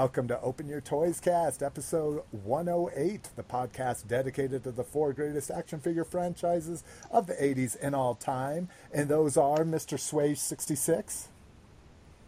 Hi, 0.00 0.04
welcome 0.04 0.28
to 0.28 0.40
Open 0.40 0.66
Your 0.66 0.80
Toys 0.80 1.20
Cast, 1.20 1.62
episode 1.62 2.22
108, 2.30 3.28
the 3.36 3.42
podcast 3.42 4.08
dedicated 4.08 4.64
to 4.64 4.70
the 4.70 4.82
four 4.82 5.12
greatest 5.12 5.50
action 5.50 5.78
figure 5.78 6.04
franchises 6.04 6.82
of 7.10 7.26
the 7.26 7.34
80s 7.34 7.76
and 7.82 7.94
all 7.94 8.14
time. 8.14 8.70
And 8.94 9.10
those 9.10 9.36
are 9.36 9.58
Mr. 9.58 9.98
Swage66. 9.98 11.26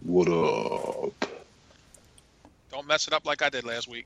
What 0.03 0.29
up? 0.29 1.31
Don't 2.71 2.87
mess 2.87 3.07
it 3.07 3.15
up 3.15 3.25
like 3.25 3.41
I 3.41 3.49
did 3.49 3.65
last 3.65 3.89
week. 3.89 4.05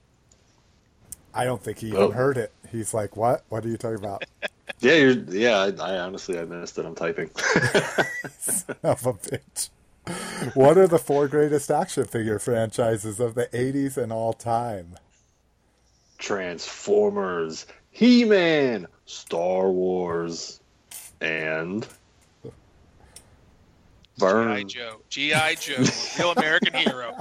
I 1.34 1.44
don't 1.44 1.60
think 1.60 1.78
he 1.80 1.88
even 1.88 2.02
Oh. 2.02 2.10
heard 2.12 2.36
it. 2.36 2.52
He's 2.70 2.94
like, 2.94 3.16
"What? 3.16 3.42
What 3.48 3.64
are 3.64 3.68
you 3.68 3.76
talking 3.76 3.98
about?" 3.98 4.24
Yeah, 4.80 4.94
you're, 4.94 5.12
yeah. 5.12 5.56
I, 5.80 5.94
I 5.94 5.98
honestly 5.98 6.38
I 6.38 6.44
missed 6.44 6.78
it. 6.78 6.84
I'm 6.86 6.94
typing. 6.94 7.30
Son 8.38 8.76
of 8.84 9.06
a 9.06 9.12
bitch. 9.14 9.70
What 10.54 10.78
are 10.78 10.86
the 10.86 10.98
four 10.98 11.28
greatest 11.28 11.70
action 11.70 12.04
figure 12.04 12.38
franchises 12.38 13.18
of 13.20 13.34
the 13.34 13.46
80s 13.46 13.96
and 13.96 14.12
all 14.12 14.32
time? 14.32 14.96
Transformers, 16.18 17.66
He-Man, 17.90 18.86
Star 19.06 19.70
Wars, 19.70 20.60
and 21.20 21.86
G.I. 24.18 24.32
Burn. 24.32 24.68
Joe. 24.68 25.00
G.I. 25.10 25.54
Joe. 25.56 25.84
Real 26.18 26.32
American 26.32 26.72
hero. 26.74 27.14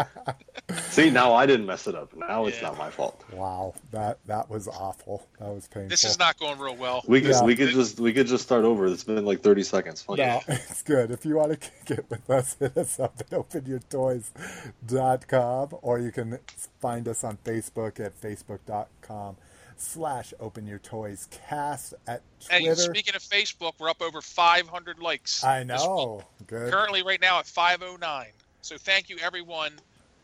See, 0.90 1.10
now 1.10 1.34
I 1.34 1.46
didn't 1.46 1.66
mess 1.66 1.88
it 1.88 1.96
up. 1.96 2.16
Now 2.16 2.46
it's 2.46 2.62
not 2.62 2.78
my 2.78 2.90
fault. 2.90 3.22
Wow, 3.34 3.74
that 3.92 4.20
that 4.26 4.50
was 4.50 4.68
awful. 4.68 5.28
That 5.40 5.50
was 5.50 5.68
painful. 5.68 5.90
This 5.90 6.04
is 6.06 6.18
not 6.18 6.40
going 6.40 6.58
real 6.60 6.76
well. 6.76 7.04
We 7.08 7.22
could 7.22 7.32
Yeah. 7.32 7.44
we 7.44 7.56
could 7.56 7.70
just 7.70 8.00
we 8.00 8.14
could 8.14 8.28
just 8.28 8.44
start 8.44 8.64
over. 8.66 8.86
It's 8.88 9.04
been 9.04 9.26
like 9.26 9.42
30 9.42 9.64
seconds. 9.64 10.02
Fuck 10.02 10.18
No, 10.18 10.38
it. 10.38 10.44
it's 10.70 10.82
good. 10.84 11.12
If 11.12 11.26
you 11.26 11.36
want 11.36 11.52
to 11.52 11.58
kick 11.58 11.92
it 12.00 12.06
with 12.10 12.30
us, 12.30 12.56
hit 12.60 12.78
us 12.78 13.00
up 13.00 13.16
at 13.20 13.30
openyourtoys.com 13.32 15.70
or 15.82 16.00
you 16.00 16.12
can 16.12 16.40
find 16.80 17.08
us 17.08 17.24
on 17.24 17.38
Facebook 17.44 18.00
at 18.00 18.20
facebook.com 18.20 19.38
slash 19.78 20.34
open 20.40 20.66
your 20.66 20.80
toys 20.80 21.28
cast 21.32 21.94
at 22.08 22.22
Twitter. 22.40 22.76
speaking 22.76 23.16
of 23.16 23.22
Facebook, 23.22 23.74
we're 23.80 23.90
up 23.90 24.02
over 24.02 24.22
500 24.22 25.00
likes. 25.00 25.44
I 25.44 25.64
know. 25.64 26.24
Good. 26.48 26.72
Currently, 26.72 27.04
right 27.04 27.22
now 27.22 27.40
at 27.40 27.46
509. 27.46 28.28
So 28.62 28.78
thank 28.78 29.10
you 29.10 29.18
everyone 29.22 29.74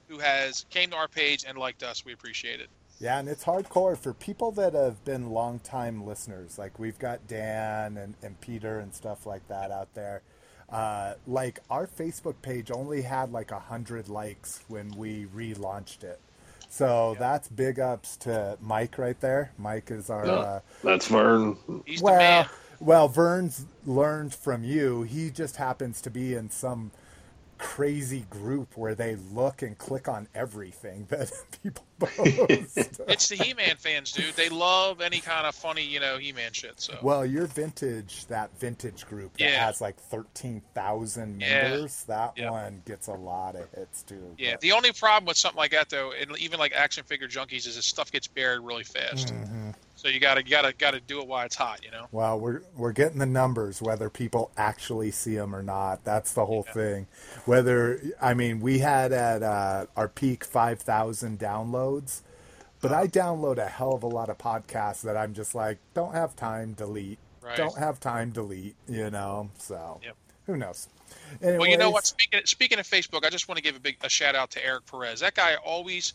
who 0.08 0.20
has 0.20 0.66
came 0.70 0.90
to 0.92 0.96
our 0.96 1.08
page 1.08 1.46
and 1.48 1.58
liked 1.58 1.84
us. 1.84 2.04
We 2.06 2.14
appreciate 2.14 2.60
it. 2.60 2.70
Yeah, 3.00 3.18
and 3.18 3.28
it's 3.28 3.44
hardcore 3.44 3.98
for 3.98 4.14
people 4.14 4.52
that 4.52 4.74
have 4.74 5.04
been 5.04 5.32
longtime 5.32 6.06
listeners. 6.06 6.60
Like 6.60 6.78
we've 6.78 7.00
got 7.00 7.28
Dan 7.28 7.98
and, 7.98 8.14
and 8.22 8.40
Peter 8.42 8.80
and 8.80 8.94
stuff 8.94 9.26
like 9.26 9.48
that 9.48 9.72
out 9.72 9.94
there. 9.96 10.22
Uh, 10.70 11.16
like 11.28 11.60
our 11.70 11.88
Facebook 11.88 12.36
page 12.42 12.72
only 12.72 13.02
had 13.02 13.32
like 13.32 13.52
a 13.52 13.60
hundred 13.60 14.08
likes 14.08 14.64
when 14.68 14.92
we 14.92 15.26
relaunched 15.26 16.04
it. 16.04 16.20
So 16.72 17.18
that's 17.20 17.50
big 17.50 17.82
ups 17.82 18.16
to 18.18 18.58
Mike 18.62 18.98
right 18.98 19.20
there. 19.20 19.52
Mike 19.58 19.92
is 19.92 20.10
our 20.10 20.26
No, 20.26 20.36
uh, 20.36 20.60
that's 20.82 21.06
Vern. 21.08 21.58
He's 21.86 22.00
the 22.00 22.06
well, 22.06 22.18
man. 22.18 22.50
well. 22.80 23.08
Vern's 23.10 23.66
learned 23.86 24.34
from 24.34 24.64
you. 24.64 25.04
He 25.04 25.32
just 25.32 25.58
happens 25.58 26.00
to 26.00 26.10
be 26.10 26.34
in 26.34 26.50
some 26.50 26.92
crazy 27.62 28.26
group 28.32 28.76
where 28.76 28.96
they 28.96 29.16
look 29.32 29.62
and 29.62 29.78
click 29.78 30.08
on 30.10 30.28
everything 30.34 31.06
that 31.10 31.32
people 31.64 31.86
post. 32.00 33.00
It's 33.08 33.30
the 33.30 33.36
He-Man 33.36 33.76
fans, 33.78 34.12
dude. 34.12 34.34
They 34.36 34.50
love 34.50 35.00
any 35.00 35.20
kind 35.20 35.46
of 35.46 35.54
funny, 35.54 35.84
you 35.86 36.00
know, 36.00 36.18
He-Man 36.18 36.52
shit. 36.54 36.82
So 36.82 36.98
Well, 37.04 37.24
your 37.24 37.46
vintage, 37.46 38.26
that 38.26 38.50
vintage 38.60 39.06
group 39.06 39.38
that 39.38 39.44
Yeah. 39.44 39.66
has 39.68 39.80
like 39.80 39.98
13,000 39.98 41.40
Yeah. 41.40 41.62
members, 41.70 42.04
that 42.06 42.34
Yeah. 42.36 42.50
one 42.50 42.82
gets 42.86 43.08
a 43.08 43.14
lot 43.14 43.56
of 43.56 43.68
hits 43.76 44.02
too. 44.04 44.36
yeah, 44.40 44.54
But- 44.54 44.62
the 44.62 44.72
only 44.72 44.92
problem 44.92 45.26
with 45.28 45.38
something 45.38 45.58
like 45.58 45.72
that, 45.72 45.90
though, 45.90 46.12
and 46.12 46.36
even 46.40 46.60
like 46.60 46.74
action 46.74 47.04
figure 47.04 47.28
junkies, 47.28 47.68
is 47.68 47.76
this 47.76 47.86
stuff 47.86 48.12
gets 48.12 48.28
buried 48.28 48.62
really 48.62 48.84
fast. 48.84 49.28
Mhm. 49.34 49.76
So 50.02 50.08
you 50.08 50.20
gotta, 50.20 50.42
gotta, 50.42 50.74
gotta 50.76 51.00
do 51.00 51.22
it 51.22 51.28
while 51.28 51.46
it's 51.46 51.56
hot, 51.56 51.84
you 51.86 51.92
know. 51.92 52.08
Well, 52.12 52.40
we're 52.40 52.62
we're 52.76 52.92
getting 52.92 53.20
the 53.20 53.28
numbers 53.28 53.84
whether 53.84 54.10
people 54.10 54.50
actually 54.58 55.12
see 55.12 55.36
them 55.36 55.56
or 55.56 55.62
not. 55.62 56.04
That's 56.04 56.34
the 56.34 56.44
whole 56.48 56.64
Yeah. 56.66 56.74
thing. 56.74 57.08
Whether 57.46 58.02
I 58.20 58.34
mean, 58.34 58.62
we 58.62 58.80
had 58.80 59.12
at 59.12 59.44
uh, 59.44 59.86
our 59.96 60.08
peak 60.08 60.44
5,000 60.44 61.38
downloads, 61.38 62.22
but 62.82 62.92
I 62.92 63.06
download 63.06 63.60
a 63.60 63.68
hell 63.68 63.94
of 63.94 64.02
a 64.02 64.08
lot 64.08 64.30
of 64.30 64.40
podcasts 64.40 65.04
that 65.04 65.16
I'm 65.16 65.36
just 65.36 65.54
like, 65.54 65.78
don't 65.94 66.14
have 66.16 66.36
time, 66.36 66.74
delete. 66.74 67.20
Right. 67.44 67.56
Don't 67.56 67.78
have 67.78 68.00
time, 68.00 68.32
delete. 68.32 68.76
You 68.90 69.12
know, 69.12 69.52
so 69.60 70.00
Yep. 70.04 70.16
who 70.48 70.58
knows? 70.58 70.88
Well, 71.44 71.68
you 71.68 71.78
know 71.78 71.92
what? 71.92 72.08
Speaking 72.08 72.42
speaking 72.46 72.80
of 72.80 72.88
Facebook, 72.88 73.24
I 73.24 73.30
just 73.30 73.48
want 73.48 73.58
to 73.58 73.64
give 73.64 73.76
a 73.76 73.80
big 73.80 73.98
a 74.02 74.10
shout 74.10 74.34
out 74.34 74.50
to 74.52 74.66
Eric 74.66 74.88
Perez. 74.88 75.20
That 75.20 75.36
guy 75.36 75.58
always 75.64 76.14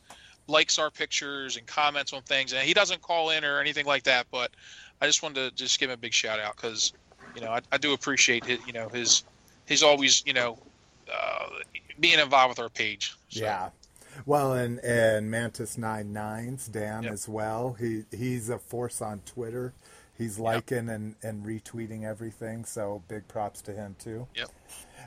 likes 0.49 0.79
our 0.79 0.91
pictures 0.91 1.57
and 1.57 1.67
comments 1.67 2.13
on 2.13 2.23
things, 2.23 2.53
and 2.53 2.63
he 2.63 2.75
doesn't 2.75 3.03
call 3.03 3.31
in 3.31 3.45
or 3.45 3.61
anything 3.61 3.87
like 3.87 4.05
that. 4.05 4.27
But 4.31 4.53
I 5.01 5.07
just 5.07 5.23
wanted 5.23 5.51
to 5.51 5.57
just 5.57 5.79
give 5.81 5.91
him 5.91 5.95
a 5.95 5.97
big 5.99 6.13
shout 6.13 6.41
out 6.41 6.57
because 6.57 6.93
you 7.35 7.41
know 7.41 7.51
I, 7.51 7.61
I 7.73 7.79
do 7.79 7.93
appreciate 7.93 8.45
his 8.45 8.59
you 8.67 8.73
know 8.73 8.89
his 8.89 9.25
he's 9.67 9.83
always 9.83 10.23
you 10.27 10.33
know 10.33 10.59
uh, 11.13 11.49
being 12.01 12.19
involved 12.19 12.51
with 12.51 12.59
our 12.59 12.69
page. 12.69 13.15
So, 13.29 13.41
Yeah. 13.41 13.71
Well, 14.25 14.55
and 14.55 14.79
and 14.81 15.31
Mantis 15.31 15.77
Nine 15.77 16.13
Nines 16.13 16.69
Dan 16.69 17.03
Yep. 17.03 17.13
as 17.13 17.29
well. 17.29 17.77
He 17.79 18.05
he's 18.11 18.49
a 18.49 18.59
force 18.59 19.03
on 19.03 19.21
Twitter. 19.27 19.75
He's 20.17 20.39
liking 20.39 20.89
and, 20.89 21.15
and 21.23 21.45
retweeting 21.45 22.05
everything. 22.05 22.65
So 22.65 23.03
big 23.09 23.29
props 23.29 23.61
to 23.63 23.73
him 23.73 23.97
too. 23.99 24.27
Yep. 24.35 24.49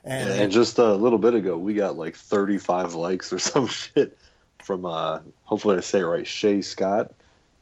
And, 0.04 0.30
And 0.30 0.52
just 0.52 0.78
a 0.78 0.94
little 0.94 1.18
bit 1.18 1.34
ago, 1.34 1.58
we 1.58 1.74
got 1.74 1.98
like 1.98 2.16
35 2.16 2.94
likes 2.94 3.34
or 3.34 3.40
some 3.40 3.68
shit 3.68 4.18
from, 4.62 4.86
uh, 4.86 5.20
hopefully 5.44 5.78
I 5.78 5.82
say 5.82 6.00
it 6.00 6.04
right, 6.06 6.26
Shay 6.28 6.62
Scott. 6.62 7.12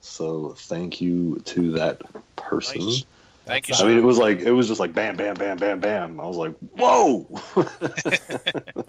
So 0.01 0.55
thank 0.57 1.01
you 1.01 1.39
to 1.45 1.71
that 1.73 2.01
person. 2.35 2.85
Nice. 2.85 3.05
Thank 3.45 3.69
you. 3.69 3.75
I 3.75 3.77
So 3.77 3.87
mean, 3.87 3.97
it 3.97 4.03
was 4.03 4.17
like, 4.17 4.39
it 4.39 4.51
was 4.51 4.67
just 4.67 4.79
like 4.79 4.93
bam, 4.93 5.15
bam, 5.15 5.35
bam, 5.35 5.57
bam, 5.57 5.79
bam. 5.79 6.19
I 6.19 6.25
was 6.27 6.35
like, 6.37 6.55
whoa! 6.77 7.25
that 7.55 8.85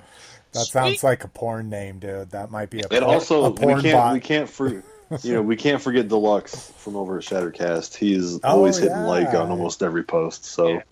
sounds 0.52 1.02
like 1.04 1.24
a 1.24 1.28
porn 1.28 1.69
name, 1.70 1.98
dude. 1.98 2.30
That 2.30 2.50
might 2.50 2.70
be 2.70 2.80
a, 2.80 2.86
and 2.91 3.04
por- 3.04 3.14
also, 3.14 3.44
a 3.44 3.50
porn 3.52 3.76
we 3.76 3.82
can't, 3.82 3.94
bot. 3.96 4.14
we 4.14 4.20
can't 4.20 4.48
for, 4.48 4.69
you 5.22 5.32
know, 5.34 5.42
we 5.42 5.56
can't 5.56 5.80
forget 5.80 6.08
Deluxe 6.08 6.70
from 6.72 6.96
over 6.96 7.19
at 7.19 7.25
Shattercast. 7.25 7.96
He's 7.96 8.36
Oh, 8.44 8.48
always 8.50 8.76
hitting 8.78 8.92
yeah. 8.96 9.06
like 9.06 9.28
on 9.28 9.50
almost 9.50 9.82
every 9.82 10.02
post. 10.02 10.44
So 10.44 10.69
Yeah. 10.69 10.82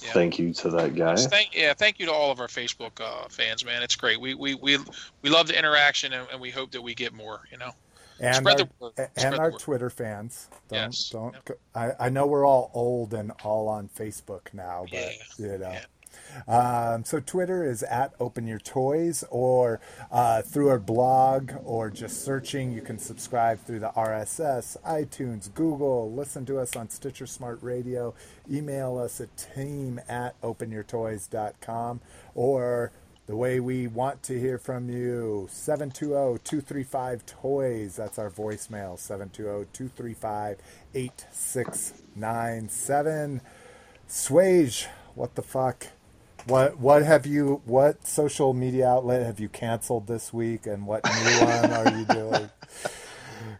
Yeah. 0.00 0.12
thank 0.12 0.38
you 0.38 0.52
to 0.54 0.70
that 0.70 0.94
guy. 0.94 1.16
Thank 1.16 1.54
yeah, 1.54 1.74
thank 1.74 1.98
you 1.98 2.06
to 2.06 2.12
all 2.12 2.30
of 2.30 2.40
our 2.40 2.46
Facebook 2.48 3.00
uh, 3.00 3.28
fans, 3.28 3.64
man. 3.64 3.82
It's 3.82 3.96
great. 3.96 4.20
We 4.20 4.34
we 4.34 4.54
we 4.54 4.78
we 5.22 5.30
love 5.30 5.46
the 5.48 5.58
interaction, 5.58 6.12
and, 6.12 6.26
and 6.32 6.40
we 6.40 6.50
hope 6.50 6.70
that 6.72 6.82
we 6.82 6.94
get 6.94 7.12
more. 7.12 7.42
You 7.50 7.58
know. 7.58 7.70
and 8.20 8.36
Spread 8.36 8.60
our, 8.60 8.66
the 8.66 8.70
word. 8.80 8.92
and 8.96 9.08
Spread 9.16 9.32
the 9.34 9.38
our 9.38 9.50
word. 9.52 9.60
Twitter 9.60 9.90
fans. 9.90 10.48
Don't 10.68 10.78
Yes. 10.78 11.10
don't. 11.10 11.34
Yep. 11.34 11.58
I 11.74 11.92
I 12.06 12.08
know 12.08 12.26
we're 12.26 12.46
all 12.46 12.70
old 12.74 13.12
and 13.14 13.32
all 13.44 13.68
on 13.68 13.88
Facebook 13.88 14.52
now, 14.52 14.84
but 14.90 14.92
Yeah. 14.98 15.10
you 15.38 15.58
know. 15.58 15.76
Um, 16.48 17.04
so 17.04 17.20
Twitter 17.20 17.64
is 17.64 17.82
at 17.82 18.14
Open 18.20 18.46
Your 18.46 18.58
Toys, 18.58 19.24
or 19.30 19.80
uh, 20.10 20.42
through 20.42 20.68
our 20.68 20.78
blog, 20.78 21.52
or 21.64 21.88
just 21.90 22.22
searching. 22.24 22.72
You 22.72 22.82
can 22.82 22.98
subscribe 22.98 23.60
through 23.60 23.80
the 23.80 23.90
RSS, 23.90 24.76
iTunes, 24.82 25.52
Google. 25.52 26.12
Listen 26.12 26.46
to 26.46 26.58
us 26.58 26.76
on 26.76 26.88
Stitcher 26.90 27.26
Smart 27.26 27.58
Radio. 27.62 28.14
Email 28.50 28.98
us 28.98 29.20
at 29.20 29.36
team 29.36 30.00
at 30.08 30.40
openyourtoys.com, 30.42 32.00
or 32.34 32.92
the 33.26 33.36
way 33.36 33.60
we 33.60 33.86
want 33.86 34.22
to 34.24 34.36
hear 34.38 34.58
from 34.58 34.90
you 34.90 35.48
720-235-toys 35.52 37.94
that's 37.94 38.18
our 38.18 38.28
voicemail 38.28 38.98
720-235-8697 40.94 43.40
Swage, 44.12 44.88
what 45.14 45.36
the 45.36 45.42
fuck? 45.42 45.86
What 46.46 46.78
what 46.78 47.02
have 47.04 47.24
you? 47.26 47.62
What 47.64 48.06
social 48.06 48.52
media 48.52 48.88
outlet 48.88 49.24
have 49.24 49.38
you 49.38 49.48
canceled 49.48 50.06
this 50.06 50.32
week, 50.32 50.66
and 50.66 50.86
what 50.86 51.04
new 51.04 51.10
one 51.46 51.72
are 51.72 51.96
you 51.98 52.04
doing? 52.06 52.50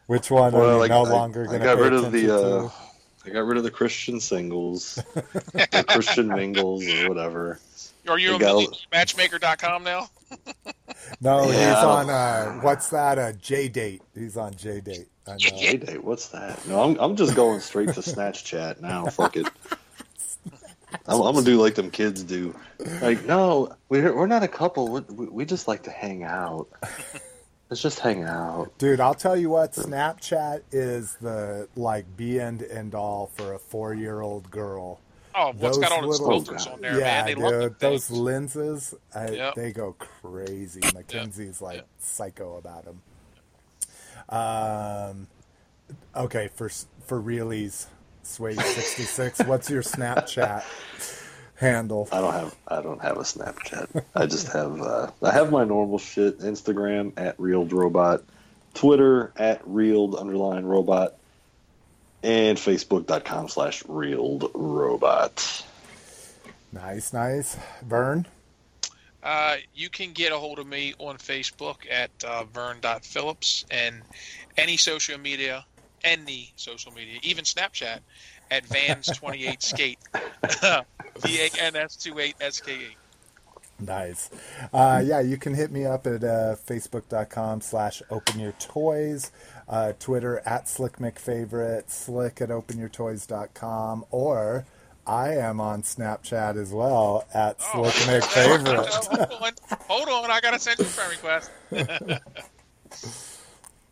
Which 0.06 0.30
one 0.30 0.54
are 0.54 0.58
Well, 0.58 0.72
you 0.74 0.78
like, 0.80 0.90
no 0.90 1.06
I- 1.06 1.10
longer 1.10 1.42
I 1.42 1.46
going 1.46 1.60
to 1.60 1.64
got 1.66 1.78
rid 1.78 1.92
of 1.92 2.12
the, 2.12 2.26
to? 2.26 2.36
uh, 2.58 2.70
I 3.24 3.30
got 3.30 3.44
rid 3.46 3.56
of 3.56 3.62
the 3.64 3.70
Christian 3.70 4.18
singles, 4.20 4.96
the 5.14 5.84
Christian 5.88 6.28
mingles, 6.28 6.84
or 6.88 7.08
whatever. 7.08 7.60
Are 8.08 8.18
you 8.18 8.36
They 8.36 8.46
on 8.46 8.64
got- 8.64 8.86
matchmaker.com 8.90 9.84
now? 9.84 10.08
no, 11.20 11.48
Yeah, 11.50 11.74
he's 11.76 11.84
on. 11.84 12.10
Uh, 12.10 12.52
what's 12.62 12.88
that? 12.88 13.18
Uh, 13.18 13.32
J 13.34 13.68
date. 13.68 14.02
He's 14.14 14.36
on 14.36 14.54
J 14.54 14.80
date. 14.80 15.06
I 15.26 15.32
know. 15.32 15.36
Hey, 15.56 15.76
Dave, 15.76 16.02
what's 16.02 16.28
that? 16.28 16.66
No, 16.66 16.82
I'm 16.82 16.98
I'm 16.98 17.14
just 17.14 17.36
going 17.36 17.60
straight 17.60 17.90
to 17.94 18.02
Snatch 18.02 18.42
Chat 18.44 18.80
now. 18.82 19.06
Fuck 19.06 19.36
it. 19.36 19.46
I'm, 21.06 21.20
I'm 21.20 21.34
gonna 21.34 21.42
do 21.44 21.60
like 21.60 21.74
them 21.74 21.90
kids 21.90 22.22
do. 22.22 22.54
Like, 23.00 23.24
no, 23.26 23.74
we're 23.88 24.14
we're 24.14 24.26
not 24.26 24.42
a 24.42 24.48
couple. 24.48 24.88
We, 24.88 25.00
we, 25.02 25.26
we 25.26 25.44
just 25.44 25.68
like 25.68 25.84
to 25.84 25.90
hang 25.90 26.22
out. 26.24 26.68
Let's 27.70 27.80
just 27.80 28.00
hang 28.00 28.24
out. 28.24 28.76
Dude, 28.76 29.00
I'll 29.00 29.14
tell 29.14 29.34
you 29.36 29.48
what. 29.48 29.72
Snapchat 29.72 30.60
is 30.72 31.16
the 31.22 31.68
like 31.74 32.16
be 32.16 32.38
end 32.38 32.62
end 32.62 32.94
all 32.94 33.30
for 33.34 33.54
a 33.54 33.58
four 33.58 33.94
year 33.94 34.20
old 34.20 34.50
girl. 34.50 35.00
Oh, 35.34 35.52
what's 35.56 35.78
got 35.78 35.92
all 35.92 36.10
its 36.10 36.20
little- 36.20 36.42
filters 36.44 36.66
on 36.66 36.82
there, 36.82 36.98
yeah, 36.98 37.24
man? 37.24 37.24
They 37.26 37.34
dude, 37.34 37.42
them 37.44 37.76
those 37.78 38.06
things. 38.08 38.20
lenses, 38.20 38.94
I, 39.14 39.30
Yep. 39.30 39.54
they 39.54 39.72
go 39.72 39.94
crazy. 39.98 40.80
Mackenzie's 40.94 41.62
like 41.62 41.76
Yep. 41.76 41.88
psycho 42.00 42.56
about 42.58 42.84
them. 42.84 43.00
Um, 44.28 45.26
okay, 46.14 46.48
for 46.54 46.70
for 47.06 47.18
realies, 47.20 47.86
Sway 48.22 48.54
sixty 48.54 49.02
six. 49.02 49.40
what's 49.44 49.68
your 49.68 49.82
Snapchat 49.82 50.64
handle? 51.56 52.08
I 52.12 52.20
don't 52.20 52.32
have 52.32 52.56
I 52.68 52.82
don't 52.82 53.02
have 53.02 53.16
a 53.16 53.22
Snapchat. 53.22 54.04
I 54.14 54.26
just 54.26 54.52
have 54.52 54.80
uh, 54.80 55.10
I 55.22 55.32
have 55.32 55.50
my 55.50 55.64
normal 55.64 55.98
shit. 55.98 56.40
Instagram 56.40 57.12
at 57.16 57.38
reeled 57.38 57.72
robot, 57.72 58.22
Twitter 58.74 59.32
at 59.36 59.60
reeled 59.66 60.14
underline 60.14 60.64
robot, 60.64 61.14
and 62.22 62.58
Facebook.com 62.58 63.48
slash 63.48 63.82
reeled 63.86 64.50
robot. 64.54 65.64
Nice, 66.72 67.12
nice. 67.12 67.56
Vern. 67.82 68.26
Uh, 69.22 69.56
you 69.74 69.88
can 69.88 70.12
get 70.12 70.32
a 70.32 70.36
hold 70.36 70.58
of 70.58 70.66
me 70.66 70.94
on 70.98 71.16
Facebook 71.16 71.76
at 71.90 72.10
uh, 72.24 72.42
vern.phillips 72.44 73.64
and 73.70 74.02
any 74.56 74.76
social 74.76 75.16
media, 75.16 75.64
any 76.04 76.52
social 76.56 76.92
media, 76.92 77.18
even 77.22 77.44
Snapchat 77.44 78.00
at 78.50 78.64
Vans28Skate. 78.66 79.98
V 81.20 81.40
A 81.40 81.50
N 81.62 81.76
S 81.76 81.96
28 81.96 82.34
S 82.40 82.60
K 82.60 82.72
E. 82.74 82.96
Nice. 83.80 84.30
Uh, 84.72 85.02
yeah, 85.04 85.20
you 85.20 85.36
can 85.36 85.54
hit 85.54 85.70
me 85.72 85.84
up 85.84 86.06
at 86.06 86.22
uh, 86.22 86.56
facebook.com 86.66 87.60
slash 87.60 88.00
open 88.10 88.38
your 88.38 88.52
toys, 88.52 89.32
uh, 89.68 89.92
Twitter 89.98 90.40
at 90.46 90.68
slick 90.68 90.98
mcfavorite, 90.98 91.90
slick 91.90 92.40
at 92.40 92.48
openyourtoys.com, 92.50 94.04
or 94.10 94.64
I 95.06 95.30
am 95.34 95.60
on 95.60 95.82
Snapchat 95.82 96.56
as 96.56 96.72
well 96.72 97.24
at 97.34 97.56
Oh, 97.74 97.90
slick 97.90 98.22
mcfavorite. 98.22 99.28
hold 99.28 99.42
on, 99.42 99.52
hold 99.80 100.24
on, 100.24 100.30
I 100.30 100.40
gotta 100.40 100.58
send 100.60 100.78
you 100.78 100.84
a 100.84 100.88
friend 100.88 101.10
request. 101.10 101.50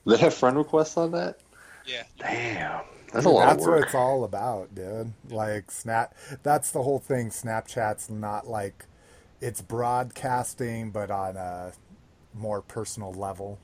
They 0.07 0.17
have 0.17 0.35
friend 0.35 0.57
requests 0.57 0.97
on 0.97 1.11
that? 1.13 1.39
Yeah, 1.87 2.03
Damn. 2.19 2.83
That's 3.13 3.27
a 3.27 3.29
lot 3.31 3.47
That's 3.51 3.65
of 3.67 3.73
what 3.73 3.83
it's 3.83 3.95
all 3.95 4.23
about, 4.25 4.75
dude. 4.75 5.13
Like 5.31 5.71
snap 5.71 6.15
that's 6.45 6.71
the 6.71 6.83
whole 6.83 6.99
thing. 7.01 7.31
Snapchat's 7.31 8.09
not 8.09 8.47
like 8.47 8.85
it's 9.41 9.61
broadcasting 9.61 10.91
but 10.91 11.11
on 11.11 11.37
a 11.37 11.73
more 12.35 12.63
personal 12.63 13.13
level. 13.13 13.59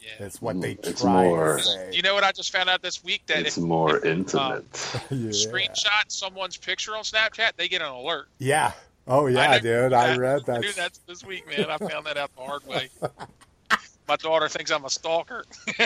yeah. 0.00 0.26
It's 0.26 0.42
what 0.42 0.60
they 0.60 0.74
Mm, 0.74 0.86
it's 0.86 1.00
try 1.00 1.24
more- 1.24 1.56
to 1.56 1.62
say. 1.62 1.90
You 1.92 2.02
know 2.02 2.12
what 2.14 2.24
I 2.24 2.32
just 2.32 2.52
found 2.52 2.68
out 2.68 2.82
this 2.82 3.02
week 3.02 3.22
that 3.26 3.46
It's 3.46 3.56
if 3.56 3.62
more 3.64 3.96
if, 3.96 4.04
uh, 4.04 4.08
intimate. 4.08 4.90
yeah. 5.10 5.30
screenshot 5.30 6.04
someone's 6.08 6.58
picture 6.58 6.94
on 6.94 7.02
Snapchat, 7.02 7.52
they 7.56 7.68
get 7.68 7.80
an 7.80 7.88
alert. 7.88 8.28
Yeah. 8.38 8.72
Oh 9.06 9.26
yeah, 9.28 9.54
knew 9.54 9.60
dude. 9.60 9.92
that. 9.92 10.10
I 10.10 10.16
read 10.18 10.42
I 10.42 10.44
that. 10.52 10.60
knew 10.60 10.72
that 10.72 10.98
this 11.06 11.24
week, 11.24 11.46
man. 11.48 11.70
I 11.70 11.78
found 11.78 12.04
that 12.06 12.18
out 12.18 12.30
the 12.36 12.42
hard 12.42 12.66
way. 12.66 12.90
My 14.08 14.16
daughter 14.16 14.48
thinks 14.48 14.70
I'm 14.70 14.84
a 14.84 14.90
stalker. 14.90 15.44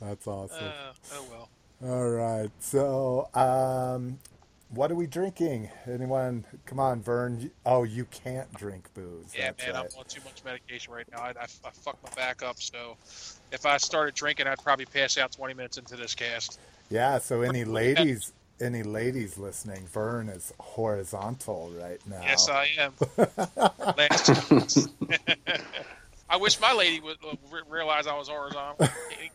That's 0.00 0.26
awesome. 0.26 0.64
Uh, 0.64 0.92
oh 1.14 1.24
well. 1.30 1.48
All 1.84 2.10
right. 2.10 2.50
So, 2.60 3.28
um, 3.34 4.18
what 4.70 4.90
are 4.92 4.94
we 4.94 5.06
drinking? 5.06 5.68
Anyone? 5.86 6.44
Come 6.64 6.78
on, 6.78 7.02
Vern. 7.02 7.50
Oh, 7.66 7.82
you 7.82 8.04
can't 8.06 8.52
drink 8.54 8.88
booze. 8.94 9.34
Yeah, 9.36 9.46
That's 9.46 9.66
man, 9.66 9.74
right. 9.74 9.92
I'm 9.92 9.98
on 9.98 10.04
too 10.04 10.20
much 10.24 10.44
medication 10.44 10.92
right 10.92 11.06
now. 11.10 11.18
I, 11.18 11.30
I, 11.30 11.42
I 11.42 11.70
fucked 11.70 12.02
my 12.04 12.10
back 12.14 12.42
up, 12.42 12.60
so 12.62 12.96
if 13.50 13.66
I 13.66 13.76
started 13.78 14.14
drinking, 14.14 14.46
I'd 14.46 14.62
probably 14.62 14.86
pass 14.86 15.18
out 15.18 15.32
20 15.32 15.54
minutes 15.54 15.76
into 15.76 15.96
this 15.96 16.14
cast. 16.14 16.60
Yeah. 16.88 17.18
So, 17.18 17.42
any 17.42 17.64
ladies? 17.64 18.32
Any 18.60 18.84
ladies 18.84 19.38
listening? 19.38 19.88
Vern 19.88 20.28
is 20.28 20.52
horizontal 20.60 21.72
right 21.80 22.00
now. 22.06 22.20
Yes, 22.22 22.48
I 22.48 22.68
am. 22.78 22.92
Last. 23.96 24.88
I 26.32 26.36
wish 26.36 26.58
my 26.60 26.72
lady 26.72 26.98
would 26.98 27.18
uh, 27.22 27.36
realize 27.68 28.06
I 28.06 28.16
was 28.16 28.28
horizontal. 28.28 28.88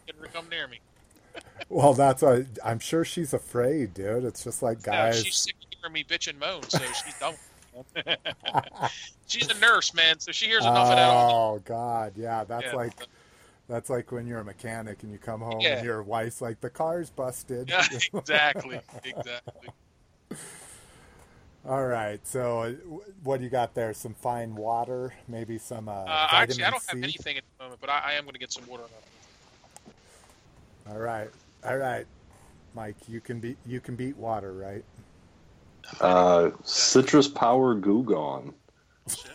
Couldn't 0.07 0.33
come 0.33 0.49
near 0.49 0.67
me. 0.67 0.79
Well, 1.69 1.93
that's 1.93 2.23
why 2.23 2.45
I'm 2.65 2.79
sure 2.79 3.05
she's 3.05 3.33
afraid, 3.35 3.93
dude. 3.93 4.23
It's 4.25 4.43
just 4.43 4.63
like 4.63 4.79
No, 4.79 4.91
guys. 4.93 5.23
she's 5.23 5.35
sick 5.37 5.53
of 5.61 5.77
hearing 5.79 5.93
me 5.93 6.03
bitch 6.03 6.27
and 6.27 6.39
moan, 6.39 6.63
so 6.63 6.79
she's 6.79 7.13
done. 7.19 7.35
she's 9.27 9.47
a 9.49 9.59
nurse, 9.59 9.93
man, 9.93 10.19
so 10.19 10.31
she 10.31 10.47
hears 10.47 10.63
enough 10.65 10.89
of 10.89 10.95
that 10.95 11.09
Oh 11.11 11.61
God, 11.63 12.13
yeah. 12.15 12.43
That's 12.43 12.65
Yeah. 12.65 12.75
like 12.75 12.93
that's 13.69 13.89
like 13.91 14.11
when 14.11 14.25
you're 14.25 14.39
a 14.39 14.43
mechanic 14.45 15.03
and 15.03 15.11
you 15.11 15.19
come 15.19 15.41
home 15.41 15.59
Yeah. 15.59 15.75
and 15.77 15.85
your 15.85 16.01
wife's 16.01 16.41
like, 16.41 16.61
"The 16.61 16.71
car's 16.71 17.11
busted." 17.11 17.69
Yeah, 17.69 17.85
exactly, 18.13 18.81
exactly. 19.03 19.69
All 21.65 21.85
right. 21.85 22.25
So, 22.25 22.61
uh, 22.61 22.71
what 23.23 23.37
do 23.37 23.43
you 23.43 23.49
got 23.49 23.73
there? 23.73 23.93
Some 23.93 24.13
fine 24.13 24.55
water, 24.55 25.13
maybe 25.27 25.57
some 25.57 25.89
uh, 25.89 25.91
Uh, 25.91 26.05
vitamin 26.05 26.41
actually, 26.41 26.63
I 26.63 26.69
don't 26.69 26.81
C. 26.81 26.87
have 26.89 27.03
anything 27.03 27.37
at 27.37 27.43
the 27.57 27.63
moment, 27.63 27.81
but 27.81 27.89
I, 27.89 27.99
I 28.05 28.11
am 28.13 28.23
going 28.23 28.33
to 28.33 28.39
get 28.39 28.51
some 28.53 28.65
water. 28.67 28.83
All 30.89 30.99
right. 30.99 31.29
All 31.65 31.77
right. 31.77 32.05
Mike, 32.73 32.95
you 33.07 33.19
can 33.19 33.39
beat 33.39 33.57
you 33.65 33.79
can 33.79 33.95
beat 33.95 34.15
water, 34.15 34.53
right? 34.53 34.83
Uh, 35.99 36.51
citrus 36.63 37.27
power 37.27 37.73
goo 37.75 38.03
gone. 38.03 38.53
Shit. 39.09 39.31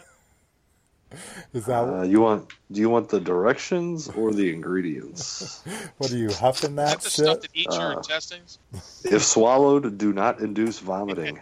Is 1.54 1.66
that 1.66 1.82
Uh, 1.84 2.02
you 2.02 2.20
want? 2.20 2.48
Do 2.70 2.80
you 2.80 2.88
want 2.90 3.08
the 3.08 3.20
directions 3.20 4.08
or 4.08 4.32
the 4.32 4.52
ingredients? 4.52 5.62
what 5.98 6.10
are 6.12 6.16
you 6.16 6.30
huffing 6.32 6.70
Is 6.70 6.76
that 6.76 6.88
that 6.88 7.00
the 7.02 7.10
stuff 7.10 7.26
shit? 7.26 7.40
that 7.42 7.50
eats 7.54 7.76
your 7.76 7.92
Uh, 7.94 7.96
intestines? 7.98 8.58
if 9.04 9.22
swallowed, 9.22 9.98
do 9.98 10.12
not 10.12 10.40
induce 10.40 10.78
vomiting. 10.78 11.38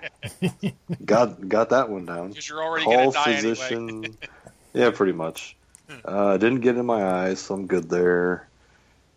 got 1.05 1.49
got 1.49 1.71
that 1.71 1.89
one 1.89 2.07
down. 2.07 2.29
Because 2.31 2.49
you're 2.49 2.63
already 2.63 2.85
going 2.85 2.99
Call 2.99 3.13
to 3.13 3.19
die 3.19 3.33
anyway. 3.33 3.55
physician. 3.55 4.17
yeah, 4.73 4.91
pretty 4.91 5.13
much. 5.13 5.57
Uh, 6.05 6.37
didn't 6.37 6.61
get 6.61 6.77
in 6.77 6.87
my 6.87 7.05
eyes, 7.05 7.41
so 7.41 7.55
I'm 7.55 7.67
good 7.67 7.91
there. 7.91 8.49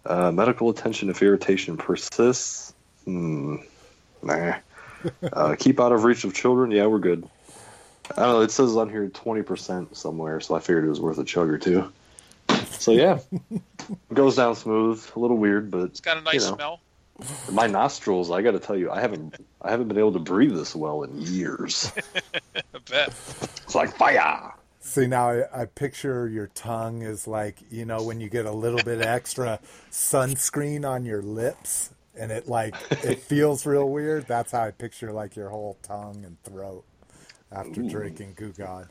Uh, 0.06 0.32
medical 0.32 0.70
attention 0.70 1.10
if 1.10 1.22
irritation 1.22 1.78
persists. 1.78 2.74
Hmm. 3.06 3.58
Nah. 4.22 4.56
Uh, 5.34 5.56
keep 5.60 5.80
out 5.80 5.92
of 5.92 6.04
reach 6.04 6.24
of 6.24 6.34
children. 6.34 6.72
Yeah, 6.72 6.86
we're 6.88 7.00
good. 7.00 7.28
I 8.12 8.22
don't 8.22 8.30
know. 8.34 8.42
It 8.42 8.52
says 8.52 8.76
on 8.76 8.90
here 8.90 9.08
20% 9.08 9.96
somewhere, 9.96 10.40
so 10.42 10.56
I 10.56 10.60
figured 10.60 10.86
it 10.86 10.90
was 10.90 11.00
worth 11.00 11.18
a 11.18 11.24
chug 11.24 11.50
or 11.50 11.58
two. 11.58 11.92
So 12.72 12.92
yeah, 12.92 13.20
it 13.52 13.62
goes 14.14 14.36
down 14.36 14.56
smooth. 14.56 15.04
A 15.16 15.20
little 15.20 15.38
weird, 15.38 15.72
but 15.72 15.84
It's 15.86 16.02
got 16.02 16.18
a 16.18 16.22
nice 16.22 16.44
you 16.44 16.52
know. 16.52 16.56
smell. 16.56 16.80
my 17.52 17.68
nostrils. 17.68 18.30
I 18.32 18.42
got 18.42 18.52
to 18.52 18.60
tell 18.60 18.76
you, 18.76 18.92
I 18.92 19.00
haven't 19.02 19.36
I 19.62 19.72
haven't 19.72 19.88
been 19.88 19.98
able 19.98 20.14
to 20.14 20.20
breathe 20.20 20.54
this 20.54 20.76
well 20.76 21.04
in 21.04 21.22
years. 21.22 21.92
I 22.56 22.62
bet. 22.90 23.08
It's 23.10 23.76
like 23.76 23.96
fire. 23.96 24.52
See 24.82 25.08
now, 25.08 25.30
I, 25.30 25.62
I 25.62 25.66
picture 25.66 26.28
your 26.28 26.48
tongue 26.48 27.04
is 27.04 27.26
like 27.26 27.60
you 27.72 27.86
know 27.86 28.04
when 28.04 28.20
you 28.20 28.30
get 28.30 28.46
a 28.46 28.52
little 28.52 28.84
bit 28.84 29.02
extra 29.02 29.60
sunscreen 29.92 30.88
on 30.88 31.06
your 31.06 31.22
lips, 31.22 31.92
and 32.18 32.32
it 32.32 32.48
like 32.50 32.76
it 32.92 33.20
feels 33.30 33.66
real 33.66 33.90
weird. 33.90 34.28
That's 34.28 34.52
how 34.52 34.64
I 34.64 34.72
picture 34.72 35.12
like 35.14 35.36
your 35.38 35.50
whole 35.50 35.78
tongue 35.84 36.24
and 36.26 36.42
throat 36.44 36.84
after 37.54 37.82
Ooh. 37.82 37.90
drinking 37.90 38.34
Goo 38.36 38.52
Gone. 38.52 38.88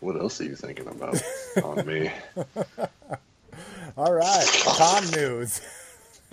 What 0.00 0.16
else 0.16 0.40
are 0.40 0.44
you 0.44 0.56
thinking 0.56 0.86
about 0.86 1.22
on 1.62 1.86
me? 1.86 2.10
All 3.96 4.12
right, 4.12 4.46
Con 4.64 5.10
news. 5.12 5.60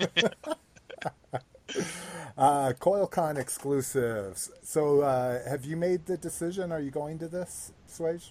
uh, 2.36 2.72
CoilCon 2.80 3.38
exclusives. 3.38 4.50
So, 4.62 5.00
uh, 5.00 5.48
have 5.48 5.64
you 5.64 5.76
made 5.76 6.06
the 6.06 6.16
decision? 6.16 6.72
Are 6.72 6.80
you 6.80 6.90
going 6.90 7.18
to 7.20 7.28
this, 7.28 7.72
Swage? 7.88 8.30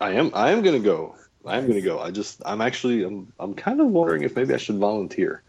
I 0.00 0.12
am. 0.12 0.30
I 0.34 0.52
am 0.52 0.62
gonna 0.62 0.78
go. 0.78 1.16
I 1.44 1.58
am 1.58 1.66
gonna 1.66 1.80
go. 1.80 1.98
I 2.00 2.10
just. 2.10 2.40
I'm 2.46 2.60
actually. 2.60 3.02
I'm. 3.02 3.32
I'm 3.38 3.54
kind 3.54 3.80
of 3.80 3.88
wondering 3.88 4.22
if 4.22 4.36
maybe 4.36 4.54
I 4.54 4.58
should 4.58 4.78
volunteer, 4.78 5.42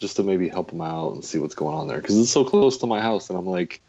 just 0.00 0.16
to 0.16 0.22
maybe 0.22 0.48
help 0.48 0.70
them 0.70 0.80
out 0.80 1.14
and 1.14 1.24
see 1.24 1.38
what's 1.38 1.54
going 1.54 1.76
on 1.76 1.88
there 1.88 1.98
because 1.98 2.18
it's 2.18 2.30
so 2.30 2.44
close 2.44 2.76
to 2.78 2.86
my 2.86 3.00
house, 3.00 3.30
and 3.30 3.38
I'm 3.38 3.46
like, 3.46 3.80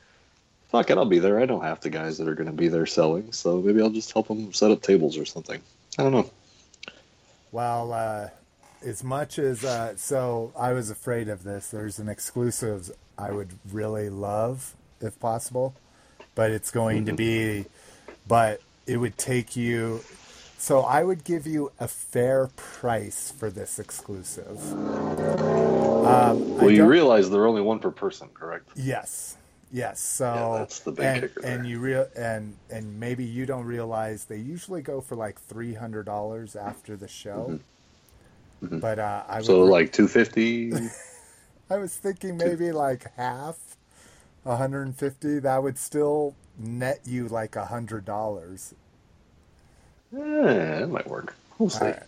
fuck 0.73 0.89
it, 0.89 0.97
I'll 0.97 1.05
be 1.05 1.19
there. 1.19 1.39
I 1.39 1.45
don't 1.45 1.61
have 1.61 1.79
to 1.81 1.89
guys 1.91 2.17
that 2.17 2.27
are 2.27 2.33
gonna 2.33 2.51
be 2.51 2.67
there 2.67 2.87
selling, 2.87 3.31
so 3.31 3.61
maybe 3.61 3.79
I'll 3.79 3.91
just 3.91 4.11
help 4.11 4.27
them 4.27 4.51
set 4.51 4.71
up 4.71 4.81
tables 4.81 5.19
or 5.19 5.23
something. 5.23 5.61
I 5.99 6.03
don't 6.03 6.11
know. 6.11 6.29
Well, 7.51 7.93
uh, 7.93 8.29
as 8.83 9.03
much 9.03 9.37
as 9.37 9.63
uh, 9.63 9.95
so, 9.95 10.51
I 10.57 10.73
was 10.73 10.89
afraid 10.89 11.29
of 11.29 11.43
this. 11.43 11.69
There's 11.69 11.99
an 11.99 12.09
exclusive 12.09 12.89
I 13.19 13.29
would 13.31 13.51
really 13.71 14.09
love 14.09 14.73
if 14.99 15.19
possible, 15.19 15.75
but 16.33 16.49
it's 16.49 16.71
going 16.71 17.05
to 17.05 17.13
be, 17.13 17.65
but 18.27 18.59
it 18.87 18.97
would 18.97 19.15
take 19.19 19.55
you. 19.55 20.01
So 20.57 20.79
I 20.79 21.03
would 21.03 21.23
give 21.23 21.45
you 21.45 21.71
a 21.79 21.87
fair 21.87 22.49
price 22.55 23.31
for 23.37 23.51
this 23.51 23.77
exclusive. 23.77 24.73
Um, 24.73 26.57
Well, 26.57 26.71
you 26.71 26.85
realize 26.85 27.29
they're 27.29 27.45
only 27.45 27.61
one 27.61 27.77
per 27.77 27.91
person, 27.91 28.29
correct? 28.33 28.69
Yes. 28.75 29.37
Yes. 29.73 30.01
So 30.01 30.25
Yeah, 30.33 30.49
that's 30.59 30.81
the 30.81 30.93
big 30.93 31.05
and, 31.07 31.21
kicker 31.21 31.43
there. 31.43 31.57
and 31.57 31.67
you 31.67 31.79
real 31.79 32.07
and 32.15 32.59
and 32.71 32.99
maybe 32.99 33.25
you 33.25 33.45
don't 33.47 33.65
realize 33.65 34.25
they 34.25 34.37
usually 34.39 34.83
go 34.83 35.01
for 35.01 35.15
like 35.17 35.41
three 35.41 35.75
hundred 35.75 36.05
dollars 36.05 36.55
after 36.55 36.97
the 36.97 37.09
show. 37.09 37.59
Mhm. 38.63 38.81
But 38.81 38.99
uh, 38.99 39.25
I 39.27 39.41
So 39.41 39.61
would, 39.61 39.69
like 39.69 39.93
two 39.93 40.07
fifty. 40.09 40.73
I 41.69 41.77
was 41.77 41.95
thinking 41.97 42.37
maybe 42.37 42.71
like 42.71 43.11
half, 43.17 43.77
one 44.43 44.57
hundred 44.57 44.83
and 44.83 44.97
fifty. 44.97 45.39
That 45.39 45.63
would 45.63 45.77
still 45.79 46.35
net 46.57 47.01
you 47.05 47.27
like 47.29 47.55
a 47.55 47.65
hundred 47.67 48.05
dollars. 48.05 48.75
Eh, 50.15 50.79
that 50.79 50.89
might 50.89 51.07
work. 51.07 51.35
We'll 51.59 51.69
see. 51.69 51.85
Right. 51.85 52.03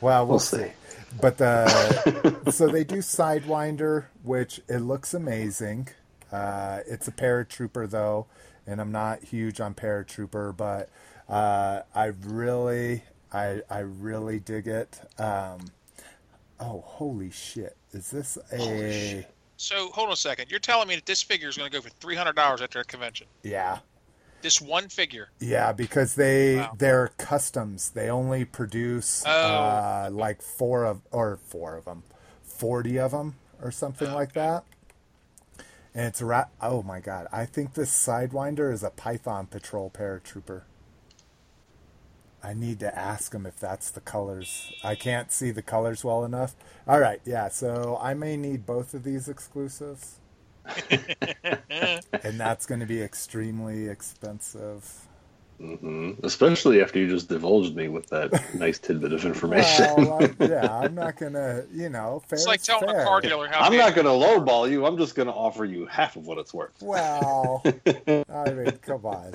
Well, 0.00 0.26
we'll, 0.26 0.34
We'll 0.34 0.40
see. 0.40 0.58
see. 0.66 0.72
But 1.20 1.38
the 1.38 1.68
so 2.50 2.68
they 2.68 2.84
do 2.84 2.98
Sidewinder, 2.98 4.06
which 4.22 4.60
it 4.68 4.78
looks 4.80 5.14
amazing. 5.14 5.88
Uh, 6.32 6.80
it's 6.86 7.06
a 7.08 7.12
paratrooper 7.12 7.88
though, 7.88 8.26
and 8.66 8.80
I'm 8.80 8.90
not 8.92 9.22
huge 9.22 9.60
on 9.60 9.74
paratrooper, 9.74 10.56
but 10.56 10.88
uh, 11.28 11.82
I 11.94 12.06
really, 12.06 13.02
I 13.32 13.60
I 13.70 13.80
really 13.80 14.40
dig 14.40 14.66
it. 14.66 15.00
Um, 15.20 15.60
oh, 16.58 16.82
holy 16.86 17.30
shit! 17.30 17.76
Is 17.92 18.10
this 18.10 18.38
a. 18.52 19.26
So 19.58 19.90
hold 19.90 20.08
on 20.08 20.14
a 20.14 20.16
second. 20.16 20.50
You're 20.50 20.58
telling 20.58 20.88
me 20.88 20.96
that 20.96 21.06
this 21.06 21.22
figure 21.22 21.48
is 21.48 21.56
going 21.56 21.70
to 21.70 21.76
go 21.76 21.82
for 21.82 21.90
three 22.00 22.16
hundred 22.16 22.34
dollars 22.34 22.60
at 22.62 22.70
their 22.72 22.84
convention? 22.84 23.26
yeah? 23.42 23.78
This 24.40 24.60
one 24.60 24.88
figure. 24.88 25.28
Yeah, 25.38 25.70
because 25.70 26.16
they 26.16 26.56
Wow. 26.56 26.72
they're 26.76 27.08
customs. 27.16 27.90
They 27.90 28.10
only 28.10 28.44
produce 28.44 29.22
Oh. 29.24 29.30
uh, 29.30 30.08
like 30.10 30.42
four 30.42 30.84
of 30.84 31.00
or 31.12 31.38
four 31.46 31.76
of 31.76 31.84
them, 31.84 32.02
forty 32.42 32.98
of 32.98 33.12
them 33.12 33.36
or 33.62 33.70
something 33.70 34.12
like 34.12 34.32
that. 34.32 34.64
And 35.94 36.06
it's 36.06 36.20
a 36.22 36.26
ra- 36.26 36.46
oh 36.60 36.82
my 36.82 37.00
god! 37.00 37.26
I 37.32 37.44
think 37.44 37.74
this 37.74 37.90
Sidewinder 37.90 38.72
is 38.72 38.82
a 38.82 38.90
Python 38.90 39.46
Patrol 39.46 39.90
paratrooper. 39.90 40.62
I 42.42 42.54
need 42.54 42.80
to 42.80 42.98
ask 42.98 43.34
him 43.34 43.46
if 43.46 43.60
that's 43.60 43.90
the 43.90 44.00
colors. 44.00 44.72
I 44.82 44.94
can't 44.96 45.30
see 45.30 45.50
the 45.52 45.62
colors 45.62 46.04
well 46.04 46.24
enough. 46.24 46.56
All 46.88 46.98
right, 46.98 47.20
yeah. 47.24 47.48
So 47.48 47.98
I 48.00 48.14
may 48.14 48.36
need 48.36 48.66
both 48.66 48.94
of 48.94 49.04
these 49.04 49.28
exclusives, 49.28 50.18
and 50.90 52.40
that's 52.40 52.66
going 52.66 52.80
to 52.80 52.86
be 52.86 53.02
extremely 53.02 53.88
expensive. 53.88 55.06
Hmm 55.62 56.12
Especially 56.24 56.82
after 56.82 56.98
you 56.98 57.08
just 57.08 57.28
divulged 57.28 57.76
me 57.76 57.88
with 57.88 58.08
that 58.08 58.54
nice 58.54 58.78
tidbit 58.78 59.12
of 59.12 59.24
information. 59.24 59.84
Well, 59.86 60.12
I, 60.22 60.34
yeah, 60.44 60.78
I'm 60.78 60.94
not 60.94 61.16
gonna, 61.16 61.64
you 61.72 61.88
know, 61.88 62.20
fair 62.26 62.38
It's 62.38 62.46
like 62.46 62.62
telling 62.62 62.88
fair. 62.88 63.02
a 63.02 63.04
car 63.04 63.20
dealer 63.20 63.46
how. 63.48 63.60
I'm 63.60 63.76
not 63.76 63.94
going 63.94 64.06
to 64.06 64.10
lowball 64.10 64.68
you. 64.68 64.84
I'm 64.84 64.98
just 64.98 65.14
going 65.14 65.28
to 65.28 65.32
offer 65.32 65.64
you 65.64 65.86
half 65.86 66.16
of 66.16 66.26
what 66.26 66.38
it's 66.38 66.52
worth. 66.52 66.82
Well, 66.82 67.62
I 68.28 68.50
mean, 68.52 68.78
come 68.82 69.06
on. 69.06 69.34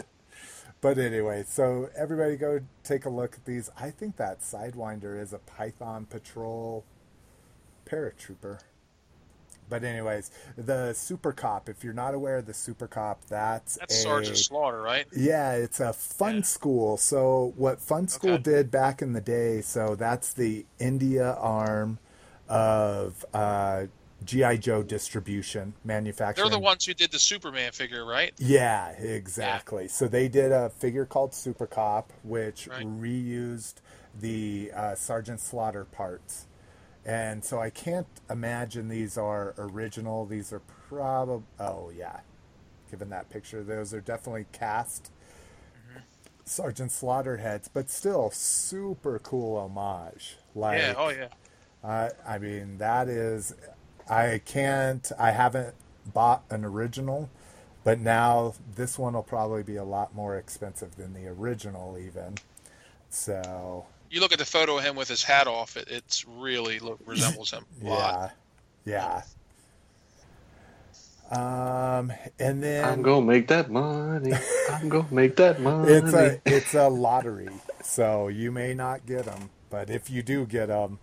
But 0.82 0.98
anyway, 0.98 1.44
so 1.48 1.90
everybody 1.98 2.36
go 2.36 2.60
take 2.84 3.06
a 3.06 3.10
look 3.10 3.36
at 3.36 3.46
these. 3.46 3.70
I 3.80 3.90
think 3.90 4.18
that 4.18 4.42
Sidewinder 4.42 5.20
is 5.20 5.34
a 5.34 5.40
Python 5.40 6.06
Patrol 6.06 6.84
paratrooper. 7.90 8.60
But 9.70 9.84
anyways, 9.84 10.32
the 10.56 10.94
Super 10.94 11.34
Cop. 11.34 11.68
If 11.70 11.84
you're 11.84 11.94
not 11.94 12.14
aware 12.14 12.38
of 12.38 12.46
the 12.46 12.54
Super 12.54 12.88
Cop, 12.88 13.26
that's 13.26 13.76
That's 13.76 13.94
a 13.96 13.98
Sergeant 13.98 14.38
Slaughter, 14.38 14.82
right? 14.82 15.06
Yeah, 15.16 15.54
it's 15.54 15.80
a 15.80 15.94
fun 15.94 16.38
Yeah. 16.38 16.42
school. 16.44 16.98
So 16.98 17.54
what 17.58 17.80
Funskool 17.80 18.36
Okay. 18.36 18.44
did 18.44 18.72
back 18.72 19.02
in 19.02 19.14
the 19.14 19.22
day, 19.22 19.62
so 19.62 19.96
that's 19.96 20.34
the 20.34 20.66
India 20.80 21.34
arm 21.34 22.00
of 22.48 23.26
uh, 23.34 23.88
GI 24.24 24.58
Joe 24.58 24.84
distribution 24.84 25.74
manufacturing. 25.84 26.50
They're 26.50 26.58
the 26.60 26.64
ones 26.64 26.86
who 26.86 26.94
did 26.94 27.12
the 27.12 27.20
Superman 27.20 27.72
figure, 27.72 28.06
right? 28.06 28.34
Yeah, 28.38 28.92
exactly. 28.92 29.88
So 29.90 30.08
they 30.08 30.28
did 30.28 30.52
a 30.52 30.70
figure 30.70 31.06
called 31.06 31.34
Super 31.34 31.68
Cop, 31.68 32.14
which 32.24 32.68
Right. 32.68 32.86
reused 32.86 33.76
the 34.20 34.72
uh, 34.74 34.96
Sergeant 34.96 35.40
Slaughter 35.42 35.86
parts. 35.86 36.48
And 37.08 37.44
so 37.44 37.60
I 37.60 37.72
can't 37.72 38.08
imagine 38.30 38.90
these 38.90 39.18
are 39.18 39.56
original. 39.58 40.26
These 40.28 40.54
are 40.54 40.62
probably, 40.90 41.46
oh, 41.60 41.90
yeah. 41.98 42.20
Given 42.92 43.10
that 43.10 43.30
picture, 43.30 43.64
those 43.64 43.94
are 43.94 44.02
definitely 44.02 44.46
cast 44.52 45.10
Mm-hmm. 45.90 46.00
Sergeant 46.46 46.92
Slaughter 46.92 47.38
heads, 47.38 47.68
but 47.68 47.90
still 47.90 48.32
super 48.32 49.20
cool 49.20 49.58
homage. 49.58 50.38
Like, 50.56 50.80
yeah. 50.80 50.94
Oh 50.98 51.10
yeah. 51.10 51.28
I 51.84 52.10
I 52.26 52.38
mean, 52.38 52.78
that 52.80 53.08
is, 53.08 53.56
I 54.10 54.42
can't, 54.46 55.12
I 55.20 55.32
haven't 55.32 55.76
bought 56.14 56.44
an 56.50 56.66
original, 56.66 57.30
but 57.84 58.00
now 58.00 58.54
this 58.76 58.98
one 58.98 59.14
will 59.14 59.24
probably 59.24 59.64
be 59.64 59.76
a 59.76 59.84
lot 59.84 60.16
more 60.16 60.38
expensive 60.38 60.96
than 60.96 61.14
the 61.14 61.28
original, 61.28 61.98
even. 61.98 62.36
So, 63.10 63.86
You 64.10 64.22
look 64.22 64.32
at 64.34 64.40
the 64.40 64.46
photo 64.46 64.78
of 64.78 64.84
him 64.84 64.96
with 64.96 65.08
his 65.08 65.24
hat 65.24 65.48
off. 65.48 65.78
It 65.78 65.88
it's 65.90 66.26
really 66.28 66.80
look 66.80 67.00
resembles 67.06 67.52
him 67.52 67.66
a 67.84 67.88
lot. 67.88 68.36
yeah, 68.86 69.22
yeah. 69.22 69.22
Um, 71.30 72.14
and 72.40 72.64
then 72.64 72.86
I'm 72.86 73.02
going 73.02 73.22
to 73.22 73.28
make 73.28 73.48
that 73.50 73.70
money. 73.70 74.32
I'm 74.72 74.88
going 74.88 75.08
to 75.08 75.14
make 75.14 75.36
that 75.38 75.60
money. 75.60 75.92
it's 75.94 76.14
a 76.14 76.42
it's 76.46 76.74
a 76.74 76.88
lottery, 76.88 77.50
so 77.84 78.30
you 78.30 78.52
may 78.52 78.74
not 78.74 79.06
get 79.06 79.26
them, 79.26 79.50
but 79.70 79.90
if 79.90 80.10
you 80.10 80.24
do 80.24 80.46
get 80.46 80.68
them, 80.68 81.00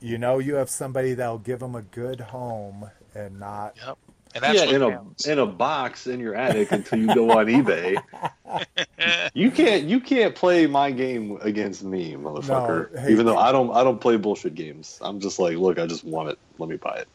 you 0.00 0.16
know 0.16 0.38
you 0.38 0.54
have 0.54 0.70
somebody 0.70 1.12
that'll 1.14 1.38
give 1.38 1.60
them 1.60 1.74
a 1.74 1.82
good 1.82 2.20
home 2.20 2.90
and 3.14 3.38
not 3.38 3.76
Yep. 3.76 3.98
And 4.34 4.44
that's 4.44 4.58
yeah, 4.58 4.66
what 4.66 4.74
in 4.74 4.82
a 4.82 5.32
in 5.32 5.38
a 5.38 5.46
box 5.46 6.06
in 6.06 6.20
your 6.20 6.34
attic 6.34 6.70
until 6.72 6.98
you 6.98 7.14
go 7.14 7.30
on 7.38 7.46
eBay. 7.46 7.96
You 9.34 9.50
can't 9.50 9.84
you 9.84 10.00
can't 10.00 10.34
play 10.34 10.66
my 10.66 10.90
game 10.90 11.38
against 11.42 11.84
me, 11.84 12.14
motherfucker. 12.14 12.92
No, 12.92 13.00
hey, 13.00 13.12
Even 13.12 13.26
though 13.26 13.36
I 13.38 13.52
don't 13.52 13.70
I 13.72 13.84
don't 13.84 14.00
play 14.00 14.16
bullshit 14.16 14.54
games. 14.54 14.98
I'm 15.00 15.20
just 15.20 15.38
like, 15.38 15.56
look, 15.56 15.78
I 15.78 15.86
just 15.86 16.02
want 16.04 16.30
it. 16.30 16.38
Let 16.58 16.68
me 16.68 16.76
buy 16.76 16.96
it. 16.96 17.08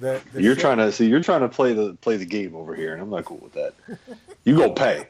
the, 0.00 0.20
the 0.32 0.42
you're 0.42 0.54
shit- 0.54 0.62
trying 0.62 0.78
to 0.78 0.90
see 0.90 1.06
you're 1.06 1.22
trying 1.22 1.42
to 1.42 1.48
play 1.48 1.72
the 1.72 1.94
play 2.00 2.16
the 2.16 2.24
game 2.24 2.56
over 2.56 2.74
here, 2.74 2.92
and 2.92 3.02
I'm 3.02 3.10
not 3.10 3.24
cool 3.24 3.38
with 3.38 3.52
that. 3.52 3.74
You 4.44 4.56
go 4.56 4.70
pay. 4.70 5.08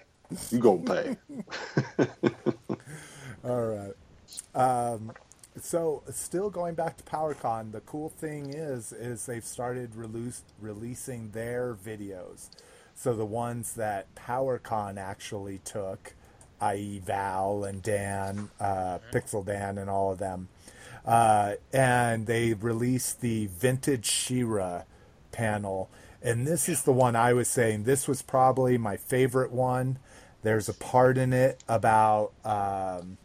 You 0.51 0.59
go 0.59 0.79
pay. 0.79 1.17
All 3.45 3.63
right. 3.63 3.93
Um, 4.55 5.13
so 5.61 6.03
still 6.11 6.51
going 6.51 6.75
back 6.75 6.97
to 6.97 7.05
PowerCon, 7.05 7.73
the 7.73 7.81
cool 7.81 8.09
thing 8.09 8.53
is 8.53 8.93
is 8.93 9.27
they've 9.27 9.45
started 9.45 9.95
release, 9.95 10.43
releasing 10.61 11.31
their 11.31 11.75
videos. 11.75 12.49
So 12.95 13.15
the 13.15 13.25
ones 13.25 13.75
that 13.75 14.15
PowerCon 14.15 14.99
actually 14.99 15.59
took, 15.65 16.15
i.e. 16.61 17.01
Val 17.05 17.65
and 17.65 17.83
Dan, 17.83 18.51
uh, 18.61 18.99
Pixel 19.13 19.45
Dan, 19.45 19.79
and 19.79 19.89
all 19.89 20.13
of 20.13 20.19
them, 20.19 20.49
uh, 21.07 21.55
and 21.73 22.27
they 22.27 22.55
released 22.55 23.21
the 23.21 23.47
vintage 23.47 24.07
She-Ra 24.07 24.83
panel. 25.33 25.89
And 26.23 26.47
this 26.47 26.69
is 26.69 26.83
the 26.83 26.93
one 26.93 27.17
I 27.17 27.33
was 27.33 27.49
saying. 27.49 27.85
This 27.85 28.07
was 28.07 28.21
probably 28.21 28.77
my 28.77 28.97
favorite 28.99 29.53
one. 29.53 29.99
There's 30.43 30.69
a 30.69 30.75
part 30.75 31.17
in 31.17 31.33
it 31.33 31.63
about 31.69 32.33
um, 32.45 33.17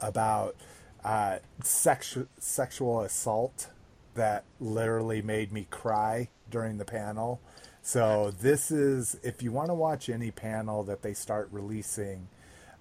about 0.00 0.56
uh, 1.04 1.38
sexu- 1.62 2.28
sexual 2.38 3.00
assault 3.00 3.68
that 4.14 4.44
literally 4.60 5.22
made 5.22 5.52
me 5.52 5.66
cry 5.70 6.28
during 6.50 6.78
the 6.78 6.84
panel. 6.84 7.40
So 7.82 8.32
this 8.40 8.70
is 8.70 9.18
if 9.22 9.42
you 9.42 9.52
want 9.52 9.68
to 9.68 9.74
watch 9.74 10.08
any 10.08 10.30
panel 10.30 10.82
that 10.84 11.02
they 11.02 11.14
start 11.14 11.48
releasing, 11.50 12.28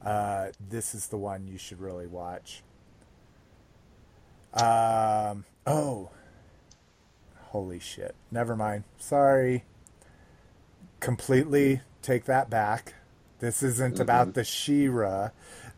uh, 0.03 0.47
this 0.69 0.93
is 0.93 1.07
the 1.07 1.17
one 1.17 1.47
you 1.47 1.57
should 1.57 1.79
really 1.79 2.07
watch. 2.07 2.63
Um, 4.53 5.45
oh, 5.65 6.09
holy 7.47 7.79
shit! 7.79 8.15
Never 8.31 8.55
mind. 8.55 8.83
Sorry. 8.97 9.63
Completely 10.99 11.81
take 12.01 12.25
that 12.25 12.49
back. 12.49 12.95
This 13.39 13.63
isn't 13.63 14.01
about 14.01 14.33
the 14.33 14.43
She-Ra. 14.43 15.29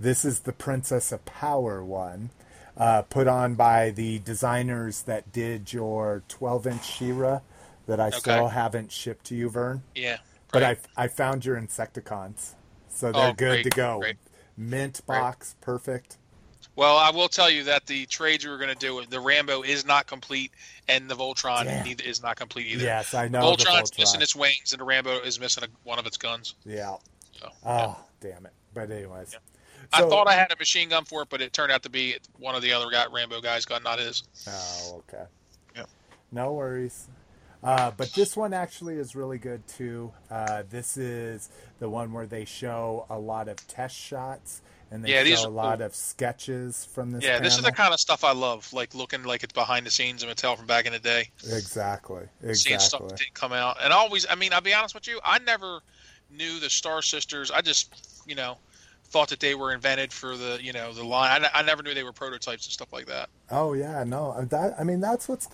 This 0.01 0.25
is 0.25 0.39
the 0.41 0.51
Princess 0.51 1.12
of 1.12 1.24
Power 1.25 1.84
one, 1.84 2.31
uh, 2.75 3.03
put 3.03 3.27
on 3.27 3.53
by 3.53 3.91
the 3.91 4.17
designers 4.17 5.03
that 5.03 5.31
did 5.31 5.72
your 5.74 6.24
12 6.27 6.65
inch 6.65 6.86
She-Ra 6.86 7.41
that 7.86 8.00
I 8.00 8.10
still 8.10 8.48
haven't 8.48 8.91
shipped 8.91 9.25
to 9.27 9.36
you, 9.36 9.48
Vern. 9.50 9.84
Yeah. 9.93 10.17
But. 10.51 10.63
I 10.63 10.77
I 10.98 11.08
found 11.08 11.46
your 11.46 11.55
Insecticons, 11.55 12.53
so 12.89 13.12
they're 13.12 13.29
Oh, 13.29 13.34
good 13.34 13.38
great, 13.38 13.63
to 13.65 13.70
go. 13.70 14.00
great. 14.00 14.17
Mint 14.58 15.01
Great. 15.05 15.20
box, 15.20 15.55
perfect. 15.62 16.17
Well, 16.75 16.98
I 16.98 17.12
will 17.12 17.27
tell 17.29 17.50
you 17.50 17.63
that 17.65 17.86
the 17.86 18.05
trades 18.08 18.43
we 18.43 18.50
were 18.50 18.58
going 18.58 18.70
to 18.74 18.75
do, 18.75 19.03
the 19.08 19.20
Rambo 19.20 19.62
is 19.62 19.86
not 19.86 20.08
complete, 20.08 20.51
and 20.88 21.08
the 21.10 21.15
Voltron 21.15 21.65
Damn. 21.65 21.86
neither, 21.86 22.03
is 22.03 22.24
not 22.24 22.38
complete 22.38 22.65
either. 22.67 22.84
Yes, 22.84 23.13
I 23.13 23.27
know. 23.27 23.41
the 23.55 23.63
Voltron's 23.63 23.91
Voltron. 23.91 24.00
missing 24.00 24.22
its 24.24 24.36
wings, 24.36 24.74
and 24.74 24.79
the 24.81 24.86
Rambo 24.86 25.20
is 25.20 25.39
missing 25.39 25.63
a, 25.63 25.67
one 25.84 26.00
of 26.00 26.08
its 26.08 26.17
guns. 26.17 26.55
Yeah. 26.65 26.96
So, 27.39 27.50
Oh, 27.65 27.75
yeah. 28.24 28.31
damn 28.31 28.46
it. 28.48 28.53
But 28.74 28.89
anyways. 28.89 29.34
Yeah. 29.34 29.39
I 29.93 30.01
thought 30.01 30.27
I 30.27 30.33
had 30.33 30.51
a 30.51 30.55
machine 30.57 30.89
gun 30.89 31.05
for 31.05 31.21
it, 31.24 31.29
but 31.29 31.41
it 31.41 31.53
turned 31.53 31.71
out 31.71 31.83
to 31.83 31.89
be 31.89 32.15
one 32.39 32.55
of 32.55 32.62
the 32.62 32.74
other 32.74 32.89
guy, 32.89 33.05
Rambo 33.12 33.41
guys' 33.41 33.65
gun, 33.65 33.83
not 33.83 34.00
his. 34.00 34.24
Oh, 34.48 35.03
okay. 35.10 35.24
Yep. 35.75 35.89
No 36.31 36.53
worries. 36.53 37.07
Uh, 37.63 37.91
but 37.95 38.12
this 38.13 38.36
one 38.36 38.53
actually 38.53 38.95
is 38.95 39.15
really 39.15 39.38
good 39.38 39.67
too. 39.67 40.12
Uh, 40.31 40.63
this 40.69 40.98
is 40.98 41.50
the 41.79 41.89
one 41.89 42.12
where 42.12 42.25
they 42.25 42.43
show 42.45 43.05
a 43.10 43.19
lot 43.19 43.48
of 43.48 43.67
test 43.67 43.95
shots 43.95 44.62
and 44.89 45.05
they 45.05 45.12
Yeah, 45.13 45.24
these 45.24 45.39
show 45.39 45.45
a 45.45 45.50
are 45.50 45.51
lot 45.51 45.81
of 45.81 45.95
sketches 45.95 46.86
from 46.86 47.12
this. 47.12 47.24
yeah, 47.24 47.39
this 47.39 47.57
is 47.57 47.63
the 47.63 47.71
kind 47.71 47.93
of 47.93 48.00
stuff 48.00 48.24
I 48.24 48.33
love, 48.33 48.71
like 48.74 48.95
looking 48.95 49.24
like 49.24 49.43
it's 49.43 49.53
behind 49.53 49.86
the 49.86 49.91
scenes 49.91 50.24
of 50.24 50.29
Mattel 50.29 50.57
from 50.57 50.65
back 50.65 50.86
in 50.86 50.91
the 50.91 51.00
day. 51.00 51.29
exactly 51.43 52.24
Exactly. 52.41 52.55
Seeing 52.55 52.79
stuff 52.79 53.07
that 53.07 53.17
didn't 53.17 53.33
come 53.36 53.53
out, 53.53 53.77
and 53.81 53.93
always, 53.93 54.25
I 54.29 54.36
mean, 54.36 54.53
I'll 54.53 54.62
be 54.62 54.74
honest 54.74 54.93
with 54.95 55.07
you, 55.07 55.19
I 55.24 55.39
never 55.39 55.81
knew 56.29 56.60
the 56.60 56.69
Star 56.69 57.01
Sisters. 57.01 57.51
I 57.51 57.62
just, 57.62 58.24
you 58.27 58.36
know, 58.36 58.57
thought 59.12 59.30
that 59.30 59.39
they 59.39 59.53
were 59.56 59.74
invented 59.74 60.12
for 60.13 60.36
the 60.38 60.60
you 60.62 60.74
know 60.74 60.94
the 60.94 61.03
line. 61.03 61.44
I, 61.46 61.50
I 61.60 61.62
never 61.63 61.84
knew 61.84 61.94
they 61.94 62.03
were 62.03 62.13
prototypes 62.13 62.65
and 62.65 62.74
stuff 62.74 62.91
like 62.94 63.06
that. 63.08 63.30
Oh 63.50 63.74
yeah, 63.74 64.03
no, 64.03 64.32
uh, 64.32 64.46
that 64.46 64.75
I 64.80 64.84
mean 64.84 65.01
that's 65.01 65.27
what's 65.27 65.48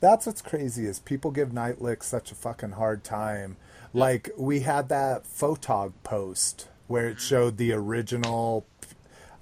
that's 0.00 0.26
what's 0.26 0.42
crazy 0.42 0.86
is 0.86 0.98
people 0.98 1.30
give 1.30 1.50
Nightlick 1.50 2.02
such 2.02 2.30
a 2.32 2.34
fucking 2.34 2.72
hard 2.72 3.04
time. 3.04 3.56
Like 3.92 4.30
we 4.36 4.60
had 4.60 4.88
that 4.88 5.24
photog 5.24 5.92
post 6.02 6.68
where 6.88 7.08
it 7.08 7.20
showed 7.20 7.56
the 7.56 7.72
original 7.72 8.66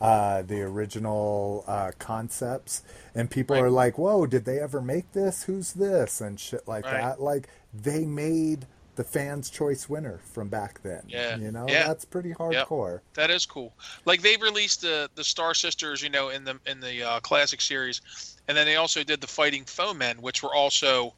uh, 0.01 0.43
the 0.43 0.61
original 0.63 1.65
uh, 1.67 1.93
concepts, 1.99 2.83
and 3.15 3.31
people 3.31 3.55
Right. 3.57 3.63
are 3.65 3.71
like, 3.71 3.97
"Whoa, 3.99 4.27
did 4.27 4.45
they 4.45 4.59
ever 4.59 4.83
make 4.83 5.13
this? 5.13 5.45
Who's 5.45 5.73
this?" 5.75 6.21
and 6.21 6.39
shit 6.39 6.67
like 6.69 6.85
Right. 6.85 7.01
that. 7.01 7.21
Like 7.23 7.49
they 7.73 8.05
made 8.05 8.67
the 8.95 9.05
fans' 9.05 9.49
choice 9.49 9.89
winner 9.89 10.21
from 10.33 10.49
back 10.49 10.83
then. 10.83 11.03
Yeah. 11.09 11.37
you 11.37 11.51
know 11.51 11.67
Yeah. 11.69 11.87
that's 11.87 12.05
pretty 12.05 12.33
hardcore. 12.35 13.01
That 13.15 13.31
is 13.31 13.47
cool. 13.47 13.73
Like 14.05 14.21
they 14.23 14.37
released 14.37 14.83
the 14.83 15.09
the 15.15 15.25
Star 15.25 15.55
Sisters, 15.55 16.03
you 16.03 16.11
know, 16.11 16.29
in 16.29 16.45
the 16.45 16.59
in 16.67 16.81
the 16.81 17.03
uh, 17.03 17.21
classic 17.21 17.61
series, 17.61 18.03
and 18.49 18.57
then 18.57 18.67
they 18.67 18.77
also 18.77 19.03
did 19.03 19.21
the 19.21 19.27
Fighting 19.27 19.65
Foemen, 19.65 20.21
which 20.21 20.43
were 20.43 20.55
also 20.55 21.15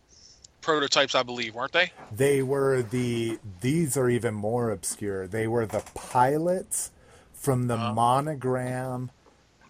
prototypes, 0.61 1.15
I 1.15 1.23
believe, 1.23 1.55
weren't 1.55 1.73
they? 1.73 1.93
They 2.15 2.43
were 2.43 2.83
the 2.83 3.39
these 3.61 3.97
are 3.97 4.09
even 4.09 4.35
more 4.35 4.71
obscure. 4.71 5.27
They 5.27 5.47
were 5.49 5.67
the 5.67 5.83
pilots 5.95 6.91
from 7.35 7.67
the 7.67 7.75
Uh-huh. 7.75 7.93
monogram 7.93 9.11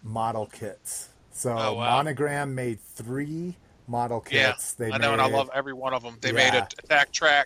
model 0.03 0.45
kits. 0.45 1.09
So 1.33 1.51
Oh, 1.57 1.73
wow. 1.73 1.89
monogram 1.97 2.55
made 2.55 2.79
three 2.79 3.57
model 3.87 4.21
kits. 4.21 4.75
yeah, 4.79 4.85
they 4.87 4.91
I 4.93 4.97
know, 4.97 5.11
and 5.13 5.21
I 5.21 5.27
made 5.27 5.33
love 5.35 5.49
every 5.53 5.73
one 5.73 5.93
of 5.93 6.01
them. 6.03 6.17
They 6.21 6.31
made 6.31 6.53
Yeah. 6.53 6.65
a 6.65 6.87
Attak 6.87 7.11
Trak. 7.11 7.45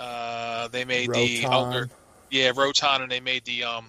Uh, 0.00 0.68
they 0.68 0.84
made 0.84 1.12
the 1.12 1.44
elder, 1.44 1.80
Roton, 1.80 1.90
yeah, 2.30 2.52
Roton, 2.56 3.02
and 3.02 3.10
they 3.12 3.20
made 3.20 3.44
the 3.44 3.64
um 3.64 3.86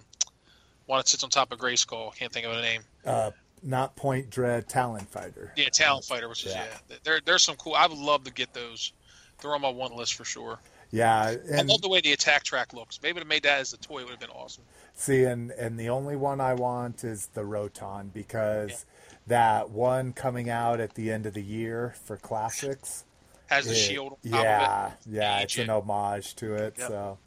one 0.86 1.00
that 1.00 1.08
sits 1.08 1.24
on 1.24 1.30
top 1.30 1.52
of 1.52 1.60
Grayskull. 1.60 2.14
Can't 2.16 2.32
think 2.32 2.46
of 2.46 2.54
the 2.54 2.62
name. 2.62 2.82
uh, 3.06 3.32
not 3.64 3.96
Point 3.96 4.30
Dread 4.30 4.68
Talon 4.68 5.06
Fighter. 5.06 5.54
Yeah, 5.56 5.70
Talon 5.70 6.02
Fighter, 6.02 6.28
which 6.28 6.46
is 6.46 6.54
Yeah. 6.54 6.66
yeah. 6.90 6.98
There, 7.04 7.20
there's 7.24 7.44
some 7.44 7.56
cool. 7.56 7.76
I 7.76 7.88
would 7.88 7.98
love 7.98 8.24
to 8.26 8.34
get 8.34 8.54
those. 8.54 8.92
They're 9.40 9.54
on 9.54 9.62
my 9.62 9.70
one 9.70 9.96
list 9.96 10.16
for 10.16 10.26
sure. 10.26 10.60
Yeah, 10.92 11.36
I 11.56 11.62
love 11.62 11.82
the 11.82 11.88
way 11.88 12.02
the 12.02 12.12
Attak 12.16 12.44
Trak 12.44 12.74
looks. 12.74 13.00
Maybe 13.02 13.22
to 13.22 13.26
made 13.26 13.44
that 13.44 13.62
as 13.62 13.72
a 13.72 13.78
toy 13.78 14.02
would 14.02 14.10
have 14.12 14.20
been 14.20 14.30
awesome. 14.30 14.66
see, 14.94 15.24
and 15.24 15.52
and 15.52 15.80
the 15.80 15.88
only 15.88 16.18
one 16.18 16.42
I 16.42 16.54
want 16.54 17.06
is 17.06 17.28
the 17.28 17.46
Roton 17.46 18.12
because 18.14 18.86
that 19.28 19.70
one 19.70 20.12
coming 20.12 20.50
out 20.50 20.82
at 20.82 20.96
the 20.96 21.10
end 21.10 21.26
of 21.26 21.34
the 21.34 21.42
year 21.42 21.96
for 22.04 22.18
classics. 22.18 23.06
Has 23.52 23.66
the 23.66 23.72
it- 23.74 23.76
shield 23.76 24.14
on 24.26 24.32
top 24.32 24.40
of 24.40 24.44
yeah, 24.46 24.92
yeah, 25.10 25.40
it's 25.40 25.58
an 25.58 25.70
homage 25.70 26.36
to 26.38 26.56
it. 26.56 26.76
Yep. 26.80 26.88
So. 26.88 27.18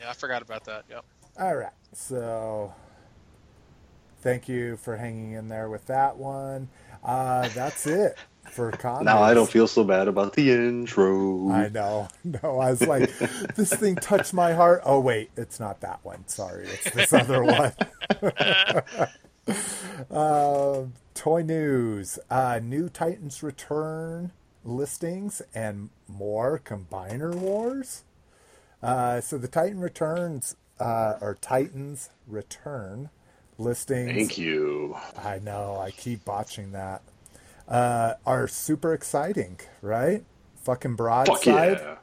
Yeah, 0.00 0.10
I 0.10 0.12
forgot 0.14 0.42
about 0.42 0.64
that. 0.64 0.84
Yep. 0.90 1.04
All 1.38 1.54
right. 1.56 1.72
So 1.92 2.74
thank 4.22 4.48
you 4.48 4.76
for 4.78 4.96
hanging 4.96 5.32
in 5.32 5.48
there 5.48 5.68
with 5.68 5.86
that 5.86 6.16
one. 6.16 6.68
Uh, 7.04 7.48
that's 7.50 7.86
it 7.86 8.16
for 8.50 8.70
comments. 8.72 9.04
Now 9.06 9.22
I 9.22 9.32
don't 9.34 9.48
feel 9.50 9.66
so 9.66 9.84
bad 9.84 10.08
about 10.08 10.32
the 10.34 10.50
intro. 10.50 11.50
I 11.50 11.68
know. 11.68 12.08
No, 12.24 12.58
I 12.60 12.70
was 12.70 12.82
like, 12.86 13.10
this 13.54 13.72
thing 13.72 13.96
touched 13.96 14.32
my 14.34 14.52
heart. 14.52 14.82
Oh, 14.84 15.00
wait, 15.00 15.30
it's 15.36 15.58
not 15.60 15.80
that 15.82 16.00
one. 16.02 16.26
Sorry, 16.28 16.66
it's 16.66 16.90
this 16.90 17.12
other 17.12 17.42
one. 17.44 17.72
uh, 20.10 20.82
toy 21.14 21.42
news. 21.42 22.18
Uh, 22.30 22.60
new 22.62 22.88
Titans 22.88 23.42
return 23.42 24.32
listings 24.64 25.42
and 25.54 25.90
more 26.08 26.60
Combiner 26.64 27.34
Wars. 27.34 28.04
Uh, 28.82 29.20
so 29.20 29.38
the 29.38 29.48
Titan 29.48 29.80
returns, 29.80 30.56
uh, 30.78 31.14
or 31.20 31.36
Titans 31.40 32.10
return 32.26 33.10
listings. 33.58 34.12
Thank 34.12 34.38
you. 34.38 34.96
I 35.22 35.38
know, 35.38 35.78
I 35.80 35.90
keep 35.90 36.24
botching 36.24 36.72
that. 36.72 37.02
Uh, 37.68 38.14
are 38.26 38.48
super 38.48 38.94
exciting, 38.94 39.60
right? 39.80 40.24
Fucking 40.64 40.96
broadside. 40.96 41.78
Fuck 41.78 41.86
yeah. 41.86 41.96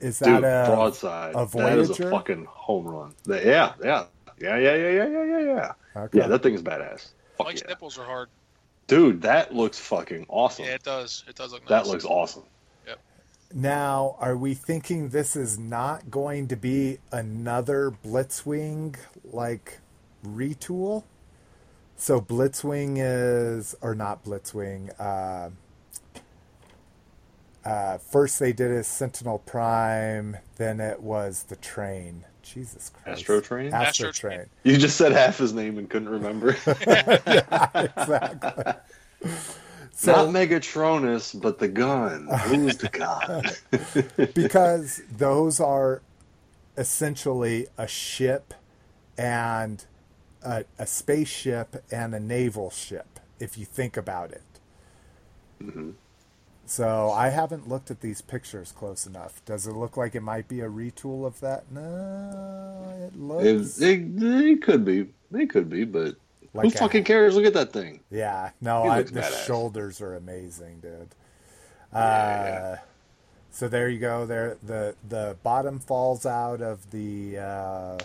Is 0.00 0.18
Dude, 0.18 0.42
that 0.42 0.68
a 0.68 0.74
broadside. 0.74 1.34
a 1.36 1.46
that 1.56 1.78
is 1.78 1.90
a 1.98 2.10
fucking 2.10 2.44
home 2.46 2.86
run. 2.86 3.14
Yeah, 3.26 3.74
yeah. 3.82 4.04
Yeah, 4.40 4.56
yeah, 4.58 4.74
yeah, 4.74 4.74
yeah, 4.74 5.06
yeah, 5.06 5.24
yeah, 5.24 5.38
yeah. 5.38 5.72
Okay. 5.94 6.18
Yeah, 6.18 6.26
that 6.26 6.42
thing 6.42 6.54
is 6.54 6.62
badass. 6.62 7.10
Fuck 7.38 7.46
Mike's 7.46 7.62
yeah. 7.62 7.68
nipples 7.68 7.98
are 7.98 8.04
hard. 8.04 8.28
Dude, 8.86 9.22
that 9.22 9.54
looks 9.54 9.78
fucking 9.78 10.26
awesome. 10.28 10.64
Yeah, 10.64 10.74
it 10.74 10.82
does. 10.82 11.24
It 11.28 11.36
does 11.36 11.52
look 11.52 11.62
nice. 11.62 11.68
that 11.68 11.86
looks 11.86 12.04
awesome. 12.04 12.44
Now, 13.54 14.16
are 14.18 14.36
we 14.36 14.54
thinking 14.54 15.10
this 15.10 15.36
is 15.36 15.58
not 15.58 16.10
going 16.10 16.48
to 16.48 16.56
be 16.56 16.98
another 17.10 17.90
Blitzwing 17.90 18.96
like 19.24 19.80
retool? 20.24 21.04
So 21.96 22.18
Blitzwing 22.18 22.96
is, 22.96 23.76
or 23.82 23.94
not 23.94 24.24
Blitzwing. 24.24 24.98
Uh, 24.98 25.50
uh, 27.64 27.98
first 27.98 28.38
they 28.38 28.54
did 28.54 28.70
a 28.70 28.82
Sentinel 28.82 29.38
Prime, 29.38 30.38
then 30.56 30.80
it 30.80 31.02
was 31.02 31.44
the 31.44 31.56
train. 31.56 32.24
Jesus 32.42 32.90
Christ. 32.90 33.20
Astro 33.20 33.40
Train? 33.40 33.72
Astro, 33.72 34.08
Astro 34.08 34.12
Train. 34.12 34.36
Train. 34.38 34.48
You 34.64 34.76
just 34.76 34.96
said 34.96 35.12
half 35.12 35.38
his 35.38 35.52
name 35.52 35.78
and 35.78 35.88
couldn't 35.88 36.08
remember. 36.08 36.50
exactly. 37.86 38.72
So, 39.94 40.12
Not 40.12 40.28
Megatronus, 40.28 41.40
but 41.40 41.60
the 41.60 41.68
gun. 41.68 42.26
Who's 42.46 42.78
the 42.78 42.88
gun? 42.88 43.44
because 44.34 45.00
those 45.16 45.60
are 45.60 46.02
essentially 46.76 47.68
a 47.78 47.86
ship 47.86 48.54
and 49.16 49.84
a, 50.42 50.64
a 50.78 50.86
spaceship 50.86 51.84
and 51.92 52.14
a 52.14 52.20
naval 52.20 52.70
ship, 52.70 53.20
if 53.38 53.56
you 53.56 53.64
think 53.64 53.96
about 53.96 54.32
it. 54.32 54.42
Mm-hmm. 55.62 55.90
So 56.72 57.10
I 57.10 57.28
haven't 57.28 57.68
looked 57.68 57.90
at 57.90 58.00
these 58.00 58.22
pictures 58.22 58.72
close 58.72 59.06
enough. 59.06 59.44
Does 59.44 59.66
it 59.66 59.72
look 59.72 59.98
like 59.98 60.14
it 60.14 60.22
might 60.22 60.48
be 60.48 60.60
a 60.60 60.70
retool 60.70 61.26
of 61.26 61.38
that? 61.40 61.70
No, 61.70 62.94
it 62.98 63.12
It, 63.14 63.20
looks. 63.20 63.78
it, 63.78 64.00
it 64.22 64.62
could 64.62 64.82
be. 64.82 65.08
It 65.34 65.50
could 65.50 65.68
be, 65.68 65.84
but 65.84 66.14
Like 66.54 66.64
who 66.64 66.68
a- 66.70 66.78
fucking 66.78 67.04
cares? 67.04 67.36
Look 67.36 67.44
at 67.44 67.52
that 67.52 67.74
thing. 67.74 68.00
Yeah, 68.10 68.52
no, 68.62 68.84
I, 68.84 69.02
the 69.02 69.20
badass. 69.20 69.44
shoulders 69.46 70.00
are 70.00 70.14
amazing, 70.14 70.80
dude. 70.80 71.08
Uh, 71.92 71.98
Yeah. 71.98 72.78
So 73.50 73.68
there 73.68 73.90
you 73.90 73.98
go. 73.98 74.24
There, 74.24 74.56
the 74.62 74.94
the 75.06 75.36
bottom 75.42 75.78
falls 75.78 76.24
out 76.24 76.62
of 76.62 76.90
the 76.90 77.36
uh, 77.36 77.98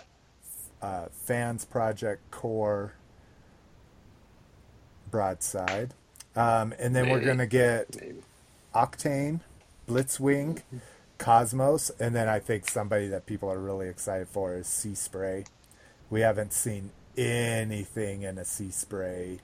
uh, 0.81 1.05
fans 1.13 1.63
project 1.63 2.29
core 2.31 2.95
broadside, 5.09 5.93
um, 6.35 6.73
and 6.77 6.93
then 6.93 7.07
we're 7.09 7.21
gonna 7.23 7.47
get 7.47 7.95
Maybe. 8.01 8.15
Octane, 8.77 9.39
Blitzwing, 9.89 10.61
Cosmos, 11.17 11.89
and 11.99 12.15
then 12.15 12.29
I 12.29 12.37
think 12.39 12.69
somebody 12.69 13.07
that 13.07 13.25
people 13.25 13.49
are 13.51 13.57
really 13.57 13.87
excited 13.89 14.27
for 14.27 14.53
is 14.53 14.67
Sea 14.67 14.93
Spray. 14.93 15.45
We 16.11 16.21
haven't 16.21 16.53
seen 16.53 16.91
anything 17.17 18.21
in 18.21 18.37
a 18.37 18.45
Sea 18.45 18.69
Spray. 18.69 19.39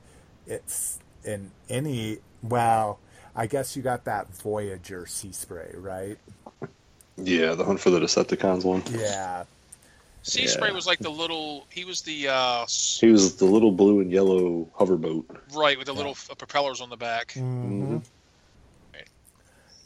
It's 0.46 1.00
in 1.24 1.50
any. 1.68 2.20
Well, 2.44 3.00
I 3.36 3.48
guess 3.48 3.76
you 3.76 3.82
got 3.82 4.06
that 4.06 4.28
Voyager 4.36 5.08
Sea 5.08 5.32
Spray, 5.32 5.72
right? 5.76 6.18
Yeah, 7.18 7.56
the 7.56 7.66
Hunt 7.66 7.80
for 7.80 7.90
the 7.90 8.00
Decepticons 8.00 8.64
one. 8.64 8.84
Yeah. 8.92 9.46
Sea 10.22 10.44
Yeah. 10.44 10.48
Spray 10.50 10.72
was 10.72 10.86
like 10.86 11.00
the 11.00 11.10
little. 11.10 11.66
He 11.70 11.86
was 11.86 12.02
the 12.04 12.28
uh, 12.28 12.66
He 12.70 13.08
was 13.08 13.36
the 13.38 13.46
little 13.46 13.72
blue 13.72 14.00
and 14.00 14.12
yellow 14.12 14.70
hoverboat. 14.78 15.26
right 15.56 15.78
with 15.78 15.88
the 15.88 15.94
little 15.94 16.12
f- 16.12 16.30
propellers 16.38 16.82
on 16.82 16.90
the 16.92 16.98
back. 16.98 17.32
hmm 17.34 17.98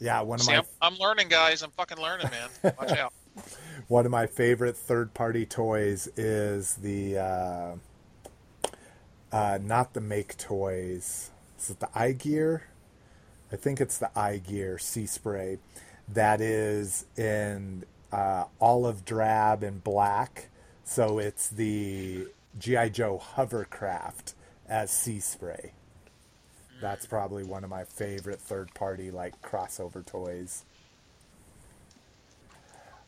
Yeah, 0.00 0.20
one 0.20 0.38
of 0.38 0.46
See, 0.46 0.52
my 0.52 0.58
I'm, 0.58 0.64
I'm 0.80 0.98
learning, 0.98 1.28
guys. 1.28 1.62
I'm 1.62 1.70
fucking 1.70 1.98
learning, 1.98 2.28
man. 2.30 2.74
Watch 2.78 2.90
out. 2.92 3.12
One 3.88 4.04
of 4.04 4.12
my 4.12 4.26
favorite 4.26 4.76
third 4.76 5.14
party 5.14 5.46
toys 5.46 6.08
is 6.16 6.74
the 6.74 7.18
uh, 7.18 7.72
uh, 9.32 9.58
not 9.62 9.94
the 9.94 10.00
MakeToys. 10.00 11.30
Is 11.58 11.70
it 11.70 11.80
the 11.80 11.88
iGear? 11.88 12.62
I 13.52 13.56
think 13.56 13.80
it's 13.80 13.98
the 13.98 14.10
iGear 14.14 14.80
sea 14.80 15.06
spray 15.06 15.58
that 16.08 16.40
is 16.40 17.06
in 17.16 17.84
uh, 18.12 18.44
olive 18.60 19.04
drab 19.04 19.62
and 19.62 19.82
black. 19.82 20.48
So 20.84 21.18
it's 21.18 21.48
the 21.48 22.28
GI 22.58 22.90
Joe 22.90 23.18
hovercraft 23.18 24.34
as 24.68 24.90
sea 24.90 25.20
spray. 25.20 25.72
That's 26.80 27.06
probably 27.06 27.44
one 27.44 27.64
of 27.64 27.70
my 27.70 27.84
favorite 27.84 28.40
third 28.40 28.72
party 28.74 29.10
like 29.10 29.40
crossover 29.42 30.04
toys. 30.04 30.64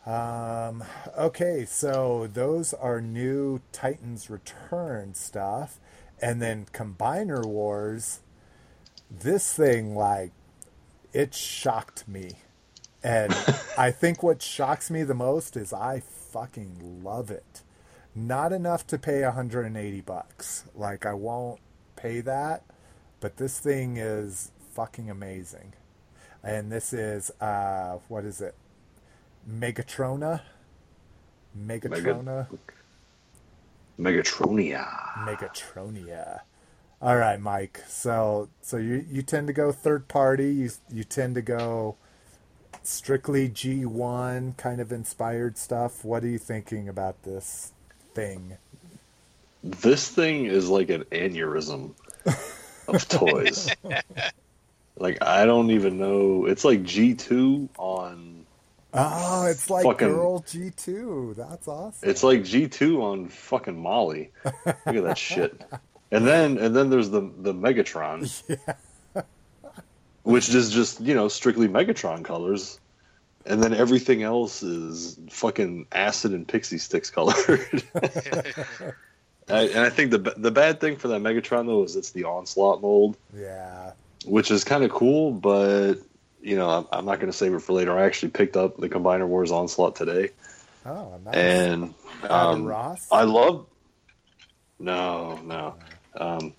Um, 0.06 0.82
okay, 1.16 1.64
so 1.66 2.28
those 2.32 2.72
are 2.72 3.00
new 3.00 3.60
Titans 3.72 4.30
Return 4.30 5.14
stuff. 5.14 5.78
And 6.22 6.40
then 6.40 6.66
Combiner 6.72 7.44
Wars, 7.44 8.20
this 9.10 9.54
thing, 9.54 9.94
like, 9.94 10.32
it 11.12 11.34
shocked 11.34 12.06
me. 12.08 12.32
And 13.02 13.34
I 13.78 13.90
think 13.90 14.22
what 14.22 14.42
shocks 14.42 14.90
me 14.90 15.02
the 15.02 15.14
most 15.14 15.56
is 15.56 15.72
I 15.72 16.00
fucking 16.00 17.02
love 17.02 17.30
it. 17.30 17.62
Not 18.14 18.52
enough 18.52 18.86
to 18.88 18.98
pay 18.98 19.22
180 19.22 20.00
bucks. 20.00 20.64
Like 20.74 21.06
I 21.06 21.14
won't 21.14 21.60
pay 21.96 22.20
that, 22.22 22.64
but 23.20 23.36
this 23.36 23.58
thing 23.58 23.96
is 23.96 24.50
fucking 24.74 25.10
amazing. 25.10 25.74
And 26.42 26.72
this 26.72 26.92
is 26.92 27.30
uh 27.40 27.98
what 28.08 28.24
is 28.24 28.40
it? 28.40 28.54
Megatrona? 29.48 30.42
Megatrona? 31.58 32.48
Megatronia. 33.98 34.86
Megatronia. 35.18 36.40
All 37.02 37.16
right, 37.16 37.40
Mike. 37.40 37.82
So 37.88 38.48
so 38.62 38.76
you 38.76 39.04
you 39.10 39.22
tend 39.22 39.46
to 39.48 39.52
go 39.52 39.72
third 39.72 40.08
party. 40.08 40.52
You 40.52 40.70
you 40.90 41.04
tend 41.04 41.34
to 41.36 41.42
go 41.42 41.96
strictly 42.82 43.48
G1 43.48 44.56
kind 44.56 44.80
of 44.80 44.92
inspired 44.92 45.58
stuff. 45.58 46.04
What 46.04 46.24
are 46.24 46.28
you 46.28 46.38
thinking 46.38 46.88
about 46.88 47.22
this 47.22 47.72
thing? 48.14 48.56
This 49.62 50.08
thing 50.08 50.46
is 50.46 50.68
like 50.70 50.88
an 50.88 51.04
aneurysm 51.04 51.92
of 52.94 53.08
toys. 53.08 53.70
like 54.96 55.18
I 55.22 55.44
don't 55.46 55.70
even 55.70 55.98
know. 55.98 56.46
It's 56.46 56.64
like 56.64 56.82
G2 56.82 57.68
on. 57.78 58.46
Oh, 58.92 59.46
it's 59.46 59.70
like 59.70 59.84
Fucking- 59.84 60.08
Girl 60.08 60.40
G2. 60.42 61.36
That's 61.36 61.68
awesome. 61.68 62.08
It's 62.08 62.22
like 62.24 62.40
G2 62.40 63.00
on 63.02 63.28
fucking 63.28 63.78
Molly. 63.80 64.30
Look 64.44 64.76
at 64.86 65.04
that 65.04 65.18
shit. 65.30 65.60
And 66.10 66.26
then 66.26 66.58
and 66.58 66.74
then 66.74 66.90
there's 66.90 67.08
the 67.10 67.20
the 67.38 67.54
Megatron, 67.54 68.28
which 70.24 70.52
is 70.52 70.70
just 70.70 71.00
you 71.00 71.14
know 71.14 71.28
strictly 71.28 71.68
Megatron 71.68 72.24
colors, 72.24 72.80
and 73.46 73.62
then 73.62 73.72
everything 73.72 74.24
else 74.24 74.64
is 74.64 75.16
fucking 75.30 75.86
acid 75.92 76.32
and 76.32 76.48
pixie 76.48 76.78
sticks 76.78 77.10
colored. 77.10 77.84
I, 79.50 79.62
and 79.62 79.80
I 79.80 79.90
think 79.90 80.10
the 80.10 80.18
the 80.36 80.50
bad 80.50 80.80
thing 80.80 80.96
for 80.96 81.08
that 81.08 81.20
Megatron 81.20 81.66
though 81.66 81.82
is 81.84 81.96
it's 81.96 82.10
the 82.10 82.24
onslaught 82.24 82.80
mold, 82.82 83.16
yeah. 83.36 83.92
which 84.24 84.50
is 84.50 84.64
kind 84.64 84.84
of 84.84 84.90
cool, 84.90 85.32
but 85.32 85.94
you 86.42 86.56
know 86.56 86.68
I'm, 86.70 86.86
I'm 86.92 87.04
not 87.04 87.16
going 87.20 87.30
to 87.30 87.36
save 87.36 87.54
it 87.54 87.60
for 87.60 87.72
later. 87.72 87.98
I 87.98 88.04
actually 88.04 88.30
picked 88.30 88.56
up 88.56 88.76
the 88.78 88.88
Combiner 88.88 89.26
Wars 89.26 89.50
onslaught 89.50 89.96
today, 89.96 90.30
Oh, 90.86 91.18
nice. 91.24 91.34
and 91.34 91.94
um, 92.28 92.64
Ross? 92.64 93.06
I 93.10 93.24
love. 93.24 93.66
No, 94.78 95.38
no. 95.44 95.74
Um, 96.16 96.54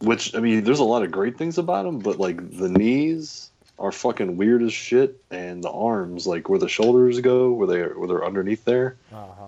which 0.00 0.34
I 0.34 0.40
mean, 0.40 0.64
there's 0.64 0.78
a 0.78 0.84
lot 0.84 1.02
of 1.02 1.10
great 1.10 1.36
things 1.38 1.58
about 1.58 1.84
them, 1.84 1.98
but 2.00 2.18
like 2.18 2.36
the 2.56 2.68
knees 2.68 3.50
are 3.78 3.92
fucking 3.92 4.36
weird 4.36 4.62
as 4.62 4.72
shit, 4.72 5.22
and 5.30 5.62
the 5.62 5.70
arms, 5.70 6.26
like 6.26 6.48
where 6.48 6.58
the 6.58 6.68
shoulders 6.68 7.20
go, 7.20 7.50
where 7.52 7.66
they 7.66 7.82
where 7.82 8.08
they're 8.08 8.24
underneath 8.24 8.64
there, 8.64 8.96
uh-huh. 9.12 9.46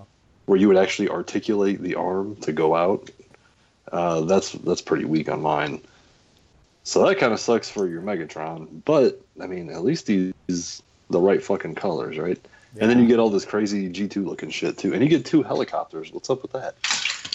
Where 0.49 0.59
you 0.59 0.67
would 0.67 0.79
actually 0.79 1.11
articulate 1.11 1.83
the 1.83 1.95
arm 1.95 2.35
to 2.37 2.53
go 2.53 2.75
out. 2.75 3.11
Uh, 3.93 4.23
that's 4.23 4.53
that's 4.53 4.81
pretty 4.81 5.05
weak 5.05 5.29
on 5.29 5.43
mine. 5.43 5.81
So 6.85 7.07
that 7.07 7.19
kind 7.19 7.35
of 7.35 7.41
sucks 7.41 7.69
for 7.69 7.87
your 7.87 8.01
Megatron, 8.01 8.83
but 8.87 9.21
I 9.41 9.47
mean, 9.47 9.69
at 9.71 9.85
least 9.85 10.09
he's 10.09 10.83
the 11.11 11.21
right 11.21 11.43
fucking 11.43 11.75
colors, 11.75 12.17
right? 12.17 12.41
And 12.81 12.91
then 12.91 12.99
you 12.99 13.07
get 13.07 13.19
all 13.19 13.29
this 13.29 13.45
crazy 13.45 13.91
G2 13.91 14.25
looking 14.25 14.51
shit 14.51 14.79
too, 14.79 14.95
and 14.95 15.03
you 15.03 15.09
get 15.09 15.27
two 15.27 15.43
helicopters. 15.43 16.13
What's 16.13 16.31
up 16.31 16.43
with 16.43 16.53
that? 16.53 16.77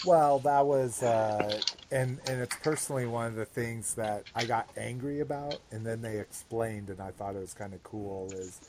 Well, 0.06 0.40
that 0.40 0.66
was, 0.66 1.04
uh, 1.04 1.62
and 1.92 2.20
and 2.28 2.42
it's 2.42 2.56
personally 2.64 3.06
one 3.06 3.28
of 3.28 3.36
the 3.36 3.46
things 3.46 3.94
that 3.94 4.24
I 4.36 4.46
got 4.46 4.68
angry 4.76 5.20
about, 5.20 5.60
and 5.72 5.86
then 5.86 6.02
they 6.02 6.20
explained, 6.20 6.90
and 6.90 7.00
I 7.00 7.12
thought 7.12 7.36
it 7.36 7.42
was 7.42 7.54
kind 7.54 7.74
of 7.74 7.84
cool. 7.84 8.32
Is 8.34 8.60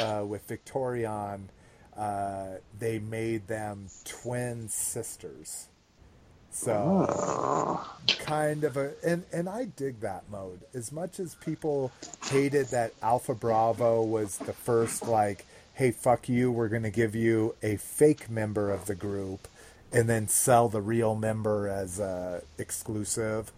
uh, 0.00 0.24
with 0.26 0.46
Victorion, 0.48 1.48
uh, 1.96 2.46
they 2.78 2.98
made 2.98 3.46
them 3.48 3.86
twin 4.04 4.68
sisters, 4.68 5.66
so 6.50 7.06
Oh. 7.08 7.96
kind 8.18 8.64
of 8.64 8.76
a, 8.76 8.92
and 9.04 9.24
and 9.32 9.48
I 9.48 9.64
dig 9.64 10.00
that 10.00 10.24
mode 10.30 10.60
as 10.74 10.92
much 10.92 11.18
as 11.20 11.34
people 11.36 11.92
hated 12.30 12.66
that 12.68 12.92
Alpha 13.02 13.34
Bravo 13.34 14.02
was 14.02 14.38
the 14.38 14.52
first 14.52 15.06
like, 15.06 15.44
hey 15.74 15.90
fuck 15.90 16.28
you, 16.28 16.50
we're 16.52 16.68
gonna 16.68 16.90
give 16.90 17.14
you 17.14 17.54
a 17.62 17.76
fake 17.76 18.28
member 18.30 18.70
of 18.70 18.86
the 18.86 18.94
group 18.94 19.48
and 19.92 20.08
then 20.08 20.28
sell 20.28 20.68
the 20.68 20.80
real 20.82 21.14
member 21.14 21.68
as 21.68 22.00
uh, 22.00 22.40
exclusive, 22.58 23.52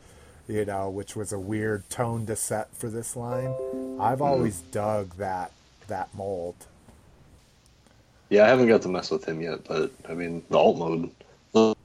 you 0.46 0.64
know, 0.64 0.88
which 0.90 1.16
was 1.16 1.32
a 1.32 1.38
weird 1.38 1.88
tone 1.90 2.26
to 2.26 2.36
set 2.36 2.74
for 2.76 2.88
this 2.88 3.16
line. 3.16 3.54
I've 4.00 4.22
always 4.22 4.60
dug 4.60 5.16
that 5.16 5.50
that 5.88 6.14
mold. 6.14 6.54
Yeah, 8.30 8.44
I 8.44 8.48
haven't 8.48 8.68
got 8.68 8.82
to 8.82 8.88
mess 8.88 9.10
with 9.10 9.24
him 9.24 9.40
yet, 9.40 9.64
but 9.64 9.90
I 10.08 10.14
mean, 10.14 10.42
the 10.50 10.58
alt 10.58 10.78
mode, 10.78 11.10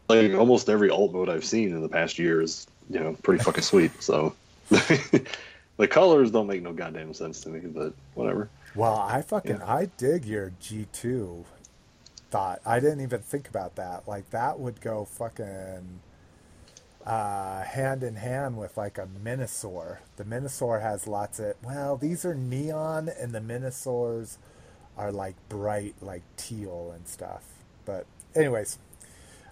like 0.10 0.34
almost 0.34 0.70
every 0.70 0.90
alt 0.90 1.14
mode 1.14 1.30
I've 1.30 1.46
seen 1.46 1.70
in 1.70 1.82
the 1.82 1.90
past 1.90 2.20
year 2.20 2.42
is, 2.42 2.68
you 2.90 3.00
know, 3.00 3.16
pretty 3.24 3.44
fucking 3.44 3.64
sweet. 3.64 3.92
So 4.02 4.36
the 4.70 5.88
colors 5.88 6.32
don't 6.32 6.48
make 6.48 6.62
no 6.62 6.74
goddamn 6.74 7.14
sense 7.14 7.42
to 7.42 7.50
me, 7.50 7.62
but 7.62 7.94
whatever. 8.16 8.50
Well, 8.76 8.96
I 8.96 9.22
fucking 9.22 9.58
Yeah. 9.58 9.74
I 9.74 9.86
dig 9.98 10.26
your 10.26 10.52
G 10.60 10.88
two 10.92 11.46
thought. 12.30 12.62
I 12.66 12.80
didn't 12.80 13.02
even 13.02 13.22
think 13.22 13.48
about 13.48 13.76
that. 13.76 14.08
Like 14.08 14.30
that 14.32 14.60
would 14.60 14.82
go 14.82 15.06
fucking 15.06 16.00
uh, 17.06 17.64
hand 17.64 18.04
in 18.04 18.16
hand 18.16 18.58
with 18.58 18.76
like 18.78 18.98
a 18.98 19.08
Menasor. 19.24 19.98
The 20.18 20.26
Minosaur 20.26 20.80
has 20.80 21.08
lots 21.08 21.40
of 21.40 21.56
well, 21.64 21.96
these 21.96 22.26
are 22.26 22.34
neon 22.36 23.10
and 23.10 23.32
the 23.32 23.40
Menasors 23.40 24.38
are 24.98 25.12
like 25.12 25.36
bright 25.50 25.96
like 26.02 26.24
teal 26.38 26.92
and 26.96 27.08
stuff. 27.08 27.44
But 27.86 28.06
anyways, 28.36 28.78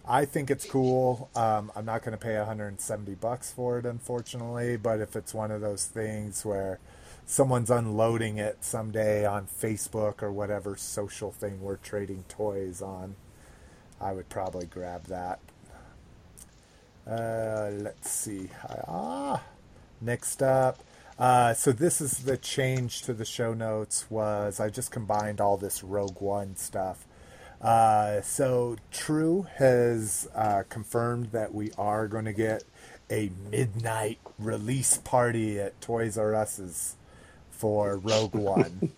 I 0.08 0.26
think 0.26 0.50
it's 0.50 0.66
cool. 0.66 1.30
Um, 1.36 1.72
I'm 1.76 1.86
not 1.86 2.04
going 2.04 2.18
to 2.18 2.24
pay 2.24 2.38
170 2.38 3.16
bucks 3.16 3.52
for 3.52 3.80
it, 3.80 3.86
unfortunately. 3.86 4.78
But 4.78 5.00
if 5.00 5.16
it's 5.16 5.34
one 5.34 5.52
of 5.52 5.62
those 5.62 5.86
things 5.86 6.44
where 6.46 6.80
someone's 7.26 7.70
unloading 7.70 8.38
it 8.38 8.64
someday 8.64 9.26
on 9.26 9.48
Facebook 9.48 10.22
or 10.24 10.32
whatever 10.32 10.76
social 10.76 11.32
thing 11.32 11.62
we're 11.62 11.78
trading 11.78 12.26
toys 12.28 12.82
on, 12.82 13.16
I 14.00 14.14
would 14.14 14.30
probably 14.30 14.66
grab 14.66 15.06
that. 15.06 15.40
Uh, 17.08 17.70
let's 17.74 18.10
see. 18.10 18.50
Ah, 18.88 19.44
next 20.02 20.42
up. 20.42 20.80
Uh, 21.22 21.54
so 21.54 21.72
this 21.72 22.02
is 22.02 22.24
the 22.24 22.36
change 22.36 23.04
to 23.04 23.14
the 23.14 23.24
show 23.26 23.54
notes. 23.54 24.08
Was 24.10 24.60
I 24.60 24.70
just 24.72 24.90
combined 24.90 25.40
all 25.40 25.56
this 25.56 25.84
Rogue 25.84 26.20
One 26.20 26.56
stuff? 26.56 27.06
Uh, 27.62 28.22
so 28.22 28.76
True 28.90 29.46
has 29.58 30.28
uh, 30.34 30.64
confirmed 30.68 31.28
that 31.32 31.54
we 31.54 31.72
are 31.78 32.08
going 32.08 32.26
to 32.26 32.34
get 32.34 32.64
a 33.12 33.30
midnight 33.52 34.18
release 34.40 34.98
party 34.98 35.60
at 35.60 35.80
Toys 35.80 36.18
R 36.18 36.34
Us's 36.34 36.96
for 37.52 37.98
Rogue 37.98 38.34
One. 38.50 38.92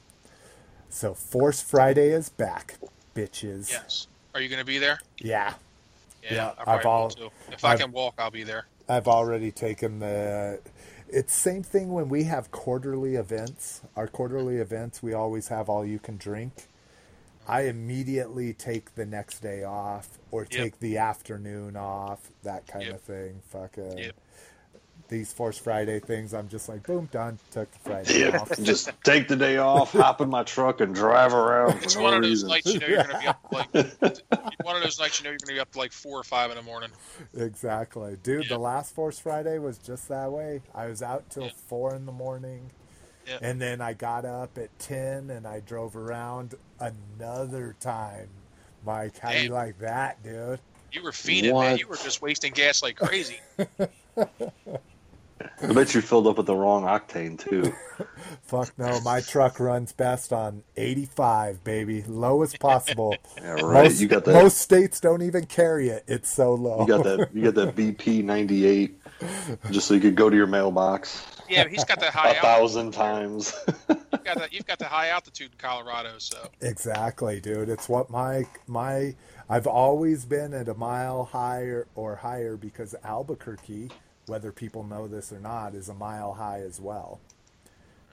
so 0.89 1.13
Force 1.13 1.61
Friday 1.61 2.11
is 2.11 2.29
back, 2.29 2.77
bitches. 3.13 3.69
Yes. 3.69 4.07
Are 4.33 4.39
you 4.39 4.47
going 4.47 4.61
to 4.61 4.65
be 4.65 4.77
there? 4.77 4.99
Yeah. 5.17 5.55
Yeah, 6.23 6.51
I 6.57 6.63
probably 6.63 6.79
I've 6.79 6.85
all- 6.85 7.03
will 7.03 7.09
too. 7.09 7.29
If 7.51 7.65
I 7.65 7.73
I've- 7.73 7.81
can 7.83 7.91
walk, 7.91 8.13
I'll 8.17 8.31
be 8.31 8.43
there. 8.43 8.67
I've 8.87 9.09
already 9.09 9.51
taken 9.51 9.99
the. 9.99 10.59
It's 11.15 11.31
same 11.35 11.61
thing 11.61 11.91
when 11.91 12.09
we 12.09 12.23
have 12.23 12.49
quarterly 12.49 13.15
events. 13.15 13.81
Our 13.95 14.07
quarterly 14.07 14.57
events, 14.57 15.03
we 15.03 15.13
always 15.13 15.49
have 15.49 15.69
all 15.69 15.85
you 15.85 15.99
can 15.99 16.17
drink. 16.17 16.67
I 17.47 17.63
immediately 17.63 18.51
take 18.53 18.95
the 18.95 19.05
next 19.05 19.41
day 19.41 19.63
off 19.63 20.17
or 20.31 20.41
Yep. 20.49 20.49
take 20.49 20.79
the 20.79 20.97
afternoon 20.97 21.75
off, 21.75 22.31
that 22.41 22.65
kind 22.65 22.85
Yep. 22.87 22.95
of 22.95 23.01
thing. 23.01 23.41
Fucking 23.49 23.97
Yep. 23.99 24.15
These 25.09 25.31
Force 25.33 25.57
Friday 25.57 25.99
things, 25.99 26.33
I'm 26.33 26.47
just 26.49 26.67
like, 26.69 26.83
boom, 26.87 27.07
done. 27.11 27.37
Took 27.51 27.71
the 27.71 27.79
Friday 27.79 28.19
Yeah, 28.21 28.39
off. 28.39 28.51
just 28.63 28.89
take 29.03 29.27
the 29.27 29.35
day 29.35 29.57
off, 29.57 29.91
hop 29.93 30.21
in 30.21 30.29
my 30.29 30.43
truck, 30.43 30.81
and 30.81 30.95
drive 30.95 31.33
around 31.33 31.77
for 31.79 31.83
It's 31.83 31.95
no 31.95 32.01
one 32.03 32.13
of 32.15 32.21
those 32.21 32.43
reason. 32.43 32.49
nights 32.49 32.73
you 32.73 32.79
know 32.79 32.87
you're 32.87 33.03
going 33.03 33.15
to 33.15 33.19
be 33.19 33.27
up 33.27 33.39
like 33.51 33.73
one 34.63 34.75
of 34.75 34.81
those 34.83 34.99
nights 34.99 35.19
you 35.19 35.25
know 35.25 35.29
you're 35.31 35.37
going 35.39 35.47
to 35.49 35.53
be 35.53 35.59
up 35.59 35.75
like 35.75 35.91
four 35.91 36.19
or 36.19 36.23
five 36.23 36.49
in 36.51 36.57
the 36.57 36.63
morning. 36.63 36.89
Exactly, 37.37 38.17
dude. 38.23 38.47
The 38.49 38.57
last 38.57 38.95
Force 38.95 39.19
Friday 39.19 39.59
was 39.59 39.77
just 39.77 40.07
that 40.09 40.31
way. 40.31 40.61
I 40.73 40.87
was 40.87 41.01
out 41.03 41.29
till 41.29 41.43
Yeah. 41.45 41.51
four 41.67 41.93
in 41.95 42.05
the 42.05 42.11
morning, 42.11 42.71
Yeah. 43.27 43.37
and 43.41 43.61
then 43.61 43.81
I 43.81 43.93
got 43.93 44.25
up 44.25 44.57
at 44.57 44.77
ten 44.79 45.29
and 45.29 45.45
I 45.47 45.59
drove 45.59 45.95
around 45.95 46.55
another 46.79 47.75
time. 47.79 48.27
Mike, 48.85 49.17
how 49.19 49.31
you 49.31 49.49
like 49.49 49.79
that, 49.79 50.21
dude? 50.23 50.59
You 50.91 51.03
were 51.03 51.11
fiending, 51.11 51.59
man. 51.59 51.77
You 51.77 51.87
were 51.87 51.95
just 51.95 52.21
wasting 52.21 52.53
gas 52.53 52.83
like 52.83 52.95
crazy. 52.97 53.39
I 55.61 55.73
bet 55.73 55.93
you 55.95 56.01
filled 56.01 56.27
up 56.27 56.37
with 56.37 56.45
the 56.45 56.55
wrong 56.55 56.83
octane 56.83 57.39
too. 57.39 57.73
Fuck 58.43 58.77
no, 58.77 58.99
my 59.01 59.21
truck 59.21 59.59
runs 59.59 59.91
best 59.93 60.33
on 60.33 60.63
eighty-five, 60.77 61.63
baby, 61.63 62.03
lowest 62.07 62.59
possible. 62.59 63.15
Yeah, 63.37 63.53
right. 63.61 63.83
Most, 63.85 63.99
you 64.01 64.07
got 64.07 64.25
that. 64.25 64.33
most 64.33 64.57
states 64.59 64.99
don't 64.99 65.21
even 65.21 65.45
carry 65.45 65.89
it. 65.89 66.03
It's 66.07 66.29
so 66.29 66.53
low. 66.53 66.81
You 66.81 66.87
got 66.87 67.03
that. 67.03 67.29
You 67.33 67.51
got 67.51 67.55
that 67.55 67.75
BP 67.75 68.23
ninety 68.23 68.65
eight, 68.65 68.99
just 69.71 69.87
so 69.87 69.93
you 69.93 69.99
could 69.99 70.15
go 70.15 70.29
to 70.29 70.35
your 70.35 70.47
mailbox 70.47 71.25
Yeah, 71.49 71.67
he's 71.67 71.83
got 71.83 71.99
that 71.99 72.09
a 72.09 72.11
high 72.11 72.27
altitude. 72.35 72.43
thousand 72.43 72.91
times. 72.91 73.53
You've 73.89 74.23
got 74.23 74.37
that. 74.37 74.53
You've 74.53 74.65
got 74.65 74.79
the 74.79 74.85
high 74.85 75.09
altitude 75.09 75.51
in 75.51 75.57
Colorado, 75.57 76.13
so 76.19 76.37
Exactly, 76.61 77.39
dude. 77.41 77.69
It's 77.69 77.89
what 77.89 78.09
my 78.09 78.45
my 78.67 79.15
I've 79.49 79.67
always 79.67 80.25
been 80.25 80.53
at 80.53 80.69
a 80.69 80.73
mile 80.73 81.25
higher 81.25 81.87
or 81.95 82.15
higher 82.15 82.55
because 82.55 82.95
Albuquerque, 83.03 83.89
whether 84.27 84.51
people 84.51 84.83
know 84.83 85.07
this 85.07 85.31
or 85.33 85.39
not, 85.39 85.75
is 85.75 85.89
a 85.89 85.93
mile 85.95 86.33
high 86.35 86.61
as 86.61 86.81
well. 86.81 87.19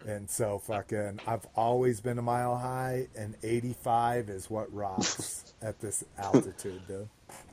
And 0.06 0.30
so 0.30 0.58
fucking 0.58 1.20
I've 1.26 1.46
always 1.56 2.00
been 2.00 2.18
a 2.18 2.22
mile 2.22 2.56
high 2.58 3.08
and 3.16 3.36
85 3.42 4.30
is 4.30 4.50
what 4.50 4.72
rocks 4.74 5.44
at 5.62 5.80
this 5.80 6.04
altitude, 6.18 6.86
dude. 6.88 7.08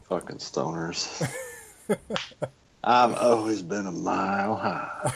Fucking 0.10 0.38
stoners. 0.38 1.24
I've 2.84 3.16
always 3.16 3.62
been 3.64 3.88
a 3.88 3.92
mile 3.94 4.56
high. 4.58 5.12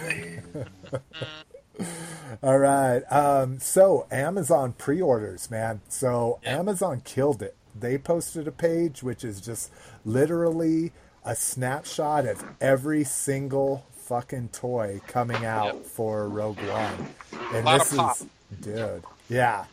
All 2.43 2.59
right. 2.59 3.01
Um, 3.11 3.59
so 3.59 4.07
Amazon 4.11 4.73
pre-orders, 4.73 5.51
man. 5.51 5.81
So 5.89 6.39
Yeah. 6.43 6.59
Amazon 6.59 7.01
killed 7.05 7.41
it. 7.41 7.55
They 7.79 7.97
posted 7.97 8.47
a 8.47 8.51
page 8.51 9.03
which 9.03 9.23
is 9.23 9.41
just 9.41 9.71
literally 10.05 10.91
a 11.23 11.35
snapshot 11.35 12.25
of 12.25 12.43
every 12.59 13.03
single 13.03 13.85
fucking 13.93 14.49
toy 14.49 14.99
coming 15.07 15.45
out 15.45 15.75
Yep. 15.75 15.85
for 15.85 16.27
Rogue 16.27 16.57
One. 16.59 17.07
And 17.53 17.65
Lot 17.65 17.79
this 17.79 17.91
of 17.91 17.97
pop. 17.97 18.17
is 18.17 18.25
dude. 18.61 19.03
Yeah. 19.29 19.65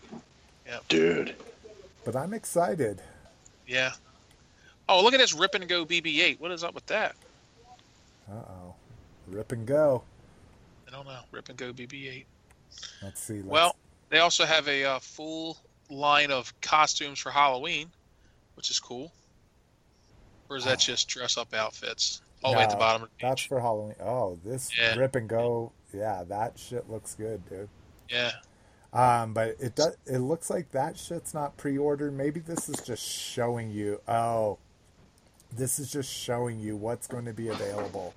Dude. 0.89 1.35
But 2.05 2.15
I'm 2.15 2.35
excited. 2.35 3.01
Yeah. 3.67 3.93
Oh, 4.89 5.03
look 5.03 5.15
at 5.15 5.19
this 5.21 5.35
rip 5.35 5.55
and 5.55 5.69
go 5.69 5.85
BB-8. 5.85 6.39
What 6.41 6.51
is 6.51 6.63
up 6.65 6.75
with 6.75 6.87
that? 6.87 7.17
Uh-oh. 8.31 8.75
Rip 9.27 9.53
and 9.53 9.67
go. 9.67 10.03
I 10.87 10.91
don't 10.91 11.07
know. 11.07 11.21
Rip 11.33 11.49
and 11.49 11.59
go 11.59 11.73
BB-8. 11.73 12.25
Let's 13.03 13.21
see. 13.21 13.35
Let's, 13.37 13.47
Well, 13.47 13.77
they 14.11 14.19
also 14.21 14.45
have 14.47 14.69
a 14.69 14.85
uh, 14.85 14.99
full 15.01 15.57
line 15.91 16.31
of 16.31 16.59
costumes 16.61 17.19
for 17.19 17.31
Halloween, 17.31 17.91
which 18.55 18.71
is 18.71 18.79
cool. 18.81 19.13
Or 20.51 20.57
is 20.57 20.65
that 20.65 20.79
just 20.81 21.09
dress-up 21.09 21.55
outfits? 21.55 22.23
All 22.43 22.53
the 22.53 22.59
way 22.59 22.65
at 22.65 22.71
the 22.71 22.77
bottom 22.77 23.03
of 23.03 23.09
the 23.09 23.27
that's 23.27 23.43
for 23.43 23.61
Halloween. 23.61 23.97
Oh, 24.01 24.39
this 24.45 24.71
Yeah. 24.79 24.95
rip 24.95 25.17
and 25.17 25.29
go. 25.29 25.73
Yeah, 25.93 26.23
that 26.29 26.59
shit 26.59 26.89
looks 26.89 27.15
good, 27.15 27.47
dude. 27.49 27.69
Yeah. 28.09 28.33
Um, 28.93 29.35
but 29.35 29.57
it 29.61 29.75
does. 29.75 29.97
It 30.07 30.19
looks 30.19 30.49
like 30.49 30.71
that 30.71 30.97
shit's 30.97 31.35
not 31.35 31.57
pre-ordered. 31.57 32.13
Maybe 32.17 32.41
this 32.41 32.69
is 32.69 32.77
just 32.81 33.03
showing 33.03 33.71
you. 33.71 34.01
Oh, 34.09 34.59
this 35.53 35.79
is 35.79 35.91
just 35.91 36.11
showing 36.11 36.61
you 36.61 36.77
what's 36.77 37.07
going 37.07 37.25
to 37.27 37.33
be 37.35 37.49
available 37.49 38.15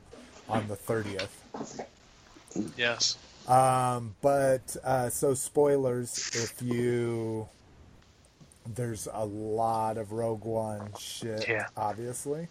on 0.47 0.67
the 0.67 0.75
thirtieth. 0.75 1.43
Yes. 2.77 3.17
Um, 3.47 4.15
but 4.21 4.75
uh, 4.83 5.09
so 5.09 5.33
spoilers. 5.33 6.29
If 6.33 6.61
you 6.61 7.49
there's 8.75 9.07
a 9.11 9.25
lot 9.25 9.97
of 9.97 10.11
Rogue 10.11 10.45
One 10.45 10.91
shit, 10.97 11.47
Yeah. 11.47 11.67
obviously. 11.77 12.47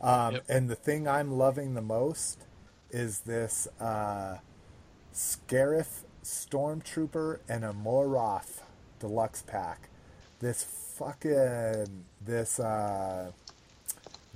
Um, 0.00 0.34
Yep. 0.34 0.44
And 0.48 0.70
the 0.70 0.76
thing 0.76 1.08
I'm 1.08 1.32
loving 1.38 1.74
the 1.74 1.82
most 1.82 2.44
is 2.90 3.20
this 3.20 3.66
uh, 3.80 4.38
Scarif 5.14 6.04
Stormtrooper 6.24 7.40
and 7.48 7.64
a 7.64 7.72
Moroff 7.72 8.60
deluxe 9.00 9.42
pack. 9.42 9.88
This 10.40 10.62
fucking 10.64 12.04
this 12.24 12.60
uh, 12.60 13.32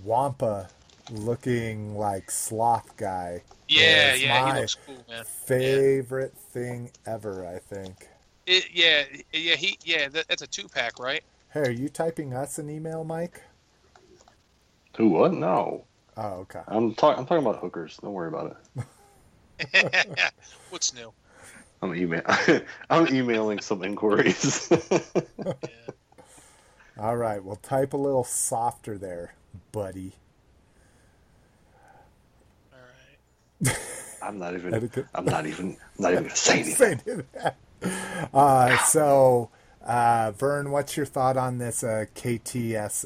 Wampa 0.05 0.69
looking 1.11 1.97
like 1.97 2.31
sloth 2.31 2.97
guy. 2.97 3.43
Yeah, 3.69 4.15
yeah, 4.15 4.45
my 4.45 4.55
he 4.55 4.61
looks 4.61 4.77
cool, 4.87 5.05
man. 5.09 5.25
favorite 5.25 6.37
thing 6.37 6.91
ever. 7.07 7.47
I 7.47 7.59
think. 7.59 8.09
It, 8.53 8.67
yeah, 8.75 9.05
yeah, 9.33 9.57
he, 9.57 9.79
yeah. 9.83 10.09
That, 10.11 10.29
that's 10.29 10.43
a 10.43 10.47
two 10.47 10.69
pack, 10.69 10.99
right? 10.99 11.23
Hey, 11.55 11.61
are 11.61 11.71
you 11.71 11.89
typing 11.89 12.35
us 12.35 12.59
an 12.59 12.69
email, 12.69 13.03
Mike? 13.03 13.41
Who 14.99 15.09
what? 15.09 15.33
No. 15.33 15.87
Oh, 16.19 16.41
okay. 16.41 16.61
I'm 16.69 16.95
talking 16.95 17.21
I'm 17.21 17.27
talking 17.27 17.47
about 17.47 17.61
hookers. 17.61 17.99
Don't 18.03 18.13
worry 18.13 18.29
about 18.29 18.59
it. 19.65 20.35
What's 20.69 20.93
new? 20.93 21.15
I'm 21.81 21.95
email 21.95 22.21
I'm 22.91 23.09
emailing 23.15 23.61
some 23.61 23.83
inquiries. 23.83 24.71
Yeah. 25.39 27.05
All 27.05 27.17
right. 27.17 27.43
Well, 27.43 27.57
type 27.57 27.95
a 27.95 27.97
little 27.97 28.23
softer 28.23 28.99
there, 28.99 29.35
buddy. 29.73 30.13
All 32.71 32.79
right. 33.65 33.79
I'm 34.23 34.39
not 34.39 34.53
even 34.53 34.75
Etiquette. 34.75 35.07
I'm 35.15 35.25
not 35.25 35.47
even 35.47 35.79
I'm 35.97 36.03
not 36.03 36.13
even 36.13 36.25
gonna 36.25 36.37
say 36.37 36.61
anything. 36.61 37.25
Uh, 38.33 38.79
so, 38.79 39.51
uh, 39.85 40.33
Vern, 40.39 40.71
what's 40.71 40.97
your 40.97 41.05
thought 41.05 41.37
on 41.37 41.59
this 41.59 41.85
uh, 41.85 42.07
KTSO 42.15 43.05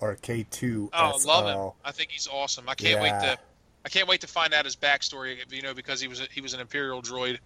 or 0.00 0.16
K2SO? 0.16 0.88
Oh, 0.92 1.20
love 1.24 1.46
him. 1.46 1.72
I 1.84 1.92
think 1.92 2.10
he's 2.10 2.26
awesome. 2.26 2.68
I 2.68 2.74
can't 2.74 3.00
wait 3.00 3.10
to 3.10 3.38
I 3.84 3.88
can't 3.88 4.08
wait 4.08 4.20
to 4.20 4.26
find 4.26 4.52
out 4.52 4.64
his 4.64 4.76
backstory. 4.76 5.38
You 5.50 5.62
know, 5.62 5.74
because 5.74 6.00
he 6.00 6.08
was 6.08 6.20
a, 6.20 6.24
he 6.32 6.40
was 6.40 6.54
an 6.54 6.60
Imperial 6.60 7.02
droid. 7.02 7.38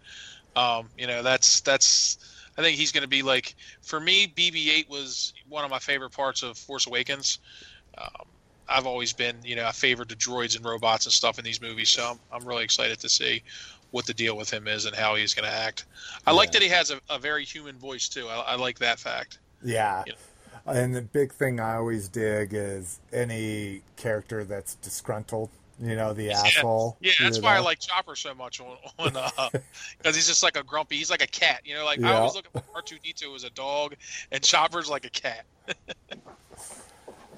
Um, 0.57 0.89
you 0.99 1.07
know, 1.07 1.23
that's 1.23 1.61
that's. 1.61 2.19
I 2.57 2.63
think 2.63 2.79
he's 2.79 2.93
going 2.93 3.03
to 3.03 3.09
be 3.09 3.23
like 3.23 3.55
for 3.83 3.99
me. 3.99 4.29
BB-8 4.29 4.89
was 4.89 5.35
one 5.49 5.65
of 5.65 5.71
my 5.71 5.81
favorite 5.81 6.11
parts 6.11 6.43
of 6.43 6.57
Force 6.57 6.87
Awakens. 6.87 7.41
Um, 7.99 8.27
I've 8.69 8.87
always 8.87 9.13
been, 9.13 9.37
you 9.45 9.57
know, 9.57 9.67
I 9.67 9.73
favored 9.73 10.09
the 10.09 10.15
droids 10.15 10.57
and 10.57 10.65
robots 10.65 11.05
and 11.07 11.13
stuff 11.13 11.39
in 11.39 11.45
these 11.45 11.61
movies, 11.61 11.91
so 11.91 12.13
I'm, 12.13 12.19
I'm 12.33 12.49
really 12.49 12.65
excited 12.65 12.99
to 13.01 13.09
see 13.09 13.43
what 13.95 14.07
the 14.07 14.13
deal 14.13 14.37
with 14.37 14.53
him 14.53 14.67
is 14.67 14.87
and 14.87 14.97
how 14.97 15.15
he's 15.15 15.35
going 15.35 15.49
to 15.49 15.55
act. 15.55 15.85
I 16.27 16.33
like 16.33 16.51
that 16.51 16.63
he 16.63 16.69
has 16.69 16.91
a, 16.91 17.01
a 17.09 17.17
very 17.17 17.45
human 17.45 17.77
voice 17.77 18.09
too. 18.09 18.27
I, 18.27 18.41
I 18.41 18.55
like 18.57 18.81
that 18.81 18.99
fact. 18.99 19.39
Yeah. 19.63 20.03
You 20.05 20.15
And 20.67 20.93
the 20.93 21.03
big 21.03 21.33
thing 21.33 21.61
I 21.61 21.77
always 21.77 22.09
dig 22.09 22.51
is 22.55 22.99
any 23.13 23.83
character 23.97 24.43
that's 24.43 24.75
disgruntled. 24.75 25.49
You 25.81 25.95
know, 25.95 26.13
the 26.13 26.31
asshole. 26.33 26.97
Yeah, 27.01 27.13
that's 27.21 27.41
why 27.41 27.55
I 27.55 27.61
like 27.61 27.79
Chopper 27.79 28.17
so 28.17 28.35
much 28.35 28.61
on 28.61 28.77
on 28.99 29.17
uh, 29.17 29.31
because 29.99 30.17
he's 30.17 30.27
just 30.27 30.43
like 30.43 30.57
a 30.57 30.65
grumpy. 30.65 30.97
He's 30.97 31.11
like 31.11 31.23
a 31.23 31.29
cat, 31.29 31.61
you 31.65 31.75
know. 31.75 31.85
Like 31.85 32.03
I 32.03 32.15
always 32.15 32.35
look 32.35 32.47
at 32.53 32.65
R 32.75 32.83
two 32.83 32.97
D 33.03 33.13
two 33.13 33.35
as 33.35 33.45
a 33.45 33.51
dog, 33.51 33.95
and 34.31 34.43
Chopper's 34.43 34.89
like 34.89 35.05
a 35.05 35.11
cat. 35.11 35.45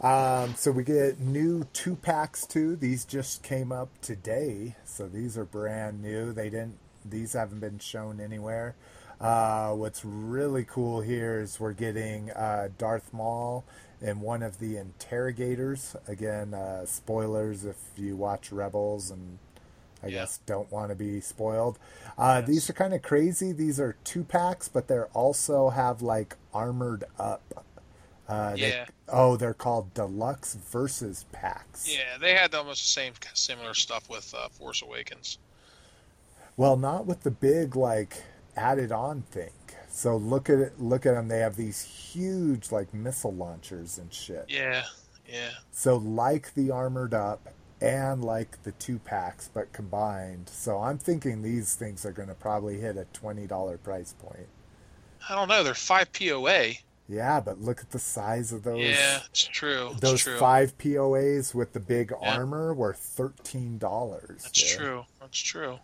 Um, 0.01 0.55
so 0.57 0.71
we 0.71 0.85
get 0.85 1.21
new 1.21 1.65
two 1.73 1.97
packs 1.97 2.47
too. 2.47 2.77
These 2.77 3.05
just 3.05 3.43
came 3.43 3.73
up 3.73 3.89
today, 4.03 4.77
so 4.85 5.09
these 5.09 5.39
are 5.39 5.45
brand 5.45 6.03
new. 6.03 6.33
They 6.33 6.51
didn't; 6.51 6.79
these 7.05 7.33
haven't 7.33 7.61
been 7.61 7.79
shown 7.79 8.21
anywhere. 8.21 8.75
Uh, 9.21 9.71
what's 9.73 10.05
really 10.05 10.65
cool 10.65 11.01
here 11.01 11.41
is 11.41 11.59
we're 11.59 11.73
getting 11.73 12.31
uh, 12.33 12.69
Darth 12.77 13.13
Maul 13.15 13.65
and 14.03 14.21
one 14.21 14.43
of 14.43 14.59
the 14.59 14.77
interrogators. 14.77 15.97
Again, 16.07 16.53
uh, 16.53 16.85
spoilers 16.85 17.65
if 17.65 17.77
you 17.97 18.15
watch 18.17 18.53
Rebels 18.53 19.11
and 19.11 19.39
I 20.03 20.09
Yeah. 20.09 20.21
guess 20.21 20.41
don't 20.45 20.71
want 20.71 20.91
to 20.91 20.95
be 20.95 21.21
spoiled. 21.23 21.79
Uh, 22.19 22.43
Yes. 22.43 22.49
These 22.49 22.71
are 22.71 22.75
kind 22.75 22.93
of 22.93 23.01
crazy. 23.01 23.53
These 23.53 23.81
are 23.81 23.97
two 24.05 24.23
packs, 24.25 24.69
but 24.69 24.89
they 24.89 24.99
also 25.15 25.71
have 25.71 26.03
like 26.03 26.37
armored 26.53 27.05
up. 27.19 27.65
Uh, 28.29 28.53
they- 28.57 28.71
Yeah. 28.71 28.87
oh, 29.09 29.37
they're 29.37 29.55
called 29.55 29.95
deluxe 29.95 30.55
versus 30.55 31.25
packs. 31.33 31.89
Yeah, 31.89 32.19
they 32.19 32.35
had 32.35 32.55
almost 32.55 32.83
the 32.85 32.89
same 33.01 33.13
similar 33.35 33.75
stuff 33.75 34.09
with 34.09 34.35
uh, 34.35 34.49
Force 34.49 34.83
Awakens. 34.83 35.39
Well, 36.57 36.77
not 36.77 37.07
with 37.07 37.23
the 37.23 37.31
big 37.31 37.77
like 37.77 38.23
added 38.57 38.91
on 38.91 39.23
thing. 39.23 39.51
So 39.91 40.17
look 40.17 40.51
at 40.51 40.59
it. 40.59 40.81
Look 40.81 41.07
at 41.07 41.15
them. 41.15 41.29
They 41.29 41.39
have 41.39 41.57
these 41.57 41.83
huge 41.83 42.73
like 42.73 42.93
missile 42.93 43.33
launchers 43.35 43.99
and 43.99 44.13
shit. 44.13 44.47
Yeah, 44.49 44.85
yeah, 45.29 45.51
So 45.71 45.97
like 45.97 46.53
the 46.55 46.71
armored 46.71 47.15
up 47.15 47.49
and 47.81 48.25
like 48.25 48.63
the 48.63 48.73
two 48.73 48.99
packs, 48.99 49.49
but 49.53 49.73
combined. 49.73 50.49
So 50.49 50.81
I'm 50.83 50.99
thinking 50.99 51.43
these 51.43 51.75
things 51.75 52.05
are 52.05 52.13
going 52.13 52.29
to 52.29 52.35
probably 52.35 52.79
hit 52.81 52.97
a 52.97 53.05
twenty 53.13 53.47
dollar 53.47 53.79
price 53.79 54.15
point. 54.19 54.49
I 55.29 55.35
don't 55.35 55.49
know. 55.49 55.63
They're 55.63 55.75
five 55.75 56.13
POA. 56.13 56.75
Yeah, 57.09 57.41
but 57.41 57.61
look 57.61 57.81
at 57.81 57.91
the 57.91 57.99
size 57.99 58.53
of 58.53 58.65
those. 58.65 58.81
Yeah, 58.81 59.21
it's 59.31 59.45
true. 59.45 59.91
It's 59.93 60.01
Those 60.01 60.23
true. 60.23 60.39
five 60.39 60.77
POAs 60.79 61.55
with 61.55 61.73
the 61.73 61.79
big 61.81 62.13
Yeah. 62.21 62.37
armor 62.37 62.75
were 62.75 62.95
thirteen 62.95 63.79
dollars. 63.79 64.43
That's 64.43 64.75
true. 64.75 65.05
That's 65.21 65.39
true. 65.39 65.79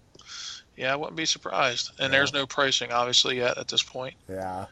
Yeah, 0.77 0.93
I 0.93 0.97
wouldn't 0.97 1.17
be 1.17 1.27
surprised. 1.27 1.91
And 2.01 2.13
there's 2.13 2.33
no 2.33 2.47
pricing, 2.47 2.91
obviously, 2.91 3.37
yet 3.37 3.57
at 3.59 3.69
this 3.69 3.83
point. 3.83 4.15
Yeah. 4.29 4.67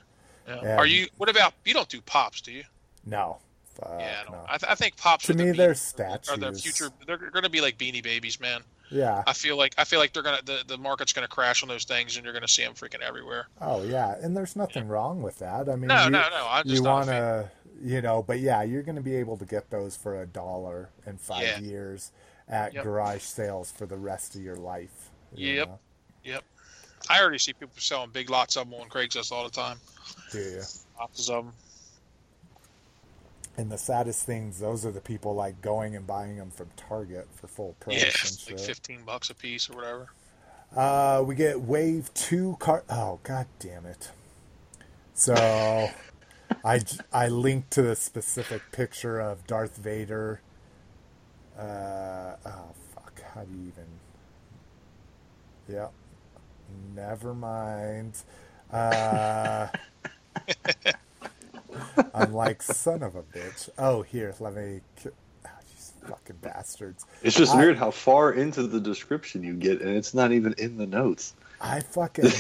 Yeah. 0.49 0.61
Yeah. 0.63 0.77
Are 0.77 0.87
you? 0.87 1.07
What 1.19 1.29
about? 1.29 1.53
You 1.65 1.75
don't 1.75 1.89
do 1.89 2.01
pops, 2.01 2.41
do 2.41 2.51
you? 2.53 2.65
No. 3.07 3.39
Fuck 3.75 3.89
yeah, 4.01 4.17
I, 4.21 4.25
don't, 4.25 4.33
no. 4.33 4.45
I, 4.49 4.59
th- 4.59 4.73
I 4.73 4.75
think 4.75 4.97
pops. 4.97 5.27
To 5.27 5.33
are 5.33 5.37
the 5.37 5.45
me, 5.45 5.51
beanie- 5.53 5.57
they're 5.57 5.75
statues. 5.77 6.31
Are 6.31 6.37
the 6.37 6.53
future? 6.59 6.91
They're 7.07 7.17
going 7.17 7.45
to 7.45 7.49
be 7.51 7.61
like 7.61 7.79
beanie 7.79 8.03
babies, 8.03 8.41
man. 8.41 8.63
Yeah. 8.91 9.23
I 9.27 9.33
feel 9.33 9.57
like 9.57 9.75
I 9.79 9.85
feel 9.85 9.99
like 10.01 10.13
they're 10.13 10.23
gonna 10.23 10.43
the, 10.45 10.61
the 10.67 10.77
market's 10.79 11.13
gonna 11.13 11.29
crash 11.29 11.63
on 11.63 11.69
those 11.69 11.85
things, 11.85 12.17
and 12.17 12.25
you're 12.25 12.35
gonna 12.35 12.49
see 12.49 12.65
them 12.65 12.75
freaking 12.75 13.01
everywhere. 13.01 13.47
Oh 13.61 13.83
yeah, 13.85 14.17
and 14.21 14.37
there's 14.37 14.57
nothing 14.57 14.89
wrong 14.89 15.23
with 15.23 15.39
that. 15.39 15.69
I 15.69 15.77
mean, 15.77 15.89
No, 15.89 16.05
you, 16.05 16.11
no, 16.11 16.21
no. 16.31 16.47
I'm 16.49 16.65
just 16.65 16.77
you 16.77 16.83
want 16.83 17.07
to, 17.09 17.51
you 17.83 18.01
know, 18.03 18.23
but 18.23 18.41
yeah, 18.41 18.63
you're 18.63 18.83
going 18.83 18.97
to 18.97 19.03
be 19.03 19.15
able 19.17 19.37
to 19.39 19.45
get 19.47 19.71
those 19.71 19.97
for 19.97 20.21
a 20.21 20.27
dollar 20.27 20.91
in 21.07 21.17
five 21.19 21.43
Yeah. 21.45 21.61
years 21.61 22.11
at 22.49 22.75
Yep. 22.75 22.83
garage 22.85 23.23
sales 23.23 23.71
for 23.71 23.87
the 23.87 23.97
rest 23.97 24.35
of 24.35 24.43
your 24.43 24.57
life. 24.57 25.11
you 25.35 25.53
Yep. 25.55 25.69
know? 25.69 25.79
Yep. 26.25 26.45
I 27.09 27.21
already 27.23 27.39
see 27.39 27.53
people 27.53 27.73
selling 27.79 28.11
big 28.11 28.29
lots 28.29 28.57
of 28.57 28.69
them 28.69 28.79
on 28.81 28.89
Craigslist 28.89 29.31
all 29.33 29.45
the 29.45 29.51
time. 29.51 29.79
Do 30.33 30.39
you? 30.39 30.63
Boxes 30.99 31.31
of 31.31 31.45
them. 31.47 31.55
And 33.61 33.71
the 33.71 33.77
saddest 33.77 34.25
things, 34.25 34.59
those 34.59 34.87
are 34.87 34.91
the 34.91 35.03
people 35.03 35.35
like 35.35 35.61
going 35.61 35.95
and 35.95 36.07
buying 36.07 36.37
them 36.37 36.51
from 36.51 36.69
Target 36.79 37.29
for 37.35 37.47
full 37.47 37.77
price 37.79 37.99
Yeah, 37.99 38.05
and 38.07 38.15
shit. 38.39 38.51
like 38.53 38.59
fifteen 38.61 39.03
bucks 39.05 39.29
a 39.29 39.35
piece 39.35 39.69
or 39.69 39.75
whatever. 39.77 40.09
Uh, 40.75 41.23
we 41.27 41.35
get 41.35 41.61
Wave 41.61 42.11
Two 42.15 42.57
card. 42.59 42.85
Oh 42.89 43.21
god 43.23 43.47
damn 43.59 43.85
it! 43.85 44.13
So, 45.13 45.35
I 46.65 46.81
I 47.13 47.29
linked 47.29 47.71
to 47.73 47.83
the 47.83 47.97
specific 47.97 48.63
picture 48.73 49.21
of 49.21 49.47
Darth 49.47 49.77
Vader. 49.77 50.41
Uh, 51.59 52.37
oh 52.47 52.73
fuck! 52.95 53.21
How 53.35 53.43
do 53.43 53.53
you 53.53 53.69
even? 53.69 53.87
Yep. 55.69 55.93
Never 56.97 57.35
mind. 57.35 58.23
Uh, 58.73 59.67
I'm 62.15 62.33
like 62.33 62.63
son 62.63 63.03
of 63.03 63.17
a 63.17 63.23
bitch. 63.23 63.69
Oh, 63.79 64.03
here, 64.03 64.35
let 64.41 64.55
me. 64.55 64.81
Oh, 65.07 65.11
ah, 65.47 65.51
you 65.69 66.09
fucking 66.09 66.37
bastards! 66.43 67.05
It's 67.23 67.37
just 67.37 67.55
I- 67.55 67.59
weird 67.59 67.77
how 67.79 67.91
far 67.91 68.33
into 68.33 68.65
the 68.65 68.81
description 68.81 69.43
you 69.43 69.55
get, 69.55 69.81
and 69.81 69.91
it's 69.97 70.15
not 70.15 70.33
even 70.33 70.55
in 70.59 70.77
the 70.77 70.87
notes. 70.87 71.35
I 71.61 71.81
fucking 71.81 72.31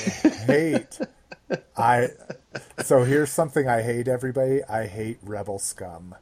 hate. 0.46 0.98
I 1.76 2.09
so 2.83 3.05
here's 3.05 3.31
something 3.31 3.68
I 3.68 3.83
hate. 3.83 4.09
Everybody, 4.09 4.62
I 4.64 4.87
hate 4.87 5.18
Rebel 5.22 5.59
Scum. 5.59 6.14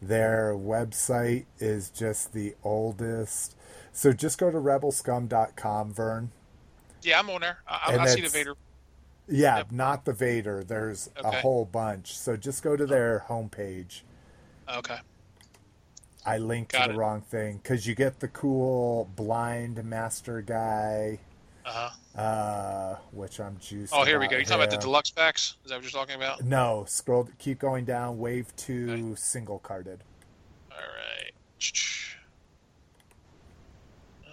Their 0.00 0.54
website 0.54 1.46
is 1.58 1.90
just 1.90 2.32
the 2.32 2.54
oldest. 2.62 3.56
So 3.92 4.12
just 4.12 4.38
go 4.38 4.50
to 4.50 4.58
rebelscum.com, 4.58 5.92
Vern. 5.92 6.30
Yeah, 7.02 7.18
I'm 7.18 7.28
on 7.30 7.40
there. 7.40 7.58
I, 7.66 7.92
And 7.92 8.00
I, 8.02 8.04
I 8.04 8.06
see 8.06 8.20
the 8.20 8.28
Vader. 8.28 8.54
Yeah, 9.28 9.58
Yep. 9.58 9.72
not 9.72 10.04
the 10.04 10.12
Vader. 10.12 10.64
There's 10.64 11.10
a 11.16 11.30
whole 11.40 11.64
bunch. 11.66 12.16
So 12.18 12.36
just 12.36 12.62
go 12.62 12.76
to 12.76 12.86
their 12.86 13.24
homepage. 13.28 14.00
Okay. 14.68 14.98
I 16.24 16.38
linked 16.38 16.72
Got 16.72 16.86
to 16.86 16.92
the 16.92 16.94
it. 16.94 16.98
wrong 16.98 17.20
thing 17.22 17.58
because 17.58 17.86
you 17.86 17.94
get 17.94 18.20
the 18.20 18.28
cool 18.28 19.10
blind 19.16 19.82
master 19.84 20.40
guy, 20.42 21.18
Uh 21.64 21.90
huh. 22.16 22.20
uh, 22.20 22.96
which 23.12 23.40
I'm 23.40 23.58
juiced. 23.58 23.92
Oh, 23.94 24.04
here 24.04 24.18
we 24.18 24.28
go. 24.28 24.36
You 24.36 24.44
talking 24.44 24.62
about 24.62 24.70
the 24.70 24.76
deluxe 24.78 25.10
packs? 25.10 25.56
Is 25.64 25.70
that 25.70 25.76
what 25.76 25.84
you're 25.84 25.90
talking 25.90 26.16
about? 26.16 26.42
No, 26.44 26.84
scroll. 26.88 27.28
Keep 27.38 27.58
going 27.60 27.84
down. 27.84 28.18
Wave 28.18 28.54
two, 28.56 28.90
Okay. 29.12 29.14
single 29.16 29.58
carded. 29.58 30.02
All 30.70 30.78
right. 30.78 31.32
Uh, 34.26 34.30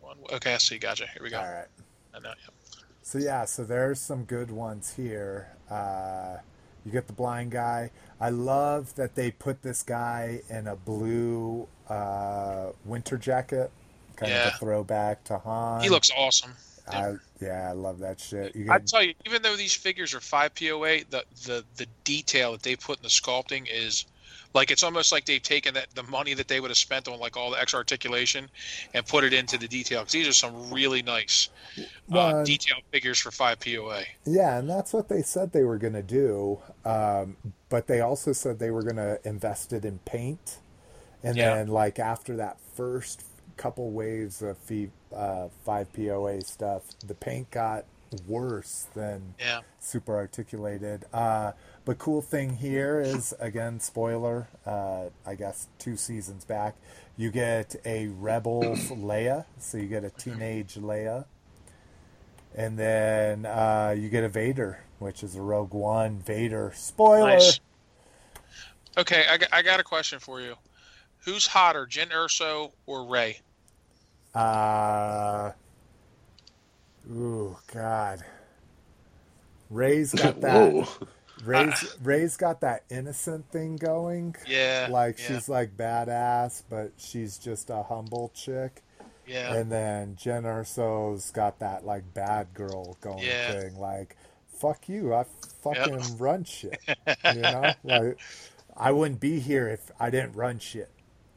one- 0.00 0.18
Okay, 0.32 0.54
I 0.54 0.58
see. 0.58 0.78
Gotcha. 0.78 1.06
Here 1.08 1.22
we 1.22 1.30
go. 1.30 1.38
All 1.40 1.50
right. 1.50 1.66
I 2.14 2.20
know. 2.20 2.28
Yep. 2.28 2.54
So 3.02 3.18
yeah, 3.18 3.44
so 3.44 3.64
there's 3.64 4.00
some 4.00 4.24
good 4.24 4.50
ones 4.50 4.94
here. 4.94 5.48
Uh, 5.70 6.36
you 6.84 6.92
get 6.92 7.06
the 7.06 7.12
blind 7.12 7.50
guy. 7.50 7.90
I 8.20 8.30
love 8.30 8.94
that 8.96 9.14
they 9.14 9.30
put 9.30 9.62
this 9.62 9.82
guy 9.82 10.40
in 10.48 10.66
a 10.66 10.76
blue 10.76 11.68
uh, 11.88 12.70
winter 12.84 13.16
jacket, 13.16 13.70
kind 14.16 14.32
of 14.32 14.54
a 14.54 14.56
throwback 14.58 15.24
to 15.24 15.38
Han. 15.38 15.82
He 15.82 15.88
looks 15.88 16.10
awesome. 16.16 16.52
I, 16.88 17.14
yeah, 17.40 17.68
I 17.68 17.72
love 17.72 18.00
that 18.00 18.20
shit. 18.20 18.56
You 18.56 18.70
I 18.70 18.78
tell 18.78 19.02
you, 19.02 19.14
even 19.24 19.42
though 19.42 19.56
these 19.56 19.74
figures 19.74 20.14
are 20.14 20.20
five 20.20 20.54
POA, 20.54 21.04
the 21.10 21.24
the 21.44 21.64
the 21.76 21.86
detail 22.04 22.52
that 22.52 22.62
they 22.62 22.76
put 22.76 22.98
in 22.98 23.02
the 23.02 23.08
sculpting 23.08 23.68
is 23.70 24.04
like 24.54 24.70
it's 24.70 24.82
almost 24.82 25.12
like 25.12 25.24
they've 25.24 25.42
taken 25.42 25.74
that 25.74 25.88
the 25.94 26.02
money 26.04 26.34
that 26.34 26.48
they 26.48 26.60
would 26.60 26.70
have 26.70 26.76
spent 26.78 27.08
on 27.08 27.18
like 27.18 27.36
all 27.36 27.50
the 27.50 27.60
extra 27.60 27.78
articulation 27.78 28.48
and 28.94 29.06
put 29.06 29.24
it 29.24 29.32
into 29.32 29.58
the 29.58 29.68
detail 29.68 30.00
because 30.00 30.12
these 30.12 30.28
are 30.28 30.32
some 30.32 30.70
really 30.72 31.02
nice 31.02 31.48
uh, 32.12 32.34
detailed 32.44 32.82
figures 32.92 33.18
for 33.18 33.30
five 33.30 33.60
POA. 33.60 34.04
yeah, 34.24 34.58
and 34.58 34.68
that's 34.68 34.92
what 34.92 35.08
they 35.08 35.22
said 35.22 35.52
they 35.52 35.64
were 35.64 35.78
going 35.78 35.94
to 35.94 36.02
do. 36.02 36.60
Um, 36.84 37.36
but 37.68 37.86
they 37.86 38.00
also 38.00 38.32
said 38.32 38.58
they 38.58 38.70
were 38.70 38.82
going 38.82 38.96
to 38.96 39.18
invest 39.24 39.72
it 39.72 39.84
in 39.84 39.98
paint, 40.00 40.58
and 41.22 41.38
Yeah. 41.38 41.42
then 41.42 41.68
like 41.68 41.98
after 41.98 42.36
that 42.36 42.58
first 42.76 43.24
couple 43.56 43.90
waves 43.90 44.42
of 44.42 44.56
uh, 45.14 45.48
five 45.64 45.92
POA 45.92 46.42
stuff, 46.42 46.82
the 47.06 47.14
paint 47.14 47.50
got 47.50 47.84
worse 48.28 48.86
than 48.94 49.34
Yeah. 49.38 49.60
super 49.80 50.14
articulated. 50.16 51.04
Uh, 51.12 51.52
but 51.84 51.98
cool 51.98 52.22
thing 52.22 52.56
here 52.56 53.00
is 53.00 53.34
again 53.40 53.80
spoiler. 53.80 54.48
Uh, 54.64 55.06
I 55.26 55.34
guess 55.34 55.68
two 55.78 55.96
seasons 55.96 56.44
back, 56.44 56.76
you 57.16 57.30
get 57.30 57.76
a 57.84 58.08
rebel 58.08 58.62
Leia, 58.62 59.44
so 59.58 59.78
you 59.78 59.86
get 59.88 60.04
a 60.04 60.10
teenage 60.10 60.74
Leia, 60.74 61.24
and 62.54 62.78
then 62.78 63.46
uh, 63.46 63.94
you 63.96 64.08
get 64.08 64.24
a 64.24 64.28
Vader, 64.28 64.80
which 64.98 65.22
is 65.22 65.34
a 65.36 65.40
Rogue 65.42 65.74
One 65.74 66.18
Vader. 66.18 66.72
Spoiler. 66.74 67.30
Nice. 67.30 67.60
Okay, 68.98 69.24
I, 69.30 69.38
got- 69.38 69.48
I 69.52 69.62
got 69.62 69.80
a 69.80 69.84
question 69.84 70.18
for 70.18 70.40
you. 70.40 70.54
Who's 71.24 71.46
hotter, 71.46 71.86
Jyn 71.86 72.10
Erso 72.10 72.72
or 72.86 73.06
Rey? 73.06 73.40
Uh, 74.34 75.52
ooh, 77.10 77.56
God. 77.72 78.24
Rey's 79.70 80.12
got 80.12 80.40
that. 80.42 80.88
Whoa. 81.44 81.64
Rey's, 81.64 81.96
Rey's 82.02 82.36
got 82.36 82.60
that 82.60 82.84
innocent 82.90 83.50
thing 83.50 83.76
going. 83.76 84.36
Yeah. 84.46 84.88
like 84.90 85.18
yeah, 85.18 85.26
she's 85.28 85.48
like 85.48 85.76
badass, 85.76 86.62
but 86.70 86.92
she's 86.96 87.38
just 87.38 87.70
a 87.70 87.82
humble 87.82 88.30
chick. 88.34 88.82
yeah. 89.26 89.54
And 89.54 89.70
then 89.70 90.16
Jyn 90.16 90.42
Erso's 90.44 91.30
got 91.30 91.58
that 91.60 91.84
like 91.84 92.12
bad 92.14 92.54
girl 92.54 92.96
going 93.00 93.18
Yeah. 93.24 93.52
thing. 93.60 93.78
Like, 93.78 94.16
fuck 94.58 94.88
you, 94.88 95.14
I 95.14 95.24
fucking 95.62 96.18
run 96.18 96.44
shit. 96.44 96.80
You 97.34 97.40
know, 97.40 97.72
like 97.84 98.18
I 98.76 98.90
wouldn't 98.92 99.20
be 99.20 99.38
here 99.38 99.68
if 99.68 99.90
I 100.00 100.10
didn't 100.10 100.32
run 100.34 100.58
shit. 100.58 100.90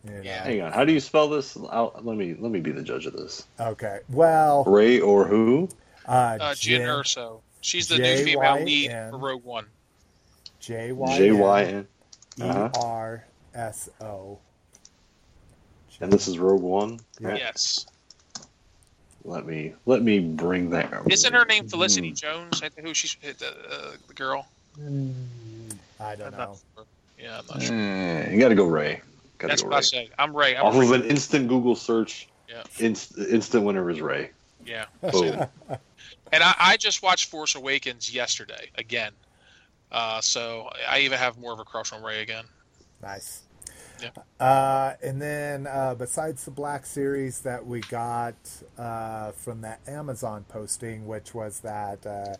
You 0.03 0.11
know? 0.11 0.21
Yeah. 0.23 0.43
Hang 0.43 0.61
on. 0.61 0.71
How 0.71 0.85
do 0.85 0.93
you 0.93 0.99
spell 0.99 1.27
this? 1.29 1.57
I'll, 1.69 1.99
let 2.03 2.15
me 2.17 2.35
let 2.37 2.51
me 2.51 2.59
be 2.59 2.71
the 2.71 2.83
judge 2.83 3.05
of 3.07 3.13
this. 3.13 3.45
Okay. 3.59 3.99
Well, 4.09 4.63
Rey 4.65 4.99
or 4.99 5.25
who? 5.25 5.67
uh, 6.07 6.37
Uh, 6.39 6.49
Jyn 6.53 6.81
Jyn 6.81 7.01
Erso. 7.01 7.41
She's 7.61 7.87
the 7.87 7.97
J 7.97 8.17
new 8.17 8.23
female 8.25 8.63
lead 8.63 8.91
for 9.09 9.17
Rogue 9.17 9.43
One. 9.43 9.65
J 10.65 10.91
Y 10.93 11.17
J 11.17 11.32
Y 11.32 11.63
N 11.63 11.88
N. 12.41 12.67
E. 12.67 12.69
R 12.82 13.23
S 13.54 13.88
O. 14.01 14.39
And 16.01 16.12
this 16.12 16.28
is 16.28 16.38
Rogue 16.39 16.62
One. 16.62 16.99
Yeah. 17.21 17.36
Yes. 17.36 17.86
Let 19.23 19.45
me 19.45 19.73
let 19.86 20.01
me 20.01 20.19
bring 20.19 20.72
that. 20.72 20.91
Isn't 21.09 21.34
her 21.34 21.45
name 21.45 21.68
Felicity 21.68 22.09
Hmm. 22.09 22.16
Jones? 22.16 22.61
I 22.63 22.70
think 22.70 22.88
who 22.88 22.93
she's 22.93 23.16
the, 23.22 23.30
uh, 23.47 23.91
the 24.07 24.13
girl. 24.13 24.47
I 24.78 26.16
don't 26.16 26.34
I'm 26.34 26.38
know. 26.39 26.57
sure. 26.76 26.86
Yeah, 27.20 27.39
I'm 27.39 27.45
not 27.47 27.61
sure. 27.61 27.76
Eh, 27.76 28.32
you 28.34 28.39
got 28.39 28.49
to 28.49 28.55
go 28.55 28.66
Rey. 28.66 29.01
Got 29.38 29.47
to 29.47 29.51
That's 29.51 29.61
go 29.61 29.70
what 29.70 29.76
I 29.76 29.78
Rey. 29.78 29.84
say. 29.84 30.09
I'm 30.20 30.36
Rey. 30.36 30.55
I'm 30.57 30.66
Off 30.66 30.76
Rey. 30.76 30.86
of 30.86 30.91
an 30.91 31.03
instant 31.05 31.47
Google 31.47 31.76
search, 31.76 32.28
Yeah, 32.49 32.63
inst- 32.80 33.18
instant 33.18 33.63
winner 33.63 33.89
is 33.89 34.01
Rey. 34.01 34.32
yeah. 34.66 34.86
Boom. 35.01 35.45
And 36.32 36.43
I, 36.43 36.55
I 36.59 36.78
just 36.78 37.03
watched 37.03 37.30
Force 37.30 37.53
Awakens 37.55 38.13
yesterday 38.13 38.70
again. 38.80 39.11
Uh, 39.95 40.19
so 40.19 40.69
I 40.89 40.99
even 40.99 41.17
have 41.17 41.37
more 41.37 41.53
of 41.53 41.59
a 41.59 41.63
crush 41.63 41.93
on 41.93 42.03
Rey 42.03 42.21
again. 42.21 42.43
Nice. 43.01 43.43
Yeah. 44.03 44.09
Uh, 44.45 44.93
and 45.01 45.21
then 45.21 45.67
uh, 45.67 45.95
besides 45.95 46.43
the 46.43 46.51
Black 46.51 46.85
Series 46.85 47.39
that 47.41 47.65
we 47.65 47.79
got 47.79 48.35
uh, 48.77 49.31
from 49.31 49.61
that 49.61 49.79
Amazon 49.87 50.43
posting, 50.49 51.07
which 51.07 51.33
was 51.33 51.61
that 51.61 52.05
uh, 52.05 52.35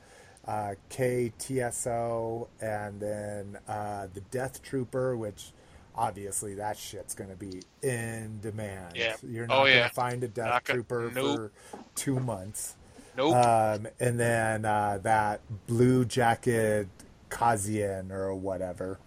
uh, 0.51 0.75
K-2SO 0.89 2.47
and 2.61 2.99
then 2.99 3.57
uh, 3.69 4.07
the 4.13 4.19
Death 4.31 4.61
Trooper, 4.61 5.15
which 5.15 5.51
obviously 5.95 6.55
that 6.55 6.77
shit's 6.77 7.15
going 7.15 7.29
to 7.29 7.37
be 7.37 7.61
in 7.81 8.39
demand. 8.41 8.95
Yeah. 8.97 9.15
You're 9.25 9.45
Oh, 9.45 9.47
not 9.47 9.63
going 9.63 9.73
yeah. 9.77 9.87
to 9.87 9.93
find 9.93 10.23
a 10.23 10.27
Death 10.27 10.47
Not 10.49 10.63
gonna- 10.65 10.77
Trooper 10.83 11.11
nope. 11.15 11.35
for 11.37 11.51
two 11.95 12.19
months. 12.19 12.75
Nope. 13.15 13.33
Um, 13.33 13.87
and 14.01 14.19
then 14.19 14.65
uh, 14.65 14.99
that 15.03 15.39
blue 15.67 16.03
jacket 16.03 16.89
Cassian 17.30 18.11
or 18.11 18.34
whatever. 18.36 18.99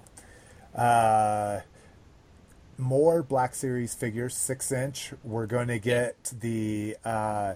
Uh, 0.74 1.60
more 2.76 3.22
Black 3.22 3.54
Series 3.54 3.94
figures, 3.94 4.36
six 4.36 4.70
inch. 4.70 5.12
We're 5.24 5.46
going 5.46 5.68
to 5.68 5.78
get 5.78 6.32
the 6.40 6.96
uh, 7.04 7.54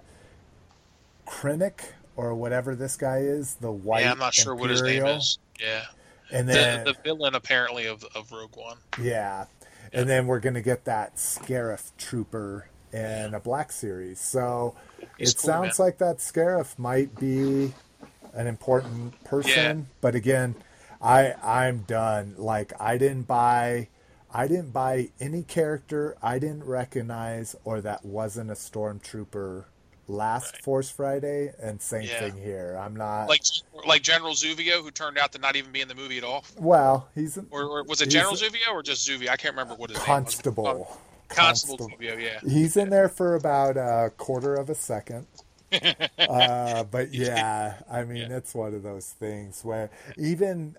Krennic 1.27 1.81
or 2.17 2.35
whatever 2.35 2.75
this 2.75 2.97
guy 2.97 3.19
is, 3.19 3.55
the 3.57 3.71
white. 3.71 4.03
yeah, 4.03 4.13
I'm 4.13 4.19
not 4.19 4.35
sure 4.35 4.55
what 4.55 4.71
his 4.71 4.83
name 4.83 5.07
is. 5.07 5.39
Yeah, 5.61 5.85
And 6.31 6.49
then 6.49 6.85
the 6.85 6.95
villain 7.05 7.35
apparently 7.35 7.87
of 7.87 8.05
of 8.15 8.33
Rogue 8.33 8.57
One. 8.57 8.79
yeah, 9.01 9.47
and 9.93 10.09
then 10.09 10.27
we're 10.27 10.41
going 10.41 10.55
to 10.55 10.63
get 10.63 10.85
that 10.87 11.17
Scarif 11.17 11.93
Trooper 11.99 12.69
in 12.93 13.33
a 13.35 13.41
Black 13.41 13.71
Series. 13.73 14.21
So 14.21 14.75
He's 15.17 15.31
it 15.31 15.37
cool, 15.39 15.47
sounds 15.49 15.79
like 15.79 15.99
that 15.99 16.19
Scarif 16.19 16.79
might 16.79 17.15
be 17.19 17.73
an 18.35 18.47
important 18.47 19.23
person, 19.25 19.53
Yeah. 19.79 19.85
but 20.01 20.15
again, 20.15 20.55
I 21.01 21.35
I'm 21.43 21.81
done. 21.81 22.35
Like 22.39 22.73
I 22.81 22.99
didn't 22.99 23.27
buy 23.27 23.89
I 24.35 24.47
didn't 24.49 24.71
buy 24.73 25.11
any 25.21 25.43
character 25.43 26.17
I 26.23 26.39
didn't 26.39 26.65
recognize 26.65 27.55
or 27.65 27.81
that 27.83 28.05
wasn't 28.05 28.51
a 28.51 28.55
stormtrooper 28.55 29.65
last 30.09 30.63
Force 30.63 30.91
Friday, 30.91 31.53
and 31.61 31.81
same 31.81 32.03
Yeah. 32.03 32.19
thing 32.21 32.37
here. 32.43 32.79
I'm 32.81 32.95
not 32.97 33.29
Like 33.29 33.43
like 33.87 34.03
General 34.03 34.33
Zuvio, 34.35 34.83
who 34.83 34.91
turned 34.91 35.19
out 35.19 35.33
to 35.33 35.39
not 35.39 35.57
even 35.57 35.73
be 35.73 35.81
in 35.81 35.89
the 35.89 35.95
movie 35.95 36.19
at 36.19 36.25
all. 36.25 36.45
well. 36.59 37.09
He's 37.15 37.39
Or, 37.51 37.63
or 37.65 37.83
was 37.85 38.01
it 38.01 38.07
General 38.11 38.35
Zuvio 38.35 38.73
or 38.73 38.83
just 38.83 39.07
Zuvio? 39.09 39.29
I 39.29 39.37
can't 39.37 39.55
remember 39.55 39.75
what 39.75 39.91
his 39.91 39.99
name 39.99 40.07
constable. 40.07 40.65
was. 40.65 40.87
Oh, 40.91 40.99
Constable 41.29 41.89
Zuvio, 41.89 42.21
yeah. 42.23 42.41
He's 42.47 42.77
in 42.77 42.91
there 42.91 43.09
for 43.09 43.35
about 43.37 43.77
a 43.79 44.11
quarter 44.19 44.55
of 44.55 44.69
a 44.69 44.75
second. 44.75 45.27
Uh, 46.27 46.85
but 46.85 47.13
yeah, 47.15 47.81
I 47.91 48.05
mean, 48.05 48.31
Yeah. 48.31 48.31
it's 48.31 48.55
one 48.55 48.75
of 48.75 48.83
those 48.83 49.09
things 49.11 49.65
where 49.65 49.91
even, 50.17 50.77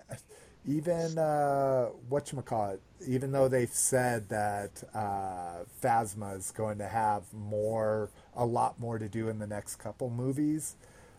even 0.66 1.18
uh, 1.18 1.86
what 2.08 2.32
you 2.32 2.40
call 2.42 2.70
it, 2.70 2.80
even 3.06 3.32
though 3.32 3.48
they've 3.48 3.72
said 3.72 4.28
that 4.30 4.82
uh, 4.94 5.64
Phasma 5.82 6.36
is 6.38 6.50
going 6.50 6.78
to 6.78 6.86
have 6.88 7.24
more, 7.32 8.10
a 8.34 8.46
lot 8.46 8.80
more 8.80 8.98
to 8.98 9.08
do 9.08 9.28
in 9.28 9.38
the 9.38 9.46
next 9.46 9.76
couple 9.76 10.08
movies, 10.10 10.76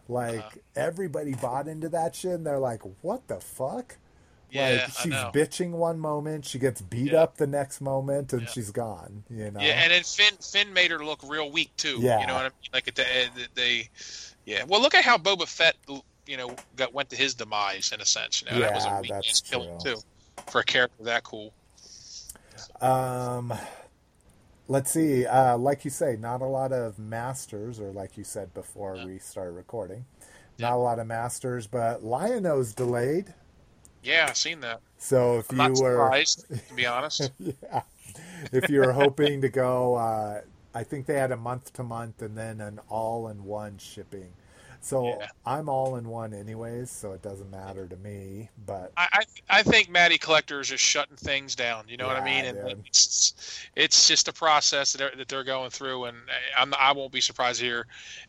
like 0.07 0.35
Uh-huh. 0.37 0.49
everybody 0.75 1.33
bought 1.35 1.67
into 1.67 1.89
that 1.89 2.15
shit, 2.15 2.31
and 2.33 2.45
they're 2.45 2.59
like, 2.59 2.81
"What 3.01 3.27
the 3.27 3.39
fuck?" 3.39 3.97
Yeah, 4.51 4.69
like 4.85 4.97
she's 5.01 5.13
bitching 5.13 5.71
one 5.71 5.99
moment, 5.99 6.45
she 6.45 6.59
gets 6.59 6.81
beat 6.81 7.11
Yeah. 7.11 7.23
up 7.23 7.37
the 7.37 7.47
next 7.47 7.81
moment, 7.81 8.31
and 8.31 8.43
Yeah. 8.43 8.47
she's 8.49 8.71
gone. 8.71 9.23
You 9.29 9.51
know. 9.51 9.59
Yeah, 9.59 9.81
and 9.83 9.91
then 9.91 10.03
Finn 10.03 10.35
Finn 10.41 10.73
made 10.73 10.91
her 10.91 11.03
look 11.03 11.19
real 11.23 11.51
weak 11.51 11.75
too. 11.77 11.97
Yeah. 11.99 12.21
You 12.21 12.27
know 12.27 12.35
what 12.35 12.45
I 12.45 12.49
mean? 12.49 12.69
Like 12.73 12.87
at 12.87 12.95
they, 12.95 13.27
they, 13.55 13.89
yeah. 14.45 14.63
Well, 14.67 14.81
look 14.81 14.95
at 14.95 15.03
how 15.03 15.17
Boba 15.17 15.47
Fett, 15.47 15.75
you 16.27 16.37
know, 16.37 16.55
got 16.75 16.93
went 16.93 17.09
to 17.09 17.15
his 17.15 17.33
demise 17.33 17.91
in 17.91 17.99
a 18.01 18.05
sense. 18.05 18.41
You 18.41 18.51
know, 18.51 18.59
that 18.59 18.73
was 18.73 18.85
a 18.85 18.99
weak 19.01 19.11
that's 19.11 19.41
killing 19.41 19.79
too 19.83 19.97
for 20.47 20.61
a 20.61 20.63
character 20.63 21.03
that 21.03 21.23
cool. 21.23 21.51
Um, 22.81 23.53
let's 24.67 24.91
see. 24.91 25.25
Uh, 25.25 25.57
like 25.57 25.85
you 25.85 25.91
say, 25.91 26.17
not 26.19 26.41
a 26.41 26.45
lot 26.45 26.71
of 26.71 26.99
masters, 26.99 27.79
or 27.79 27.91
like 27.91 28.17
you 28.17 28.23
said 28.23 28.53
before 28.53 28.97
we 29.05 29.19
started 29.19 29.51
recording, 29.51 30.05
not 30.59 30.73
a 30.73 30.77
lot 30.77 30.99
of 30.99 31.07
masters. 31.07 31.67
But 31.67 32.03
Lion-O's 32.03 32.73
delayed, 32.73 33.33
Yeah, 34.05 34.27
I've 34.29 34.37
seen 34.37 34.59
that. 34.61 34.81
so 34.97 35.39
if 35.39 35.51
I'm 35.51 35.73
you 35.75 35.81
were, 35.81 35.93
surprised, 35.93 36.45
to 36.69 36.73
be 36.75 36.85
honest. 36.85 37.31
yeah, 37.39 37.81
if 38.51 38.69
you 38.69 38.79
were 38.79 38.91
hoping 38.91 39.41
to 39.41 39.49
go, 39.49 39.95
uh, 39.95 40.41
I 40.73 40.83
think 40.83 41.05
they 41.05 41.15
had 41.15 41.31
a 41.31 41.37
month 41.37 41.73
to 41.73 41.83
month 41.83 42.21
and 42.21 42.37
then 42.37 42.61
an 42.61 42.79
all-in-one 42.89 43.77
shipping. 43.77 44.31
So 44.81 45.17
Yeah. 45.19 45.27
I'm 45.47 45.67
all 45.67 45.95
in 45.95 46.07
one 46.07 46.31
anyways, 46.31 46.91
so 46.91 47.13
it 47.13 47.23
doesn't 47.23 47.49
matter 47.49 47.87
to 47.87 47.95
me. 47.97 48.49
But 48.67 48.91
I, 48.95 49.07
I 49.11 49.59
I 49.59 49.63
think 49.63 49.89
Matty 49.89 50.19
Collector 50.19 50.59
is 50.59 50.67
just 50.67 50.83
shutting 50.83 51.15
things 51.15 51.55
down. 51.55 51.85
You 51.87 51.97
know 51.97 52.05
what 52.05 52.17
I 52.17 52.23
mean? 52.23 52.45
And 52.45 52.57
dude. 52.69 52.83
it's 52.85 53.67
it's 53.75 54.07
just 54.07 54.27
a 54.27 54.33
process 54.33 54.91
that 54.91 54.99
they're, 54.99 55.11
that 55.17 55.27
they're 55.27 55.43
going 55.43 55.71
through, 55.71 56.05
and 56.05 56.17
I'm 56.55 56.71
I 56.77 56.91
won't 56.91 57.11
be 57.11 57.19
surprised 57.19 57.61
to 57.61 57.65
hear 57.65 57.87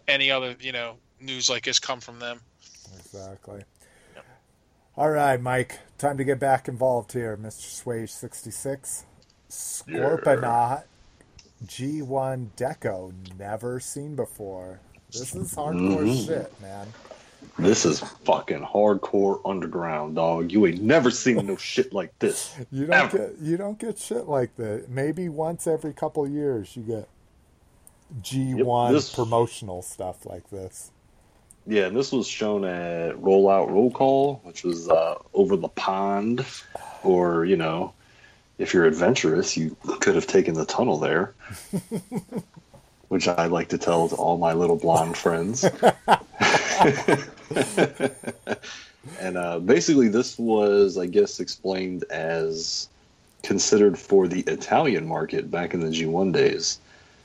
any 0.08 0.30
other 0.30 0.56
you 0.58 0.72
know 0.72 0.96
news 1.20 1.50
like 1.50 1.64
this 1.64 1.78
come 1.78 2.00
from 2.00 2.18
them. 2.18 2.40
Exactly. 2.98 3.62
All 4.96 5.10
right, 5.10 5.40
Mike. 5.40 5.78
Time 5.98 6.16
to 6.18 6.24
get 6.24 6.38
back 6.38 6.68
involved 6.68 7.12
here, 7.12 7.36
Mr. 7.36 7.82
Swage 7.82 8.10
sixty 8.10 8.50
six. 8.50 9.04
Scorponok 9.50 10.84
G1 11.64 12.48
Deco, 12.56 13.12
never 13.38 13.80
seen 13.80 14.16
before. 14.16 14.80
This 15.10 15.34
is 15.34 15.54
hardcore 15.54 16.00
Mhm. 16.04 16.26
shit, 16.26 16.60
man. 16.60 16.88
This 17.58 17.84
is 17.86 18.00
fucking 18.00 18.60
hardcore 18.62 19.40
underground, 19.44 20.16
dog. 20.16 20.50
You 20.52 20.66
ain't 20.66 20.82
never 20.82 21.10
seen 21.10 21.46
no 21.46 21.56
shit 21.56 21.92
like 21.94 22.18
this. 22.18 22.54
You 22.70 22.86
don't 22.86 22.94
Ever. 22.94 23.18
get 23.18 23.38
you 23.38 23.56
don't 23.56 23.78
get 23.78 23.98
shit 23.98 24.26
like 24.28 24.56
that. 24.56 24.88
Maybe 24.88 25.28
once 25.28 25.66
every 25.66 25.92
couple 25.92 26.26
years 26.28 26.76
you 26.76 26.82
get 26.82 27.08
G1 28.22 28.92
this- 28.92 29.14
promotional 29.14 29.82
stuff 29.82 30.26
like 30.26 30.50
this. 30.50 30.90
Yeah, 31.66 31.86
and 31.86 31.96
this 31.96 32.12
was 32.12 32.28
shown 32.28 32.64
at 32.64 33.16
Rollout 33.16 33.68
Roll 33.70 33.90
Call, 33.90 34.40
which 34.44 34.62
was 34.62 34.88
uh, 34.88 35.16
over 35.34 35.56
the 35.56 35.68
pond, 35.68 36.46
or 37.02 37.44
you 37.44 37.56
know, 37.56 37.92
if 38.58 38.72
you're 38.72 38.84
adventurous, 38.84 39.56
you 39.56 39.76
could 40.00 40.14
have 40.14 40.26
taken 40.26 40.54
the 40.54 40.64
tunnel 40.64 40.98
there. 40.98 41.34
which 43.08 43.28
I 43.28 43.46
like 43.46 43.68
to 43.68 43.78
tell 43.78 44.08
to 44.08 44.16
all 44.16 44.36
my 44.36 44.52
little 44.52 44.76
blonde 44.76 45.16
friends. 45.16 45.64
and 49.20 49.36
uh, 49.36 49.60
basically, 49.60 50.08
this 50.08 50.38
was, 50.38 50.98
I 50.98 51.06
guess, 51.06 51.40
explained 51.40 52.04
as 52.10 52.88
considered 53.42 53.98
for 53.98 54.26
the 54.26 54.40
Italian 54.40 55.06
market 55.06 55.50
back 55.50 55.72
in 55.74 55.80
the 55.80 55.88
G1 55.88 56.32
days, 56.32 56.78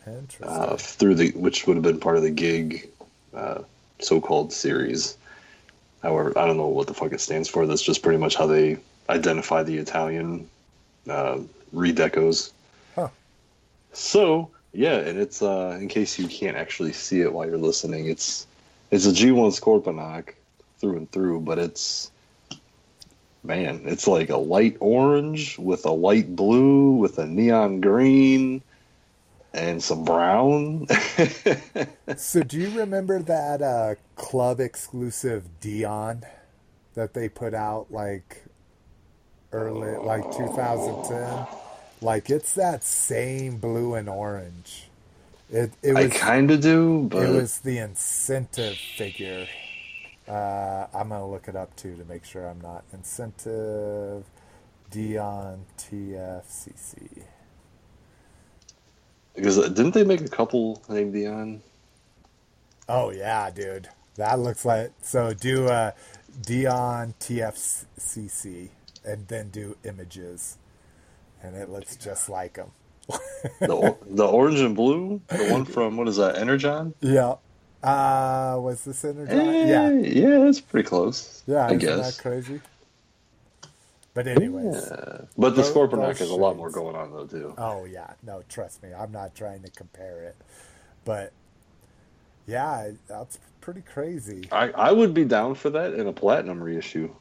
Interesting. 0.06 0.48
uh, 0.48 0.78
through 0.78 1.16
the 1.16 1.32
which 1.32 1.66
would 1.66 1.78
have 1.78 1.84
been 1.84 2.00
part 2.00 2.18
of 2.18 2.22
the 2.24 2.30
gig 2.30 2.90
uh, 3.34 3.64
so-called 4.04 4.54
series. 4.54 5.18
However, 6.02 6.38
I 6.38 6.46
don't 6.46 6.58
know 6.58 6.68
what 6.68 6.88
the 6.88 6.94
fuck 6.94 7.14
it 7.14 7.22
stands 7.22 7.48
for. 7.48 7.66
That's 7.66 7.82
just 7.82 8.02
pretty 8.02 8.18
much 8.18 8.36
how 8.36 8.48
they 8.48 8.78
identify 9.10 9.64
the 9.64 9.78
Italian 9.78 10.50
uh, 11.10 11.40
redecos. 11.74 12.52
Huh. 12.96 13.10
So 13.94 14.50
yeah, 14.74 14.98
and 14.98 15.20
it's 15.20 15.42
uh, 15.42 15.78
in 15.80 15.88
case 15.88 16.18
you 16.18 16.28
can't 16.28 16.58
actually 16.58 16.94
see 16.94 17.22
it 17.22 17.34
while 17.34 17.46
you're 17.46 17.58
listening, 17.58 18.08
it's 18.08 18.48
it's 18.90 19.06
a 19.06 19.12
G1 19.12 19.60
Scorponok 19.60 20.34
through 20.80 20.98
and 20.98 21.12
through, 21.12 21.42
but 21.42 21.60
it's 21.60 22.12
man, 23.44 23.82
it's 23.86 24.08
like 24.08 24.30
a 24.30 24.38
light 24.38 24.78
orange 24.80 25.58
with 25.58 25.86
a 25.86 25.92
light 25.92 26.36
blue 26.36 26.92
with 26.92 27.18
a 27.18 27.26
neon 27.26 27.82
green 27.82 28.62
and 29.54 29.84
some 29.84 30.06
brown. 30.06 30.88
So, 32.18 32.44
do 32.44 32.58
you 32.60 32.70
remember 32.80 33.20
that 33.20 33.62
uh, 33.62 33.96
club 34.16 34.60
exclusive 34.60 35.46
Dion 35.62 36.24
that 36.96 37.14
they 37.14 37.30
put 37.30 37.54
out 37.54 37.88
like 37.92 38.44
early, 39.54 39.98
like 39.98 40.24
2010? 40.32 41.48
Like 42.02 42.30
it's 42.30 42.54
that 42.56 42.84
same 42.84 43.58
blue 43.58 43.96
and 43.96 44.10
orange. 44.10 44.90
It 45.52 45.74
it 45.84 45.94
I 45.96 46.04
was 46.04 46.14
kind 46.14 46.52
of 46.52 46.62
do, 46.62 47.08
but 47.10 47.24
it 47.24 47.30
was 47.30 47.60
the 47.60 47.80
incentive 47.80 48.78
figure. 48.78 49.48
Uh, 50.28 50.88
I'm 50.94 51.10
gonna 51.10 51.30
look 51.30 51.48
it 51.48 51.56
up 51.56 51.76
too 51.76 51.96
to 51.98 52.06
make 52.06 52.26
sure 52.26 52.48
I'm 52.48 52.62
not 52.62 52.84
incentive 52.94 54.26
Dion 54.92 55.66
TFCC. 55.78 57.24
Because 59.42 59.58
uh, 59.58 59.68
didn't 59.70 59.96
they 59.96 60.04
make 60.04 60.22
a 60.22 60.28
couple 60.28 60.84
named 60.88 61.14
Dion? 61.14 61.62
Oh 62.88 63.10
yeah, 63.10 63.50
dude. 63.50 63.90
That 64.16 64.38
looks 64.38 64.66
like 64.66 64.92
so. 65.02 65.34
Do 65.34 65.68
uh, 65.68 65.92
Dion 66.46 67.16
TFCC 67.20 68.70
and 69.04 69.28
then 69.28 69.50
do 69.50 69.78
images, 69.84 70.58
and 71.42 71.56
it 71.56 71.70
looks 71.70 71.96
just 71.96 72.30
like 72.30 72.54
them. 72.54 72.72
The 73.60 73.98
the 74.08 74.28
orange 74.28 74.60
and 74.60 74.76
blue, 74.76 75.22
the 75.28 75.48
one 75.52 75.66
from 75.66 75.98
what 75.98 76.08
is 76.08 76.18
that, 76.18 76.38
Energon? 76.38 76.94
Yeah. 77.02 77.36
Uh, 77.84 78.58
was 78.60 78.84
this 78.86 79.04
Energon? 79.04 79.40
Eh, 79.40 79.66
yeah, 79.66 79.90
yeah, 79.90 80.48
it's 80.48 80.62
pretty 80.62 80.88
close. 80.88 81.42
yeah. 81.48 81.66
I 81.66 81.66
isn't 81.68 81.80
guess. 81.80 82.16
that 82.18 82.22
crazy? 82.22 82.62
But 84.14 84.28
anyways, 84.28 84.88
Yeah. 84.90 85.22
But 85.38 85.56
the 85.56 85.62
Those- 85.62 85.72
Scorponok 85.74 86.08
those 86.08 86.20
has 86.20 86.30
a 86.30 86.36
lot 86.36 86.58
more 86.58 86.70
going 86.70 86.96
on 86.96 87.12
though 87.12 87.26
too. 87.26 87.54
oh 87.58 87.86
yeah, 87.86 88.14
no, 88.24 88.44
trust 88.50 88.84
me, 88.84 88.90
I'm 88.94 89.12
not 89.12 89.36
trying 89.36 89.62
to 89.64 89.72
compare 89.72 90.24
it, 90.24 90.36
but 91.06 91.32
yeah, 92.46 92.92
that's 93.08 93.40
pretty 93.62 93.82
crazy. 93.82 94.50
I, 94.52 94.70
I 94.72 94.92
would 94.92 95.14
be 95.14 95.24
down 95.24 95.56
for 95.56 95.70
that 95.70 95.94
in 95.94 96.08
a 96.08 96.14
platinum 96.14 96.62
reissue. 96.62 97.14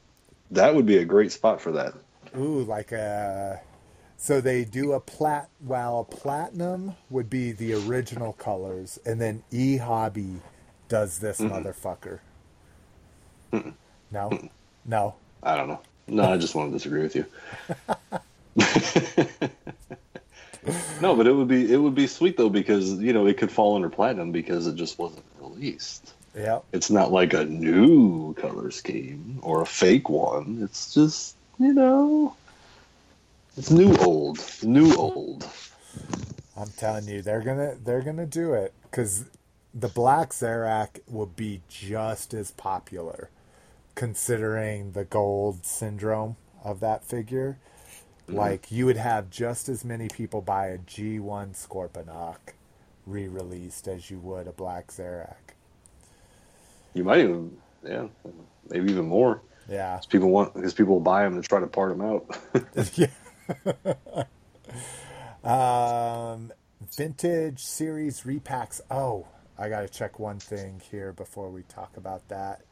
That 0.50 0.74
would 0.74 0.86
be 0.86 0.96
a 0.98 1.04
great 1.04 1.30
spot 1.30 1.60
for 1.60 1.70
that. 1.72 1.94
Ooh, 2.36 2.64
like 2.64 2.90
a. 2.92 3.60
So 4.16 4.40
they 4.40 4.64
do 4.64 4.92
a 4.92 5.00
plat. 5.00 5.48
Well, 5.64 6.04
platinum 6.04 6.96
would 7.08 7.30
be 7.30 7.52
the 7.52 7.74
original 7.86 8.32
colors, 8.32 8.98
and 9.06 9.20
then 9.20 9.44
E 9.52 9.76
Hobby 9.76 10.40
does 10.88 11.20
this 11.20 11.40
motherfucker. 11.40 12.18
No, 14.10 14.48
no. 14.84 15.14
I 15.42 15.56
don't 15.56 15.68
know. 15.68 15.80
No, 16.10 16.24
I 16.24 16.36
just 16.36 16.54
want 16.54 16.70
to 16.70 16.76
disagree 16.76 17.02
with 17.02 17.16
you. 17.16 17.24
no, 21.00 21.14
but 21.14 21.26
it 21.26 21.32
would 21.32 21.48
be 21.48 21.72
it 21.72 21.76
would 21.76 21.94
be 21.94 22.06
sweet 22.06 22.36
though 22.36 22.48
because 22.48 22.92
you 22.94 23.12
know 23.12 23.26
it 23.26 23.38
could 23.38 23.50
fall 23.50 23.76
under 23.76 23.88
platinum 23.88 24.32
because 24.32 24.66
it 24.66 24.76
just 24.76 24.98
wasn't 24.98 25.24
released. 25.40 26.12
Yep. 26.34 26.64
It's 26.72 26.90
not 26.90 27.12
like 27.12 27.32
a 27.32 27.44
new 27.44 28.34
color 28.34 28.70
scheme 28.70 29.38
or 29.42 29.62
a 29.62 29.66
fake 29.66 30.08
one. 30.08 30.60
It's 30.62 30.94
just 30.94 31.36
you 31.58 31.74
know, 31.74 32.34
it's 33.56 33.70
new 33.70 33.94
old, 33.96 34.42
new 34.62 34.94
old. 34.94 35.46
I'm 36.56 36.70
telling 36.76 37.06
you, 37.06 37.22
they're 37.22 37.42
gonna 37.42 37.76
they're 37.84 38.02
gonna 38.02 38.26
do 38.26 38.54
it 38.54 38.72
because 38.82 39.24
the 39.74 39.88
black 39.88 40.30
Zarak 40.30 41.00
will 41.08 41.26
be 41.26 41.60
just 41.68 42.34
as 42.34 42.50
popular, 42.50 43.30
considering 43.94 44.92
the 44.92 45.04
gold 45.04 45.64
syndrome 45.64 46.36
of 46.64 46.80
that 46.80 47.04
figure. 47.04 47.58
Like 48.28 48.70
you 48.70 48.86
would 48.86 48.96
have 48.96 49.28
just 49.30 49.68
as 49.68 49.84
many 49.84 50.08
people 50.08 50.40
buy 50.40 50.68
a 50.68 50.78
G1 50.78 51.56
Scorponok 51.56 52.54
re-released 53.06 53.88
as 53.88 54.10
you 54.10 54.18
would 54.18 54.46
a 54.46 54.52
Black 54.52 54.88
Zarak. 54.88 55.54
You 56.94 57.04
might 57.04 57.20
even, 57.20 57.56
yeah, 57.84 58.06
maybe 58.68 58.90
even 58.92 59.06
more. 59.06 59.42
Yeah. 59.68 59.96
Because 59.96 60.06
people 60.06 60.30
want, 60.30 60.54
because 60.54 60.74
people 60.74 60.94
will 60.94 61.00
buy 61.00 61.24
them 61.24 61.40
to 61.40 61.46
try 61.46 61.60
to 61.60 61.66
part 61.66 61.96
them 61.96 62.02
out. 62.02 62.38
yeah. 62.94 64.24
um, 66.32 66.52
vintage 66.96 67.64
series 67.64 68.22
repacks. 68.22 68.80
Oh, 68.90 69.26
I 69.58 69.68
got 69.68 69.80
to 69.80 69.88
check 69.88 70.18
one 70.18 70.38
thing 70.38 70.80
here 70.90 71.12
before 71.12 71.50
we 71.50 71.62
talk 71.62 71.96
about 71.96 72.28
that. 72.28 72.62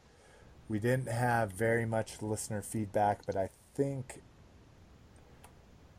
We 0.69 0.77
didn't 0.77 1.07
have 1.07 1.51
very 1.51 1.85
much 1.85 2.21
listener 2.21 2.61
feedback, 2.61 3.25
but 3.25 3.35
I 3.35 3.49
think 3.73 4.21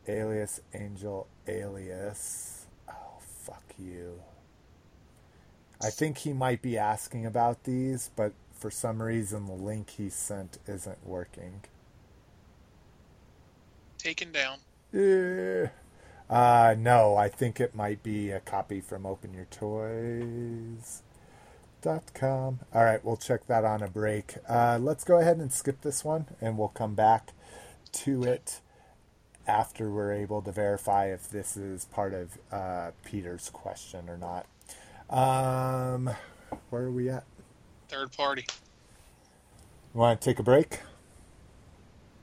Alias 0.07 0.61
Angel 0.73 1.27
Alias. 1.49 2.67
Oh, 2.89 3.19
fuck 3.19 3.65
you. 3.77 4.23
I 5.83 5.91
think 5.91 6.19
he 6.19 6.33
might 6.33 6.63
be 6.63 6.79
asking 6.79 7.27
about 7.27 7.65
these, 7.65 8.11
but 8.15 8.33
for 8.53 8.71
some 8.71 9.03
reason 9.03 9.47
the 9.47 9.55
link 9.55 9.91
he 9.91 10.09
sent 10.09 10.59
isn't 10.69 11.05
working. 11.05 11.63
Taken 13.99 14.31
down. 14.31 14.59
Yeah. 14.93 15.71
Uh, 16.29 16.77
no, 16.79 17.17
I 17.17 17.29
think 17.29 17.59
it 17.59 17.75
might 17.75 18.03
be 18.05 18.31
a 18.31 18.39
copy 18.39 18.81
from 18.81 19.05
OpenYourToys.com. 21.81 22.61
All 22.75 22.85
right, 22.85 23.05
we'll 23.05 23.17
check 23.17 23.47
that 23.47 23.65
on 23.65 23.83
a 23.83 23.89
break. 23.89 24.35
Uh, 24.49 24.79
let's 24.81 25.05
go 25.05 25.19
ahead 25.19 25.39
and 25.39 25.53
skip 25.53 25.81
this 25.83 26.05
one, 26.05 26.27
and 26.41 26.59
we'll 26.59 26.69
come 26.69 26.95
back 26.95 27.33
to 27.93 28.23
it 28.23 28.61
after 29.47 29.91
we're 29.91 30.13
able 30.13 30.43
to 30.43 30.53
verify 30.53 31.07
if 31.07 31.29
this 31.29 31.57
is 31.57 31.85
part 31.87 32.15
of 32.15 32.39
uh, 32.53 32.91
Peter's 33.05 33.51
question 33.51 34.09
or 34.09 34.17
not. 34.17 34.47
Um, 35.11 36.11
where 36.71 36.83
are 36.83 36.93
we 36.93 37.09
at? 37.09 37.25
Third 37.89 38.13
party. 38.13 38.47
Want 39.93 40.21
to 40.21 40.25
take 40.25 40.39
a 40.39 40.45
break? 40.45 40.81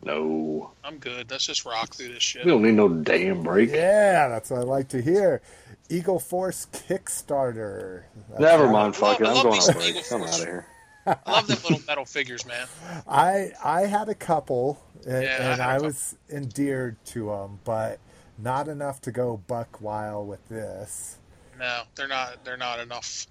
No. 0.04 0.72
I'm 0.84 0.98
good. 0.98 1.30
Let's 1.32 1.46
just 1.46 1.66
rock 1.66 1.94
through 1.94 2.14
this 2.14 2.24
shit. 2.24 2.46
We 2.46 2.52
don't 2.52 2.62
need 2.64 2.76
no 2.76 2.88
damn 2.90 3.44
break. 3.44 3.72
Yeah, 3.72 4.28
that's 4.30 4.50
what 4.50 4.60
I 4.60 4.64
like 4.64 4.88
to 4.90 5.02
hear. 5.02 5.42
Eagle 5.90 6.20
Force 6.20 6.68
Kickstarter. 6.72 8.04
That's 8.30 8.42
Never 8.42 8.70
mind, 8.70 8.96
fuck 8.96 9.22
I 9.22 9.26
it. 9.26 9.28
I'm 9.28 9.34
love 9.36 9.44
going 9.44 9.56
these 9.56 9.70
on 9.70 9.76
break. 9.76 9.96
Eagle 9.96 10.04
I'm 10.18 10.24
out 10.24 10.40
of 10.40 10.46
here. 10.46 10.66
I 11.06 11.32
love 11.32 11.48
them 11.48 11.58
little 11.64 11.82
metal 11.88 12.06
figures, 12.06 12.46
man. 12.46 12.68
I 13.08 13.52
I 13.64 13.82
had 13.86 14.10
a 14.10 14.16
couple, 14.16 14.82
and, 15.08 15.24
Yeah, 15.24 15.30
I 15.30 15.34
and 15.36 15.44
had 15.44 15.60
a 15.60 15.64
I, 15.64 15.74
couple. 15.74 15.86
was 15.88 16.16
endeared 16.30 16.98
to 17.08 17.28
them, 17.28 17.60
but 17.64 18.00
not 18.38 18.68
enough 18.68 19.02
to 19.02 19.12
go 19.12 19.38
buck 19.48 19.80
wild 19.82 20.28
with 20.28 20.46
this. 20.50 21.18
No, 21.58 21.84
they're 21.96 22.08
not. 22.10 22.44
They're 22.44 22.58
not 22.58 22.80
enough. 22.80 23.26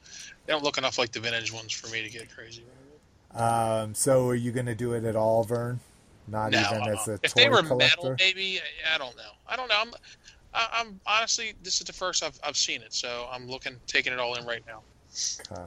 They 0.47 0.53
don't 0.53 0.65
look 0.65 0.79
enough 0.79 0.99
like 0.99 1.13
the 1.13 1.21
vintage 1.21 1.53
ones 1.53 1.73
for 1.73 1.89
me 1.93 2.03
to 2.03 2.09
get 2.09 2.35
crazy. 2.35 2.65
Um, 3.35 3.95
so 3.95 4.29
are 4.29 4.35
you 4.35 4.51
going 4.53 4.67
to 4.67 4.75
do 4.75 4.95
it 4.95 5.05
at 5.05 5.15
all, 5.15 5.45
Vern? 5.45 5.81
Not 6.29 6.53
No, 6.53 6.59
even 6.59 6.83
uh-uh. 6.83 6.93
as 6.93 7.09
a 7.09 7.21
if 7.23 7.35
they 7.35 7.49
were 7.49 7.63
collector. 7.63 7.77
metal, 7.77 8.17
maybe 8.19 8.61
I 8.93 8.99
don't 8.99 9.17
know. 9.17 9.33
I 9.47 9.57
don't 9.57 9.69
know. 9.69 9.77
I'm, 9.81 9.95
I, 10.55 10.69
I'm 10.73 11.01
honestly, 11.07 11.55
this 11.63 11.81
is 11.81 11.87
the 11.87 11.93
first 11.93 12.23
I've 12.23 12.39
I've 12.43 12.57
seen 12.57 12.83
it, 12.83 12.93
so 12.95 13.29
I'm 13.31 13.49
looking, 13.49 13.77
taking 13.87 14.13
it 14.13 14.19
all 14.19 14.35
in 14.35 14.45
right 14.47 14.63
now. 14.67 14.83
Okay. 15.53 15.67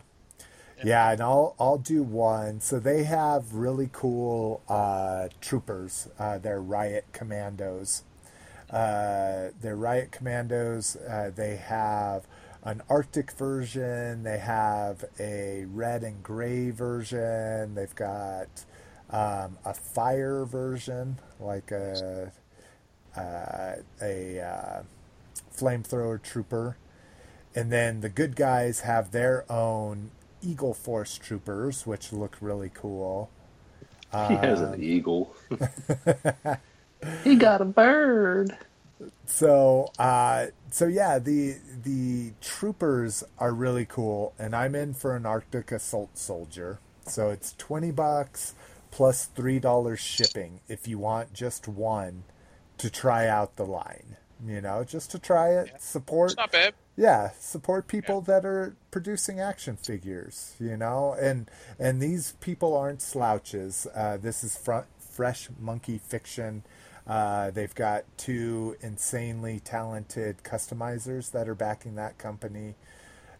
Yeah, 0.81 1.11
and 1.11 1.21
I'll 1.21 1.55
I'll 1.59 1.77
do 1.77 2.03
one. 2.03 2.61
So 2.61 2.79
they 2.79 3.03
have 3.03 3.53
really 3.53 3.89
cool 3.91 4.61
uh, 4.69 5.27
troopers. 5.41 6.07
Uh, 6.17 6.37
they're 6.37 6.61
riot 6.61 7.05
commandos. 7.11 8.03
Uh, 8.69 9.49
they're 9.61 9.75
riot 9.75 10.11
commandos. 10.11 10.95
Uh, 10.95 11.31
they 11.35 11.57
have 11.57 12.25
an 12.63 12.81
Arctic 12.89 13.31
version. 13.31 14.23
They 14.23 14.37
have 14.37 15.03
a 15.19 15.65
red 15.65 16.03
and 16.03 16.23
gray 16.23 16.69
version. 16.69 17.75
They've 17.75 17.95
got 17.95 18.65
um, 19.11 19.57
a 19.65 19.73
fire 19.73 20.45
version, 20.45 21.19
like 21.39 21.71
a 21.71 22.31
uh, 23.15 23.75
a 24.01 24.41
uh, 24.41 24.83
flamethrower 25.55 26.21
trooper. 26.21 26.77
And 27.55 27.71
then 27.71 28.01
the 28.01 28.09
good 28.09 28.35
guys 28.35 28.81
have 28.81 29.11
their 29.11 29.51
own 29.51 30.11
Eagle 30.41 30.73
Force 30.73 31.17
troopers, 31.17 31.87
which 31.87 32.13
look 32.13 32.37
really 32.41 32.71
cool. 32.73 33.29
He 34.27 34.37
has 34.37 34.61
Um, 34.61 34.73
an 34.73 34.83
eagle. 34.83 35.35
he 37.23 37.35
got 37.35 37.61
a 37.61 37.65
bird. 37.65 38.57
So, 39.25 39.91
uh, 39.99 40.47
so 40.71 40.87
yeah, 40.87 41.19
the 41.19 41.57
the 41.83 42.33
troopers 42.41 43.23
are 43.39 43.53
really 43.53 43.85
cool, 43.85 44.33
and 44.39 44.55
I'm 44.55 44.75
in 44.75 44.93
for 44.93 45.15
an 45.15 45.25
Arctic 45.25 45.71
Assault 45.71 46.17
Soldier. 46.17 46.79
So 47.05 47.29
it's 47.29 47.53
twenty 47.57 47.91
bucks 47.91 48.55
plus 48.91 49.25
three 49.25 49.59
dollars 49.59 49.99
shipping 49.99 50.59
if 50.67 50.87
you 50.87 50.97
want 50.97 51.33
just 51.33 51.67
one 51.67 52.23
to 52.77 52.89
try 52.89 53.27
out 53.27 53.55
the 53.55 53.65
line. 53.65 54.17
You 54.45 54.61
know, 54.61 54.85
just 54.85 55.11
to 55.11 55.19
try 55.19 55.49
it, 55.49 55.67
Yeah. 55.73 55.77
support 55.79 56.31
It's 56.31 56.37
not 56.37 56.51
bad. 56.51 56.73
yeah 56.95 57.31
support 57.39 57.87
people 57.87 58.21
that 58.21 58.45
are 58.45 58.75
producing 58.89 59.39
action 59.39 59.75
figures 59.75 60.55
you 60.59 60.77
know 60.77 61.13
and 61.19 61.49
and 61.77 62.01
these 62.01 62.33
people 62.39 62.75
aren't 62.75 63.01
slouches 63.01 63.85
uh, 63.93 64.15
this 64.17 64.41
is 64.43 64.57
front, 64.57 64.85
fresh 64.97 65.49
monkey 65.59 65.97
fiction 65.97 66.63
uh, 67.05 67.51
they've 67.51 67.75
got 67.75 68.03
two 68.17 68.75
insanely 68.81 69.59
talented 69.59 70.37
customizers 70.43 71.31
that 71.31 71.49
are 71.49 71.55
backing 71.55 71.95
that 71.95 72.17
company 72.17 72.75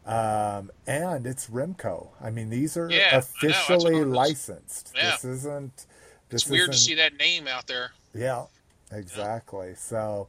um, 0.06 0.72
and 0.88 1.28
it's 1.28 1.48
remco 1.50 2.08
i 2.22 2.30
mean 2.30 2.50
these 2.50 2.76
are 2.78 2.90
Yeah, 2.90 2.98
I 2.98 3.02
know, 3.04 3.10
that's 3.18 3.34
what 3.42 3.52
officially 3.52 4.04
licensed 4.06 4.94
Yeah. 4.96 5.12
this 5.12 5.26
isn't 5.26 5.86
this 6.30 6.44
It's 6.44 6.50
weird 6.52 6.68
to 6.68 6.72
isn't- 6.76 6.86
see 6.88 6.96
that 6.96 7.18
name 7.18 7.48
out 7.48 7.66
there. 7.68 7.92
yeah, 8.14 8.46
exactly. 8.92 9.74
So 9.76 10.28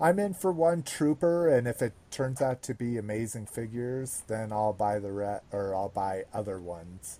I'm 0.00 0.18
in 0.18 0.34
for 0.34 0.52
one 0.52 0.82
trooper, 0.82 1.48
and 1.48 1.66
if 1.66 1.80
it 1.82 1.92
turns 2.10 2.40
out 2.42 2.62
to 2.64 2.74
be 2.74 2.96
amazing 2.98 3.46
figures, 3.46 4.22
then 4.28 4.52
I'll 4.52 4.72
buy 4.74 4.98
the 4.98 5.10
re- 5.10 5.40
or 5.50 5.74
I'll 5.74 5.88
buy 5.88 6.24
other 6.34 6.60
ones. 6.60 7.18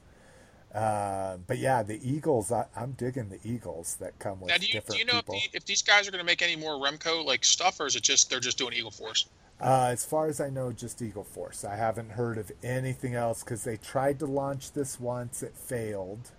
Uh, 0.75 1.39
but 1.47 1.57
yeah, 1.59 1.83
the 1.83 1.99
Eagles, 2.09 2.53
I, 2.53 2.67
I'm 2.77 2.93
digging 2.93 3.31
the 3.31 3.41
Eagles 3.43 3.97
that 4.01 4.19
come 4.19 4.41
with 4.41 4.51
Now, 4.51 4.59
do 4.59 4.67
you, 4.67 4.73
different 4.75 4.93
do 4.93 4.99
you 4.99 5.05
know 5.07 5.19
if, 5.21 5.27
the, 5.27 5.41
if 5.55 5.65
these 5.65 5.81
guys 5.83 6.07
are 6.07 6.11
going 6.11 6.21
to 6.21 6.27
make 6.27 6.43
any 6.43 6.55
more 6.57 6.75
Remco 6.75 7.25
like 7.25 7.45
stuff, 7.45 7.81
or 7.81 7.87
is 7.87 7.97
it 7.97 8.03
just 8.03 8.29
they're 8.31 8.39
just 8.41 8.59
doing 8.59 8.75
Eagle 8.75 8.91
Force? 8.91 9.27
Uh, 9.61 9.89
as 9.91 10.05
far 10.05 10.29
as 10.29 10.41
I 10.41 10.51
know, 10.51 10.73
just 10.73 11.03
Eagle 11.03 11.25
Force. 11.25 11.65
I 11.65 11.77
haven't 11.77 12.11
heard 12.13 12.39
of 12.39 12.53
anything 12.63 13.15
else 13.15 13.43
because 13.43 13.65
they 13.65 13.77
tried 13.77 14.19
to 14.21 14.27
launch 14.27 14.73
this 14.73 15.01
once, 15.01 15.43
it 15.43 15.57
failed. 15.57 16.31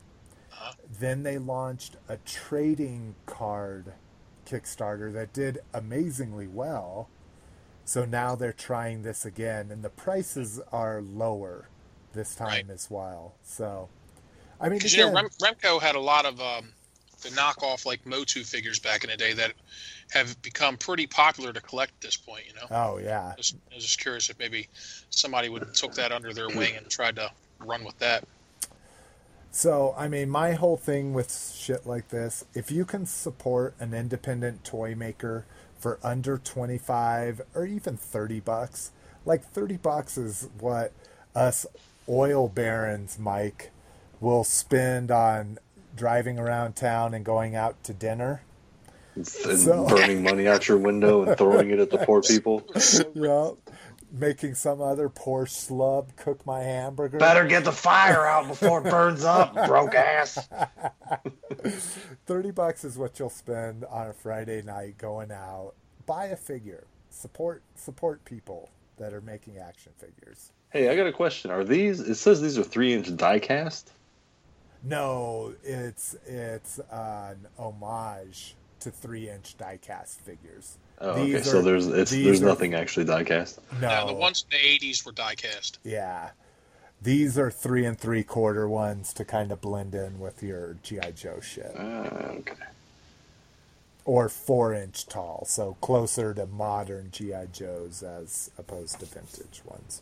Uh-huh. 0.53 0.74
Then 0.99 1.24
they 1.24 1.38
launched 1.38 1.97
a 2.07 2.17
trading 2.17 3.15
card 3.26 3.93
Kickstarter 4.45 5.11
that 5.13 5.34
did 5.34 5.59
amazingly 5.74 6.47
well. 6.47 7.09
So 7.86 8.05
now 8.05 8.36
they're 8.36 8.53
trying 8.53 9.03
this 9.03 9.26
again, 9.26 9.70
and 9.72 9.84
the 9.84 9.89
prices 9.89 10.61
are 10.72 11.01
lower 11.01 11.67
this 12.13 12.36
time 12.36 12.47
Right. 12.47 12.70
as 12.70 12.89
well. 12.89 13.34
So, 13.43 13.89
I 14.61 14.70
mean, 14.70 14.78
Because 14.80 14.93
you 14.95 15.05
know 15.05 15.13
Rem, 15.13 15.30
Remco 15.41 15.82
had 15.82 15.95
a 15.95 15.99
lot 15.99 16.26
of 16.26 16.39
um, 16.39 16.74
the 17.22 17.30
knockoff 17.30 17.86
like 17.86 18.05
Motu 18.05 18.43
figures 18.43 18.80
back 18.80 19.03
in 19.03 19.09
the 19.09 19.17
day 19.17 19.34
that 19.34 19.53
have 20.11 20.41
become 20.41 20.78
pretty 20.78 21.07
popular 21.07 21.53
to 21.53 21.61
collect 21.61 21.91
at 21.93 22.01
this 22.01 22.17
point. 22.17 22.43
You 22.47 22.53
know, 22.55 22.67
oh 22.72 22.97
yeah, 22.97 23.34
just, 23.38 23.55
I 23.72 23.76
was 23.76 23.86
just 23.86 23.99
curious 23.99 24.30
if 24.30 24.39
maybe 24.39 24.67
somebody 25.09 25.49
would 25.49 25.74
took 25.74 25.93
that 25.95 26.11
under 26.11 26.34
their 26.34 26.47
wing 26.47 26.76
and 26.76 26.89
tried 26.89 27.15
to 27.17 27.32
run 27.59 27.84
with 27.84 27.97
that. 27.99 28.24
So, 29.51 29.95
I 29.97 30.07
mean, 30.07 30.30
my 30.30 30.53
whole 30.53 30.78
thing 30.78 31.13
with 31.13 31.36
shit 31.55 31.86
like 31.86 32.09
this, 32.09 32.45
if 32.53 32.72
you 32.72 32.86
can 32.86 33.05
support 33.05 33.74
an 33.80 33.93
independent 33.93 34.63
toy 34.63 34.93
maker 34.93 35.45
for 35.80 35.99
under 36.03 36.38
25 36.38 37.41
or 37.55 37.65
even 37.65 37.97
30 37.97 38.41
bucks, 38.41 38.91
like 39.26 39.43
30 39.43 39.78
bucks 39.78 40.17
is 40.17 40.49
what 40.59 40.93
us 41.36 41.65
oil 42.07 42.47
barons, 42.47 43.17
Mike, 43.17 43.72
will 44.20 44.43
spend 44.43 45.09
on 45.09 45.57
driving 45.95 46.37
around 46.39 46.75
town 46.75 47.13
and 47.13 47.23
going 47.25 47.55
out 47.55 47.83
to 47.85 47.93
dinner. 47.93 48.41
and 49.15 49.27
So- 49.27 49.85
burning 49.87 50.23
money 50.23 50.47
out 50.47 50.67
your 50.67 50.77
window 50.77 51.23
and 51.23 51.37
throwing 51.37 51.71
it 51.71 51.79
at 51.79 51.89
the 51.89 51.97
poor 51.99 52.21
people. 52.27 52.63
Yeah. 53.13 53.51
Making 54.11 54.55
some 54.55 54.81
other 54.81 55.07
poor 55.07 55.45
slub 55.45 56.15
cook 56.15 56.43
my 56.45 56.61
hamburger. 56.63 57.19
Better 57.19 57.45
get 57.45 57.63
the 57.63 57.71
fire 57.71 58.25
out 58.25 58.47
before 58.47 58.79
it 58.85 58.89
burns 58.89 59.23
up, 59.23 59.53
broke 59.67 59.93
ass. 59.93 60.49
30 62.25 62.51
bucks 62.51 62.83
is 62.83 62.97
what 62.97 63.19
you'll 63.19 63.29
spend 63.29 63.85
on 63.85 64.07
a 64.07 64.13
Friday 64.13 64.61
night 64.61 64.97
going 64.97 65.31
out. 65.31 65.73
Buy 66.05 66.25
a 66.25 66.35
figure. 66.35 66.85
Support 67.11 67.63
support 67.75 68.23
people 68.25 68.69
that 68.97 69.13
are 69.13 69.21
making 69.21 69.57
action 69.57 69.91
figures. 69.97 70.51
Hey, 70.71 70.89
I 70.89 70.95
got 70.95 71.07
a 71.07 71.11
question. 71.11 71.51
Are 71.51 71.63
these? 71.63 71.99
It 71.99 72.15
says 72.15 72.41
these 72.41 72.57
are 72.57 72.63
three-inch 72.63 73.15
die-cast. 73.15 73.91
No, 74.84 75.53
it's 75.63 76.15
it's 76.25 76.80
an 76.91 77.47
homage 77.57 78.55
to 78.80 78.91
three 78.91 79.30
inch 79.30 79.55
diecast 79.57 80.21
figures. 80.21 80.77
Oh, 81.01 81.23
These 81.23 81.36
okay. 81.36 81.43
so 81.43 81.61
there's 81.61 81.88
it's 81.88 82.11
there's 82.11 82.41
are- 82.41 82.45
nothing 82.45 82.73
actually 82.73 83.05
diecast. 83.05 83.59
No, 83.73 83.88
Now, 83.88 84.05
the 84.07 84.13
ones 84.13 84.45
in 84.49 84.57
the 84.57 84.63
'80s 84.91 85.05
were 85.05 85.11
diecast. 85.11 85.80
yeah, 85.84 86.32
these 87.01 87.38
are 87.38 87.51
three 87.51 87.86
and 87.86 87.97
three 87.99 88.23
quarter 88.23 88.67
ones 88.69 89.11
to 89.13 89.25
kind 89.25 89.51
of 89.51 89.59
blend 89.61 89.95
in 89.95 90.19
with 90.19 90.41
your 90.43 90.77
GI 90.84 91.11
Joe 91.15 91.39
shit, 91.41 91.73
Uh, 91.77 92.38
okay. 92.39 92.53
or 94.05 94.30
four 94.30 94.73
inch 94.73 95.05
tall, 95.07 95.45
so 95.45 95.75
closer 95.82 96.34
to 96.34 96.45
modern 96.45 97.11
GI 97.11 97.47
Joes 97.51 98.01
as 98.01 98.49
opposed 98.57 98.99
to 99.01 99.05
vintage 99.05 99.61
ones. 99.65 100.01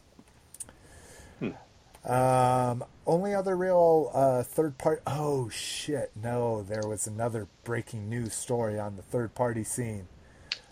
Um, 2.07 2.85
only 3.05 3.35
other 3.35 3.57
real 3.57 4.11
uh, 4.13 4.43
third 4.43 4.77
party. 4.77 5.01
Oh 5.05 5.49
shit! 5.49 6.11
No, 6.15 6.63
there 6.63 6.87
was 6.87 7.05
another 7.05 7.47
breaking 7.65 8.09
news 8.09 8.33
story 8.33 8.79
on 8.79 8.95
the 8.95 9.01
third 9.01 9.35
party 9.35 9.65
scene. 9.65 10.07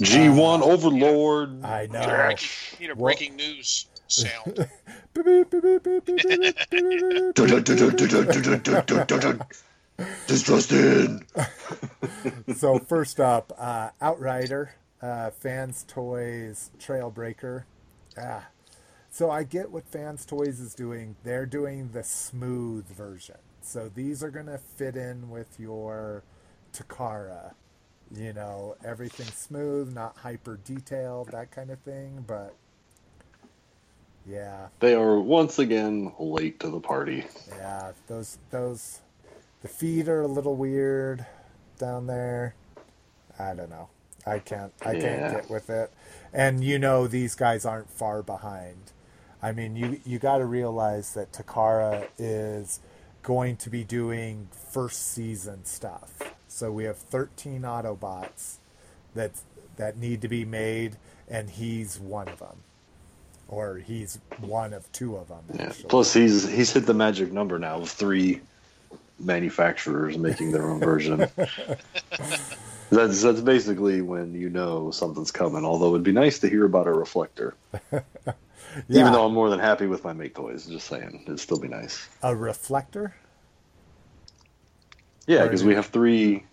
G 0.01 0.29
one 0.29 0.63
um, 0.63 0.69
Overlord. 0.69 1.59
Yeah. 1.59 1.67
I 1.67 1.87
know. 1.87 1.99
Need 1.99 2.09
a 2.09 2.15
breaking, 2.15 2.49
need 2.79 2.89
a 2.89 2.95
breaking 2.95 3.35
news 3.35 3.87
sound. 4.07 4.69
This 10.27 10.43
so 12.57 12.79
first 12.79 13.19
up, 13.19 13.53
uh, 13.57 13.89
Outrider, 14.01 14.75
uh, 15.01 15.31
Fans 15.31 15.85
Toys 15.87 16.71
Trailbreaker. 16.79 17.63
Ah, 18.17 18.47
so 19.15 19.31
I 19.31 19.43
get 19.43 19.71
what 19.71 19.87
Fans 19.87 20.25
Toys 20.25 20.59
is 20.59 20.75
doing. 20.75 21.15
They're 21.23 21.45
doing 21.45 21.91
the 21.93 22.03
smooth 22.03 22.85
version. 22.89 23.37
So 23.61 23.87
these 23.87 24.21
are 24.21 24.29
gonna 24.29 24.57
fit 24.57 24.97
in 24.97 25.29
with 25.29 25.57
your 25.57 26.25
Takara. 26.73 27.53
You 28.13 28.33
know, 28.33 28.75
everything 28.83 29.27
smooth, 29.27 29.93
not 29.93 30.17
hyper 30.17 30.59
detailed, 30.65 31.31
that 31.31 31.49
kind 31.49 31.69
of 31.71 31.79
thing. 31.79 32.25
But 32.27 32.55
yeah, 34.25 34.67
They 34.81 34.95
are 34.95 35.17
once 35.17 35.59
again 35.59 36.11
late 36.19 36.59
to 36.59 36.69
the 36.69 36.81
party. 36.81 37.25
Yeah, 37.47 37.93
those 38.07 38.37
those 38.51 38.99
the 39.61 39.69
feet 39.69 40.09
are 40.09 40.23
a 40.23 40.27
little 40.27 40.57
weird 40.57 41.25
down 41.79 42.07
there. 42.07 42.55
I 43.39 43.53
don't 43.53 43.69
know. 43.69 43.87
I 44.25 44.39
can't 44.39 44.73
I 44.83 44.93
Yeah. 44.93 45.01
can't 45.01 45.31
get 45.31 45.49
with 45.49 45.69
it. 45.69 45.93
And 46.33 46.65
you 46.65 46.79
know 46.79 47.07
these 47.07 47.35
guys 47.35 47.65
aren't 47.65 47.89
far 47.89 48.21
behind. 48.21 48.91
I 49.41 49.51
mean, 49.51 49.75
you 49.75 49.99
you 50.05 50.19
got 50.19 50.37
to 50.39 50.45
realize 50.45 51.13
that 51.13 51.31
Takara 51.31 52.07
is 52.17 52.79
going 53.23 53.57
to 53.57 53.69
be 53.69 53.83
doing 53.83 54.47
first 54.71 55.11
season 55.11 55.65
stuff. 55.65 56.35
So 56.47 56.71
we 56.71 56.85
have 56.85 56.97
13 56.97 57.63
Autobots 57.63 58.57
that 59.13 59.31
that 59.77 59.97
need 59.97 60.21
to 60.21 60.27
be 60.27 60.45
made 60.45 60.97
and 61.27 61.49
he's 61.49 61.99
one 61.99 62.27
of 62.27 62.39
them. 62.39 62.57
Or 63.47 63.77
he's 63.77 64.19
one 64.39 64.73
of 64.73 64.91
two 64.91 65.17
of 65.17 65.27
them 65.27 65.43
Yeah. 65.53 65.71
Plus, 65.87 66.13
he's 66.13 66.49
he's 66.49 66.73
hit 66.73 66.85
the 66.85 66.93
magic 66.93 67.31
number 67.31 67.59
now 67.59 67.81
of 67.81 67.89
three 67.89 68.41
manufacturers 69.19 70.17
making 70.17 70.51
their 70.51 70.69
own 70.69 70.79
version. 70.79 71.27
that's 72.89 73.21
that's 73.21 73.41
basically 73.41 74.01
when 74.01 74.33
you 74.33 74.49
know 74.49 74.89
something's 74.91 75.31
coming. 75.31 75.63
Although 75.63 75.89
it'd 75.89 76.03
be 76.03 76.11
nice 76.11 76.39
to 76.39 76.49
hear 76.49 76.65
about 76.65 76.87
a 76.87 76.91
reflector. 76.91 77.55
Yeah. 78.87 79.01
Even 79.01 79.13
though 79.13 79.25
I'm 79.25 79.33
more 79.33 79.49
than 79.49 79.59
happy 79.59 79.87
with 79.87 80.03
my 80.03 80.13
MakeToys, 80.13 80.69
just 80.69 80.87
saying, 80.87 81.23
it'd 81.25 81.39
still 81.39 81.59
be 81.59 81.67
nice. 81.67 82.07
A 82.23 82.35
reflector? 82.35 83.15
Yeah, 85.27 85.43
because 85.43 85.63
we 85.63 85.73
have 85.75 85.87
three 85.87 86.45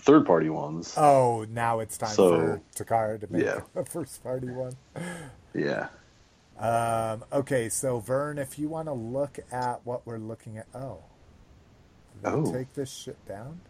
third 0.00 0.26
party 0.26 0.48
ones. 0.50 0.94
Oh, 0.96 1.46
now 1.50 1.80
it's 1.80 1.96
time 1.96 2.10
So- 2.10 2.30
for 2.74 2.84
Takara 2.84 3.20
to 3.20 3.32
make 3.32 3.44
yeah. 3.44 3.60
a 3.76 3.84
first 3.84 4.22
party 4.22 4.48
one. 4.48 4.76
Yeah. 5.54 5.88
Um, 6.58 7.24
okay, 7.32 7.68
so 7.68 7.98
Vern, 8.00 8.38
if 8.38 8.58
you 8.58 8.68
want 8.68 8.86
to 8.88 8.92
look 8.92 9.38
at 9.50 9.84
what 9.84 10.06
we're 10.06 10.18
looking 10.18 10.58
at, 10.58 10.66
oh, 10.74 10.98
Oh. 12.24 12.52
take 12.52 12.74
this 12.74 12.90
shit 12.92 13.16
down. 13.26 13.60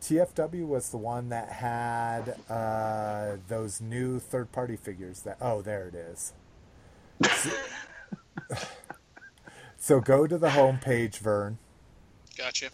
TFW 0.00 0.66
was 0.66 0.90
the 0.90 0.96
one 0.96 1.28
that 1.28 1.50
had 1.50 2.36
uh, 2.48 3.36
those 3.48 3.80
new 3.80 4.18
third 4.18 4.50
party 4.52 4.76
figures. 4.76 5.20
That 5.22 5.36
oh, 5.40 5.62
there 5.62 5.88
it 5.88 5.94
is. 5.94 6.32
so 9.78 10.00
go 10.00 10.26
to 10.26 10.38
the 10.38 10.50
homepage, 10.50 11.18
Vern. 11.18 11.58
Gotcha. 12.36 12.70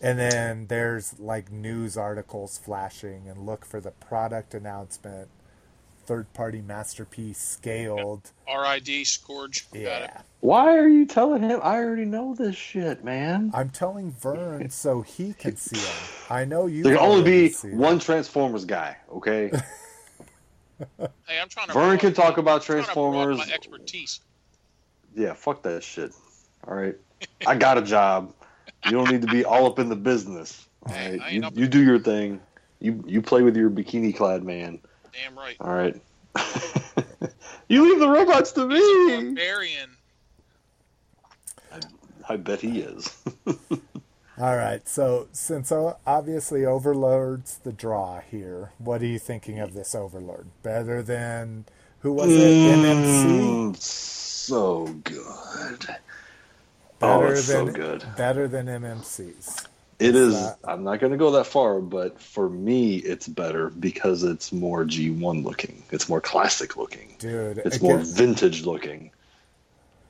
And 0.00 0.18
then 0.18 0.66
there's 0.66 1.18
like 1.18 1.50
news 1.50 1.96
articles 1.96 2.58
flashing 2.58 3.28
and 3.28 3.46
look 3.46 3.64
for 3.64 3.80
the 3.80 3.92
product 3.92 4.52
announcement, 4.52 5.28
third 6.06 6.32
party 6.34 6.62
masterpiece 6.62 7.38
scaled. 7.38 8.30
RID 8.48 9.06
Scourge. 9.06 9.68
Got 9.70 9.76
it. 9.80 9.82
Yeah. 9.82 10.20
Why 10.40 10.76
are 10.78 10.88
you 10.88 11.04
telling 11.06 11.42
him? 11.42 11.60
I 11.62 11.76
already 11.76 12.04
know 12.04 12.34
this 12.34 12.54
shit, 12.56 13.04
man. 13.04 13.50
I'm 13.52 13.70
telling 13.70 14.12
Vern 14.12 14.70
so 14.70 15.02
he 15.02 15.32
can 15.34 15.56
see 15.56 15.76
them. 15.80 15.94
I 16.30 16.44
know 16.44 16.66
you. 16.66 16.82
There 16.84 16.96
can 16.96 17.04
only 17.04 17.24
be 17.24 17.48
see 17.50 17.68
'em. 17.68 17.78
one 17.78 17.98
Transformers 17.98 18.64
guy, 18.64 18.96
okay? 19.12 19.50
Hey, 20.98 21.40
I'm 21.40 21.48
trying 21.48 21.68
to. 21.68 21.72
Vern 21.72 21.96
can 21.98 22.12
talk 22.12 22.36
about 22.36 22.60
I'm 22.60 22.66
trying 22.66 22.84
to 22.84 22.92
broaden 22.92 23.12
Transformers. 23.14 23.38
My 23.38 23.54
expertise. 23.54 24.20
yeah, 25.14 25.32
fuck 25.32 25.62
that 25.62 25.82
shit. 25.82 26.12
All 26.68 26.74
right, 26.74 26.94
I 27.46 27.56
got 27.56 27.78
a 27.78 27.82
job. 27.82 28.34
You 28.84 28.92
don't 28.92 29.08
need 29.10 29.22
to 29.22 29.28
be 29.28 29.42
all 29.44 29.64
up 29.66 29.78
in 29.78 29.88
the 29.88 29.96
business. 29.96 30.68
All 30.86 30.92
Hey, 30.92 31.12
right, 31.12 31.20
I 31.22 31.28
ain't 31.30 31.56
you, 31.56 31.62
you 31.62 31.66
do 31.68 31.82
your 31.82 31.98
thing. 31.98 32.40
You 32.80 33.02
you 33.06 33.22
play 33.22 33.40
with 33.42 33.56
your 33.56 33.70
bikini 33.70 34.14
clad 34.14 34.44
man. 34.44 34.80
Damn 35.22 35.38
right. 35.38 35.56
All 35.60 35.74
right. 35.74 36.00
you 37.68 37.88
leave 37.88 37.98
the 37.98 38.08
robots 38.08 38.52
to 38.52 38.66
me. 38.66 39.24
Barbarian. 39.24 39.90
I 42.28 42.36
bet 42.36 42.60
he 42.60 42.80
is. 42.80 43.22
All 44.38 44.56
right. 44.56 44.86
So 44.88 45.28
since 45.32 45.72
obviously 45.72 46.64
Overlord's 46.66 47.58
the 47.58 47.72
draw 47.72 48.20
here, 48.20 48.72
what 48.78 49.00
are 49.00 49.06
you 49.06 49.18
thinking 49.18 49.60
of 49.60 49.74
this 49.74 49.94
Overlord? 49.94 50.48
Better 50.62 51.02
than 51.02 51.66
who 52.00 52.12
was 52.12 52.30
it? 52.30 52.38
MMC. 52.38 53.72
Mm, 53.72 53.76
so 53.76 54.86
good. 55.04 55.86
Better 56.98 57.26
oh, 57.26 57.26
it's 57.26 57.46
than 57.46 57.66
so 57.66 57.72
good. 57.72 58.04
better 58.16 58.48
than 58.48 58.66
MMC's. 58.66 59.66
It 59.98 60.06
What's 60.08 60.16
is. 60.16 60.34
that? 60.34 60.58
I'm 60.64 60.84
not 60.84 61.00
going 61.00 61.12
to 61.12 61.18
go 61.18 61.30
that 61.32 61.46
far, 61.46 61.80
but 61.80 62.20
for 62.20 62.48
me, 62.50 62.96
it's 62.96 63.26
better 63.26 63.70
because 63.70 64.22
it's 64.24 64.52
more 64.52 64.84
G1 64.84 65.42
looking. 65.42 65.82
It's 65.90 66.08
more 66.08 66.20
classic 66.20 66.76
looking. 66.76 67.16
Dude, 67.18 67.58
It's 67.58 67.76
it 67.76 67.82
more 67.82 67.98
vintage 67.98 68.64
looking. 68.66 69.10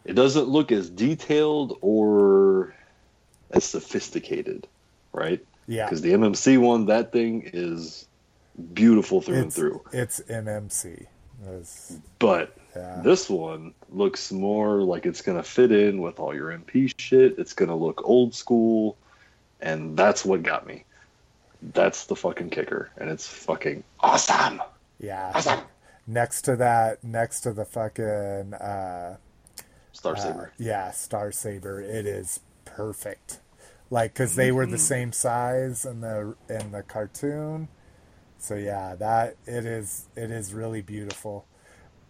It 0.05 0.14
doesn't 0.14 0.49
look 0.49 0.72
as 0.72 0.91
detailed 0.91 1.78
or 1.82 2.74
as 3.53 3.64
sophisticated, 3.64 4.66
right? 5.12 5.45
yeah. 5.68 5.84
Because 5.87 6.01
the 6.01 6.12
MMC 6.12 6.59
one, 6.59 6.87
that 6.87 7.12
thing 7.12 7.49
is 7.53 8.07
beautiful 8.74 9.20
through 9.20 9.37
and 9.43 9.53
through. 9.53 9.82
it's 9.93 10.20
MMC. 10.28 11.07
It's- 11.45 11.99
But 12.18 12.57
yeah. 12.74 13.01
this 13.05 13.28
one 13.30 13.74
looks 13.91 14.32
more 14.32 14.82
like 14.82 15.07
it's 15.07 15.22
going 15.22 15.37
to 15.39 15.43
fit 15.45 15.70
in 15.70 16.01
with 16.01 16.18
all 16.18 16.34
your 16.34 16.51
MP 16.51 16.93
shit. 16.99 17.39
It's 17.39 17.53
going 17.53 17.68
to 17.68 17.74
look 17.74 18.03
old 18.09 18.34
school. 18.34 18.97
And 19.61 19.96
that's 19.96 20.24
what 20.24 20.42
got 20.42 20.66
me. 20.66 20.84
That's 21.62 22.07
the 22.07 22.16
fucking 22.16 22.50
kicker. 22.50 22.90
And 22.96 23.11
it's 23.11 23.26
fucking 23.26 23.84
awesome. 24.00 24.62
Yeah. 25.00 25.32
Awesome. 25.34 25.61
Next 26.07 26.42
to 26.42 26.57
that, 26.57 27.02
next 27.04 27.40
to 27.42 27.52
the 27.52 27.64
fucking 27.64 28.54
uh, 28.54 29.16
Star 29.92 30.16
uh, 30.16 30.16
Saber. 30.16 30.52
yeah, 30.59 30.90
Star 30.92 31.32
Saber, 31.32 31.80
it 31.80 32.07
is 32.07 32.40
perfect. 32.64 33.40
Like, 33.90 34.14
cause 34.14 34.36
they 34.36 34.52
were 34.52 34.66
Mm-hmm. 34.66 34.72
the 34.72 34.78
same 34.78 35.12
size 35.12 35.84
in 35.86 36.00
the 36.00 36.36
in 36.48 36.72
the 36.72 36.82
cartoon. 36.82 37.68
So 38.38 38.54
yeah, 38.57 38.94
that 38.96 39.36
it 39.46 39.64
is 39.66 40.09
it 40.16 40.30
is 40.30 40.54
really 40.54 40.82
beautiful. 40.82 41.46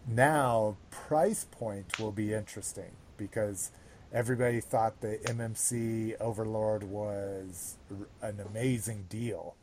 Now, 0.07 0.77
price 0.91 1.45
point 1.45 1.99
will 1.99 2.13
be 2.13 2.33
interesting 2.35 2.93
because 3.17 3.71
everybody 4.13 4.61
thought 4.61 5.01
the 5.01 5.19
MMC 5.25 6.21
Overlord 6.21 6.85
was 6.85 7.77
an 8.23 8.41
amazing 8.51 9.07
deal, 9.09 9.55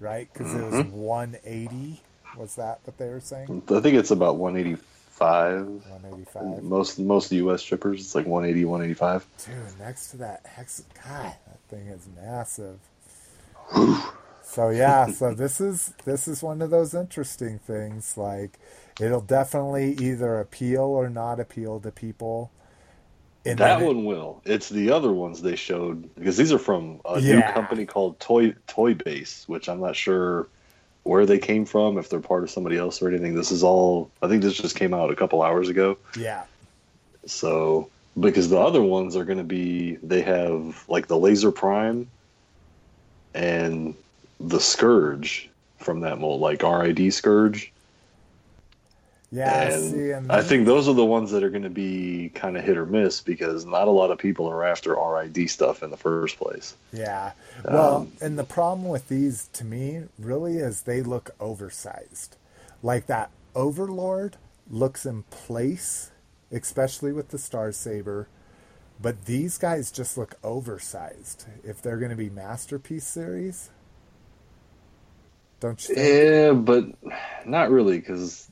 right? 0.00 0.28
Because 0.32 0.54
it 0.54 0.62
was 0.62 0.74
mm-hmm. 0.74 0.96
180. 0.96 2.02
Was 2.36 2.56
that 2.56 2.80
what 2.84 2.98
they 2.98 3.08
were 3.08 3.20
saying? 3.20 3.62
I 3.70 3.80
think 3.80 3.96
it's 3.96 4.10
about 4.10 4.36
185. 4.36 5.66
185. 5.66 6.62
Most 6.62 6.98
most 6.98 7.32
US 7.32 7.62
shippers, 7.62 8.00
it's 8.00 8.14
like 8.14 8.26
180, 8.26 8.64
185. 8.64 9.26
Dude, 9.46 9.78
next 9.78 10.10
to 10.10 10.16
that 10.18 10.44
hex, 10.44 10.84
God, 11.02 11.34
that 11.46 11.60
thing 11.68 11.86
is 11.86 12.06
massive. 12.14 12.78
so 14.42 14.68
yeah, 14.70 15.06
so 15.06 15.34
this 15.34 15.60
is 15.60 15.94
this 16.04 16.28
is 16.28 16.42
one 16.42 16.60
of 16.60 16.70
those 16.70 16.94
interesting 16.94 17.58
things. 17.58 18.18
Like, 18.18 18.58
it'll 19.00 19.22
definitely 19.22 19.96
either 19.98 20.38
appeal 20.38 20.82
or 20.82 21.08
not 21.08 21.40
appeal 21.40 21.80
to 21.80 21.90
people. 21.90 22.50
And 23.50 23.58
that 23.58 23.78
then 23.78 23.82
it- 23.82 23.86
one 23.86 24.04
will. 24.04 24.40
It's 24.44 24.68
the 24.68 24.90
other 24.90 25.12
ones 25.12 25.42
they 25.42 25.56
showed 25.56 26.14
because 26.14 26.36
these 26.36 26.52
are 26.52 26.58
from 26.58 27.00
a 27.04 27.20
Yeah. 27.20 27.36
new 27.36 27.42
company 27.52 27.86
called 27.86 28.18
Toy 28.20 28.54
Toy 28.66 28.94
Base, 28.94 29.44
which 29.46 29.68
I'm 29.68 29.80
not 29.80 29.96
sure 29.96 30.46
where 31.04 31.24
they 31.24 31.38
came 31.38 31.64
from, 31.64 31.98
if 31.98 32.08
they're 32.08 32.18
part 32.20 32.42
of 32.42 32.50
somebody 32.50 32.76
else 32.76 33.00
or 33.00 33.08
anything. 33.08 33.34
This 33.34 33.52
is 33.52 33.62
all. 33.62 34.10
I 34.22 34.28
think 34.28 34.42
this 34.42 34.54
just 34.54 34.74
came 34.74 34.92
out 34.92 35.10
a 35.10 35.16
couple 35.16 35.40
hours 35.42 35.68
ago. 35.68 35.96
yeah, 36.18 36.42
So 37.26 37.88
because 38.18 38.48
the 38.48 38.58
other 38.58 38.82
ones 38.82 39.14
are 39.14 39.24
going 39.24 39.38
to 39.38 39.44
be, 39.44 39.96
they 40.02 40.22
have 40.22 40.84
like 40.88 41.06
the 41.06 41.16
Laser 41.18 41.52
Prime 41.52 42.08
and 43.34 43.94
the 44.40 44.58
Scourge 44.60 45.48
from 45.78 46.00
that 46.00 46.18
mold, 46.18 46.40
like 46.40 46.62
RID 46.62 47.12
Scourge. 47.12 47.72
Yeah. 49.30 49.62
and 49.68 49.92
see, 49.92 50.10
and 50.10 50.30
I 50.30 50.42
think 50.42 50.66
those 50.66 50.88
are 50.88 50.94
the 50.94 51.04
ones 51.04 51.30
that 51.32 51.42
are 51.42 51.50
going 51.50 51.64
to 51.64 51.70
be 51.70 52.30
kind 52.34 52.56
of 52.56 52.64
hit 52.64 52.76
or 52.76 52.86
miss 52.86 53.20
because 53.20 53.64
not 53.66 53.88
a 53.88 53.90
lot 53.90 54.10
of 54.10 54.18
people 54.18 54.48
are 54.48 54.64
after 54.64 54.94
RID 54.94 55.50
stuff 55.50 55.82
in 55.82 55.90
the 55.90 55.96
first 55.96 56.38
place. 56.38 56.74
Yeah. 56.92 57.32
Well, 57.64 57.96
Um, 57.96 58.12
and 58.20 58.38
the 58.38 58.44
problem 58.44 58.88
with 58.88 59.08
these 59.08 59.48
to 59.54 59.64
me 59.64 60.04
really 60.18 60.58
is 60.58 60.82
they 60.82 61.02
look 61.02 61.30
oversized. 61.40 62.36
Like 62.82 63.06
that 63.06 63.30
Overlord 63.54 64.36
looks 64.70 65.06
in 65.06 65.24
place, 65.24 66.10
especially 66.52 67.12
with 67.12 67.28
the 67.30 67.38
Star 67.38 67.72
Saber. 67.72 68.28
But 69.00 69.26
these 69.26 69.58
guys 69.58 69.90
just 69.90 70.16
look 70.16 70.36
oversized 70.42 71.46
if 71.64 71.82
they're 71.82 71.98
going 71.98 72.10
to 72.10 72.16
be 72.16 72.30
masterpiece 72.30 73.06
series. 73.06 73.70
Don't 75.60 75.82
you 75.88 75.94
think? 75.94 76.06
Yeah, 76.06 76.52
but 76.52 76.84
not 77.46 77.70
really 77.70 77.98
because, 77.98 78.50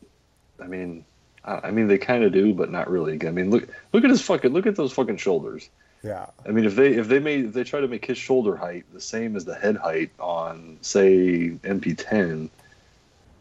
I 0.63 0.67
mean, 0.67 1.05
I 1.45 1.55
I 1.65 1.71
mean 1.71 1.89
they 1.89 1.99
kind 1.99 2.25
of 2.25 2.33
do, 2.33 2.55
but 2.55 2.71
not 2.71 2.91
really. 2.91 3.19
I 3.27 3.31
mean, 3.31 3.51
look 3.51 3.69
look 3.93 4.05
at 4.05 4.11
his 4.11 4.23
fucking 4.23 4.53
look 4.53 4.67
at 4.67 4.77
those 4.77 4.93
fucking 4.93 5.17
shoulders. 5.19 5.69
Yeah. 6.03 6.27
I 6.47 6.51
mean, 6.51 6.65
if 6.67 6.77
they 6.77 6.95
if 6.95 7.09
they 7.09 7.19
made 7.19 7.47
if 7.47 7.53
they 7.55 7.65
try 7.65 7.81
to 7.81 7.89
make 7.89 8.05
his 8.05 8.19
shoulder 8.19 8.57
height 8.57 8.85
the 8.93 9.01
same 9.01 9.37
as 9.37 9.45
the 9.45 9.55
head 9.55 9.77
height 9.77 10.11
on 10.19 10.79
say 10.83 11.51
MP10, 11.63 12.51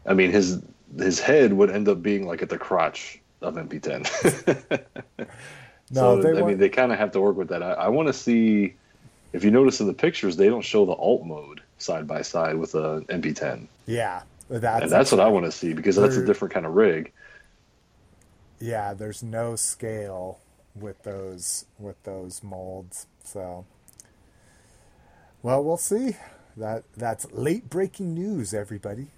I 0.06 0.14
mean 0.14 0.30
his 0.32 0.62
his 0.98 1.20
head 1.20 1.52
would 1.52 1.70
end 1.70 1.88
up 1.88 2.02
being 2.02 2.26
like 2.26 2.40
at 2.42 2.48
the 2.48 2.58
crotch 2.58 3.20
of 3.42 3.54
MP10. 3.56 4.84
No, 5.90 6.20
so 6.20 6.28
I 6.28 6.32
want- 6.32 6.46
mean 6.46 6.58
they 6.58 6.70
kind 6.70 6.92
of 6.92 6.98
have 6.98 7.12
to 7.12 7.20
work 7.20 7.36
with 7.36 7.48
that. 7.48 7.62
I, 7.62 7.72
I 7.72 7.88
want 7.88 8.08
to 8.08 8.14
see 8.14 8.74
if 9.34 9.44
you 9.44 9.50
notice 9.50 9.80
in 9.80 9.86
the 9.86 9.92
pictures 9.92 10.36
they 10.36 10.48
don't 10.48 10.62
show 10.64 10.86
the 10.86 10.92
alt 10.92 11.24
mode 11.24 11.60
side 11.78 12.06
by 12.06 12.22
side 12.22 12.56
with 12.56 12.74
a 12.74 13.02
MP10, 13.08 13.66
Yeah. 13.86 14.22
That's, 14.60 14.82
and 14.84 14.92
that's 14.92 15.10
what 15.12 15.20
I 15.20 15.28
want 15.28 15.46
to 15.46 15.52
see 15.52 15.72
because 15.72 15.96
that's 15.96 16.16
a 16.16 16.24
different 16.24 16.54
kind 16.54 16.66
of 16.66 16.74
rig. 16.74 17.12
yeah 18.60 18.94
there's 18.94 19.22
no 19.22 19.56
scale 19.56 20.38
with 20.74 21.02
those 21.02 21.64
with 21.78 22.02
those 22.04 22.42
molds 22.42 23.06
so. 23.24 23.64
Well 25.42 25.62
we'll 25.62 25.76
see. 25.76 26.16
That 26.56 26.84
that's 26.96 27.30
late 27.32 27.68
breaking 27.68 28.14
news 28.14 28.54
everybody. 28.54 29.08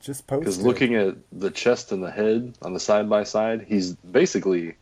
Just 0.00 0.26
posted. 0.26 0.44
Because 0.44 0.62
looking 0.62 0.94
at 0.94 1.16
the 1.30 1.50
chest 1.50 1.92
and 1.92 2.02
the 2.02 2.10
head 2.10 2.54
on 2.62 2.72
the 2.74 2.80
side 2.80 3.08
by 3.08 3.24
side, 3.24 3.66
he's 3.68 3.92
basically 3.94 4.74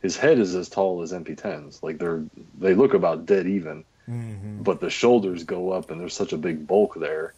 his 0.00 0.16
head 0.16 0.38
is 0.38 0.54
as 0.54 0.68
tall 0.68 1.02
as 1.02 1.12
MP10s. 1.12 1.82
Like 1.82 1.98
they're 1.98 2.22
they 2.58 2.74
look 2.74 2.94
about 2.94 3.26
dead 3.26 3.46
even, 3.46 3.84
Mhm. 4.08 4.64
but 4.64 4.80
the 4.80 4.90
shoulders 4.90 5.44
go 5.44 5.70
up, 5.70 5.90
and 5.90 6.00
there's 6.00 6.14
such 6.14 6.32
a 6.32 6.38
big 6.38 6.66
bulk 6.66 6.94
there 6.98 7.34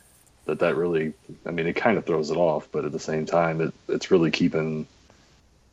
that 0.47 0.59
that 0.61 0.77
really, 0.77 1.15
I 1.47 1.51
mean, 1.51 1.67
it 1.67 1.75
kind 1.77 1.99
of 1.99 2.05
throws 2.07 2.31
it 2.31 2.37
off. 2.37 2.69
But 2.73 2.85
at 2.85 2.93
the 2.93 2.99
same 2.99 3.27
time, 3.27 3.61
it 3.61 3.75
it's 3.89 4.11
really 4.11 4.31
keeping 4.31 4.87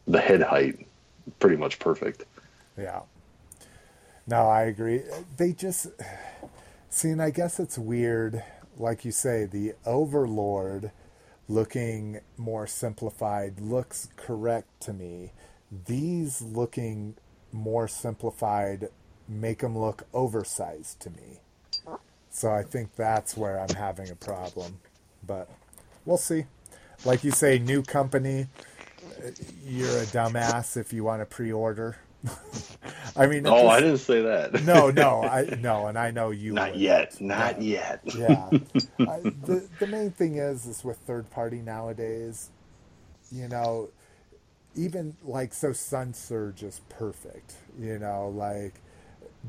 the 0.07 0.19
head 0.19 0.41
height 0.41 0.85
pretty 1.39 1.55
much 1.55 1.79
perfect. 1.79 2.23
yeah 2.77 3.01
no 4.27 4.47
i 4.47 4.63
agree 4.63 5.01
they 5.37 5.53
just 5.53 5.87
see 6.89 7.09
and 7.09 7.21
i 7.21 7.29
guess 7.29 7.59
it's 7.59 7.77
weird 7.77 8.43
like 8.77 9.05
you 9.05 9.11
say 9.11 9.45
the 9.45 9.73
overlord 9.85 10.91
looking 11.47 12.19
more 12.37 12.65
simplified 12.67 13.59
looks 13.59 14.09
correct 14.15 14.67
to 14.79 14.93
me 14.93 15.31
these 15.85 16.41
looking 16.41 17.15
more 17.51 17.87
simplified 17.87 18.89
make 19.27 19.59
them 19.59 19.77
look 19.77 20.07
oversized 20.13 20.99
to 20.99 21.09
me 21.11 21.39
so 22.29 22.51
i 22.51 22.63
think 22.63 22.95
that's 22.95 23.37
where 23.37 23.59
i'm 23.59 23.75
having 23.75 24.09
a 24.09 24.15
problem 24.15 24.77
but 25.25 25.49
we'll 26.05 26.17
see 26.17 26.45
like 27.05 27.23
you 27.23 27.31
say 27.31 27.59
new 27.59 27.83
company 27.83 28.47
uh, 29.05 29.31
you're 29.65 29.99
a 29.99 30.05
dumbass 30.07 30.77
if 30.77 30.93
you 30.93 31.03
want 31.03 31.21
to 31.21 31.25
pre-order 31.25 31.97
i 33.15 33.27
mean 33.27 33.47
Oh, 33.47 33.67
I 33.67 33.79
didn't 33.81 33.99
say 33.99 34.21
that. 34.23 34.63
no 34.65 34.89
no 34.91 35.23
i 35.23 35.45
no 35.59 35.87
and 35.87 35.97
i 35.97 36.11
know 36.11 36.31
you 36.31 36.53
not 36.53 36.75
wouldn't. 36.75 36.81
yet, 36.81 37.19
not 37.21 37.61
yet. 37.61 38.01
yeah 38.05 38.51
I, 39.05 39.19
the, 39.45 39.67
the 39.79 39.87
main 39.87 40.11
thing 40.11 40.35
is 40.37 40.65
is 40.65 40.83
with 40.83 40.97
third 40.99 41.29
party 41.31 41.57
nowadays 41.61 42.49
you 43.31 43.47
know 43.47 43.89
even 44.75 45.17
like 45.23 45.53
so 45.53 45.73
sun 45.73 46.13
surge 46.13 46.63
is 46.63 46.81
perfect 46.89 47.55
you 47.79 47.99
know 47.99 48.29
like 48.29 48.75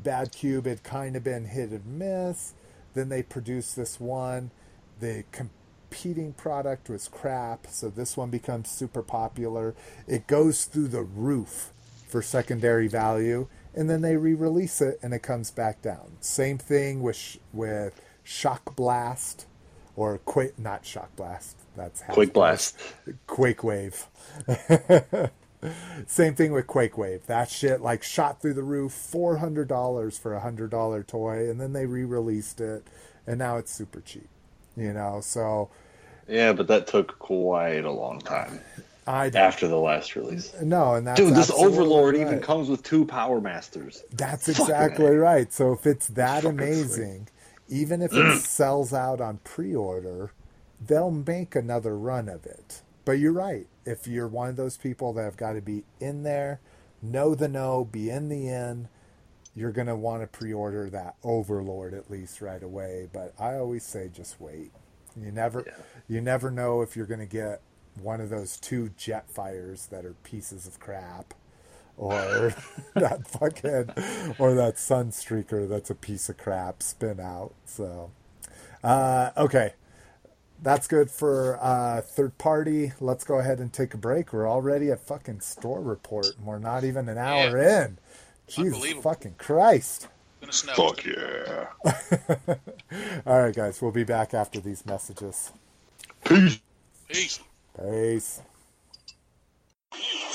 BadCube 0.03 0.65
had 0.65 0.83
kind 0.83 1.15
of 1.15 1.23
been 1.23 1.45
hit 1.45 1.71
and 1.71 1.85
miss 1.99 2.53
then 2.93 3.09
they 3.09 3.23
produced 3.23 3.75
this 3.75 3.99
one 3.99 4.51
the 4.99 5.23
competing 5.31 6.33
product 6.33 6.89
was 6.89 7.07
crap 7.07 7.67
so 7.67 7.89
this 7.89 8.15
one 8.15 8.29
becomes 8.29 8.69
super 8.69 9.01
popular 9.01 9.75
it 10.07 10.27
goes 10.27 10.65
through 10.65 10.87
the 10.87 11.01
roof 11.01 11.71
for 12.07 12.21
secondary 12.21 12.87
value 12.87 13.47
and 13.73 13.89
then 13.89 14.01
they 14.01 14.15
re-release 14.15 14.81
it 14.81 14.99
and 15.01 15.13
it 15.13 15.23
comes 15.23 15.51
back 15.51 15.81
down 15.81 16.11
same 16.19 16.57
thing 16.57 17.01
with 17.01 17.37
with 17.53 17.99
shock 18.23 18.75
blast 18.75 19.45
or 19.95 20.17
quake 20.19 20.57
not 20.59 20.85
shock 20.85 21.15
blast 21.15 21.57
that's 21.75 22.03
Quick 22.09 22.33
blast. 22.33 22.77
Quake 23.27 23.63
Wave. 23.63 24.07
Same 26.07 26.35
thing 26.35 26.51
with 26.51 26.67
Quake 26.67 26.97
Wave. 26.97 27.25
That 27.27 27.49
shit 27.49 27.81
like 27.81 28.03
shot 28.03 28.41
through 28.41 28.55
the 28.55 28.63
roof, 28.63 28.91
four 28.93 29.37
hundred 29.37 29.67
dollars 29.67 30.17
for 30.17 30.33
a 30.33 30.39
hundred 30.41 30.71
dollar 30.71 31.03
toy, 31.03 31.49
and 31.49 31.59
then 31.59 31.73
they 31.73 31.85
re-released 31.85 32.61
it, 32.61 32.87
and 33.27 33.39
now 33.39 33.57
it's 33.57 33.71
super 33.71 34.01
cheap. 34.01 34.29
You 34.75 34.93
know, 34.93 35.19
so 35.21 35.69
Yeah, 36.27 36.53
but 36.53 36.67
that 36.67 36.87
took 36.87 37.19
quite 37.19 37.85
a 37.85 37.91
long 37.91 38.19
time 38.21 38.59
I 39.07 39.29
don't 39.29 39.41
after 39.41 39.67
the 39.67 39.77
last 39.77 40.15
release. 40.15 40.53
no, 40.61 40.95
and 40.95 41.07
that's 41.07 41.19
Dude, 41.19 41.35
this 41.35 41.51
Overlord 41.51 42.15
right. 42.15 42.21
even 42.21 42.39
comes 42.41 42.69
with 42.69 42.83
two 42.83 43.05
Power 43.05 43.41
Masters. 43.41 44.03
That's 44.11 44.47
exactly 44.49 45.15
right. 45.15 45.51
So 45.51 45.73
if 45.73 45.85
it's 45.87 46.07
that 46.09 46.43
Fucking 46.43 46.59
amazing, 46.59 47.27
even 47.67 48.01
if 48.01 48.17
it 48.17 48.39
sells 48.41 48.93
out 48.93 49.19
on 49.21 49.39
pre-order, 49.43 50.31
they'll 50.85 51.11
make 51.11 51.55
another 51.55 51.97
run 51.97 52.29
of 52.29 52.45
it. 52.45 52.81
But 53.05 53.13
you're 53.13 53.33
right. 53.33 53.67
If 53.85 54.07
you're 54.07 54.27
one 54.27 54.49
of 54.49 54.55
those 54.55 54.77
people 54.77 55.13
that 55.13 55.23
have 55.23 55.37
got 55.37 55.53
to 55.53 55.61
be 55.61 55.83
in 55.99 56.23
there, 56.23 56.59
know 57.01 57.35
the 57.35 57.47
know, 57.47 57.85
be 57.85 58.09
in 58.09 58.29
the 58.29 58.47
in, 58.47 58.87
you're 59.55 59.71
going 59.71 59.87
to 59.87 59.95
want 59.95 60.21
to 60.21 60.27
pre-order 60.27 60.89
that 60.89 61.15
Overlord 61.23 61.93
at 61.93 62.09
least 62.11 62.41
right 62.41 62.61
away. 62.61 63.07
But 63.11 63.33
I 63.39 63.55
always 63.55 63.83
say 63.83 64.09
just 64.13 64.39
wait. 64.39 64.71
You 65.19 65.31
never, 65.31 65.63
Yeah. 65.65 65.73
you 66.07 66.21
never 66.21 66.51
know 66.51 66.81
if 66.81 66.95
you're 66.95 67.05
going 67.07 67.19
to 67.19 67.25
get 67.25 67.61
one 68.01 68.21
of 68.21 68.29
those 68.29 68.57
two 68.57 68.91
jet 68.97 69.29
fires 69.29 69.87
that 69.87 70.05
are 70.05 70.13
pieces 70.23 70.65
of 70.67 70.79
crap 70.79 71.33
or 71.97 72.53
that 72.95 73.27
fucking 73.27 74.35
or 74.39 74.53
that 74.55 74.75
sunstreaker 74.75 75.67
that's 75.67 75.89
a 75.89 75.95
piece 75.95 76.29
of 76.29 76.37
crap 76.37 76.81
spin 76.81 77.19
out 77.19 77.53
so 77.65 78.11
uh, 78.83 79.31
okay 79.37 79.73
that's 80.61 80.87
good 80.87 81.09
for 81.09 81.57
uh, 81.61 82.01
third 82.01 82.37
party. 82.37 82.93
Let's 82.99 83.23
go 83.23 83.39
ahead 83.39 83.59
and 83.59 83.71
take 83.71 83.93
a 83.93 83.97
break. 83.97 84.31
We're 84.31 84.49
already 84.49 84.91
at 84.91 84.99
fucking 85.01 85.41
store 85.41 85.81
report 85.81 86.27
and 86.37 86.45
we're 86.45 86.59
not 86.59 86.83
even 86.83 87.09
an 87.09 87.17
hour 87.17 87.57
in. 87.57 87.97
Jesus 88.47 88.93
fucking 89.01 89.35
christ. 89.37 90.07
Snow. 90.49 90.73
Fuck 90.73 91.05
yeah. 91.05 91.67
all 93.25 93.39
right 93.39 93.55
guys. 93.55 93.81
We'll 93.81 93.91
be 93.91 94.03
back 94.03 94.33
after 94.33 94.59
these 94.59 94.85
messages. 94.85 95.51
Peace. 96.25 96.59
Peace. 97.07 97.39
peace 97.77 98.41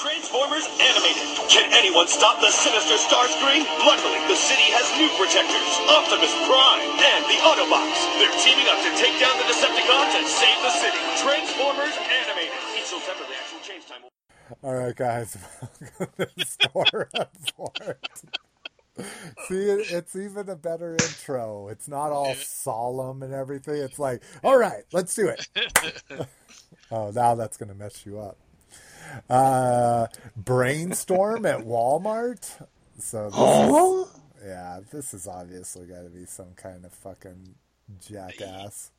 Transformers 0.06 0.68
Animated. 0.78 1.24
Can 1.48 1.72
anyone 1.72 2.06
stop 2.06 2.38
the 2.40 2.50
sinister 2.52 2.94
Starscream? 2.94 3.64
Luckily, 3.88 4.20
the 4.28 4.36
city 4.36 4.68
has 4.76 4.84
new 5.00 5.08
protectors, 5.16 5.72
Optimus 5.88 6.30
Prime 6.44 6.84
and 7.00 7.22
the 7.26 7.40
Autobots. 7.40 8.04
They're 8.20 8.36
teaming 8.44 8.68
up 8.68 8.78
to 8.84 8.90
take 9.00 9.16
down 9.18 9.32
the 9.40 9.48
Decepticons 9.48 10.12
and 10.14 10.26
save 10.28 10.60
the 10.60 10.72
city. 10.76 11.00
Transformers 11.24 11.96
Animated. 12.22 12.54
Each 12.76 12.84
sold 12.84 13.02
separately. 13.02 13.34
Actual 13.40 13.60
change 13.64 13.88
time 13.88 14.04
All 14.62 14.74
right, 14.74 14.94
guys. 14.94 15.36
Welcome 15.98 16.26
to 16.38 16.46
Store 16.46 17.98
See, 19.48 19.64
it's 19.90 20.16
even 20.16 20.48
a 20.48 20.56
better 20.56 20.92
intro. 20.92 21.68
It's 21.68 21.88
not 21.88 22.12
all 22.12 22.34
solemn 22.34 23.22
and 23.22 23.34
everything. 23.34 23.76
It's 23.76 23.98
like, 23.98 24.22
all 24.44 24.56
right, 24.56 24.84
let's 24.92 25.14
do 25.14 25.28
it. 25.28 25.48
oh, 26.90 27.10
now 27.10 27.34
that's 27.34 27.56
going 27.56 27.68
to 27.68 27.74
mess 27.74 28.06
you 28.06 28.20
up. 28.20 28.38
Uh, 29.28 30.06
brainstorm 30.36 31.46
at 31.46 31.60
Walmart. 31.60 32.66
So 32.98 33.26
this 33.26 33.34
Oh, 33.36 34.08
is, 34.38 34.46
yeah, 34.46 34.80
this 34.92 35.14
is 35.14 35.26
obviously 35.26 35.86
got 35.86 36.02
to 36.02 36.10
be 36.10 36.24
some 36.24 36.54
kind 36.56 36.84
of 36.84 36.92
fucking 36.92 37.54
jackass. 38.00 38.90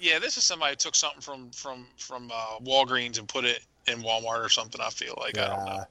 Yeah, 0.00 0.18
this 0.18 0.36
is 0.36 0.44
somebody 0.44 0.72
who 0.72 0.76
took 0.76 0.94
something 0.94 1.20
from 1.20 1.50
from 1.50 1.86
from 1.96 2.30
uh, 2.32 2.58
Walgreens 2.64 3.18
and 3.18 3.28
put 3.28 3.44
it 3.44 3.60
in 3.86 4.02
Walmart 4.02 4.44
or 4.44 4.48
something. 4.48 4.80
I 4.80 4.90
feel 4.90 5.14
like 5.18 5.38
I 5.38 5.46
don't 5.46 5.64
know. 5.64 5.72
Yeah. 5.72 5.84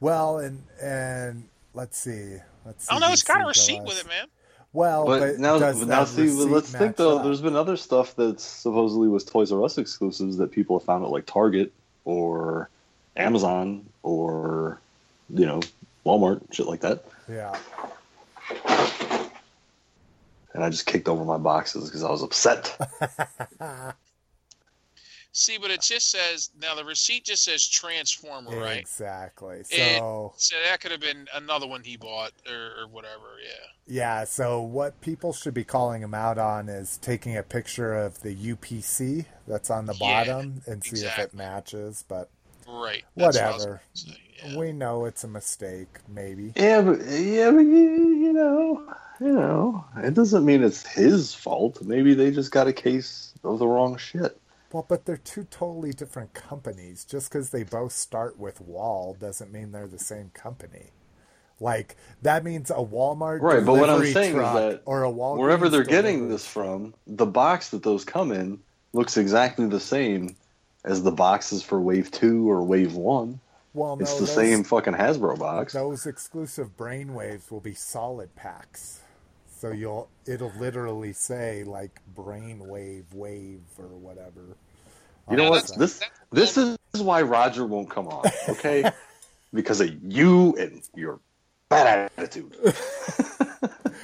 Well, 0.00 0.38
and 0.38 0.62
and 0.82 1.48
let's 1.74 1.98
see. 1.98 2.36
Let's. 2.64 2.84
See 2.84 2.90
I 2.90 2.94
don't 2.94 3.00
know. 3.00 3.12
It's 3.12 3.22
got 3.22 3.42
a 3.42 3.46
receipt 3.46 3.80
receipt 3.80 3.84
with 3.84 4.00
it, 4.00 4.08
man. 4.08 4.26
Well, 4.72 5.06
but, 5.06 5.20
but, 5.20 5.38
now, 5.38 5.58
but 5.58 5.86
now 5.86 6.04
see, 6.04 6.26
but 6.26 6.50
let's 6.50 6.70
think 6.70 6.96
though. 6.96 7.18
up? 7.18 7.24
There's 7.24 7.40
been 7.40 7.56
other 7.56 7.76
stuff 7.76 8.14
that 8.16 8.40
supposedly 8.40 9.08
was 9.08 9.24
Toys 9.24 9.50
R 9.50 9.64
Us 9.64 9.78
exclusives 9.78 10.36
that 10.36 10.50
people 10.52 10.78
have 10.78 10.84
found 10.84 11.04
at 11.04 11.10
like 11.10 11.26
Target 11.26 11.72
or 12.04 12.68
Amazon 13.18 13.84
or 14.02 14.80
you 15.34 15.44
know 15.44 15.60
Walmart, 16.06 16.40
shit 16.52 16.66
like 16.66 16.80
that. 16.80 17.04
Yeah. 17.28 17.54
And 20.54 20.64
I 20.64 20.70
just 20.70 20.86
kicked 20.86 21.08
over 21.08 21.24
my 21.24 21.36
boxes 21.36 21.84
because 21.88 22.02
I 22.02 22.10
was 22.10 22.22
upset. 22.22 22.74
See, 25.32 25.58
but 25.58 25.70
it 25.70 25.82
just 25.82 26.10
says 26.10 26.50
now 26.60 26.74
the 26.74 26.84
receipt 26.84 27.24
just 27.26 27.44
says 27.44 27.64
Transformer, 27.68 28.58
right? 28.58 28.78
Exactly. 28.78 29.58
It- 29.58 29.66
So 29.66 30.32
So 30.36 30.56
that 30.68 30.80
could 30.80 30.90
have 30.90 31.00
been 31.00 31.28
another 31.34 31.66
one 31.66 31.82
he 31.84 31.96
bought 31.96 32.32
or, 32.50 32.82
or 32.82 32.88
whatever. 32.88 33.36
Yeah. 33.44 33.94
yeah, 33.94 34.24
so 34.24 34.60
what 34.60 35.00
people 35.00 35.32
should 35.32 35.54
be 35.54 35.64
calling 35.64 36.02
him 36.02 36.14
out 36.14 36.38
on 36.38 36.68
is 36.68 36.96
taking 36.98 37.36
a 37.36 37.42
picture 37.42 37.94
of 37.94 38.22
the 38.22 38.34
UPC 38.34 39.26
that's 39.46 39.70
on 39.70 39.86
the 39.86 39.92
Yeah, 39.92 39.98
bottom 40.00 40.62
and 40.66 40.82
see 40.82 41.04
if 41.06 41.18
it 41.18 41.34
matches. 41.34 42.04
But 42.08 42.30
Right. 42.68 43.04
That's 43.16 43.38
what 43.38 43.52
whatever. 43.52 43.80
gonna 44.06 44.18
yeah. 44.44 44.58
We 44.58 44.72
know 44.72 45.06
it's 45.06 45.24
a 45.24 45.28
mistake, 45.28 45.98
maybe. 46.08 46.52
yeah, 46.54 46.80
but 46.80 47.00
yeah, 47.06 47.50
but 47.50 47.60
you, 47.60 48.10
you 48.14 48.32
know, 48.32 48.94
you 49.20 49.32
know, 49.32 49.84
it 49.96 50.14
doesn't 50.14 50.44
mean 50.44 50.62
it's 50.62 50.86
his 50.86 51.34
fault. 51.34 51.82
Maybe 51.82 52.14
they 52.14 52.30
just 52.30 52.52
got 52.52 52.68
a 52.68 52.72
case 52.72 53.34
of 53.42 53.58
the 53.58 53.66
wrong 53.66 53.96
shit. 53.96 54.40
Well, 54.72 54.84
but 54.86 55.06
they're 55.06 55.16
two 55.16 55.44
totally 55.44 55.92
different 55.92 56.34
companies. 56.34 57.04
Just 57.04 57.30
because 57.30 57.50
they 57.50 57.62
both 57.62 57.92
start 57.92 58.38
with 58.38 58.60
Wall 58.60 59.16
doesn't 59.18 59.50
mean 59.50 59.72
they're 59.72 59.88
the 59.88 59.98
same 59.98 60.30
company. 60.34 60.90
Like 61.60 61.96
that 62.22 62.44
means 62.44 62.70
a 62.70 62.74
Walmart 62.74 63.40
Right, 63.40 63.64
but 63.64 63.72
what 63.72 63.90
I'm 63.90 63.96
delivery 63.96 64.12
saying 64.12 64.30
is 64.30 64.34
truck 64.36 64.54
that 64.54 64.82
or 64.84 65.04
a 65.04 65.10
Walmart 65.10 65.38
Wherever 65.38 65.68
they're 65.68 65.82
getting 65.82 66.28
this 66.28 66.46
from, 66.46 66.94
the 67.06 67.26
box 67.26 67.70
that 67.70 67.82
those 67.82 68.04
come 68.04 68.30
in 68.30 68.60
looks 68.92 69.16
exactly 69.16 69.66
the 69.66 69.80
same 69.80 70.36
as 70.84 71.02
the 71.02 71.10
boxes 71.12 71.62
for 71.62 71.80
Wave 71.80 72.10
Two 72.10 72.50
or 72.50 72.62
Wave 72.62 72.94
One. 72.94 73.40
well, 73.74 73.96
no, 73.96 74.02
It's 74.02 74.14
the 74.14 74.20
those, 74.20 74.34
same 74.34 74.64
fucking 74.64 74.94
Hasbro 74.94 75.38
box. 75.38 75.72
Those 75.72 76.06
exclusive 76.06 76.76
brainwaves 76.76 77.50
will 77.50 77.60
be 77.60 77.74
solid 77.74 78.34
packs, 78.36 79.00
so 79.58 79.70
you'll 79.72 80.08
it'll 80.26 80.52
literally 80.58 81.12
say 81.12 81.64
like 81.64 82.00
brainwave 82.16 83.12
wave 83.12 83.62
or 83.78 83.86
whatever. 83.86 84.56
You 85.30 85.36
know 85.36 85.46
uh, 85.48 85.50
what? 85.50 85.66
that's- 85.68 85.76
This 85.78 85.98
that's- 86.32 86.54
this 86.54 86.66
is 86.94 87.02
why 87.02 87.22
Roger 87.22 87.66
won't 87.66 87.90
come 87.90 88.08
on, 88.08 88.24
okay? 88.48 88.90
because 89.52 89.80
of 89.80 89.90
you 90.02 90.56
and 90.56 90.82
your 90.94 91.20
bad 91.68 92.10
attitude. 92.16 92.54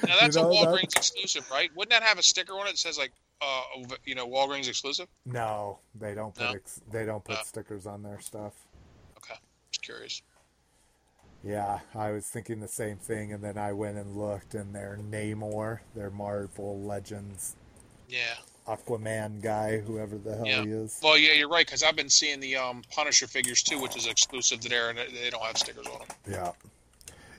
Now 0.07 0.13
that's 0.21 0.35
know, 0.35 0.51
a 0.51 0.53
that- 0.53 0.67
Walgreens 0.67 0.95
exclusive, 0.95 1.49
right? 1.49 1.69
Wouldn't 1.75 1.91
that 1.91 2.03
have 2.03 2.19
a 2.19 2.23
sticker 2.23 2.53
on 2.53 2.67
it 2.67 2.71
that 2.71 2.77
says 2.77 2.97
like, 2.97 3.11
uh, 3.41 3.61
you 4.05 4.15
know, 4.15 4.27
Walgreens 4.27 4.67
exclusive? 4.67 5.07
No, 5.25 5.79
they 5.93 6.13
don't 6.15 6.33
put 6.33 6.43
No? 6.43 6.51
ex- 6.51 6.81
they 6.91 7.05
don't 7.05 7.23
put 7.23 7.35
No. 7.35 7.43
stickers 7.43 7.85
on 7.85 8.03
their 8.03 8.19
stuff. 8.19 8.53
Okay, 9.17 9.35
just 9.71 9.81
curious. 9.83 10.21
Yeah, 11.43 11.79
I 11.93 12.11
was 12.11 12.25
thinking 12.27 12.59
the 12.59 12.67
same 12.67 12.97
thing, 12.97 13.31
and 13.33 13.43
then 13.43 13.57
I 13.57 13.71
went 13.71 13.97
and 13.97 14.17
looked, 14.17 14.55
and 14.55 14.73
their 14.73 14.97
Namor, 14.97 15.79
their 15.95 16.09
Marvel 16.09 16.81
Legends 16.81 17.55
Yeah. 18.07 18.35
Aquaman 18.67 19.41
guy, 19.43 19.77
whoever 19.79 20.17
the 20.17 20.35
hell 20.37 20.47
Yeah. 20.47 20.63
he 20.63 20.69
is. 20.71 20.99
Well, 21.03 21.17
yeah, 21.19 21.33
you're 21.33 21.49
right 21.49 21.65
because 21.65 21.83
I've 21.83 21.95
been 21.95 22.09
seeing 22.09 22.39
the 22.39 22.55
um, 22.55 22.83
Punisher 22.89 23.27
figures 23.27 23.61
too, 23.61 23.79
which 23.79 23.95
is 23.95 24.07
exclusive 24.07 24.59
to 24.61 24.69
there, 24.69 24.89
and 24.89 24.97
they- 24.97 25.11
they 25.11 25.29
don't 25.29 25.43
have 25.43 25.57
stickers 25.57 25.85
on 25.85 25.99
them. 25.99 26.07
Yeah. 26.27 26.51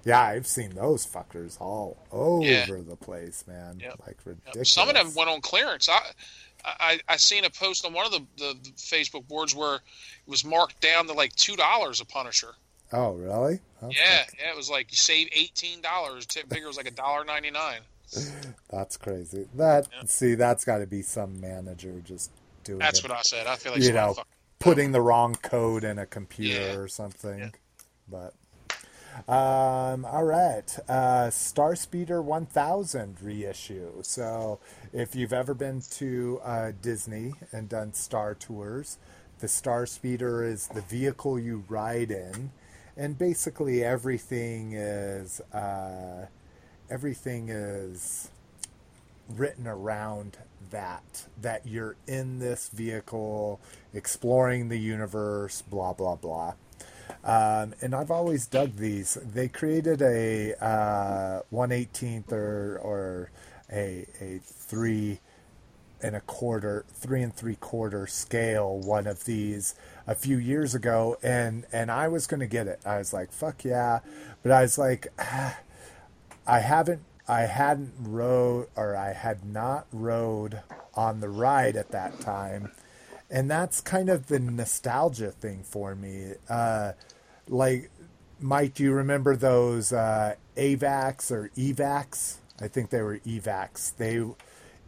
Yeah, 0.07 0.20
I've 0.22 0.46
seen 0.46 0.74
those 0.74 1.04
fuckers 1.07 1.61
all 1.61 1.98
over 2.12 2.46
Yeah. 2.46 2.64
the 2.66 2.96
place, 2.96 3.44
man. 3.46 3.80
Yep. 3.80 3.96
Like 4.07 4.16
Yep. 4.18 4.26
ridiculous. 4.26 4.70
Some 4.70 4.88
of 4.88 4.94
them 4.94 5.12
went 5.14 5.28
on 5.28 5.40
clearance. 5.40 5.88
I, 5.88 6.00
I, 6.64 7.00
I 7.09 7.16
seen 7.16 7.44
a 7.44 7.50
post 7.50 7.84
on 7.84 7.92
one 7.92 8.07
of 8.07 8.12
the, 8.12 8.20
the, 8.38 8.54
the 8.62 8.70
Facebook 8.70 9.26
boards 9.28 9.54
where 9.54 9.74
it 9.76 9.80
was 10.26 10.44
marked 10.44 10.80
down 10.80 11.07
to 11.09 11.12
like 11.12 11.34
two 11.34 11.57
dollars 11.57 12.00
a 12.00 12.04
Punisher. 12.04 12.54
Oh, 12.92 13.12
really? 13.14 13.59
Okay. 13.82 13.96
Yeah, 13.98 14.24
yeah, 14.38 14.50
it 14.52 14.57
was 14.57 14.70
like 14.70 14.92
you 14.92 14.96
save 14.96 15.28
eighteen 15.32 15.80
dollars. 15.80 16.24
Tip 16.24 16.48
figure 16.48 16.68
was 16.68 16.76
like 16.76 16.86
a 16.86 16.92
dollar 16.92 17.24
ninety 17.24 17.50
nine. 17.50 17.80
That's 18.70 18.96
crazy. 18.96 19.48
That 19.57 19.88
Yeah. 19.92 20.02
see, 20.07 20.34
that's 20.36 20.64
got 20.64 20.78
to 20.78 20.86
be 20.86 21.02
some 21.02 21.40
manager 21.40 22.00
just 22.04 22.30
doing 22.62 22.78
That's 22.78 23.00
it. 23.00 23.09
what 23.09 23.18
I 23.18 23.22
said. 23.22 23.48
I 23.48 23.57
feel 23.57 23.72
like 23.72 23.82
you 23.82 23.92
know, 23.92 24.14
putting 24.61 24.92
the 24.92 25.00
wrong 25.00 25.34
code 25.34 25.82
in 25.82 25.98
a 25.98 26.07
computer 26.07 26.61
Yeah. 26.61 26.76
or 26.76 26.86
something. 26.88 27.38
Yeah. 27.40 27.50
But 28.09 28.34
um, 29.28 30.04
all 30.04 30.24
right, 30.24 30.78
uh, 30.88 31.30
Star 31.30 31.74
Speeder 31.74 32.20
1000 32.20 33.16
reissue. 33.22 34.02
So 34.02 34.58
if 34.92 35.14
you've 35.16 35.32
ever 35.32 35.54
been 35.54 35.80
to 35.92 36.40
uh, 36.44 36.72
Disney 36.82 37.32
and 37.50 37.68
done 37.68 37.94
Star 37.94 38.34
Tours, 38.34 38.98
the 39.38 39.48
Star 39.48 39.86
Speeder 39.86 40.44
is 40.44 40.68
the 40.68 40.82
vehicle 40.82 41.38
you 41.38 41.64
ride 41.68 42.10
in, 42.10 42.50
and 42.96 43.18
basically 43.18 43.82
everything 43.82 44.72
is 44.74 45.40
uh, 45.52 46.26
everything 46.90 47.48
is 47.48 48.30
written 49.28 49.66
around 49.66 50.38
that 50.70 51.26
that 51.40 51.66
you're 51.66 51.96
in 52.06 52.38
this 52.38 52.68
vehicle 52.68 53.60
exploring 53.92 54.68
the 54.68 54.78
universe 54.78 55.62
blah 55.62 55.92
blah 55.92 56.14
blah 56.14 56.54
um, 57.27 57.74
and 57.83 57.93
I've 57.93 58.12
always 58.12 58.47
dug 58.47 58.77
these. 58.77 59.18
They 59.20 59.49
created 59.49 60.01
a 60.01 60.55
uh, 60.64 61.43
118th 61.53 62.31
or 62.33 62.79
or 62.79 63.31
a 63.70 64.07
a 64.20 64.41
three 64.45 65.18
and 66.01 66.14
a 66.14 66.20
quarter, 66.20 66.85
three 66.89 67.22
and 67.22 67.35
three 67.35 67.57
quarter 67.57 68.07
scale 68.07 68.79
one 68.79 69.09
of 69.09 69.24
these 69.24 69.74
a 70.07 70.14
few 70.14 70.39
years 70.39 70.72
ago, 70.77 71.16
and 71.20 71.66
and 71.72 71.91
I 71.91 72.07
was 72.07 72.29
going 72.29 72.41
to 72.41 72.47
get 72.47 72.68
it. 72.68 72.81
I 72.87 72.99
was 72.99 73.12
like, 73.12 73.33
fuck 73.33 73.64
yeah, 73.64 74.01
but 74.45 74.53
I 74.53 74.62
was 74.62 74.79
like, 74.79 75.09
ah, 75.18 75.59
I 76.47 76.61
haven't, 76.61 77.03
I 77.27 77.41
hadn't 77.43 77.93
rode 77.99 78.68
or 78.77 78.95
I 78.95 79.14
had 79.14 79.45
not 79.45 79.87
rode 79.93 80.61
on 80.95 81.18
the 81.18 81.29
ride 81.29 81.74
at 81.74 81.91
that 81.91 82.20
time, 82.20 82.70
and 83.29 83.51
that's 83.51 83.81
kind 83.81 84.09
of 84.09 84.29
the 84.29 84.39
nostalgia 84.39 85.33
thing 85.33 85.64
for 85.64 85.97
me. 85.97 86.35
Uh, 86.49 86.93
like, 87.49 87.90
Mike, 88.40 88.74
do 88.74 88.82
you 88.82 88.92
remember 88.92 89.36
those 89.36 89.92
uh, 89.92 90.34
AVAX 90.57 91.30
or 91.30 91.51
EVAX? 91.57 92.36
I 92.61 92.68
think 92.68 92.90
they 92.90 93.03
were 93.03 93.18
EVAX. 93.18 93.97
They, 93.97 94.22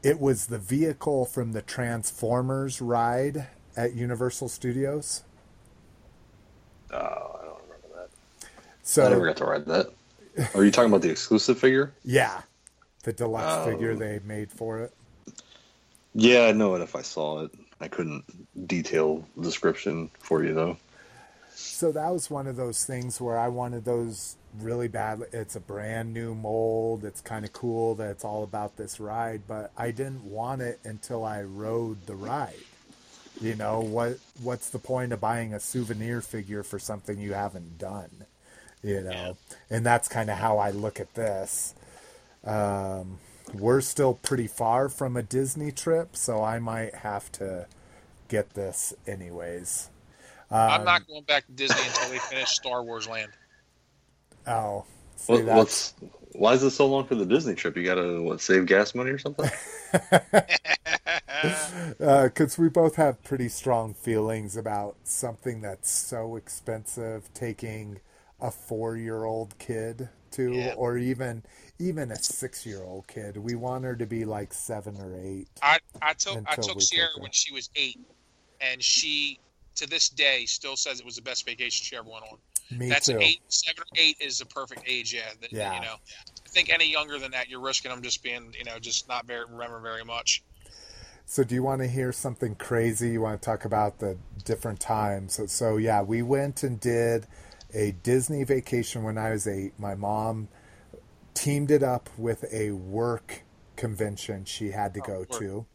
it 0.03 0.21
was 0.21 0.47
the 0.47 0.59
vehicle 0.59 1.25
from 1.27 1.53
the 1.53 1.63
Transformers 1.63 2.81
ride 2.81 3.49
at 3.77 3.95
Universal 3.95 4.49
Studios. 4.49 5.23
Oh, 6.91 6.97
I 6.97 7.45
don't 7.45 7.63
remember 7.63 7.89
that. 7.97 8.09
So 8.83 9.07
I 9.07 9.11
never 9.11 9.27
got 9.27 9.37
to 9.39 9.45
ride 9.45 9.67
that. 9.67 9.91
Are 10.55 10.65
you 10.65 10.71
talking 10.71 10.91
about 10.91 11.03
the 11.03 11.11
exclusive 11.11 11.59
figure? 11.59 11.93
yeah, 12.05 12.43
the 13.03 13.13
deluxe 13.13 13.47
Oh. 13.67 13.71
figure 13.71 13.95
they 13.95 14.21
made 14.25 14.51
for 14.51 14.79
it. 14.81 14.93
Yeah, 16.15 16.43
I 16.47 16.53
know 16.53 16.75
it 16.75 16.81
if 16.81 16.97
I 16.97 17.03
saw 17.03 17.45
it. 17.45 17.51
I 17.81 17.89
couldn't 17.89 18.25
detail 18.67 19.25
the 19.37 19.43
description 19.45 20.11
for 20.19 20.43
you 20.45 20.55
though. 20.55 20.77
So 21.61 21.91
that 21.93 22.13
was 22.13 22.31
one 22.31 22.47
of 22.47 22.55
those 22.55 22.85
things 22.85 23.21
where 23.21 23.37
I 23.37 23.49
wanted 23.49 23.85
those 23.85 24.37
really 24.61 24.87
badly. 24.87 25.27
It's 25.33 25.57
a 25.57 25.61
brand 25.61 26.15
new 26.15 26.35
mold. 26.35 27.05
It's 27.05 27.21
kind 27.21 27.45
of 27.45 27.53
cool 27.53 27.97
that 27.97 28.11
it's 28.11 28.25
all 28.25 28.45
about 28.45 28.77
this 28.77 29.01
ride, 29.01 29.43
but 29.49 29.73
I 29.77 29.91
didn't 29.91 30.25
want 30.25 30.63
it 30.63 30.79
until 30.85 31.25
I 31.25 31.43
rode 31.43 32.07
the 32.07 32.15
ride. 32.15 32.55
You 33.41 33.57
know 33.57 33.81
what? 33.81 34.19
What's 34.41 34.71
the 34.71 34.79
point 34.79 35.13
of 35.13 35.21
buying 35.21 35.53
a 35.53 35.61
souvenir 35.61 36.21
figure 36.21 36.63
for 36.63 36.79
something 36.79 37.19
you 37.19 37.33
haven't 37.35 37.77
done? 37.79 38.27
You 38.83 39.03
know, 39.03 39.37
and 39.69 39.85
that's 39.85 40.07
kind 40.09 40.31
of 40.31 40.39
how 40.39 40.59
I 40.59 40.71
look 40.71 41.01
at 41.01 41.15
this. 41.15 41.75
Um, 42.45 43.19
we're 43.53 43.81
still 43.81 44.15
pretty 44.15 44.47
far 44.47 44.89
from 44.89 45.17
a 45.17 45.23
Disney 45.23 45.73
trip, 45.73 46.17
so 46.17 46.43
I 46.43 46.61
might 46.61 46.95
have 46.97 47.31
to 47.33 47.67
get 48.29 48.55
this 48.55 48.95
anyways. 49.09 49.91
I'm 50.51 50.81
Um, 50.81 50.85
not 50.85 51.07
going 51.07 51.25
back 51.25 51.47
to 51.47 51.53
Disney 51.53 51.87
until 51.87 52.11
they 52.11 52.19
finish 52.19 52.51
Star 52.51 52.83
Wars 52.83 53.09
Land. 53.09 53.33
Oh, 54.47 54.85
see, 55.17 55.35
What, 55.35 55.45
what's 55.45 55.95
why 56.33 56.55
is 56.55 56.63
it 56.63 56.71
so 56.71 56.87
long 56.87 57.07
for 57.07 57.15
the 57.17 57.27
Disney 57.27 57.55
trip? 57.55 57.77
You 57.77 57.85
gotta 57.85 58.23
what 58.23 58.41
save 58.41 58.67
gas 58.67 58.95
money 58.95 59.11
or 59.11 59.19
something? 59.19 59.51
because 59.93 60.41
uh, 62.01 62.29
we 62.63 62.69
both 62.69 62.97
have 62.97 63.23
pretty 63.23 63.49
strong 63.49 63.95
feelings 63.95 64.57
about 64.57 64.97
something 65.05 65.61
that's 65.61 65.91
so 65.91 66.37
expensive 66.37 67.33
taking 67.35 68.01
a 68.41 68.51
four-year-old 68.51 69.59
kid 69.59 70.09
to, 70.33 70.53
Yeah. 70.53 70.75
or 70.77 70.97
even 70.97 71.43
even 71.79 72.11
a 72.11 72.17
six-year-old 72.17 73.07
kid. 73.09 73.37
We 73.37 73.55
want 73.55 73.85
her 73.85 73.97
to 73.97 74.07
be 74.07 74.25
like 74.25 74.53
seven 74.53 74.97
or 74.99 75.19
eight. 75.21 75.49
I 75.63 75.79
I 76.01 76.15
took 76.15 76.39
I 76.47 76.57
took 76.57 76.77
we 76.77 76.81
Sierra 76.81 77.11
when 77.19 77.33
she 77.33 77.53
was 77.53 77.71
eight, 77.77 78.01
and 78.61 78.83
she 78.83 79.41
to 79.79 79.87
this 79.89 80.09
day 80.09 80.45
still 80.47 80.77
says 80.77 81.01
it 81.01 81.07
was 81.07 81.17
the 81.17 81.23
best 81.23 81.45
vacation 81.47 81.85
she 81.85 81.97
ever 81.97 82.09
went 82.09 82.25
on. 82.31 82.39
Me 82.79 82.89
That's 82.89 83.07
too. 83.07 83.19
eight, 83.21 83.41
seven 83.49 83.83
or 83.83 83.87
eight 83.97 84.17
is 84.21 84.39
the 84.39 84.47
perfect 84.47 84.83
age. 84.87 85.15
Yeah, 85.15 85.23
that, 85.41 85.53
Yeah. 85.53 85.75
You 85.75 85.81
know, 85.83 85.95
I 85.95 86.49
think 86.49 86.71
any 86.71 86.91
younger 86.91 87.19
than 87.19 87.31
that, 87.33 87.49
you're 87.49 87.61
risking 87.61 87.91
them 87.91 88.03
just 88.03 88.23
being, 88.23 88.55
you 88.59 88.65
know, 88.65 88.79
just 88.79 89.09
not 89.09 89.27
very 89.27 89.45
remember 89.47 89.81
very 89.81 90.05
much. 90.05 90.43
So, 91.25 91.45
do 91.45 91.55
you 91.55 91.63
want 91.63 91.83
to 91.83 91.87
hear 91.89 92.11
something 92.13 92.55
crazy? 92.55 93.11
You 93.11 93.21
want 93.23 93.41
to 93.41 93.45
talk 93.45 93.65
about 93.67 93.99
the 93.99 94.17
different 94.45 94.81
times? 94.81 95.35
So, 95.35 95.47
so 95.47 95.77
yeah, 95.77 96.03
we 96.03 96.23
went 96.23 96.63
and 96.63 96.81
did 96.81 97.27
a 97.75 97.93
Disney 98.03 98.45
vacation 98.45 99.03
when 99.03 99.19
I 99.19 99.31
was 99.31 99.47
eight. 99.47 99.79
My 99.79 99.95
mom 99.95 100.49
teamed 101.35 101.71
it 101.71 101.83
up 101.83 102.09
with 102.17 102.45
a 102.53 102.71
work 102.73 103.43
convention 103.77 104.45
she 104.45 104.71
had 104.71 104.95
to 104.95 105.01
Oh, 105.03 105.07
go 105.07 105.19
work. 105.21 105.31
to. 105.33 105.67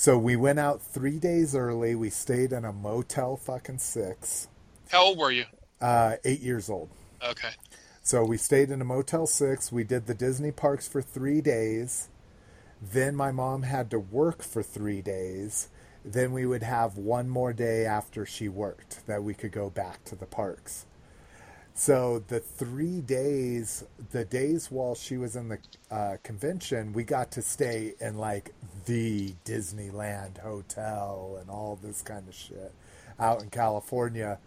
So, 0.00 0.16
we 0.16 0.36
went 0.36 0.60
out 0.60 0.80
three 0.80 1.18
days 1.18 1.56
early. 1.56 1.96
We 1.96 2.08
stayed 2.08 2.52
in 2.52 2.64
a 2.64 2.72
Motel 2.72 3.36
fucking 3.36 3.80
six, 3.80 4.46
How 4.90 5.06
old 5.06 5.18
were 5.18 5.32
you? 5.32 5.46
uh, 5.80 6.18
eight 6.24 6.38
years 6.38 6.70
old. 6.70 6.88
Okay. 7.20 7.48
So 8.04 8.24
we 8.24 8.36
stayed 8.36 8.70
in 8.70 8.80
a 8.80 8.84
Motel 8.84 9.26
6. 9.26 9.72
We 9.72 9.82
did 9.82 10.06
the 10.06 10.14
Disney 10.14 10.52
parks 10.52 10.86
for 10.86 11.02
three 11.02 11.40
days. 11.40 12.10
Then 12.80 13.16
my 13.16 13.32
mom 13.32 13.62
had 13.64 13.90
to 13.90 13.98
work 13.98 14.44
for 14.44 14.62
three 14.62 15.02
days. 15.02 15.68
Then 16.04 16.30
we 16.32 16.46
would 16.46 16.62
have 16.62 16.96
one 16.96 17.28
more 17.28 17.52
day 17.52 17.84
after 17.84 18.24
she 18.24 18.48
worked 18.48 19.04
that 19.08 19.24
we 19.24 19.34
could 19.34 19.50
go 19.50 19.68
back 19.68 20.04
to 20.04 20.14
the 20.14 20.26
parks. 20.26 20.86
So 21.78 22.24
the 22.26 22.40
three 22.40 23.00
days, 23.00 23.84
the 24.10 24.24
days 24.24 24.68
while 24.68 24.96
she 24.96 25.16
was 25.16 25.36
in 25.36 25.48
the 25.48 25.58
uh, 25.92 26.16
convention, 26.24 26.92
we 26.92 27.04
got 27.04 27.30
to 27.30 27.40
stay 27.40 27.94
in 28.00 28.18
like 28.18 28.52
the 28.86 29.34
Disneyland 29.44 30.38
hotel 30.38 31.38
and 31.40 31.48
all 31.48 31.78
this 31.80 32.02
kind 32.02 32.26
of 32.26 32.34
shit 32.34 32.72
out 33.20 33.44
in 33.44 33.50
California. 33.50 34.40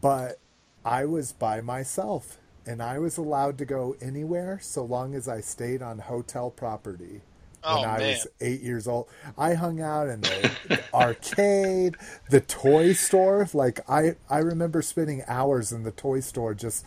But 0.00 0.40
I 0.84 1.04
was 1.04 1.30
by 1.30 1.60
myself 1.60 2.38
and 2.66 2.82
I 2.82 2.98
was 2.98 3.16
allowed 3.16 3.56
to 3.58 3.64
go 3.64 3.94
anywhere 4.00 4.58
so 4.60 4.82
long 4.82 5.14
as 5.14 5.28
I 5.28 5.40
stayed 5.40 5.80
on 5.80 6.00
hotel 6.00 6.50
property. 6.50 7.20
Oh, 7.64 7.80
when 7.80 7.90
I 7.90 7.98
man. 7.98 8.08
was 8.10 8.26
eight 8.40 8.60
years 8.60 8.86
old, 8.86 9.08
I 9.36 9.54
hung 9.54 9.80
out 9.80 10.08
in 10.08 10.20
the, 10.20 10.50
the 10.68 10.80
arcade, 10.94 11.96
the 12.30 12.40
toy 12.40 12.92
store. 12.92 13.48
Like 13.52 13.80
I, 13.88 14.16
I 14.30 14.38
remember 14.38 14.80
spending 14.82 15.22
hours 15.26 15.72
in 15.72 15.82
the 15.82 15.90
toy 15.90 16.20
store 16.20 16.54
just 16.54 16.86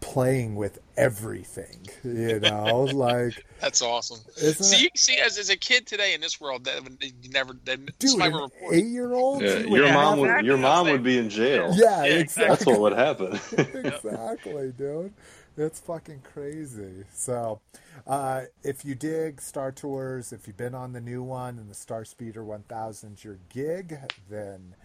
playing 0.00 0.54
with 0.54 0.78
everything. 0.96 1.86
You 2.04 2.38
know, 2.40 2.82
like 2.84 3.44
That's 3.60 3.82
awesome. 3.82 4.18
See, 4.36 4.86
it? 4.86 4.96
see, 4.98 5.18
as, 5.18 5.38
as 5.38 5.50
a 5.50 5.56
kid 5.56 5.86
today 5.86 6.14
in 6.14 6.20
this 6.20 6.40
world, 6.40 6.64
that 6.64 6.82
would- 6.84 7.02
you 7.02 7.30
never. 7.30 7.54
That, 7.64 7.84
dude, 7.98 8.10
somebody 8.10 8.32
an 8.34 8.40
would 8.62 8.74
eight-year-old. 8.74 9.42
Yeah, 9.42 9.58
you 9.58 9.76
your 9.76 9.92
mom 9.92 10.20
would 10.20 10.44
your 10.44 10.56
mom 10.56 10.88
would 10.88 11.02
be 11.02 11.18
in 11.18 11.28
jail. 11.30 11.72
Yeah, 11.74 12.04
Yeah, 12.04 12.14
exactly. 12.18 12.48
That's 12.48 12.66
what 12.66 12.80
would 12.80 12.92
happen. 12.92 13.32
exactly, 13.58 14.72
dude. 14.76 15.12
It's 15.58 15.80
fucking 15.80 16.22
crazy. 16.22 17.02
So, 17.12 17.60
uh, 18.06 18.42
if 18.62 18.84
you 18.84 18.94
dig 18.94 19.40
Star 19.40 19.72
Tours, 19.72 20.32
if 20.32 20.46
you've 20.46 20.56
been 20.56 20.74
on 20.74 20.92
the 20.92 21.00
new 21.00 21.20
one 21.20 21.58
and 21.58 21.68
the 21.68 21.74
Star 21.74 22.04
Speeder 22.04 22.44
1000's 22.44 23.24
your 23.24 23.40
gig, 23.48 23.98
then 24.30 24.76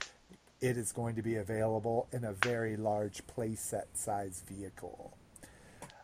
it 0.61 0.75
is 0.75 0.91
going 0.91 1.15
to 1.15 1.21
be 1.21 1.35
available 1.35 2.07
in 2.11 2.23
a 2.23 2.33
very 2.33 2.75
large 2.75 3.21
playset 3.27 3.85
size 3.93 4.41
vehicle. 4.47 5.15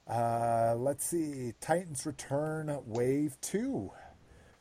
Uh, 0.08 0.76
let's 0.78 1.04
see, 1.04 1.54
Titans 1.60 2.06
Return 2.06 2.78
Wave 2.86 3.38
2. 3.42 3.90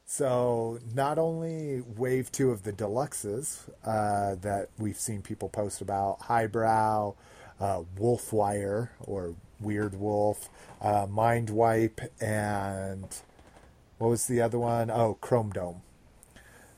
So, 0.06 0.78
not 0.94 1.18
only 1.18 1.82
Wave 1.82 2.32
2 2.32 2.50
of 2.50 2.62
the 2.62 2.72
deluxes 2.72 3.68
uh, 3.84 4.36
that 4.36 4.70
we've 4.78 4.98
seen 4.98 5.20
people 5.20 5.50
post 5.50 5.82
about, 5.82 6.22
Highbrow, 6.22 7.14
uh, 7.60 7.82
Wolfwire, 7.98 8.88
or 9.00 9.34
Weird 9.60 9.98
Wolf, 9.98 10.48
uh, 10.80 11.06
Mind 11.08 11.50
Wipe, 11.50 12.00
and 12.20 13.06
what 13.98 14.08
was 14.08 14.26
the 14.26 14.40
other 14.40 14.58
one? 14.58 14.90
Oh, 14.90 15.18
Chrome 15.20 15.50
Dome. 15.50 15.82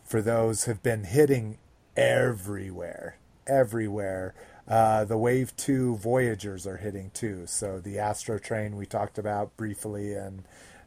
For 0.05 0.22
those 0.22 0.64
have 0.64 0.83
been 0.83 1.05
hitting 1.05 1.59
everywhere, 1.97 3.16
everywhere. 3.47 4.35
Uh, 4.66 5.05
the 5.05 5.18
Wave 5.18 5.57
2 5.57 5.97
Voyagers 5.97 6.66
are 6.66 6.78
hitting 6.78 7.11
too. 7.12 7.45
So 7.47 7.81
the 7.81 7.99
Astro 7.99 8.39
Train 8.39 8.76
we 8.76 8.87
talked 8.87 9.18
about 9.18 9.57
briefly, 9.57 10.14
and 10.14 10.45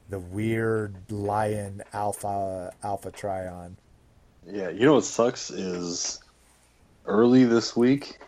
the 0.09 0.19
weird 0.19 1.11
Lion 1.11 1.83
Alpha 1.93 2.73
Alpha 2.83 3.11
Trion. 3.11 3.75
Yeah, 4.45 4.69
you 4.69 4.85
know 4.85 4.95
what 4.95 5.05
sucks 5.05 5.49
is 5.51 6.19
early 7.05 7.45
this 7.45 7.75
week, 7.75 8.19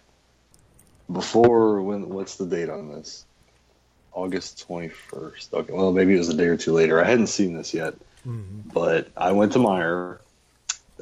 before 1.12 1.82
when? 1.82 2.10
What's 2.10 2.36
the 2.36 2.46
date 2.46 2.70
on 2.70 2.90
this? 2.90 3.26
August 4.16 4.62
twenty 4.62 4.88
first. 4.90 5.54
Okay, 5.54 5.72
well 5.72 5.92
maybe 5.92 6.16
it 6.16 6.18
was 6.18 6.30
a 6.30 6.34
day 6.34 6.48
or 6.48 6.58
two 6.58 6.74
later. 6.74 7.00
I 7.00 7.08
hadn't 7.08 7.28
seen 7.28 7.56
this 7.56 7.74
yet, 7.74 7.94
mm-hmm. 8.26 8.70
but 8.74 9.10
I 9.16 9.34
went 9.34 9.52
to 9.52 9.60
Meijer, 9.60 10.18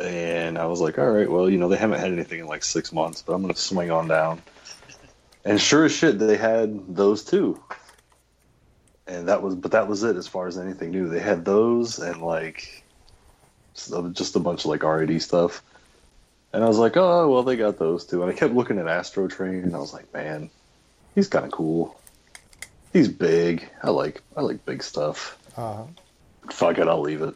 and 0.02 0.58
I 0.58 0.66
was 0.66 0.82
like, 0.82 1.00
all 1.00 1.10
right, 1.10 1.30
well 1.30 1.50
you 1.50 1.58
know 1.58 1.70
they 1.70 1.78
haven't 1.78 2.00
had 2.00 2.12
anything 2.12 2.40
in 2.40 2.48
like 2.48 2.64
six 2.64 2.92
months, 2.92 3.22
but 3.22 3.34
I'm 3.34 3.42
gonna 3.42 3.56
swing 3.56 3.92
on 3.92 4.10
down. 4.10 4.42
And 5.46 5.62
sure 5.62 5.86
as 5.86 5.92
shit, 5.92 6.20
they 6.20 6.38
had 6.38 6.96
those 6.96 7.24
too. 7.24 7.62
And 9.06 9.28
that 9.28 9.42
was, 9.42 9.56
but 9.56 9.72
that 9.72 9.88
was 9.88 10.04
it 10.04 10.16
as 10.16 10.28
far 10.28 10.48
as 10.48 10.58
anything 10.58 10.92
new. 10.92 11.10
They 11.10 11.20
had 11.20 11.44
those 11.44 12.00
and 12.00 12.22
like 12.22 12.84
uh, 13.94 14.08
just 14.10 14.36
a 14.36 14.40
bunch 14.40 14.62
of 14.62 14.68
like 14.68 14.84
RAD 14.84 15.22
stuff. 15.22 15.62
And 16.54 16.64
I 16.64 16.68
was 16.68 16.78
like, 16.78 16.96
oh, 16.96 17.30
well, 17.30 17.44
they 17.44 17.58
got 17.58 17.80
those 17.80 18.06
too. 18.06 18.22
And 18.22 18.32
I 18.32 18.36
kept 18.36 18.54
looking 18.54 18.78
at 18.78 18.88
Astro 18.88 19.28
Train, 19.28 19.64
and 19.64 19.76
I 19.76 19.80
was 19.80 19.92
like, 19.92 20.14
man, 20.14 20.50
he's 21.16 21.28
kind 21.28 21.46
of 21.46 21.52
cool. 21.52 22.00
He's 22.94 23.08
big. 23.08 23.68
I 23.82 23.90
like 23.90 24.22
I 24.38 24.42
like 24.42 24.64
big 24.66 24.84
stuff. 24.84 25.38
Uh, 25.58 25.84
Fuck 26.52 26.78
it, 26.78 26.88
I'll 26.88 27.02
leave 27.02 27.22
it. 27.22 27.36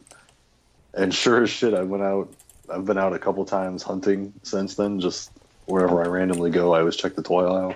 And 0.94 1.14
sure 1.14 1.44
as 1.44 1.50
shit, 1.50 1.74
I 1.74 1.84
went 1.84 2.04
out. 2.04 2.32
I've 2.72 2.86
been 2.86 2.98
out 2.98 3.14
a 3.14 3.20
couple 3.20 3.44
times 3.46 3.82
hunting 3.84 4.34
since 4.44 4.76
then. 4.76 5.00
Just 5.00 5.32
wherever 5.66 6.04
I 6.04 6.08
randomly 6.08 6.52
go, 6.52 6.74
I 6.74 6.80
always 6.80 6.96
check 6.96 7.16
the 7.16 7.24
toy 7.24 7.46
aisle. 7.46 7.76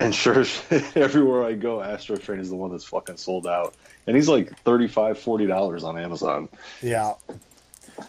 And 0.00 0.14
sure 0.14 0.40
as 0.40 0.48
shit, 0.48 0.84
everywhere 0.96 1.44
I 1.44 1.54
go, 1.54 1.82
Astro 1.82 2.16
Train 2.16 2.38
is 2.38 2.50
the 2.50 2.56
one 2.56 2.70
that's 2.70 2.84
fucking 2.84 3.16
sold 3.16 3.46
out. 3.46 3.74
And 4.06 4.14
he's 4.14 4.28
like 4.28 4.56
35 4.60 5.18
$40 5.18 5.82
on 5.82 5.98
Amazon. 5.98 6.48
yeah. 6.82 7.14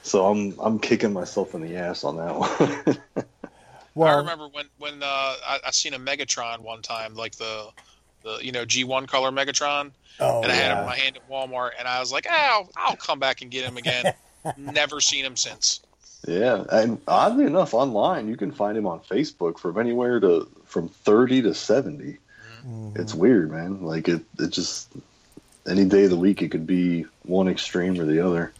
So 0.03 0.27
I'm 0.27 0.53
I'm 0.59 0.77
kicking 0.77 1.13
myself 1.13 1.55
in 1.55 1.61
the 1.61 1.75
ass 1.75 2.03
on 2.03 2.17
that 2.17 2.35
one. 2.35 3.25
well, 3.95 4.13
I 4.13 4.17
remember 4.19 4.47
when 4.49 4.65
when 4.77 5.01
uh, 5.01 5.05
I, 5.05 5.59
I 5.65 5.71
seen 5.71 5.95
a 5.95 5.99
Megatron 5.99 6.59
one 6.59 6.83
time, 6.83 7.15
like 7.15 7.35
the 7.35 7.69
the 8.23 8.39
you 8.41 8.51
know 8.51 8.65
G1 8.65 9.07
color 9.07 9.31
Megatron, 9.31 9.91
oh, 10.19 10.41
and 10.43 10.51
I 10.51 10.55
had 10.55 10.71
him 10.73 10.79
in 10.79 10.85
my 10.85 10.95
hand 10.97 11.17
at 11.17 11.29
Walmart, 11.29 11.71
and 11.77 11.87
I 11.87 11.99
was 11.99 12.11
like, 12.11 12.25
oh, 12.29 12.33
I'll, 12.35 12.69
I'll 12.75 12.95
come 12.95 13.19
back 13.19 13.41
and 13.41 13.49
get 13.51 13.63
him 13.65 13.77
again. 13.77 14.13
Never 14.57 15.01
seen 15.01 15.25
him 15.25 15.35
since. 15.35 15.81
yeah, 16.27 16.63
and 16.71 16.99
oddly 17.07 17.45
enough, 17.45 17.73
online 17.73 18.27
you 18.27 18.37
can 18.37 18.51
find 18.51 18.77
him 18.77 18.85
on 18.87 18.99
Facebook 19.01 19.57
from 19.59 19.77
anywhere 19.77 20.19
to 20.19 20.47
from 20.65 20.89
30 20.89 21.43
to 21.43 21.53
70. 21.53 22.17
Mhm. 22.65 22.97
It's 22.99 23.13
weird, 23.13 23.51
man. 23.51 23.83
Like 23.83 24.07
it 24.07 24.21
it 24.37 24.49
just 24.49 24.89
any 25.67 25.85
day 25.85 26.05
of 26.05 26.09
the 26.09 26.17
week 26.17 26.41
it 26.41 26.49
could 26.49 26.67
be 26.67 27.05
one 27.23 27.47
extreme 27.47 27.99
or 27.99 28.05
the 28.05 28.25
other. 28.25 28.51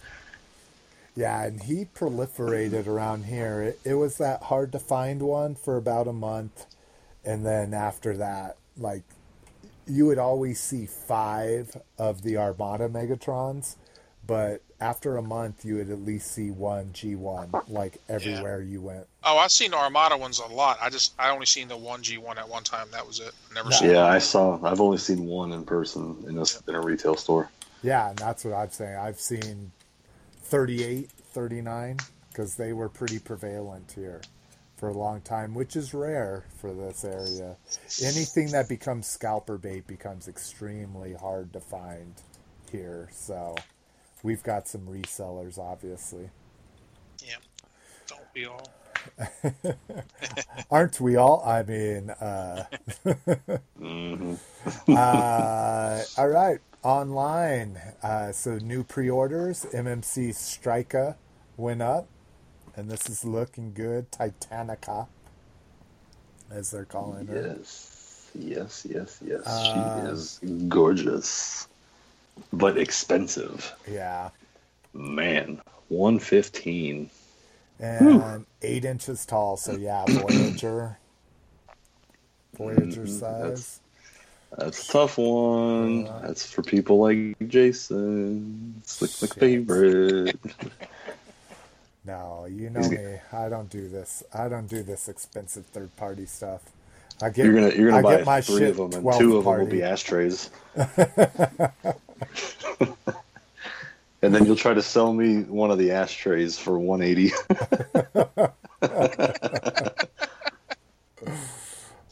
Yeah, 1.16 1.44
and 1.44 1.62
he 1.62 1.86
proliferated 1.86 2.88
around 2.88 3.24
here. 3.26 3.62
It, 3.62 3.80
it 3.84 3.94
was 3.96 4.18
that 4.20 4.44
hard 4.44 4.72
to 4.72 4.80
find 4.80 5.22
one 5.22 5.56
for 5.56 5.76
about 5.76 6.08
a 6.08 6.14
month. 6.14 6.66
And 7.26 7.46
then 7.46 7.74
after 7.74 8.16
that, 8.18 8.56
like, 8.78 9.04
you 9.90 10.06
would 10.06 10.20
always 10.20 10.60
see 10.60 10.86
five 10.86 11.76
of 11.98 12.22
the 12.22 12.38
Armada 12.38 12.88
Megatrons. 12.88 13.76
But 14.26 14.62
after 14.80 15.18
a 15.18 15.24
month, 15.24 15.66
you 15.66 15.78
would 15.78 15.90
at 15.90 16.02
least 16.02 16.32
see 16.32 16.52
one 16.52 16.92
G1, 16.94 17.68
like, 17.68 17.98
everywhere 18.08 18.62
you 18.62 18.80
went. 18.80 19.08
Oh, 19.24 19.40
I've 19.40 19.52
seen 19.52 19.72
the 19.72 19.78
Armada 19.78 20.18
ones 20.18 20.40
a 20.40 20.46
lot. 20.54 20.78
I 20.80 20.92
just 20.92 21.14
I 21.18 21.32
only 21.32 21.48
seen 21.48 21.68
the 21.68 21.78
one 21.78 22.04
G1 22.04 22.38
at 22.38 22.48
one 22.48 22.64
time. 22.64 22.88
That 22.92 23.08
was 23.08 23.20
it. 23.20 23.32
Never 23.56 23.72
seen. 23.72 23.90
Yeah, 23.90 24.06
I 24.06 24.20
saw. 24.20 24.64
I've 24.64 24.82
only 24.82 25.00
seen 25.00 25.26
one 25.26 25.52
in 25.52 25.66
person 25.66 26.24
in 26.28 26.38
a 26.38 26.46
in 26.68 26.76
a 26.76 26.82
retail 26.82 27.16
store. 27.16 27.50
Yeah, 27.82 28.10
and 28.10 28.18
that's 28.20 28.46
what 28.46 28.54
I'm 28.54 28.70
saying. 28.70 28.98
I've 28.98 29.20
seen 29.20 29.72
38, 30.44 31.10
39, 31.10 31.98
because 32.30 32.56
they 32.56 32.72
were 32.72 32.90
pretty 32.90 33.18
prevalent 33.18 33.94
here 33.96 34.22
for 34.80 34.90
a 34.90 34.98
long 34.98 35.22
time, 35.22 35.56
which 35.56 35.76
is 35.78 35.94
rare 35.94 36.46
for 36.58 36.74
this 36.74 37.06
area. 37.06 37.58
Anything 38.04 38.52
that 38.52 38.70
becomes 38.70 39.08
scalper 39.08 39.60
bait 39.60 39.88
becomes 39.88 40.28
extremely 40.30 41.16
hard 41.16 41.54
to 41.54 41.62
find 41.62 42.16
here. 42.72 43.10
So 43.14 43.56
we've 44.24 44.44
got 44.44 44.68
some 44.70 44.88
resellers, 44.88 45.60
obviously. 45.60 46.32
Yeah, 47.22 47.38
don't 48.08 48.34
be 48.34 48.46
all. 48.46 48.74
Aren't 50.72 51.02
we 51.02 51.18
all? 51.18 51.44
I 51.46 51.64
mean, 51.64 52.12
uh, 52.12 52.66
hmm 53.78 54.36
uh, 54.96 56.04
all 56.18 56.30
right, 56.30 56.60
online. 56.84 57.80
Uh, 58.04 58.32
so 58.34 58.58
new 58.60 58.84
pre-orders. 58.84 59.66
MMC 59.74 60.30
Strika 60.32 61.18
went 61.58 61.82
up, 61.82 62.08
and 62.80 62.90
this 62.90 63.10
is 63.10 63.26
looking 63.26 63.74
good. 63.74 64.10
Titanica, 64.12 65.08
as 66.50 66.72
they're 66.72 66.86
calling 66.86 67.28
her. 67.28 67.58
Yes, 67.60 68.32
yes, 68.34 68.88
yes, 68.90 69.20
yes. 69.26 69.46
Uh, 69.46 69.64
she 69.66 69.80
is 70.08 70.40
gorgeous, 70.70 71.68
but 72.54 72.78
expensive. 72.78 73.74
Yeah, 73.88 74.30
Man, 74.94 75.62
one 75.90 76.20
fifteen. 76.20 77.10
and 77.80 78.46
eight 78.62 78.86
inches 78.86 79.26
tall. 79.26 79.58
So 79.58 79.76
yeah, 79.76 80.06
Voyager. 80.08 80.98
Voyager 82.58 83.04
Mhm, 83.04 83.08
size. 83.20 83.80
that's- 84.58 84.88
tough 84.88 85.18
one. 85.18 86.06
That's 86.24 86.44
for 86.50 86.64
people 86.64 87.00
like 87.00 87.36
Jason, 87.48 88.82
Slick 88.86 89.12
Shit. 89.12 89.30
McFavorite. 89.30 90.36
No, 92.10 92.48
you 92.50 92.72
know 92.72 92.80
He's 92.80 92.90
g- 92.90 92.98
me. 92.98 93.20
I 93.32 93.50
don't 93.50 93.70
do 93.70 93.88
this. 93.88 94.24
I 94.34 94.50
don't 94.50 94.66
do 94.66 94.82
this 94.82 95.08
expensive 95.10 95.68
third 95.68 95.96
party 95.96 96.26
stuff. 96.26 96.64
I 97.22 97.30
get 97.30 97.46
You're 97.46 97.54
gonna 97.54 97.76
you're 97.76 97.94
I 97.94 98.02
gonna 98.02 98.18
get 98.18 98.26
my 98.26 98.42
three 98.42 98.62
shit 98.62 98.72
of 98.72 98.78
them, 98.78 99.06
and 99.06 99.20
two 99.20 99.38
of 99.38 99.44
them 99.44 99.60
will 99.60 99.68
be 99.68 99.84
ashtrays. 99.84 100.50
and 100.76 100.90
then 104.34 104.48
you'll 104.48 104.56
try 104.56 104.74
to 104.74 104.82
sell 104.82 105.14
me 105.14 105.44
one 105.44 105.70
of 105.70 105.78
the 105.78 105.92
ashtrays 105.92 106.58
for 106.58 106.80
180. 106.80 107.32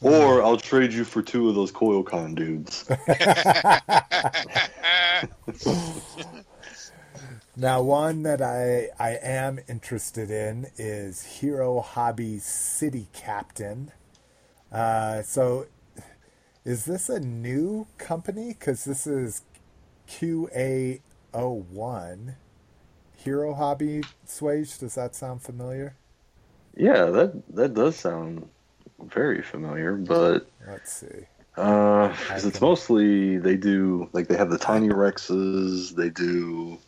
or 0.00 0.44
I'll 0.44 0.58
trade 0.58 0.92
you 0.92 1.02
for 1.02 1.22
two 1.22 1.48
of 1.48 1.56
those 1.56 1.72
CoilCon 1.72 2.36
dudes. 2.36 2.88
Now, 7.60 7.82
one 7.82 8.22
that 8.22 8.40
I 8.40 8.90
I 9.00 9.18
am 9.20 9.58
interested 9.68 10.30
in 10.30 10.70
is 10.76 11.24
Hero 11.40 11.80
Hobby 11.80 12.38
City 12.38 13.08
Captain. 13.12 13.90
Uh, 14.70 15.22
so, 15.22 15.66
is 16.64 16.84
this 16.84 17.08
a 17.08 17.18
new 17.18 17.88
company? 17.98 18.50
Because 18.50 18.84
this 18.84 19.08
is 19.08 19.42
QA01. 20.08 21.00
Hero 23.16 23.54
Hobby 23.54 24.04
Swage. 24.24 24.78
Does 24.78 24.94
that 24.94 25.16
sound 25.16 25.42
familiar? 25.42 25.96
Yeah, 26.76 27.06
that 27.06 27.42
that 27.56 27.74
does 27.74 27.96
sound 27.96 28.48
very 29.00 29.42
familiar, 29.42 29.96
but 29.96 30.48
Let's 30.64 30.92
see. 30.92 31.26
Uh, 31.56 32.14
'cause 32.28 32.44
it's 32.44 32.60
mostly 32.60 33.38
they 33.38 33.56
do 33.56 34.08
like 34.12 34.28
they 34.28 34.36
have 34.36 34.50
the 34.50 34.58
tiny 34.58 34.90
Rexes. 34.90 35.96
They 35.96 36.10
do. 36.10 36.78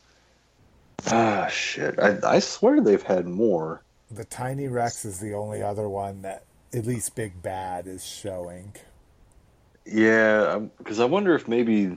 Ah, 1.07 1.46
shit! 1.48 1.98
I 1.98 2.18
I 2.24 2.38
swear 2.38 2.80
they've 2.80 3.03
had 3.03 3.26
more. 3.26 3.82
The 4.11 4.24
Tiny 4.24 4.68
Rex 4.68 5.05
is 5.05 5.20
the 5.20 5.34
only 5.34 5.62
other 5.62 5.88
one 5.88 6.22
that 6.22 6.44
at 6.72 6.86
least 6.86 7.14
Big 7.14 7.42
Bad 7.42 7.86
is 7.86 8.05
showing. 8.05 8.74
Yeah, 9.84 10.61
because 10.78 11.01
I 11.01 11.05
wonder 11.05 11.34
if 11.34 11.48
maybe 11.48 11.96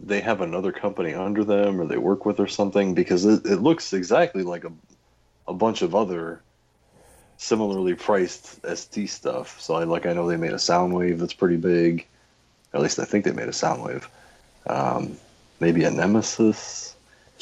they 0.00 0.20
have 0.20 0.40
another 0.40 0.72
company 0.72 1.14
under 1.14 1.44
them 1.44 1.80
or 1.80 1.86
they 1.86 1.98
work 1.98 2.26
with 2.26 2.40
or 2.40 2.48
something. 2.48 2.94
Because 2.94 3.24
it, 3.24 3.46
it 3.46 3.58
looks 3.58 3.92
exactly 3.92 4.42
like 4.42 4.64
a 4.64 4.72
a 5.48 5.54
bunch 5.54 5.82
of 5.82 5.94
other 5.94 6.40
similarly 7.36 7.94
priced 7.94 8.62
SD 8.62 9.08
stuff. 9.08 9.60
So 9.60 9.74
I 9.74 9.84
like 9.84 10.06
I 10.06 10.12
know 10.12 10.28
they 10.28 10.36
made 10.36 10.52
a 10.52 10.56
Soundwave 10.56 11.18
that's 11.18 11.34
pretty 11.34 11.56
big. 11.56 12.06
At 12.72 12.80
least 12.80 12.98
I 12.98 13.04
think 13.04 13.24
they 13.24 13.32
made 13.32 13.48
a 13.48 13.52
Soundwave. 13.52 14.06
Um, 14.66 15.16
maybe 15.60 15.84
a 15.84 15.90
Nemesis. 15.90 16.91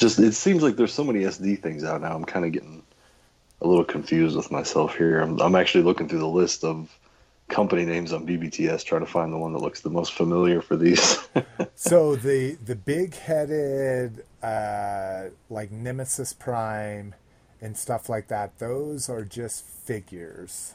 Just 0.01 0.17
it 0.17 0.33
seems 0.33 0.63
like 0.63 0.77
there's 0.77 0.93
so 0.93 1.03
many 1.03 1.19
SD 1.19 1.61
things 1.61 1.83
out 1.83 2.01
now. 2.01 2.15
I'm 2.15 2.25
kind 2.25 2.43
of 2.43 2.51
getting 2.51 2.81
a 3.61 3.67
little 3.67 3.85
confused 3.85 4.35
with 4.35 4.49
myself 4.49 4.97
here. 4.97 5.21
I'm, 5.21 5.39
I'm 5.39 5.53
actually 5.53 5.83
looking 5.83 6.09
through 6.09 6.19
the 6.21 6.27
list 6.27 6.63
of 6.63 6.89
company 7.49 7.85
names 7.85 8.11
on 8.11 8.25
BBTS, 8.25 8.83
trying 8.83 9.01
to 9.01 9.11
find 9.11 9.31
the 9.31 9.37
one 9.37 9.53
that 9.53 9.59
looks 9.59 9.81
the 9.81 9.91
most 9.91 10.13
familiar 10.13 10.61
for 10.61 10.75
these. 10.75 11.19
So 11.75 12.15
the 12.15 12.57
the 12.63 12.75
big 12.75 13.15
headed 13.15 14.23
uh, 14.43 15.25
like 15.49 15.71
Nemesis 15.71 16.33
Prime 16.33 17.15
and 17.59 17.77
stuff 17.77 18.09
like 18.09 18.27
that, 18.27 18.59
those 18.59 19.09
are 19.09 19.23
just 19.23 19.65
figures. 19.65 20.73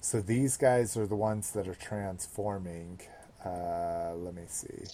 So 0.00 0.20
these 0.20 0.56
guys 0.56 0.96
are 0.96 1.06
the 1.06 1.16
ones 1.16 1.50
that 1.52 1.68
are 1.68 1.74
transforming. 1.74 3.00
Uh, 3.44 4.14
let 4.14 4.34
me 4.34 4.44
see. 4.48 4.84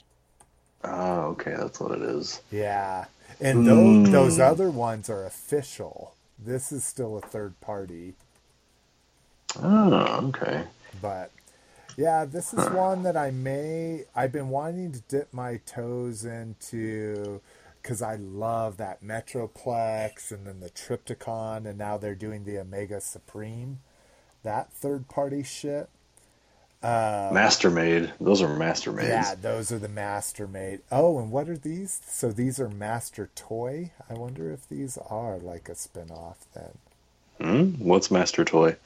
Oh, 0.85 1.21
okay, 1.33 1.55
that's 1.57 1.81
what 1.81 1.93
it 1.93 2.03
is. 2.03 2.41
Yeah, 2.51 3.07
and 3.41 3.67
those 3.67 3.99
Hmm. 3.99 4.13
those 4.13 4.39
other 4.41 4.71
ones 4.71 5.11
are 5.11 5.25
official. 5.27 6.15
This 6.39 6.73
is 6.73 6.85
still 6.85 7.17
a 7.19 7.23
third 7.23 7.61
party, 7.61 8.15
Oh, 9.57 10.29
okay. 10.29 10.65
but 11.01 11.33
yeah, 11.97 12.25
this 12.27 12.55
is 12.55 12.69
one 12.71 13.03
that 13.05 13.17
I 13.17 13.31
may. 13.31 14.05
I've 14.15 14.33
been 14.33 14.51
wanting 14.51 14.93
to 14.93 15.01
dip 15.03 15.33
my 15.35 15.59
toes 15.67 16.25
into 16.25 17.41
because 17.83 18.03
I 18.03 18.17
love 18.17 18.79
that 18.79 19.03
Metroplex 19.05 20.33
and 20.33 20.47
then 20.47 20.61
the 20.61 20.71
Trypticon, 20.71 21.67
and 21.67 21.79
now 21.79 21.99
they're 21.99 22.15
doing 22.17 22.45
the 22.45 22.59
Omega 22.59 23.01
Supreme, 23.01 23.81
that 24.43 24.73
third 24.73 25.09
party 25.09 25.43
shit. 25.45 25.89
Uh, 26.83 27.31
Mastermade. 27.33 28.13
Those 28.21 28.43
are 28.43 28.49
Mastermades. 28.49 29.09
yeah, 29.09 29.35
those 29.35 29.73
are 29.73 29.79
the 29.79 29.89
Mastermade. 29.89 30.81
Oh, 30.93 31.19
and 31.19 31.31
what 31.33 31.49
are 31.49 31.57
these? 31.57 32.01
So 32.07 32.31
these 32.31 32.61
are 32.61 32.69
Master 32.69 33.31
Toy. 33.35 33.91
I 34.09 34.15
wonder 34.15 34.53
if 34.53 34.69
these 34.69 34.99
are 35.11 35.39
like 35.39 35.69
a 35.69 35.75
spin 35.75 36.11
off 36.11 36.47
then. 36.55 36.79
Hmm? 37.41 37.85
What's 37.85 38.11
Master 38.11 38.45
Toy? 38.45 38.77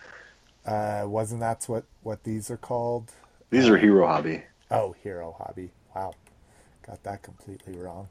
Uh, 0.64 1.04
wasn't 1.06 1.40
that 1.40 1.64
what 1.66 1.84
what 2.02 2.22
these 2.24 2.50
are 2.50 2.56
called? 2.56 3.12
These 3.50 3.68
are 3.68 3.76
Hero 3.76 4.06
Hobby. 4.06 4.44
Oh, 4.70 4.94
Hero 5.02 5.34
Hobby. 5.38 5.70
Wow, 5.94 6.14
got 6.86 7.02
that 7.02 7.22
completely 7.22 7.76
wrong. 7.76 8.08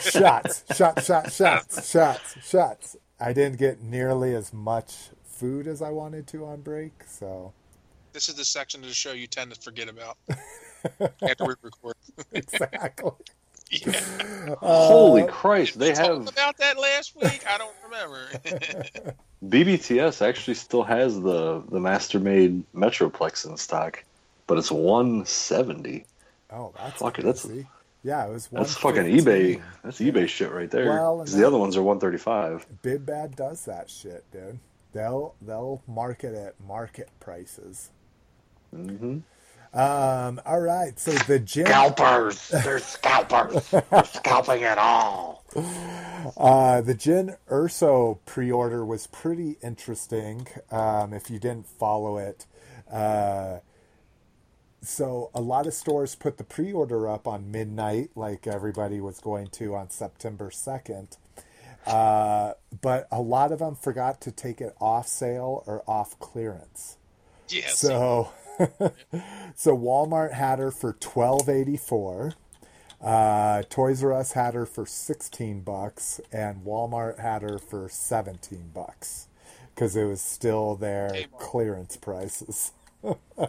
shots, 0.00 0.64
shots, 0.76 1.04
shots, 1.04 1.36
shots, 1.36 1.88
shots, 1.90 2.46
shots. 2.48 2.96
I 3.20 3.32
didn't 3.32 3.58
get 3.58 3.82
nearly 3.82 4.34
as 4.34 4.52
much 4.52 5.10
food 5.24 5.66
as 5.66 5.82
I 5.82 5.90
wanted 5.90 6.26
to 6.28 6.44
on 6.46 6.62
break, 6.62 7.04
so 7.06 7.52
This 8.16 8.30
is 8.30 8.34
the 8.36 8.46
section 8.46 8.80
of 8.82 8.88
the 8.88 8.94
show 8.94 9.12
you 9.12 9.26
tend 9.26 9.52
to 9.52 9.60
forget 9.60 9.90
about 9.90 10.16
after 11.20 11.44
we 11.44 11.54
record. 11.60 11.96
exactly. 12.32 13.10
Yeah. 13.70 14.54
Holy 14.60 15.20
Uh, 15.24 15.26
Christ! 15.26 15.78
They 15.78 15.94
have 15.94 16.26
about 16.26 16.56
that 16.56 16.78
last 16.80 17.14
week. 17.14 17.44
I 17.46 17.58
don't 17.58 17.74
remember. 17.84 18.26
BBTS 19.44 20.26
actually 20.26 20.54
still 20.54 20.82
has 20.84 21.20
the 21.20 21.60
the 21.68 21.78
Mastermade 21.78 22.62
Metroplex 22.74 23.46
in 23.46 23.54
stock, 23.58 24.02
but 24.46 24.56
it's 24.56 24.70
170. 24.72 26.06
Oh, 26.52 26.72
that's 26.78 27.02
Fuck 27.02 27.18
it, 27.18 27.24
that's- 27.26 27.46
yeah, 28.02 28.24
it 28.26 28.32
was. 28.32 28.46
That's 28.46 28.74
fucking 28.78 29.02
eBay. 29.02 29.60
That's 29.84 29.98
eBay 30.00 30.26
shit 30.26 30.52
right 30.52 30.70
there. 30.70 30.88
Well, 30.88 31.18
'Cause 31.18 31.34
and 31.34 31.42
the 31.42 31.46
other 31.46 31.58
ones 31.58 31.76
are 31.76 31.82
135. 31.82 32.64
Big 32.80 33.04
Bad 33.04 33.36
does 33.36 33.66
that 33.66 33.90
shit, 33.90 34.24
dude. 34.32 34.58
They'll 34.94 35.34
they'll 35.42 35.82
market 35.86 36.34
at 36.34 36.54
market 36.66 37.10
prices. 37.20 37.90
Hmm 38.76 39.18
Um, 39.72 40.40
all 40.46 40.60
right, 40.60 40.98
so 40.98 41.12
the 41.12 41.38
gym. 41.38 41.66
Scalpers! 41.66 42.48
They're 42.48 42.78
scalpers! 42.78 43.68
They're 43.70 43.84
scalping 44.04 44.62
it 44.62 44.78
all! 44.78 45.44
Uh, 46.36 46.80
the 46.80 46.94
Jyn 46.94 47.36
Erso 47.50 48.18
pre-order 48.24 48.84
was 48.84 49.06
pretty 49.06 49.56
interesting. 49.62 50.46
Um, 50.70 51.12
if 51.12 51.30
you 51.30 51.38
didn't 51.38 51.66
follow 51.66 52.16
it, 52.18 52.46
uh, 52.90 53.58
so 54.82 55.30
a 55.34 55.40
lot 55.40 55.66
of 55.66 55.74
stores 55.74 56.14
put 56.14 56.38
the 56.38 56.44
pre-order 56.44 57.08
up 57.08 57.26
on 57.26 57.50
midnight, 57.50 58.10
like 58.14 58.46
everybody 58.46 59.00
was 59.00 59.18
going 59.20 59.48
to 59.48 59.74
on 59.74 59.90
September 59.90 60.50
second. 60.50 61.16
Uh, 61.86 62.54
but 62.80 63.06
a 63.12 63.20
lot 63.20 63.52
of 63.52 63.58
them 63.60 63.74
forgot 63.76 64.20
to 64.22 64.32
take 64.32 64.60
it 64.60 64.74
off 64.80 65.06
sale 65.06 65.62
or 65.66 65.82
off 65.86 66.18
clearance. 66.18 66.96
yes. 67.48 67.78
So, 67.78 68.30
so 69.54 69.76
Walmart 69.76 70.32
had 70.32 70.58
her 70.58 70.70
for 70.70 70.92
twelve 70.94 71.48
eighty 71.48 71.76
four. 71.76 72.32
Uh, 73.00 73.62
Toys 73.68 74.02
R 74.02 74.12
Us 74.12 74.32
had 74.32 74.54
her 74.54 74.66
for 74.66 74.86
sixteen 74.86 75.60
bucks, 75.60 76.20
and 76.32 76.64
Walmart 76.64 77.18
had 77.18 77.42
her 77.42 77.58
for 77.58 77.88
seventeen 77.88 78.70
bucks 78.74 79.28
because 79.74 79.96
it 79.96 80.04
was 80.04 80.20
still 80.20 80.74
their 80.74 81.10
Kmart. 81.10 81.38
clearance 81.38 81.96
prices. 81.96 82.72
now, 83.02 83.16
so- 83.36 83.48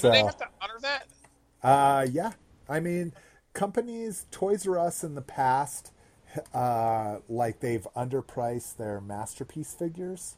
do 0.00 0.10
they 0.10 0.22
have 0.22 0.36
to 0.38 0.48
honor 0.60 0.78
that? 0.82 1.06
Uh, 1.62 2.06
yeah, 2.10 2.32
I 2.68 2.80
mean, 2.80 3.12
companies, 3.52 4.26
Toys 4.32 4.66
R 4.66 4.78
Us 4.78 5.04
in 5.04 5.14
the 5.14 5.22
past 5.22 5.92
uh, 6.54 7.18
like 7.28 7.60
they've 7.60 7.86
underpriced 7.96 8.76
their 8.76 9.00
masterpiece 9.00 9.74
figures, 9.74 10.36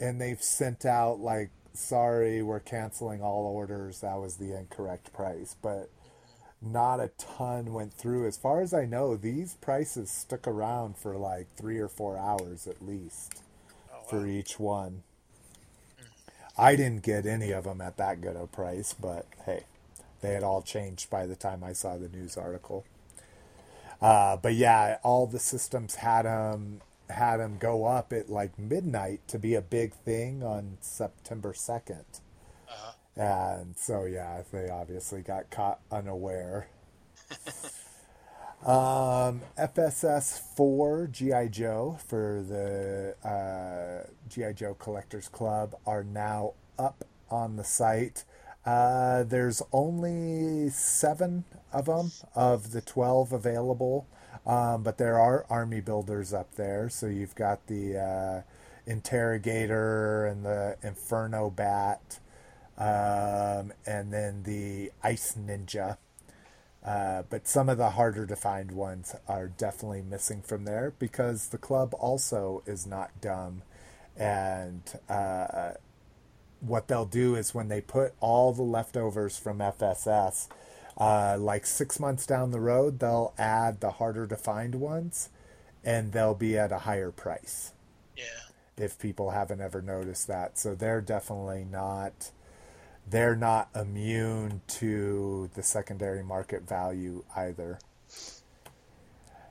and 0.00 0.20
they've 0.20 0.42
sent 0.42 0.84
out 0.84 1.20
like, 1.20 1.50
"Sorry, 1.78 2.42
we're 2.42 2.60
canceling 2.60 3.22
all 3.22 3.46
orders. 3.46 4.00
That 4.00 4.18
was 4.20 4.36
the 4.36 4.56
incorrect 4.56 5.12
price." 5.12 5.56
But 5.60 5.90
not 6.60 7.00
a 7.00 7.10
ton 7.18 7.72
went 7.72 7.94
through. 7.94 8.26
As 8.26 8.36
far 8.36 8.60
as 8.60 8.74
I 8.74 8.84
know, 8.84 9.16
these 9.16 9.54
prices 9.54 10.10
stuck 10.10 10.48
around 10.48 10.96
for 10.96 11.16
like 11.16 11.46
three 11.56 11.78
or 11.78 11.88
four 11.88 12.18
hours 12.18 12.66
at 12.66 12.84
least 12.84 13.42
for 14.08 14.26
each 14.26 14.58
one. 14.58 15.02
I 16.56 16.74
didn't 16.74 17.04
get 17.04 17.26
any 17.26 17.52
of 17.52 17.64
them 17.64 17.80
at 17.80 17.96
that 17.98 18.20
good 18.20 18.34
a 18.34 18.46
price, 18.48 18.92
but 18.92 19.26
hey, 19.46 19.64
they 20.20 20.34
had 20.34 20.42
all 20.42 20.62
changed 20.62 21.08
by 21.08 21.26
the 21.26 21.36
time 21.36 21.62
I 21.62 21.72
saw 21.72 21.96
the 21.96 22.08
news 22.08 22.36
article. 22.36 22.84
Uh, 24.00 24.36
but 24.36 24.54
yeah, 24.54 24.98
all 25.04 25.26
the 25.26 25.38
systems 25.38 25.96
had 25.96 26.22
them 26.22 26.80
had 27.10 27.40
him 27.40 27.56
go 27.58 27.84
up 27.84 28.12
at 28.12 28.30
like 28.30 28.58
midnight 28.58 29.20
to 29.28 29.38
be 29.38 29.54
a 29.54 29.62
big 29.62 29.94
thing 29.94 30.42
on 30.42 30.78
September 30.80 31.52
2nd 31.52 32.04
and 33.18 33.76
so 33.76 34.04
yeah, 34.04 34.42
they 34.52 34.70
obviously 34.70 35.22
got 35.22 35.50
caught 35.50 35.80
unaware. 35.90 36.68
um, 38.64 39.42
FSS 39.58 40.40
four 40.56 41.08
GI 41.08 41.48
Joe 41.50 41.98
for 42.06 42.44
the 42.48 43.28
uh, 43.28 44.08
GI 44.28 44.54
Joe 44.54 44.74
Collectors 44.74 45.28
Club 45.28 45.74
are 45.84 46.04
now 46.04 46.54
up 46.78 47.04
on 47.28 47.56
the 47.56 47.64
site. 47.64 48.24
Uh, 48.64 49.24
there's 49.24 49.62
only 49.72 50.70
seven 50.70 51.44
of 51.72 51.86
them 51.86 52.12
of 52.34 52.70
the 52.70 52.80
12 52.80 53.32
available, 53.32 54.06
um, 54.48 54.82
but 54.82 54.96
there 54.96 55.20
are 55.20 55.44
army 55.50 55.80
builders 55.80 56.32
up 56.32 56.54
there. 56.54 56.88
So 56.88 57.06
you've 57.06 57.34
got 57.34 57.66
the 57.66 57.98
uh, 57.98 58.90
Interrogator 58.90 60.26
and 60.26 60.44
the 60.44 60.76
Inferno 60.82 61.50
Bat, 61.50 62.18
um, 62.78 63.72
and 63.86 64.12
then 64.12 64.42
the 64.44 64.90
Ice 65.02 65.36
Ninja. 65.38 65.98
Uh, 66.82 67.22
but 67.28 67.46
some 67.46 67.68
of 67.68 67.76
the 67.76 67.90
harder 67.90 68.24
to 68.24 68.36
find 68.36 68.72
ones 68.72 69.14
are 69.28 69.48
definitely 69.48 70.00
missing 70.00 70.40
from 70.40 70.64
there 70.64 70.94
because 70.98 71.48
the 71.48 71.58
club 71.58 71.94
also 71.98 72.62
is 72.66 72.86
not 72.86 73.20
dumb. 73.20 73.62
And 74.16 74.82
uh, 75.08 75.72
what 76.60 76.88
they'll 76.88 77.04
do 77.04 77.34
is 77.34 77.54
when 77.54 77.68
they 77.68 77.82
put 77.82 78.14
all 78.20 78.54
the 78.54 78.62
leftovers 78.62 79.36
from 79.36 79.58
FSS, 79.58 80.48
uh, 80.98 81.36
like 81.38 81.64
six 81.64 82.00
months 82.00 82.26
down 82.26 82.50
the 82.50 82.60
road, 82.60 82.98
they'll 82.98 83.32
add 83.38 83.80
the 83.80 83.92
harder 83.92 84.26
to 84.26 84.36
find 84.36 84.74
ones 84.76 85.30
and 85.84 86.12
they'll 86.12 86.34
be 86.34 86.58
at 86.58 86.72
a 86.72 86.78
higher 86.80 87.10
price 87.12 87.72
Yeah. 88.16 88.24
if 88.76 88.98
people 88.98 89.30
haven't 89.30 89.60
ever 89.60 89.80
noticed 89.80 90.26
that. 90.26 90.58
So 90.58 90.74
they're 90.74 91.00
definitely 91.00 91.64
not 91.70 92.32
they're 93.10 93.36
not 93.36 93.70
immune 93.74 94.60
to 94.66 95.48
the 95.54 95.62
secondary 95.62 96.22
market 96.22 96.68
value 96.68 97.24
either. 97.34 97.78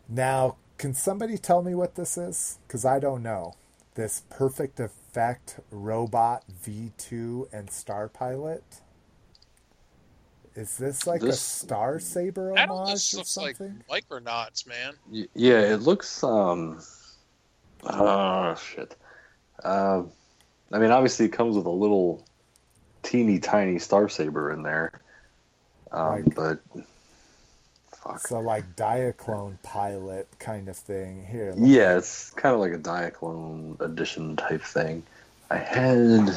Now, 0.07 0.57
can 0.78 0.94
somebody 0.94 1.38
tell 1.40 1.64
me 1.64 1.74
what 1.74 1.95
this 1.95 2.18
is? 2.18 2.60
Because 2.68 2.86
I 2.86 2.99
don't 2.99 3.24
know. 3.24 3.56
This 3.95 4.22
Perfect 4.30 4.80
Effect 4.80 5.60
Robot 5.72 6.44
V2 6.64 7.48
and 7.52 7.72
Star 7.72 8.07
Pilot. 8.07 8.64
Is 10.58 10.76
this 10.76 11.06
like 11.06 11.22
a 11.22 11.28
This- 11.28 11.40
Star 11.40 12.00
Saber 12.00 12.54
That 12.56 12.68
homage 12.70 12.80
almost 12.88 13.14
or 13.14 13.18
looks 13.18 13.38
like 13.38 13.56
something? 13.58 13.84
micronauts, 13.90 14.66
man. 14.68 14.96
Y- 15.12 15.28
Yeah, 15.36 15.60
it 15.60 15.82
looks. 15.82 16.24
um 16.24 16.82
Oh 17.84 18.56
shit. 18.56 18.96
Um, 19.64 20.12
I 20.72 20.80
mean, 20.80 20.90
obviously, 20.92 21.28
it 21.28 21.32
comes 21.34 21.56
with 21.56 21.68
a 21.68 21.70
little 21.72 22.26
teeny 23.04 23.40
tiny 23.40 23.78
Star 23.78 24.10
Saber 24.10 24.52
in 24.52 24.64
there, 24.64 25.00
um, 25.92 26.24
Like- 26.26 26.36
but 26.36 26.60
fuck. 27.92 28.20
So 28.28 28.40
like 28.40 28.76
Diaclone 28.76 29.62
Pilot 29.62 30.28
kind 30.40 30.68
of 30.70 30.76
thing. 30.76 31.24
Here, 31.28 31.54
let- 31.56 31.70
Yeah, 31.70 31.98
it's 31.98 32.32
kind 32.32 32.56
of 32.56 32.60
like 32.62 32.74
a 32.74 32.80
Diaclone 32.80 33.80
edition 33.80 34.36
type 34.36 34.64
thing. 34.64 35.04
I 35.52 35.58
had 35.58 36.28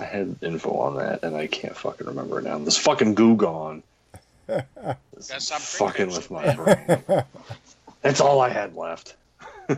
I 0.00 0.04
had 0.04 0.36
info 0.42 0.70
on 0.72 0.96
that, 0.96 1.22
and 1.22 1.36
I 1.36 1.46
can't 1.46 1.76
fucking 1.76 2.06
remember 2.06 2.38
it 2.38 2.44
now. 2.44 2.58
This 2.58 2.76
fucking 2.78 3.14
goo 3.14 3.36
gone. 3.36 3.82
It's 5.16 5.30
Gotta 5.30 5.62
fucking 5.62 6.08
with 6.08 6.30
my 6.30 6.54
brain. 6.54 7.04
That's 8.02 8.20
all 8.20 8.40
I 8.40 8.48
had 8.48 8.74
left. 8.74 9.14
uh, 9.68 9.76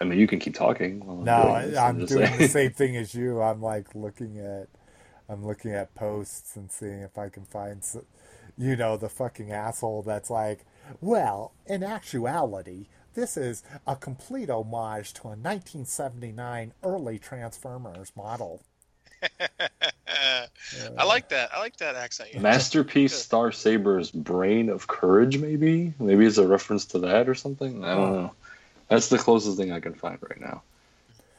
I 0.00 0.04
mean, 0.04 0.18
you 0.18 0.26
can 0.28 0.38
keep 0.38 0.54
talking. 0.54 1.04
while 1.04 1.18
I'm 1.18 1.24
No, 1.24 1.42
doing 1.58 1.70
this. 1.70 1.78
I, 1.78 1.88
I'm 1.88 2.00
just 2.00 2.12
doing 2.12 2.26
saying. 2.26 2.38
the 2.38 2.48
same 2.48 2.72
thing 2.72 2.96
as 2.96 3.14
you. 3.14 3.42
I'm 3.42 3.60
like 3.60 3.94
looking 3.94 4.38
at, 4.38 4.68
I'm 5.28 5.44
looking 5.44 5.72
at 5.72 5.94
posts 5.94 6.54
and 6.56 6.70
seeing 6.70 7.00
if 7.00 7.18
I 7.18 7.28
can 7.28 7.44
find, 7.44 7.78
s- 7.78 7.96
you 8.56 8.76
know, 8.76 8.96
the 8.96 9.08
fucking 9.08 9.50
asshole 9.50 10.02
that's 10.02 10.30
like, 10.30 10.64
well, 11.00 11.52
in 11.66 11.82
actuality, 11.82 12.86
this 13.16 13.36
is 13.36 13.64
a 13.86 13.96
complete 13.96 14.48
homage 14.48 15.14
to 15.14 15.22
a 15.22 15.34
1979 15.34 16.72
early 16.84 17.18
Transformers 17.18 18.12
model. 18.14 18.62
I 20.98 21.04
like 21.04 21.30
that. 21.30 21.50
I 21.52 21.58
like 21.58 21.78
that 21.78 21.96
accent. 21.96 22.28
you 22.28 22.34
have. 22.34 22.42
Masterpiece 22.42 23.14
Star 23.14 23.50
Saber's 23.50 24.10
Brain 24.10 24.68
of 24.68 24.86
Courage, 24.86 25.38
maybe? 25.38 25.94
Maybe 25.98 26.26
it's 26.26 26.38
a 26.38 26.46
reference 26.46 26.84
to 26.86 27.00
that 27.00 27.28
or 27.28 27.34
something? 27.34 27.82
I 27.82 27.94
don't 27.94 28.12
know. 28.12 28.32
That's 28.88 29.08
the 29.08 29.18
closest 29.18 29.56
thing 29.56 29.72
I 29.72 29.80
can 29.80 29.94
find 29.94 30.18
right 30.20 30.40
now. 30.40 30.62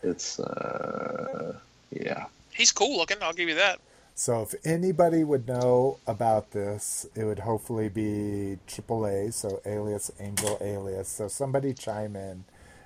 It's, 0.03 0.39
uh, 0.39 1.55
yeah. 1.91 2.25
He's 2.53 2.71
cool 2.71 2.97
looking. 2.97 3.17
I'll 3.21 3.33
give 3.33 3.47
you 3.47 3.55
that. 3.55 3.79
So 4.19 4.41
if 4.41 4.55
anybody 4.65 5.23
would 5.23 5.47
know 5.47 5.99
about 6.07 6.49
this, 6.49 7.05
it 7.13 7.23
would 7.23 7.37
hopefully 7.37 7.87
be 7.87 8.57
AAA, 8.67 9.31
so 9.31 9.61
Alias 9.63 10.11
Angel 10.19 10.57
Alias. 10.59 11.07
So 11.07 11.27
somebody 11.27 11.71
chime 11.71 12.15
in 12.15 12.43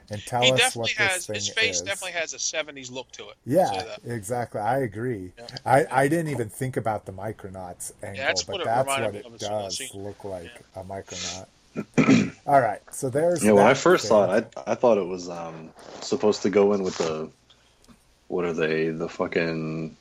and 0.10 0.22
tell 0.26 0.42
he 0.42 0.52
us 0.52 0.76
what 0.76 0.90
definitely 0.90 0.94
this 0.98 0.98
has 0.98 1.26
thing 1.28 1.36
his 1.36 1.50
face. 1.50 1.76
is. 1.78 1.82
Definitely 1.84 2.20
has 2.20 2.34
a 2.34 2.38
'70s 2.38 2.92
look 2.92 3.10
to 3.14 3.30
it. 3.30 3.36
Yeah, 3.46 3.96
exactly. 4.06 4.60
I 4.60 4.80
agree. 4.80 5.32
Yeah. 5.38 5.48
I, 5.66 5.86
I 5.90 6.08
didn't 6.10 6.32
even 6.32 6.50
think 6.50 6.76
about 6.76 7.06
the 7.06 7.14
Micronauts 7.14 7.94
angle, 8.04 8.26
that's 8.26 8.44
but 8.44 8.66
that's 8.66 8.88
what 8.90 9.16
it 9.16 9.26
of 9.26 9.34
as 9.34 9.42
soon 9.42 9.54
as 9.54 9.82
I 9.82 9.86
does 9.86 9.96
look 9.96 10.26
like 10.26 10.52
a 10.76 10.84
Micronaut. 10.84 11.48
All 12.46 12.60
right, 12.60 12.82
so 12.92 13.10
there's. 13.10 13.42
Yeah, 13.42 13.54
when 13.54 13.66
I 13.66 13.74
first 13.74 14.04
thing. 14.04 14.10
saw 14.10 14.34
it, 14.34 14.54
I, 14.58 14.74
I 14.74 14.76
thought 14.76 14.98
it 14.98 15.08
was 15.08 15.30
um, 15.30 15.70
supposed 16.02 16.42
to 16.42 16.50
go 16.50 16.74
in 16.74 16.84
with 16.84 16.98
the, 16.98 17.30
what 18.28 18.44
are 18.44 18.52
they, 18.52 18.90
the 18.90 19.08
fucking, 19.08 19.96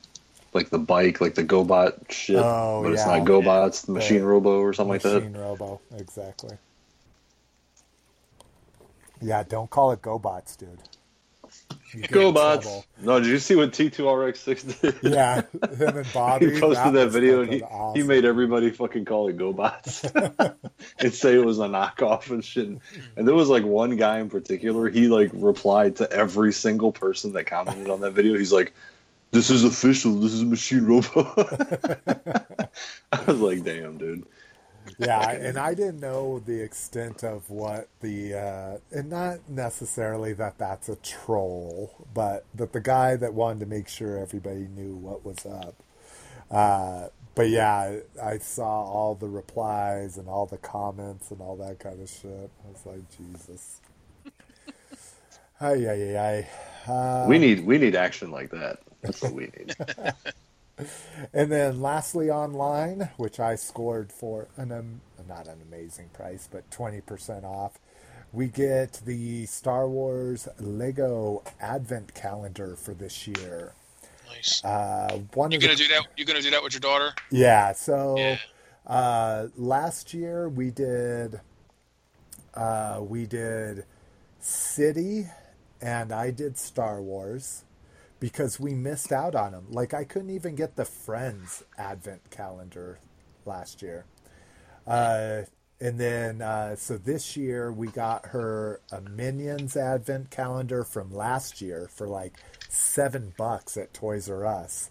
like 0.52 0.70
the 0.70 0.78
bike, 0.78 1.20
like 1.20 1.34
the 1.34 1.44
GoBot 1.44 2.10
shit. 2.10 2.36
Oh, 2.36 2.80
but 2.82 2.92
it's 2.92 3.06
yeah. 3.06 3.18
not 3.18 3.26
GoBot, 3.26 3.68
it's 3.68 3.82
the 3.82 3.86
The 3.86 3.92
Machine 3.92 4.22
Robo 4.22 4.60
or 4.60 4.72
something 4.72 4.92
like 4.92 5.02
that. 5.02 5.24
Machine 5.24 5.36
Robo, 5.36 5.80
exactly. 5.96 6.56
Yeah, 9.22 9.42
don't 9.42 9.68
call 9.68 9.92
it 9.92 10.02
GoBots, 10.02 10.56
dude. 10.56 10.78
You 11.92 12.02
get 12.02 12.12
in 12.12 12.18
GoBots! 12.18 12.84
No, 13.00 13.18
did 13.18 13.28
you 13.28 13.38
see 13.38 13.56
what 13.56 13.72
T2RX6 13.72 14.80
did? 14.80 15.12
Yeah, 15.12 15.42
him 15.76 15.96
and 15.96 16.12
Bobby. 16.12 16.54
he 16.54 16.60
posted 16.60 16.94
that, 16.94 17.06
was 17.06 17.12
video 17.12 17.42
and 17.42 17.52
he, 17.52 17.62
awesome. 17.62 18.00
he 18.00 18.06
made 18.06 18.24
everybody 18.24 18.70
fucking 18.70 19.04
call 19.04 19.28
it 19.28 19.36
GoBots 19.36 20.54
and 20.98 21.14
say 21.14 21.34
it 21.34 21.44
was 21.44 21.58
a 21.58 21.62
knockoff 21.66 22.30
and 22.30 22.44
shit. 22.44 22.68
And 23.16 23.28
there 23.28 23.34
was 23.34 23.48
like 23.48 23.64
one 23.64 23.96
guy 23.96 24.20
in 24.20 24.30
particular, 24.30 24.88
he 24.88 25.08
like 25.08 25.30
replied 25.32 25.96
to 25.96 26.10
every 26.10 26.52
single 26.52 26.92
person 26.92 27.32
that 27.32 27.46
commented 27.46 27.90
on 27.90 28.00
that 28.00 28.12
video. 28.12 28.38
He's 28.38 28.52
like, 28.52 28.72
This 29.32 29.50
is 29.50 29.64
official, 29.64 30.14
this 30.16 30.32
is 30.32 30.44
Machine 30.44 30.84
Robot. 30.86 31.34
I 33.12 33.22
was 33.26 33.40
like, 33.40 33.62
damn, 33.62 33.96
dude. 33.96 34.26
yeah, 34.98 35.30
and 35.30 35.56
I 35.56 35.74
didn't 35.74 36.00
know 36.00 36.40
the 36.40 36.60
extent 36.60 37.22
of 37.22 37.48
what 37.48 37.88
the, 38.00 38.34
uh, 38.34 38.78
and 38.90 39.08
not 39.10 39.48
necessarily 39.48 40.32
that 40.34 40.58
that's 40.58 40.88
a 40.88 40.96
troll, 40.96 42.06
but 42.12 42.44
that 42.54 42.72
the 42.72 42.80
guy 42.80 43.16
that 43.16 43.32
wanted 43.32 43.60
to 43.60 43.66
make 43.66 43.88
sure 43.88 44.18
everybody 44.18 44.66
knew 44.74 44.96
what 44.96 45.24
was 45.24 45.46
up. 45.46 45.76
Uh, 46.50 47.08
but 47.36 47.48
yeah, 47.48 47.98
I 48.20 48.38
saw 48.38 48.84
all 48.84 49.14
the 49.14 49.28
replies 49.28 50.16
and 50.16 50.28
all 50.28 50.46
the 50.46 50.58
comments 50.58 51.30
and 51.30 51.40
all 51.40 51.56
that 51.56 51.78
kind 51.78 52.00
of 52.02 52.08
shit. 52.08 52.50
I 52.66 52.70
was 52.72 52.84
like, 52.84 53.02
Jesus. 53.16 53.80
Ay, 55.60 55.86
ay, 55.88 56.16
ay, 56.16 56.46
ay. 56.86 56.90
Uh, 56.90 57.26
we 57.28 57.38
need 57.38 57.64
we 57.64 57.78
need 57.78 57.94
action 57.94 58.30
like 58.30 58.50
that. 58.50 58.80
That's 59.02 59.22
what 59.22 59.32
we 59.32 59.50
need. 59.56 59.76
And 61.32 61.52
then 61.52 61.80
lastly, 61.80 62.30
online, 62.30 63.10
which 63.16 63.38
I 63.38 63.54
scored 63.54 64.12
for 64.12 64.48
an 64.56 64.72
um, 64.72 65.00
not 65.28 65.46
an 65.46 65.58
amazing 65.68 66.08
price, 66.12 66.48
but 66.50 66.70
twenty 66.70 67.00
percent 67.00 67.44
off. 67.44 67.78
We 68.32 68.46
get 68.46 69.02
the 69.04 69.44
Star 69.46 69.88
Wars 69.88 70.48
Lego 70.58 71.42
Advent 71.60 72.14
Calendar 72.14 72.76
for 72.76 72.94
this 72.94 73.26
year. 73.26 73.74
Nice. 74.28 74.64
Uh, 74.64 75.20
one 75.34 75.50
you 75.50 75.56
of 75.56 75.60
the 75.60 75.66
gonna 75.66 75.76
do 75.76 75.88
that? 75.88 76.06
You 76.16 76.24
gonna 76.24 76.40
do 76.40 76.50
that 76.50 76.62
with 76.62 76.72
your 76.72 76.80
daughter? 76.80 77.12
yeah. 77.30 77.72
So 77.72 78.16
Yeah. 78.16 78.38
Uh, 78.86 79.48
last 79.56 80.14
year 80.14 80.48
we 80.48 80.70
did 80.70 81.40
uh, 82.54 83.00
we 83.02 83.26
did 83.26 83.84
City, 84.40 85.26
and 85.82 86.10
I 86.12 86.30
did 86.30 86.56
Star 86.56 87.02
Wars 87.02 87.64
because 88.20 88.60
we 88.60 88.74
missed 88.74 89.10
out 89.10 89.34
on 89.34 89.52
them. 89.52 89.66
Like 89.70 89.94
I 89.94 90.04
couldn't 90.04 90.30
even 90.30 90.54
get 90.54 90.76
the 90.76 90.84
Friends 90.84 91.64
Advent 91.76 92.30
calendar 92.30 93.00
last 93.44 93.82
year. 93.82 94.04
Uh, 94.86 95.42
and 95.80 95.98
then 95.98 96.42
uh, 96.42 96.76
so 96.76 96.98
this 96.98 97.36
year 97.36 97.72
we 97.72 97.88
got 97.88 98.26
her 98.26 98.80
a 98.92 99.00
Minions 99.00 99.76
Advent 99.76 100.30
calendar 100.30 100.84
from 100.84 101.10
last 101.10 101.62
year 101.62 101.88
for 101.92 102.06
like 102.06 102.34
seven 102.68 103.32
bucks 103.36 103.76
at 103.76 103.94
Toys 103.94 104.28
R 104.28 104.44
Us. 104.44 104.90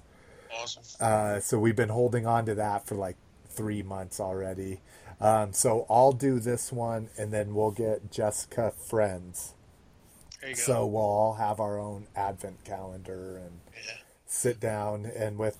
Awesome. 0.52 0.84
Uh, 1.00 1.40
so 1.40 1.60
we've 1.60 1.76
been 1.76 1.90
holding 1.90 2.26
on 2.26 2.46
to 2.48 2.56
that 2.56 2.88
for 2.88 2.96
like 2.96 3.18
three 3.48 3.84
months 3.84 4.20
already. 4.20 4.82
Um, 5.22 5.54
so 5.54 5.86
I'll 5.90 6.14
do 6.14 6.40
this 6.40 6.72
one, 6.72 7.10
and 7.18 7.32
then 7.32 7.54
we'll 7.54 7.72
get 7.72 8.10
Jessica 8.10 8.72
friends. 8.72 9.54
There 10.42 10.50
you 10.52 10.56
go. 10.56 10.62
So 10.62 10.86
we'll 10.86 11.02
all 11.04 11.34
have 11.36 11.60
our 11.60 11.80
own 11.80 12.08
advent 12.16 12.64
calendar 12.64 13.38
and 13.38 13.60
Yeah. 13.76 13.98
sit 14.28 14.60
down. 14.60 15.06
And 15.06 15.38
with 15.38 15.58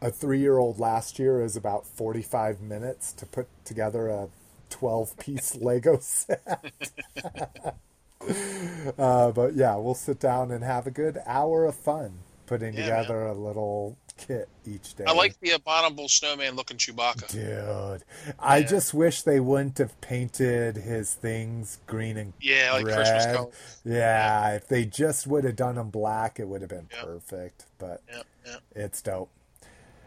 a 0.00 0.10
three-year-old 0.10 0.78
last 0.78 1.18
year 1.18 1.42
is 1.42 1.56
about 1.56 1.86
forty-five 1.86 2.60
minutes 2.60 3.12
to 3.14 3.26
put 3.26 3.48
together 3.64 4.08
a 4.08 4.28
twelve-piece 4.70 5.54
Lego 5.60 5.98
set. 5.98 6.92
uh, 8.98 9.30
but 9.32 9.54
yeah, 9.54 9.76
we'll 9.76 9.94
sit 9.94 10.18
down 10.20 10.50
and 10.50 10.64
have 10.64 10.86
a 10.86 10.90
good 10.90 11.18
hour 11.26 11.64
of 11.64 11.74
fun 11.74 12.18
putting 12.46 12.74
Yeah, 12.74 12.84
together 12.84 13.22
a 13.26 13.34
little 13.34 13.96
kit 14.16 14.48
each 14.66 14.94
day. 14.94 15.04
I 15.06 15.12
like 15.12 15.38
the 15.40 15.50
abominable 15.50 16.08
snowman 16.08 16.54
looking 16.56 16.76
Chewbacca. 16.76 17.28
Dude, 17.28 18.04
I 18.38 18.62
just 18.62 18.94
wish 18.94 19.22
they 19.22 19.40
wouldn't 19.40 19.78
have 19.78 20.00
painted 20.00 20.76
his 20.76 21.14
things 21.14 21.78
green 21.86 22.16
and 22.16 22.32
Yeah, 22.40 22.72
like 22.74 22.86
red. 22.86 22.96
Christmas 22.96 23.26
color. 23.26 23.50
Yeah, 23.84 24.50
if 24.54 24.68
they 24.68 24.84
just 24.84 25.26
would 25.26 25.44
have 25.44 25.56
done 25.56 25.74
them 25.76 25.90
black, 25.90 26.38
it 26.40 26.46
would 26.48 26.60
have 26.60 26.70
been 26.70 26.88
Yeah. 26.92 27.02
perfect. 27.02 27.66
But 27.78 28.02
Yeah, 28.10 28.22
yeah. 28.46 28.56
it's 28.74 29.02
dope. 29.02 29.30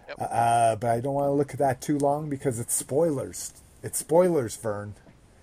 Yep. 0.08 0.18
Uh, 0.22 0.76
but 0.78 0.90
I 0.90 1.00
don't 1.02 1.14
want 1.14 1.28
to 1.28 1.32
look 1.34 1.52
at 1.52 1.60
that 1.60 1.82
too 1.82 1.98
long 1.98 2.30
because 2.30 2.60
it's 2.60 2.74
spoilers. 2.74 3.54
It's 3.84 4.00
spoilers, 4.00 4.56
Vern. 4.56 4.96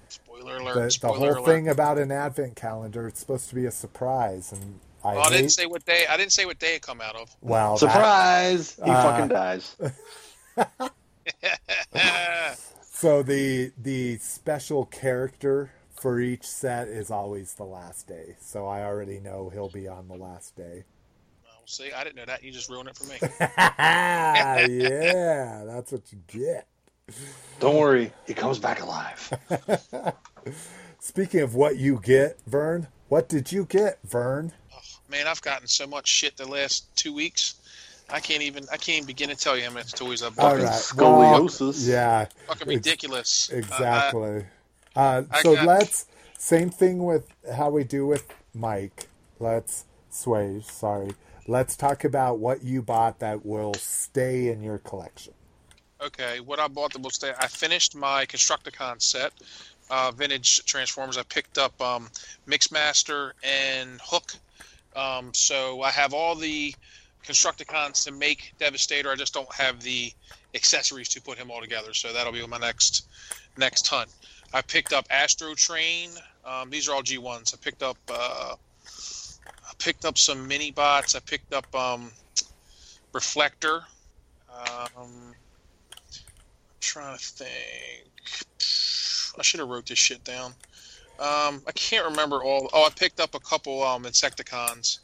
Spoiler 0.08 0.56
alert. 0.56 0.74
The, 0.74 0.80
the 0.80 0.90
spoiler 0.90 1.34
whole 1.34 1.44
alert. 1.44 1.46
thing 1.46 1.68
about 1.68 1.98
an 1.98 2.10
advent 2.10 2.56
calendar, 2.56 3.06
it's 3.06 3.20
supposed 3.20 3.48
to 3.50 3.54
be 3.54 3.66
a 3.66 3.70
surprise, 3.70 4.52
and 4.52 4.80
I, 5.04 5.16
Oh, 5.16 5.20
I 5.20 5.30
didn't 5.30 5.50
say 5.50 5.66
what 5.66 5.84
day. 5.84 6.06
I 6.08 6.16
didn't 6.16 6.32
say 6.32 6.46
what 6.46 6.58
day 6.58 6.76
it 6.76 6.82
come 6.82 7.00
out 7.00 7.14
of. 7.16 7.34
well, 7.40 7.72
that- 7.76 7.80
Surprise! 7.80 8.76
he 8.84 8.90
Uh, 8.90 9.02
fucking 9.02 9.28
dies. 9.28 9.76
So 12.96 13.22
the 13.22 13.72
the 13.76 14.16
special 14.18 14.86
character 14.86 15.72
for 15.90 16.20
each 16.20 16.44
set 16.46 16.88
is 16.88 17.10
always 17.10 17.54
the 17.54 17.64
last 17.64 18.06
day. 18.06 18.36
So 18.40 18.66
I 18.66 18.82
already 18.84 19.20
know 19.20 19.50
he'll 19.52 19.68
be 19.68 19.88
on 19.88 20.08
the 20.08 20.14
last 20.14 20.56
day. 20.56 20.84
Well, 21.42 21.62
see, 21.66 21.92
I 21.92 22.02
didn't 22.04 22.16
know 22.16 22.24
that. 22.26 22.42
You 22.42 22.50
just 22.52 22.70
ruined 22.70 22.88
it 22.88 22.96
for 22.96 23.04
me. 23.04 23.16
yeah, 24.78 25.64
that's 25.66 25.92
what 25.92 26.02
you 26.12 26.18
get. 26.28 26.66
Don't 27.60 27.76
worry, 27.76 28.10
he 28.26 28.32
comes 28.32 28.58
back 28.58 28.80
alive. 28.80 29.30
Speaking 31.00 31.40
of 31.40 31.54
what 31.54 31.76
you 31.76 32.00
get, 32.02 32.38
Vern, 32.46 32.86
what 33.08 33.28
did 33.28 33.52
you 33.52 33.66
get, 33.66 33.98
Vern? 34.04 34.52
Man, 35.08 35.26
I've 35.26 35.42
gotten 35.42 35.66
so 35.66 35.86
much 35.86 36.08
shit 36.08 36.36
the 36.36 36.48
last 36.48 36.94
two 36.96 37.14
weeks. 37.14 37.54
I 38.10 38.20
can't 38.20 38.42
even. 38.42 38.64
I 38.72 38.76
can't 38.76 38.96
even 38.98 39.06
begin 39.06 39.28
to 39.30 39.36
tell 39.36 39.56
you 39.56 39.64
how 39.64 39.70
many 39.70 39.86
toys 39.86 40.22
I've 40.22 40.36
bought. 40.36 40.56
right, 40.56 40.66
Scoliosis. 40.66 41.88
yeah, 41.88 42.26
Fucking 42.48 42.68
ridiculous. 42.68 43.50
Uh, 43.52 43.56
exactly. 43.56 44.44
Uh, 44.94 45.22
I 45.30 45.42
so 45.42 45.54
got- 45.54 45.66
let's 45.66 46.06
same 46.38 46.70
thing 46.70 47.04
with 47.04 47.26
how 47.54 47.70
we 47.70 47.84
do 47.84 48.06
with 48.06 48.26
Mike. 48.54 49.08
Let's 49.40 49.84
sway. 50.10 50.62
Sorry. 50.66 51.12
Let's 51.46 51.76
talk 51.76 52.04
about 52.04 52.38
what 52.38 52.62
you 52.62 52.80
bought 52.82 53.18
that 53.20 53.44
will 53.44 53.74
stay 53.74 54.48
in 54.48 54.62
your 54.62 54.78
collection. 54.78 55.34
Okay, 56.00 56.40
what 56.40 56.58
I 56.58 56.68
bought 56.68 56.92
the 56.92 56.98
will 56.98 57.10
stay. 57.10 57.32
I 57.38 57.46
finished 57.48 57.94
my 57.94 58.26
Constructicon 58.26 59.00
set, 59.00 59.32
uh, 59.90 60.10
vintage 60.10 60.64
Transformers. 60.64 61.16
I 61.16 61.22
picked 61.22 61.56
up 61.58 61.78
um, 61.80 62.10
Mixmaster 62.46 63.32
and 63.42 64.00
Hook. 64.02 64.34
Um, 64.96 65.34
so 65.34 65.82
I 65.82 65.90
have 65.90 66.14
all 66.14 66.34
the 66.34 66.74
Constructicons 67.26 68.04
to 68.04 68.12
make 68.12 68.52
Devastator. 68.58 69.10
I 69.10 69.16
just 69.16 69.32
don't 69.34 69.52
have 69.52 69.80
the 69.82 70.12
accessories 70.54 71.08
to 71.10 71.22
put 71.22 71.38
him 71.38 71.50
all 71.50 71.60
together. 71.60 71.94
So 71.94 72.12
that'll 72.12 72.32
be 72.32 72.46
my 72.46 72.58
next 72.58 73.08
next 73.56 73.86
hunt. 73.86 74.10
I 74.52 74.62
picked 74.62 74.92
up 74.92 75.06
Astro 75.10 75.54
Train. 75.54 76.10
Um, 76.44 76.70
these 76.70 76.88
are 76.88 76.94
all 76.94 77.02
G1s. 77.02 77.54
I 77.54 77.58
picked 77.62 77.82
up 77.82 77.96
uh, 78.08 78.54
I 79.46 79.72
picked 79.78 80.04
up 80.04 80.18
some 80.18 80.46
mini 80.46 80.70
bots. 80.70 81.14
I 81.14 81.20
picked 81.20 81.52
up 81.52 81.74
um, 81.74 82.10
Reflector. 83.12 83.82
Um, 84.54 84.88
I'm 84.98 85.34
trying 86.80 87.16
to 87.16 87.24
think. 87.24 88.08
I 89.36 89.42
should 89.42 89.60
have 89.60 89.68
wrote 89.68 89.86
this 89.86 89.98
shit 89.98 90.22
down. 90.22 90.54
Um, 91.18 91.62
I 91.66 91.72
can't 91.74 92.06
remember 92.06 92.42
all. 92.42 92.68
Oh, 92.72 92.86
I 92.86 92.90
picked 92.90 93.20
up 93.20 93.34
a 93.34 93.40
couple 93.40 93.82
um, 93.82 94.04
Insecticons. 94.04 94.98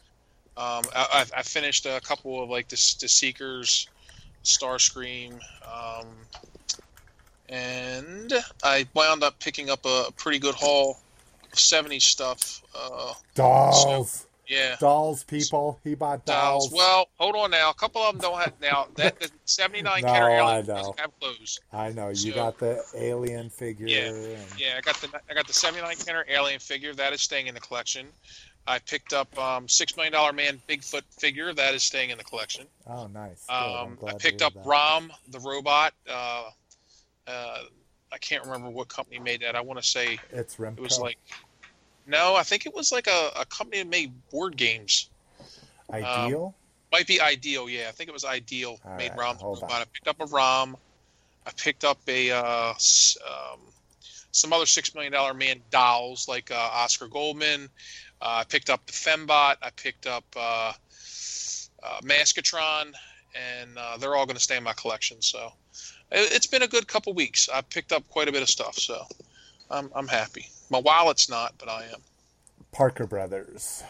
Um, 0.57 0.85
I, 0.95 1.25
I 1.35 1.39
I 1.39 1.43
finished 1.43 1.87
a 1.87 2.01
couple 2.01 2.43
of 2.43 2.51
like 2.51 2.69
the, 2.69 2.77
the 3.01 3.09
Seekers, 3.09 3.89
Starscream, 4.45 5.39
um, 5.65 6.07
and 7.49 8.33
I 8.63 8.87
wound 8.95 9.23
up 9.23 9.39
picking 9.39 9.71
up 9.71 9.85
a 9.85 10.11
pretty 10.17 10.39
good 10.39 10.55
haul 10.55 10.99
of 11.53 11.59
70s 11.59 12.03
stuff. 12.03 12.63
Uh, 12.75 13.15
Dolls, 13.35 14.27
yeah. 14.51 14.77
dolls, 14.81 15.25
people. 15.25 15.79
He 15.85 15.95
bought 15.95 16.25
dolls. 16.27 16.69
Dolls. 16.69 16.73
Well, 16.77 17.09
hold 17.19 17.37
on 17.37 17.51
now. 17.53 17.71
A 17.71 17.75
couple 17.75 18.03
of 18.03 18.13
them 18.15 18.21
don't 18.21 18.39
have 18.41 18.53
now. 18.61 18.89
That 18.97 19.19
the 19.21 19.31
79 19.47 20.03
No, 20.03 20.09
Kenner 20.13 20.31
I 20.31 20.37
Alien 20.39 20.67
know. 20.67 20.75
doesn't 20.75 21.01
have 21.01 21.21
clothes. 21.21 21.61
I 21.73 21.91
know 21.91 22.09
you 22.09 22.15
So- 22.17 22.33
got 22.35 22.59
the 22.59 22.83
alien 22.95 23.49
figure. 23.51 23.87
Yeah, 23.87 24.09
and- 24.09 24.47
Yeah, 24.59 24.75
I 24.77 24.81
got 24.81 24.97
the 24.97 25.09
I 25.31 25.35
got 25.35 25.47
the 25.47 25.53
79 25.55 25.97
Kenner 25.97 26.27
Alien 26.29 26.59
figure 26.61 26.93
that 26.95 27.13
is 27.13 27.23
staying 27.23 27.47
in 27.47 27.55
the 27.55 27.61
collection. 27.61 28.09
I 28.67 28.79
picked 28.79 29.13
up 29.15 29.37
um, 29.39 29.67
Six 29.69 29.97
Million 29.97 30.13
Dollar 30.13 30.33
Man 30.33 30.61
Bigfoot 30.69 31.03
figure 31.19 31.53
that 31.55 31.75
is 31.75 31.83
staying 31.83 32.11
in 32.11 32.19
the 32.19 32.25
collection. 32.25 32.67
Oh, 32.87 33.07
nice. 33.07 33.45
Um, 33.49 33.99
I 34.07 34.13
picked 34.19 34.43
up. 34.43 34.53
Rom 34.67 35.11
the 35.29 35.41
robot. 35.41 35.95
Uh, 36.09 36.51
uh, 37.27 37.59
I 38.13 38.19
can't 38.19 38.45
remember 38.45 38.69
what 38.71 38.89
company 38.89 39.19
made 39.19 39.41
that. 39.43 39.57
I 39.57 39.61
want 39.61 39.81
to 39.81 39.87
say 39.89 40.19
It's 40.31 40.57
Remco. 40.57 40.79
it 40.79 40.81
was 40.83 40.99
like 40.99 41.17
no, 42.11 42.35
I 42.35 42.43
think 42.43 42.67
it 42.67 42.75
was 42.75 42.93
like 42.93 43.07
a, 43.07 43.31
a 43.41 43.45
company 43.47 43.83
that 43.83 43.89
made 43.89 44.13
board 44.31 44.57
games. 44.57 45.09
ideal. 45.91 46.55
Might 46.93 47.07
be 47.07 47.21
Ideal, 47.21 47.69
yeah. 47.69 47.87
I 47.89 47.93
think 47.93 48.09
it 48.09 48.13
was 48.13 48.25
Ideal 48.25 48.81
All 48.85 48.97
made 48.97 49.11
right, 49.17 49.37
ROM. 49.41 49.63
I 49.71 49.85
picked 49.93 50.09
up 50.09 50.21
a 50.21 50.27
ROM. 50.27 50.77
I 51.47 51.51
picked 51.53 51.85
up 51.85 52.01
a 52.09 52.33
uh, 52.33 52.71
um, 52.73 53.61
some 54.33 54.53
other 54.53 54.67
six 54.67 54.95
million 54.95 55.13
dollar 55.13 55.35
man 55.35 55.61
dolls 55.71 56.29
like 56.29 56.51
uh, 56.51 56.55
Oscar 56.55 57.07
Goldman. 57.07 57.69
Uh, 58.21 58.41
I 58.41 58.45
picked 58.45 58.71
up 58.71 58.87
the 58.87 58.93
Fembot. 58.93 59.57
I 59.63 59.71
picked 59.77 60.07
up 60.07 60.25
uh, 60.37 60.73
uh, 61.83 62.01
Maskatron, 62.03 62.93
and 63.35 63.79
uh, 63.79 63.97
they're 63.99 64.17
all 64.17 64.27
going 64.27 64.37
to 64.37 64.43
stay 64.43 64.57
in 64.57 64.65
my 64.65 64.75
collection. 64.75 65.23
So 65.23 65.53
it, 66.11 66.33
it's 66.33 66.47
been 66.47 66.63
a 66.63 66.69
good 66.69 66.89
couple 66.89 67.15
weeks. 67.15 67.49
I 67.53 67.61
picked 67.61 67.93
up 67.93 68.09
quite 68.09 68.29
a 68.29 68.33
bit 68.33 68.43
of 68.43 68.51
stuff, 68.51 68.77
so 68.77 69.07
I'm 69.71 69.91
I'm 69.95 70.09
happy. 70.09 70.49
My 70.71 70.79
wallet's 70.79 71.29
not, 71.29 71.55
but 71.59 71.69
I 71.69 71.85
am. 71.93 72.01
Parker 72.73 73.07
Brothers. 73.07 73.83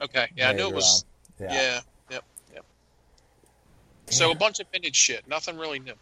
Okay, 0.00 0.28
yeah, 0.36 0.50
I 0.50 0.52
knew 0.52 0.68
it 0.68 0.74
was. 0.74 1.04
Rom. 1.40 1.50
Yeah. 1.50 1.80
Yep. 2.10 2.24
Yep. 2.54 2.64
So 4.06 4.30
a 4.30 4.34
bunch 4.34 4.60
of 4.60 4.66
vintage 4.72 4.96
shit. 4.96 5.26
Nothing 5.28 5.58
really 5.58 5.80
new. 5.80 5.94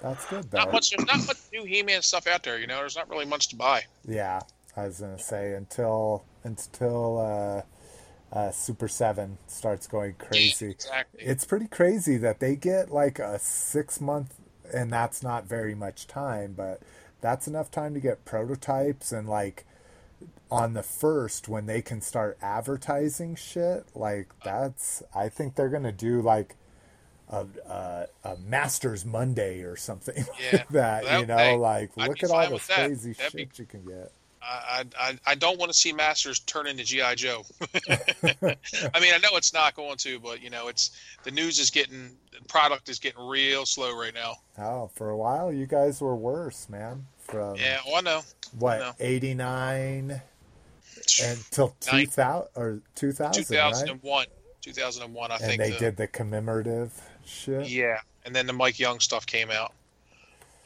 That's 0.00 0.24
good. 0.26 0.50
Though. 0.50 0.58
Not 0.58 0.72
much. 0.72 0.92
Not 0.98 1.26
much 1.26 1.38
new 1.52 1.64
He-Man 1.64 2.02
stuff 2.02 2.26
out 2.26 2.42
there. 2.42 2.58
You 2.58 2.66
know, 2.66 2.78
there's 2.78 2.96
not 2.96 3.08
really 3.08 3.24
much 3.24 3.48
to 3.48 3.56
buy. 3.56 3.84
Yeah, 4.06 4.40
I 4.76 4.86
was 4.86 4.98
gonna 4.98 5.18
say 5.18 5.54
until 5.54 6.24
until 6.42 7.64
uh, 8.32 8.36
uh, 8.36 8.50
Super 8.50 8.88
Seven 8.88 9.38
starts 9.46 9.86
going 9.86 10.14
crazy. 10.14 10.70
Exactly. 10.70 11.22
It's 11.22 11.44
pretty 11.44 11.68
crazy 11.68 12.16
that 12.16 12.40
they 12.40 12.56
get 12.56 12.90
like 12.90 13.20
a 13.20 13.38
six 13.38 14.00
month, 14.00 14.34
and 14.74 14.92
that's 14.92 15.22
not 15.22 15.44
very 15.44 15.76
much 15.76 16.08
time, 16.08 16.54
but 16.56 16.82
that's 17.22 17.48
enough 17.48 17.70
time 17.70 17.94
to 17.94 18.00
get 18.00 18.26
prototypes 18.26 19.10
and 19.12 19.26
like 19.26 19.64
on 20.50 20.74
the 20.74 20.82
first 20.82 21.48
when 21.48 21.64
they 21.64 21.80
can 21.80 22.02
start 22.02 22.36
advertising 22.42 23.34
shit. 23.36 23.86
Like 23.94 24.28
that's, 24.44 25.02
I 25.14 25.30
think 25.30 25.54
they're 25.54 25.70
gonna 25.70 25.92
do 25.92 26.20
like. 26.20 26.56
A, 27.30 27.46
a, 27.66 28.06
a 28.24 28.36
Masters 28.46 29.06
Monday 29.06 29.62
or 29.62 29.74
something 29.74 30.26
Yeah, 30.52 30.58
like 30.58 30.68
that, 30.68 31.04
that- 31.04 31.20
you 31.20 31.26
know, 31.26 31.56
like 31.56 31.90
I'd 31.96 32.08
look 32.08 32.22
at 32.22 32.30
all 32.30 32.50
the 32.50 32.58
crazy 32.58 33.12
That'd 33.14 33.32
shit 33.32 33.56
be- 33.56 33.62
you 33.62 33.64
can 33.66 33.84
get. 33.86 34.12
I, 34.44 34.84
I, 34.98 35.18
I 35.26 35.34
don't 35.36 35.58
want 35.58 35.70
to 35.72 35.78
see 35.78 35.92
Masters 35.92 36.40
turn 36.40 36.66
into 36.66 36.82
GI 36.84 37.14
Joe. 37.16 37.44
I 37.88 39.00
mean, 39.00 39.14
I 39.14 39.18
know 39.22 39.36
it's 39.36 39.52
not 39.54 39.74
going 39.74 39.96
to, 39.98 40.18
but 40.18 40.42
you 40.42 40.50
know, 40.50 40.68
it's 40.68 40.90
the 41.22 41.30
news 41.30 41.58
is 41.58 41.70
getting, 41.70 42.10
the 42.32 42.44
product 42.48 42.88
is 42.88 42.98
getting 42.98 43.24
real 43.26 43.64
slow 43.66 43.96
right 43.98 44.12
now. 44.14 44.34
Oh, 44.58 44.90
for 44.94 45.10
a 45.10 45.16
while 45.16 45.52
you 45.52 45.66
guys 45.66 46.00
were 46.00 46.16
worse, 46.16 46.68
man. 46.68 47.06
From 47.18 47.56
Yeah, 47.56 47.78
well, 47.86 47.96
I 47.96 48.00
know. 48.00 48.20
what 48.58 48.96
eighty 48.98 49.32
nine 49.34 50.20
until 51.24 51.74
two 51.80 52.06
thousand 52.06 52.48
or 52.56 52.80
two 52.94 53.12
thousand, 53.12 53.42
right? 53.54 53.72
2001, 53.86 54.26
2001, 54.60 55.30
I 55.30 55.34
And 55.36 55.44
think. 55.44 55.60
they 55.60 55.70
the- 55.70 55.78
did 55.78 55.96
the 55.96 56.06
commemorative 56.08 56.92
shit. 57.24 57.68
Yeah, 57.68 58.00
and 58.24 58.34
then 58.34 58.46
the 58.46 58.52
Mike 58.52 58.78
Young 58.80 58.98
stuff 59.00 59.24
came 59.24 59.50
out. 59.50 59.72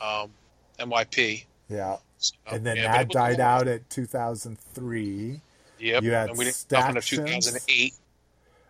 Um, 0.00 0.30
NYP. 0.78 1.44
Yeah. 1.68 1.96
So, 2.18 2.34
And 2.50 2.64
then 2.64 2.76
yeah, 2.76 2.92
that 2.92 3.10
died 3.10 3.40
out 3.40 3.68
at 3.68 3.88
2003. 3.90 5.40
Yep. 5.78 6.02
You 6.02 6.10
had 6.12 6.30
and 6.30 6.38
we 6.38 6.44
didn't 6.46 6.56
Stactions. 6.56 7.08
2008. 7.10 7.94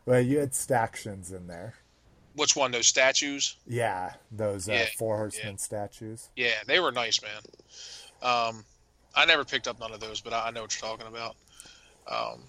Well, 0.05 0.21
you 0.21 0.39
had 0.39 0.55
Stactions 0.55 1.33
in 1.33 1.47
there. 1.47 1.75
Which 2.35 2.55
one? 2.55 2.71
Those 2.71 2.87
statues? 2.87 3.57
Yeah, 3.67 4.13
those 4.31 4.69
uh, 4.69 4.73
Yeah, 4.73 4.85
Four 4.99 5.17
Horsemen 5.17 5.57
statues. 5.57 6.29
Yeah, 6.37 6.53
they 6.67 6.81
were 6.81 6.93
nice, 6.93 7.21
man. 7.23 7.41
Um, 8.23 8.65
I 9.15 9.25
never 9.25 9.45
picked 9.45 9.67
up 9.67 9.81
none 9.81 9.93
of 9.93 10.01
those, 10.01 10.21
but 10.21 10.35
I, 10.35 10.49
I 10.49 10.51
know 10.51 10.63
what 10.63 10.79
you're 10.79 10.89
talking 10.91 11.07
about. 11.07 11.37
Um, 12.07 12.41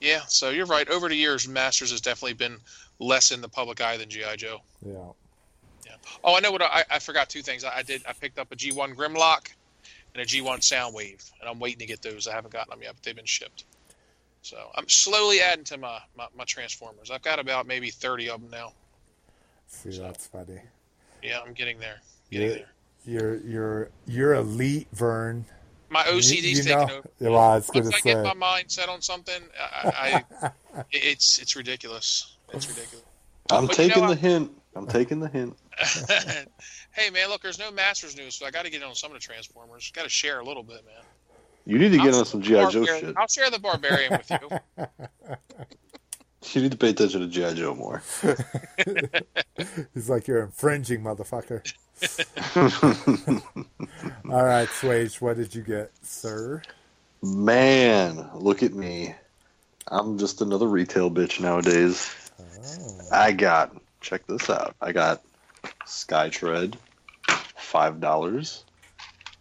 yeah, 0.00 0.20
so 0.28 0.50
you're 0.50 0.66
right. 0.66 0.88
Over 0.88 1.08
the 1.08 1.16
years, 1.16 1.48
Masters 1.48 1.90
has 1.90 2.00
definitely 2.00 2.34
been 2.34 2.58
less 3.00 3.32
in 3.32 3.40
the 3.40 3.48
public 3.48 3.80
eye 3.80 3.96
than 3.96 4.08
GI 4.08 4.36
Joe. 4.36 4.60
Yeah. 4.86 5.08
Oh, 6.24 6.36
I 6.36 6.40
know 6.40 6.52
what 6.52 6.62
I, 6.62 6.84
I 6.90 6.98
forgot. 6.98 7.28
Two 7.28 7.42
things. 7.42 7.64
I, 7.64 7.78
I 7.78 7.82
did. 7.82 8.02
I 8.08 8.12
picked 8.12 8.38
up 8.38 8.52
a 8.52 8.56
G1 8.56 8.94
Grimlock 8.94 9.50
and 10.14 10.22
a 10.22 10.26
G1 10.26 10.58
Soundwave, 10.60 11.30
and 11.40 11.48
I'm 11.48 11.58
waiting 11.58 11.78
to 11.80 11.86
get 11.86 12.02
those. 12.02 12.26
I 12.26 12.34
haven't 12.34 12.52
gotten 12.52 12.70
them 12.70 12.82
yet, 12.82 12.94
but 12.94 13.02
they've 13.02 13.14
been 13.16 13.24
shipped. 13.24 13.64
So 14.42 14.70
I'm 14.74 14.88
slowly 14.88 15.40
adding 15.40 15.64
to 15.64 15.78
my, 15.78 15.98
my, 16.16 16.26
my 16.36 16.44
Transformers. 16.44 17.10
I've 17.10 17.22
got 17.22 17.38
about 17.38 17.66
maybe 17.66 17.90
30 17.90 18.30
of 18.30 18.40
them 18.40 18.50
now. 18.50 18.72
See, 19.66 19.92
So- 19.92 20.02
that's 20.02 20.26
funny. 20.26 20.60
Yeah, 21.22 21.40
I'm 21.44 21.52
getting 21.52 21.78
there. 21.80 21.96
Getting 22.30 22.46
You're, 22.48 22.56
there. 22.56 22.68
you're 23.04 23.36
you're 23.40 23.90
you're 24.06 24.34
elite, 24.34 24.86
Vern. 24.92 25.44
My 25.90 26.04
OCD's 26.04 26.44
you 26.44 26.54
taking 26.62 26.70
know- 26.78 26.82
over. 26.84 27.10
Yeah, 27.18 27.28
well, 27.30 27.38
I 27.40 27.54
was 27.56 27.70
Once 27.74 27.86
gonna 27.88 27.96
I 27.96 28.00
get 28.00 28.22
my 28.24 28.34
mind 28.34 28.70
set 28.70 28.88
on 28.88 29.02
something, 29.02 29.42
I, 29.60 30.22
I 30.40 30.50
it's 30.92 31.38
it's 31.40 31.56
ridiculous. 31.56 32.36
It's 32.52 32.68
ridiculous. 32.68 33.04
I'm 33.50 33.66
But 33.66 33.78
you 33.78 33.84
taking 33.88 34.02
know, 34.04 34.10
the 34.10 34.14
hint. 34.16 34.52
I'm 34.76 34.86
taking 34.86 35.18
the 35.18 35.28
hint. 35.28 35.56
hey 36.92 37.10
man, 37.10 37.28
look, 37.28 37.42
there's 37.42 37.58
no 37.58 37.70
Masters 37.70 38.16
news, 38.16 38.34
so 38.34 38.46
I 38.46 38.50
got 38.50 38.64
to 38.64 38.70
get 38.70 38.82
on 38.82 38.94
some 38.94 39.10
of 39.12 39.14
the 39.14 39.20
Transformers. 39.20 39.90
Got 39.94 40.04
to 40.04 40.08
share 40.08 40.40
a 40.40 40.44
little 40.44 40.62
bit, 40.62 40.84
man. 40.84 41.04
You 41.66 41.78
need 41.78 41.90
to 41.92 41.98
get 41.98 42.14
I'll 42.14 42.20
on 42.20 42.24
some 42.24 42.40
GI 42.42 42.54
Joe 42.54 42.62
Barbarian- 42.72 43.00
shit. 43.06 43.14
I'll 43.16 43.28
share 43.28 43.50
the 43.50 43.58
Barbarian 43.58 44.12
with 44.12 44.30
you. 44.30 44.86
You 46.52 46.62
need 46.62 46.70
to 46.70 46.78
pay 46.78 46.90
attention 46.90 47.20
to 47.20 47.26
GI 47.26 47.54
Joe 47.60 47.74
more. 47.74 48.02
He's 49.94 50.08
like, 50.08 50.26
you're 50.26 50.44
infringing, 50.44 51.02
motherfucker. 51.02 51.60
All 54.30 54.44
right, 54.44 54.68
Swage, 54.68 55.20
what 55.20 55.36
did 55.36 55.54
you 55.54 55.62
get, 55.62 55.90
sir? 56.02 56.62
Man, 57.22 58.30
look 58.34 58.62
at 58.62 58.72
me. 58.72 59.14
I'm 59.88 60.16
just 60.16 60.40
another 60.40 60.68
retail 60.68 61.10
bitch 61.10 61.40
nowadays. 61.40 62.14
Oh. 62.40 62.98
I 63.12 63.32
got, 63.32 63.76
check 64.00 64.26
this 64.26 64.48
out. 64.48 64.74
I 64.80 64.92
got 64.92 65.22
Skytread, 65.86 66.74
$5. 67.26 68.62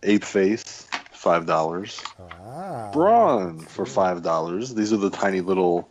Ape 0.03 0.23
Face, 0.23 0.87
$5. 1.13 2.13
Ah, 2.39 2.91
Brawn 2.93 3.59
for 3.59 3.85
$5. 3.85 4.75
These 4.75 4.93
are 4.93 4.97
the 4.97 5.09
tiny 5.09 5.41
little, 5.41 5.89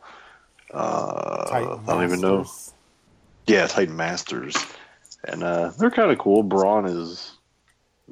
uh, 0.72 1.48
I 1.86 1.92
don't 1.92 2.04
even 2.04 2.20
know. 2.20 2.46
Yeah, 3.46 3.66
Titan 3.66 3.96
Masters. 3.96 4.56
And 5.24 5.42
uh, 5.42 5.70
they're 5.78 5.90
kind 5.90 6.10
of 6.10 6.18
cool. 6.18 6.42
Brawn 6.42 6.86
is 6.86 7.32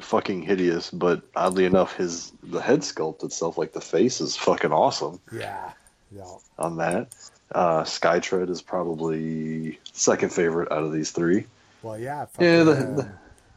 fucking 0.01 0.43
hideous, 0.43 0.91
but 0.91 1.23
oddly 1.37 1.65
enough, 1.65 1.97
his 1.97 2.33
the 2.43 2.61
head 2.61 2.81
sculpt 2.81 3.23
itself, 3.23 3.57
like 3.57 3.73
the 3.73 3.81
face, 3.81 4.21
is 4.21 4.37
fucking 4.37 4.73
awesome 4.73 5.21
Yeah, 5.33 5.73
yeah. 6.11 6.25
on 6.59 6.77
that. 6.79 7.15
Uh, 7.53 7.83
Skytread 7.85 8.51
is 8.51 8.61
probably 8.63 9.79
second 9.93 10.33
favorite 10.33 10.73
out 10.73 10.83
of 10.83 10.93
these 10.93 11.13
three. 11.13 11.47
Well, 11.85 11.99
yeah. 11.99 12.27
Yeah, 12.41 12.63
the- 12.65 12.75
fucking, 12.75 12.97
the- 12.97 13.03
uh, 13.03 13.09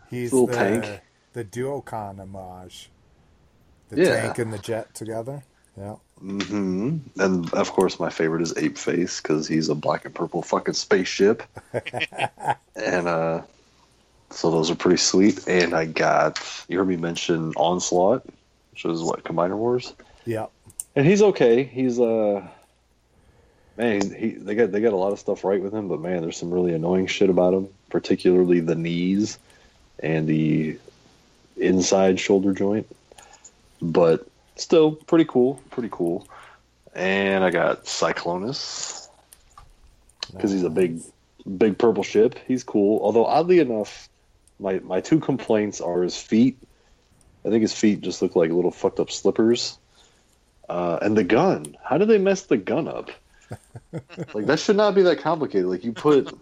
he's 0.10 0.34
little 0.34 0.48
the, 0.48 0.54
tank. 0.54 1.02
The 1.34 1.46
Duocon 1.46 2.20
homage. 2.20 2.90
The 3.90 4.02
Yeah. 4.04 4.22
tank 4.22 4.40
and 4.40 4.52
the 4.54 4.58
jet 4.58 4.94
together. 4.94 5.44
Yeah. 5.78 5.96
hmm 6.20 6.98
And 7.20 7.54
of 7.54 7.72
course, 7.72 8.00
my 8.00 8.10
favorite 8.10 8.42
is 8.42 8.54
Ape 8.58 8.78
Face 8.78 9.22
because 9.22 9.48
he's 9.48 9.70
a 9.70 9.76
black 9.76 10.04
and 10.06 10.14
purple 10.14 10.42
fucking 10.42 10.74
spaceship. 10.74 11.44
and 12.76 13.08
uh, 13.08 13.42
so 14.32 14.52
those 14.52 14.70
are 14.72 14.76
pretty 14.76 14.98
sweet. 14.98 15.48
And 15.48 15.74
I 15.74 15.86
got 15.86 16.40
you 16.68 16.80
heard 16.80 16.88
me 16.88 16.98
mention 16.98 17.54
Onslaught, 17.56 18.26
which 18.72 18.84
is 18.86 19.02
what 19.04 19.24
Combiner 19.24 19.56
Wars. 19.56 19.94
Yeah. 20.26 20.48
and 20.96 21.06
he's 21.06 21.22
okay. 21.22 21.64
He's 21.64 22.00
uh, 22.00 22.46
man, 23.78 24.02
he, 24.02 24.18
he 24.18 24.30
they 24.32 24.56
got 24.56 24.72
they 24.72 24.82
got 24.82 24.94
a 24.94 24.98
lot 24.98 25.14
of 25.14 25.20
stuff 25.20 25.44
right 25.44 25.62
with 25.62 25.74
him, 25.74 25.88
but 25.88 26.00
man, 26.00 26.22
there's 26.22 26.38
some 26.38 26.52
really 26.52 26.74
annoying 26.74 27.08
shit 27.08 27.30
about 27.30 27.54
him, 27.54 27.70
particularly 27.90 28.60
the 28.60 28.76
knees 28.76 29.38
and 30.00 30.28
the 30.28 30.78
inside 31.56 32.20
shoulder 32.20 32.54
joint. 32.54 32.88
But 33.82 34.28
still, 34.56 34.92
pretty 34.92 35.26
cool, 35.26 35.62
pretty 35.70 35.90
cool. 35.92 36.28
And 36.96 37.44
I 37.44 37.52
got 37.52 37.86
Cyclonus 37.86 39.08
because 40.34 40.52
he's 40.52 40.64
a 40.64 40.70
big, 40.70 41.02
big 41.58 41.78
purple 41.78 42.04
ship. 42.04 42.40
He's 42.48 42.64
cool. 42.64 43.00
Although 43.02 43.26
oddly 43.26 43.60
enough, 43.60 44.10
my 44.60 44.80
my 44.80 45.02
two 45.02 45.20
complaints 45.20 45.80
are 45.80 46.02
his 46.02 46.18
feet. 46.18 46.58
I 47.46 47.50
think 47.50 47.62
his 47.62 47.74
feet 47.74 48.02
just 48.02 48.22
look 48.22 48.36
like 48.36 48.52
little 48.52 48.72
fucked 48.72 49.00
up 49.00 49.12
slippers. 49.12 49.78
Uh, 50.68 51.00
and 51.02 51.16
the 51.16 51.24
gun. 51.24 51.78
How 51.82 51.98
did 51.98 52.10
they 52.10 52.18
mess 52.18 52.42
the 52.42 52.58
gun 52.58 52.90
up? 52.90 53.10
Like 54.34 54.46
that 54.46 54.60
should 54.60 54.78
not 54.78 54.96
be 54.96 55.02
that 55.04 55.20
complicated. 55.20 55.68
Like 55.68 55.84
you 55.84 55.94
put, 55.94 56.38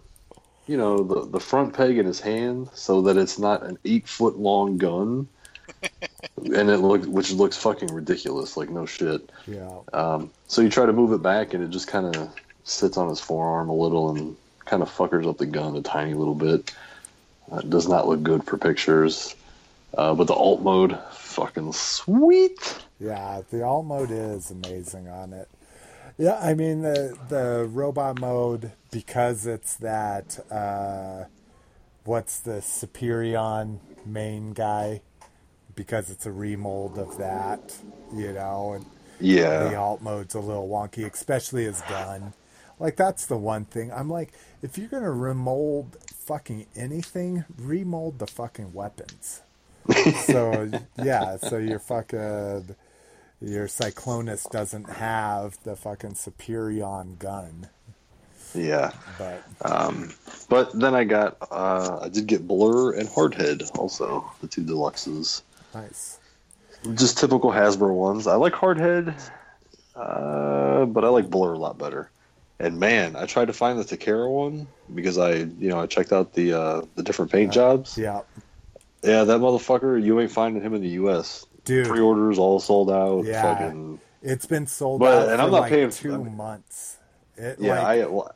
you 0.66 0.76
know, 0.76 1.02
the 1.02 1.26
the 1.26 1.40
front 1.40 1.74
peg 1.74 1.98
in 1.98 2.06
his 2.06 2.20
hand 2.20 2.68
so 2.74 3.02
that 3.02 3.16
it's 3.16 3.38
not 3.38 3.62
an 3.62 3.78
eight 3.84 4.08
foot 4.08 4.38
long 4.38 4.78
gun, 4.78 5.28
and 5.82 6.70
it 6.70 6.78
look 6.78 7.04
which 7.04 7.32
looks 7.32 7.56
fucking 7.56 7.92
ridiculous. 7.92 8.56
Like 8.56 8.70
no 8.70 8.86
shit. 8.86 9.30
Yeah. 9.46 9.80
Um, 9.92 10.30
so 10.46 10.62
you 10.62 10.68
try 10.68 10.86
to 10.86 10.92
move 10.92 11.12
it 11.12 11.22
back, 11.22 11.54
and 11.54 11.62
it 11.62 11.70
just 11.70 11.88
kind 11.88 12.14
of 12.14 12.30
sits 12.64 12.96
on 12.96 13.08
his 13.08 13.20
forearm 13.20 13.68
a 13.68 13.74
little 13.74 14.10
and 14.10 14.36
kind 14.64 14.82
of 14.82 14.90
fuckers 14.90 15.28
up 15.28 15.38
the 15.38 15.46
gun 15.46 15.76
a 15.76 15.82
tiny 15.82 16.14
little 16.14 16.34
bit. 16.34 16.74
Uh, 17.50 17.58
it 17.58 17.70
does 17.70 17.88
not 17.88 18.08
look 18.08 18.22
good 18.22 18.44
for 18.44 18.58
pictures. 18.58 19.34
Uh, 19.96 20.14
but 20.14 20.26
the 20.26 20.34
alt 20.34 20.60
mode, 20.62 20.98
fucking 21.12 21.72
sweet. 21.72 22.84
Yeah, 23.00 23.40
the 23.50 23.62
alt 23.62 23.86
mode 23.86 24.10
is 24.10 24.50
amazing 24.50 25.08
on 25.08 25.32
it. 25.32 25.48
Yeah, 26.18 26.38
I 26.40 26.54
mean 26.54 26.82
the 26.82 27.16
the 27.28 27.68
robot 27.70 28.20
mode 28.20 28.72
because 28.90 29.46
it's 29.46 29.74
that 29.76 30.38
uh, 30.50 31.24
what's 32.04 32.40
the 32.40 32.60
Superion 32.62 33.80
main 34.06 34.52
guy 34.52 35.02
because 35.74 36.10
it's 36.10 36.24
a 36.24 36.32
remold 36.32 36.98
of 36.98 37.18
that, 37.18 37.76
you 38.14 38.32
know, 38.32 38.72
and 38.72 38.86
yeah, 39.20 39.68
the 39.68 39.76
alt 39.76 40.00
mode's 40.00 40.34
a 40.34 40.40
little 40.40 40.68
wonky, 40.68 41.04
especially 41.10 41.64
his 41.64 41.82
gun. 41.82 42.32
Like 42.80 42.96
that's 42.96 43.26
the 43.26 43.36
one 43.36 43.66
thing. 43.66 43.92
I'm 43.92 44.08
like, 44.08 44.32
if 44.62 44.78
you're 44.78 44.88
gonna 44.88 45.12
remold 45.12 45.98
fucking 46.14 46.66
anything, 46.74 47.44
remold 47.58 48.18
the 48.18 48.26
fucking 48.26 48.72
weapons. 48.72 49.42
so 50.24 50.70
yeah, 51.02 51.36
so 51.36 51.58
you're 51.58 51.78
fucking 51.78 52.74
your 53.40 53.66
Cyclonus 53.66 54.50
doesn't 54.50 54.88
have 54.88 55.58
the 55.64 55.76
fucking 55.76 56.12
Superion 56.14 57.18
gun, 57.18 57.68
Yeah. 58.54 58.92
but 59.18 59.42
Um, 59.62 60.12
but 60.48 60.78
then 60.78 60.94
I 60.94 61.04
got, 61.04 61.36
uh, 61.50 62.00
I 62.02 62.08
did 62.08 62.26
get 62.26 62.46
Blur 62.46 62.92
and 62.92 63.08
Hardhead 63.08 63.70
also, 63.78 64.30
the 64.40 64.46
two 64.48 64.62
deluxes. 64.62 65.42
nice. 65.74 66.18
Just 66.94 67.18
typical 67.18 67.50
Hasbro 67.50 67.92
ones. 67.94 68.26
I 68.26 68.36
like 68.36 68.52
Hardhead, 68.52 69.14
uh, 69.94 70.84
but 70.86 71.04
I 71.04 71.08
like 71.08 71.28
Blur 71.30 71.54
a 71.54 71.58
lot 71.58 71.78
better. 71.78 72.10
And 72.58 72.78
man, 72.78 73.16
I 73.16 73.26
tried 73.26 73.46
to 73.46 73.52
find 73.52 73.78
the 73.78 73.84
Takara 73.84 74.30
one 74.30 74.66
because 74.94 75.18
I, 75.18 75.32
you 75.34 75.68
know, 75.68 75.80
I 75.80 75.86
checked 75.86 76.12
out 76.12 76.32
the 76.32 76.52
uh, 76.54 76.82
the 76.94 77.02
different 77.02 77.30
paint 77.32 77.52
jobs. 77.52 77.98
Yeah, 77.98 78.22
Yeah, 79.02 79.24
that 79.24 79.40
motherfucker, 79.40 80.02
you 80.02 80.18
ain't 80.20 80.30
finding 80.30 80.62
him 80.62 80.72
in 80.74 80.80
the 80.80 80.88
U.S. 81.00 81.44
dude, 81.66 81.86
Pre-orders 81.88 82.38
all 82.38 82.58
sold 82.60 82.90
out. 82.90 83.24
Yeah. 83.26 83.42
Fucking 83.42 84.00
it's 84.22 84.46
been 84.46 84.66
sold 84.66 85.00
But- 85.00 85.14
out 85.24 85.28
and 85.28 85.36
for 85.38 85.42
I'm 85.44 85.50
not 85.50 85.60
like 85.60 85.70
paying- 85.70 85.90
two 85.90 86.14
I 86.14 86.16
mean- 86.16 86.36
months. 86.36 86.96
It 87.36 87.58
yeah, 87.60 87.82
like 87.82 88.00
I, 88.02 88.06
well, 88.06 88.34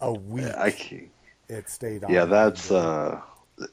a 0.00 0.12
week. 0.12 0.44
I, 0.56 0.70
can't- 0.70 1.10
it 1.48 1.68
stayed 1.68 2.04
on. 2.04 2.12
yeah, 2.12 2.24
that's. 2.26 2.70
uh 2.70 3.20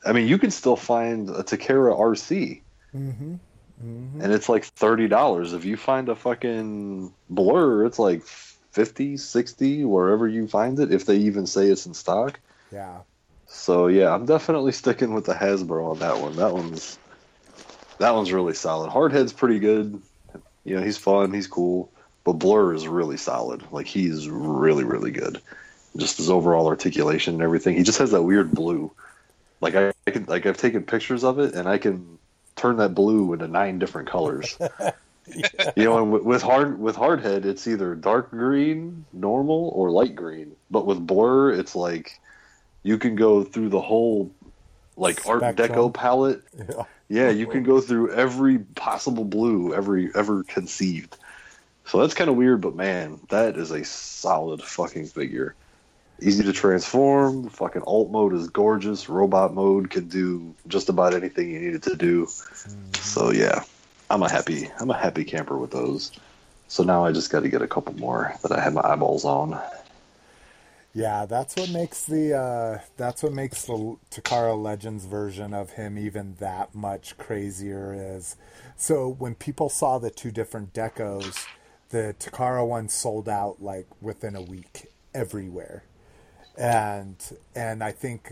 I 0.06 0.14
mean, 0.14 0.28
you 0.28 0.38
can 0.40 0.50
still 0.50 0.76
find 0.78 1.30
a 1.30 1.44
Takara 1.44 1.94
RC. 1.96 2.62
hmm 2.92 3.36
and 3.82 4.32
it's 4.32 4.48
like 4.48 4.64
thirty 4.64 5.10
dollars. 5.10 5.52
If 5.52 5.66
you 5.66 5.76
find 5.76 6.08
a 6.08 6.16
fucking 6.16 7.14
blur, 7.30 7.86
it's 7.86 8.00
like 8.00 8.24
50, 8.24 9.18
60, 9.18 9.84
wherever 9.84 10.26
you 10.26 10.48
find 10.48 10.80
it, 10.80 10.94
if 10.94 11.06
they 11.06 11.18
even 11.18 11.46
say 11.46 11.68
it's 11.68 11.86
in 11.86 11.94
stock. 11.94 12.40
Yeah. 12.72 13.00
So 13.46 13.88
yeah, 13.88 14.14
I'm 14.14 14.26
definitely 14.26 14.72
sticking 14.72 15.14
with 15.14 15.26
the 15.26 15.34
Hasbro 15.34 15.92
on 15.92 16.00
that 16.00 16.18
one. 16.18 16.36
That 16.38 16.54
one's 16.54 16.98
that 18.04 18.14
one's 18.14 18.34
really 18.34 18.54
solid. 18.54 18.92
Hardhead's 18.92 19.32
pretty 19.32 19.60
good. 19.60 20.02
You 20.66 20.76
know, 20.76 20.84
he's 20.84 20.98
fun, 20.98 21.34
he's 21.34 21.48
cool, 21.48 21.90
but 22.26 22.34
Blur 22.34 22.74
is 22.74 22.86
really 22.86 23.16
solid. 23.16 23.64
Like 23.72 23.88
he's 23.88 24.30
really, 24.30 24.84
really 24.84 25.12
good. 25.12 25.42
Just 25.96 26.18
his 26.18 26.30
overall 26.30 26.68
articulation 26.68 27.36
and 27.36 27.44
everything. 27.44 27.78
He 27.78 27.84
just 27.84 28.00
has 28.00 28.12
that 28.12 28.24
weird 28.24 28.52
blue. 28.52 28.92
Like 29.62 29.76
I, 29.76 29.94
I 30.06 30.12
can, 30.12 30.26
like 30.26 30.46
I've 30.46 30.58
taken 30.58 30.84
pictures 30.84 31.24
of 31.24 31.40
it, 31.40 31.54
and 31.54 31.68
I 31.68 31.78
can 31.78 32.18
turn 32.58 32.76
that 32.78 32.94
blue 32.94 33.32
into 33.32 33.48
nine 33.48 33.80
different 33.80 34.10
colors. 34.10 34.58
You 35.78 35.86
know, 35.86 36.00
and 36.00 36.12
with, 36.12 36.24
with 36.24 36.42
hard 36.42 36.78
with 36.78 36.98
hardhead, 36.98 37.46
it's 37.46 37.66
either 37.66 37.96
dark 37.96 38.30
green, 38.30 39.06
normal, 39.14 39.72
or 39.74 39.90
light 39.90 40.18
green. 40.18 40.54
But 40.70 40.86
with 40.86 41.08
blur, 41.08 41.54
it's 41.54 41.78
like 41.78 42.20
you 42.84 42.98
can 42.98 43.16
go 43.16 43.46
through 43.46 43.70
the 43.70 43.80
whole 43.80 44.32
like 44.98 45.26
Art 45.26 45.42
Deco 45.56 45.94
palette. 45.94 46.42
Yeah. 46.70 46.84
Yeah, 47.10 47.30
you 47.30 47.48
can 47.48 47.64
go 47.64 47.82
through 47.82 48.12
every 48.12 48.60
possible 48.60 49.26
blue 49.26 49.74
every 49.74 50.10
ever 50.16 50.44
conceived. 50.44 51.18
So 51.86 52.00
that's 52.00 52.14
kind 52.14 52.30
of 52.30 52.38
weird, 52.38 52.62
but 52.62 52.76
man, 52.76 53.20
that 53.30 53.58
is 53.58 53.72
a 53.72 53.84
solid 53.84 54.64
fucking 54.64 55.08
figure. 55.08 55.56
Easy 56.22 56.44
to 56.44 56.54
transform. 56.54 57.50
Fucking 57.50 57.82
alt 57.86 58.10
mode 58.10 58.34
is 58.34 58.50
gorgeous. 58.50 59.10
Robot 59.10 59.54
mode 59.54 59.90
can 59.90 60.08
do 60.08 60.56
just 60.68 60.88
about 60.88 61.14
anything 61.14 61.52
you 61.52 61.60
need 61.60 61.76
it 61.76 61.84
to 61.84 61.96
do. 61.96 62.26
Mm-hmm. 62.26 62.94
So 62.96 63.32
yeah, 63.32 63.64
I'm 64.10 64.24
a 64.24 64.30
happy 64.30 64.70
I'm 64.80 64.90
a 64.90 64.98
happy 64.98 65.26
camper 65.26 65.58
with 65.58 65.72
those. 65.72 66.12
So 66.68 66.84
now 66.84 67.04
I 67.06 67.12
just 67.12 67.30
got 67.30 67.42
to 67.42 67.50
get 67.50 67.62
a 67.62 67.68
couple 67.68 67.94
more 67.96 68.34
that 68.42 68.52
I 68.52 68.62
have 68.62 68.74
my 68.74 68.82
eyeballs 68.82 69.26
on. 69.26 69.62
Yeah, 70.94 71.26
that's 71.26 71.56
what 71.56 71.72
makes 71.72 72.04
the 72.06 72.34
uh, 72.36 72.80
that's 72.98 73.24
what 73.24 73.34
makes 73.34 73.66
the 73.66 73.98
Takara 74.12 74.56
Legends 74.62 75.06
version 75.06 75.54
of 75.54 75.72
him 75.72 75.98
even 75.98 76.36
that 76.36 76.76
much 76.76 77.18
crazier. 77.18 77.96
Is 77.98 78.36
so 78.78 79.10
when 79.10 79.34
people 79.34 79.70
saw 79.70 79.98
the 79.98 80.12
two 80.12 80.30
different 80.32 80.72
decos, 80.74 81.48
the 81.90 82.16
Takara 82.20 82.68
one 82.68 82.90
sold 82.90 83.28
out 83.28 83.62
like 83.62 83.88
within 84.02 84.36
a 84.36 84.42
week 84.44 84.92
everywhere, 85.16 85.84
and 86.56 87.16
and 87.56 87.84
I 87.84 87.92
think 87.92 88.32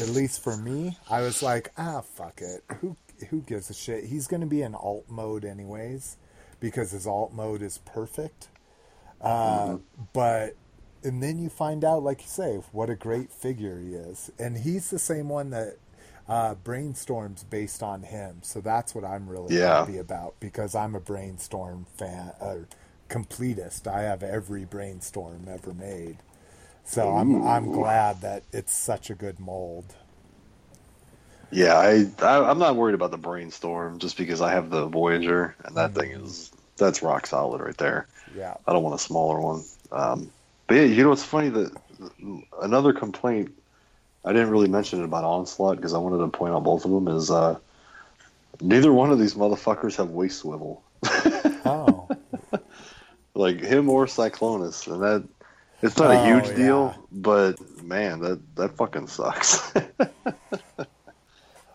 at 0.00 0.08
least 0.08 0.42
for 0.42 0.56
me, 0.56 0.96
I 1.10 1.20
was 1.20 1.42
like, 1.42 1.70
ah, 1.76 2.00
fuck 2.00 2.40
it, 2.40 2.64
who 2.80 2.96
who 3.28 3.42
gives 3.42 3.68
a 3.68 3.74
shit? 3.74 4.04
He's 4.04 4.26
going 4.26 4.40
to 4.40 4.46
be 4.46 4.62
in 4.62 4.74
alt 4.74 5.04
mode 5.10 5.44
anyways, 5.44 6.16
because 6.60 6.92
his 6.92 7.06
alt 7.06 7.34
mode 7.34 7.60
is 7.60 7.76
perfect. 7.76 8.48
Uh, 9.20 9.76
But 10.14 10.56
and 11.02 11.22
then 11.22 11.38
you 11.38 11.48
find 11.48 11.84
out, 11.84 12.02
like 12.02 12.22
you 12.22 12.28
say, 12.28 12.56
what 12.72 12.90
a 12.90 12.94
great 12.96 13.32
figure 13.32 13.78
he 13.80 13.94
is, 13.94 14.30
and 14.38 14.58
he's 14.58 14.90
the 14.90 14.98
same 14.98 15.28
one 15.28 15.50
that 15.50 15.76
uh, 16.28 16.54
Brainstorm's 16.56 17.44
based 17.44 17.82
on 17.82 18.02
him. 18.02 18.38
So 18.42 18.60
that's 18.60 18.94
what 18.94 19.04
I'm 19.04 19.28
really 19.28 19.56
Yeah. 19.56 19.90
happy 19.92 19.98
about 19.98 20.34
because 20.40 20.74
I'm 20.74 20.94
a 20.94 21.00
Brainstorm 21.00 21.86
fan, 21.96 22.32
uh, 22.40 22.56
completist. 23.08 23.86
I 23.86 24.02
have 24.02 24.22
every 24.22 24.64
Brainstorm 24.64 25.46
ever 25.48 25.74
made, 25.74 26.18
so 26.84 27.14
I'm 27.16 27.36
I'm 27.42 27.68
glad 27.70 28.20
that 28.22 28.44
it's 28.52 28.72
such 28.74 29.10
a 29.10 29.14
good 29.14 29.40
mold. 29.40 29.94
Yeah, 31.50 31.74
I, 31.76 32.06
I 32.22 32.50
I'm 32.50 32.58
not 32.58 32.76
worried 32.76 32.94
about 32.94 33.10
the 33.10 33.18
brainstorm 33.18 33.98
just 33.98 34.16
because 34.16 34.40
I 34.40 34.52
have 34.52 34.70
the 34.70 34.86
Voyager 34.86 35.56
and 35.64 35.76
that 35.76 35.94
thing 35.94 36.12
is 36.12 36.50
that's 36.76 37.02
rock 37.02 37.26
solid 37.26 37.60
right 37.60 37.76
there. 37.76 38.08
Yeah, 38.32 38.56
I 38.66 38.72
don't 38.72 38.82
want 38.84 38.96
a 38.96 39.04
smaller 39.04 39.40
one. 39.40 39.64
Um, 39.92 40.32
but 40.70 40.76
yeah, 40.76 40.84
you 40.84 41.02
know 41.02 41.08
what's 41.08 41.24
funny 41.24 41.48
that 41.48 41.76
another 42.62 42.92
complaint 42.92 43.52
I 44.24 44.32
didn't 44.32 44.50
really 44.50 44.68
mention 44.68 45.00
it 45.00 45.04
about 45.04 45.24
Onslaught 45.24 45.74
because 45.74 45.94
I 45.94 45.98
wanted 45.98 46.18
to 46.18 46.28
point 46.28 46.54
out 46.54 46.62
both 46.62 46.84
of 46.84 46.92
them 46.92 47.08
is 47.08 47.28
uh, 47.28 47.58
neither 48.60 48.92
one 48.92 49.10
of 49.10 49.18
these 49.18 49.34
motherfuckers 49.34 49.96
have 49.96 50.10
waist 50.10 50.38
swivel, 50.38 50.84
oh, 51.64 52.08
like 53.34 53.60
him 53.60 53.90
or 53.90 54.06
Cyclonus, 54.06 54.86
and 54.86 55.02
that 55.02 55.28
it's 55.82 55.98
not 55.98 56.12
a 56.12 56.20
Oh, 56.20 56.24
huge 56.24 56.50
yeah. 56.50 56.54
deal, 56.54 57.08
but 57.10 57.82
man, 57.82 58.20
that 58.20 58.40
that 58.54 58.76
fucking 58.76 59.08
sucks. 59.08 59.72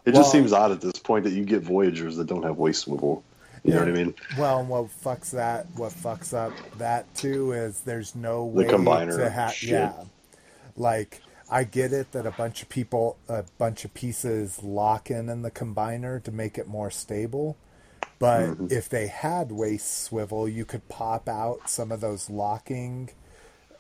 It 0.06 0.14
Well- 0.14 0.22
just 0.22 0.32
seems 0.32 0.54
odd 0.54 0.72
at 0.72 0.80
this 0.82 1.00
point 1.00 1.24
that 1.26 1.32
you 1.34 1.44
get 1.44 1.64
Voyagers 1.64 2.16
that 2.18 2.28
don't 2.28 2.44
have 2.44 2.58
waist 2.58 2.82
swivel. 2.84 3.24
You 3.66 3.74
know 3.74 3.80
what 3.80 3.90
I 3.90 3.92
mean? 3.94 4.14
Well, 4.38 4.60
and 4.60 4.70
what 4.70 4.86
fucks 5.04 5.32
that? 5.32 5.68
What 5.76 5.92
fucks 5.92 6.34
up 6.34 6.54
that 6.78 7.14
too 7.16 7.52
is 7.54 7.82
there's 7.82 8.16
no 8.16 8.50
The 8.56 8.64
way 8.64 8.66
combiner 8.66 9.18
to 9.18 9.30
have. 9.30 9.62
Yeah, 9.64 9.94
like 10.76 11.22
I 11.50 11.64
get 11.64 11.92
it 11.94 12.12
that 12.14 12.26
a 12.28 12.32
bunch 12.32 12.62
of 12.62 12.70
people, 12.70 13.18
a 13.28 13.44
bunch 13.58 13.86
of 13.86 13.94
pieces 13.94 14.64
lock 14.64 15.10
in 15.12 15.30
in 15.30 15.42
the 15.42 15.52
combiner 15.52 16.22
to 16.24 16.32
make 16.32 16.58
it 16.58 16.68
more 16.68 16.92
stable. 16.92 17.58
But 18.20 18.52
Mm-hmm. 18.52 18.68
if 18.70 18.88
they 18.90 19.08
had 19.08 19.52
waist 19.52 20.04
swivel, 20.04 20.48
you 20.48 20.64
could 20.66 20.88
pop 20.88 21.28
out 21.28 21.70
some 21.70 21.92
of 21.92 22.02
those 22.02 22.30
locking 22.30 23.10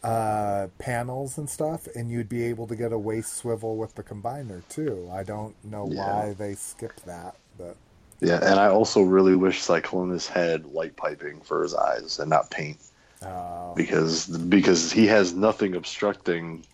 uh, 0.04 0.68
panels 0.78 1.38
and 1.38 1.50
stuff, 1.50 1.88
and 1.96 2.12
you'd 2.12 2.30
be 2.30 2.44
able 2.44 2.68
to 2.68 2.76
get 2.76 2.92
a 2.92 2.98
waist 3.00 3.34
swivel 3.36 3.78
with 3.78 3.96
the 3.96 4.04
combiner 4.04 4.68
too. 4.68 5.10
I 5.12 5.24
don't 5.24 5.56
know 5.64 5.88
Yeah. 5.90 6.28
why 6.28 6.34
they 6.34 6.54
skipped 6.56 7.06
that, 7.06 7.36
but 7.58 7.78
Yeah, 8.22 8.40
and 8.42 8.60
I 8.60 8.68
also 8.68 9.02
really 9.02 9.36
wish 9.36 9.62
Cyclonus 9.62 10.28
had 10.28 10.66
light 10.66 10.96
piping 10.96 11.42
for 11.42 11.62
his 11.64 11.76
eyes 11.76 12.20
and 12.20 12.30
not 12.30 12.50
paint 12.50 12.78
uh, 13.22 13.74
because 13.74 14.28
because 14.28 14.92
he 14.92 15.08
has 15.08 15.34
nothing 15.34 15.76
obstructing 15.76 16.66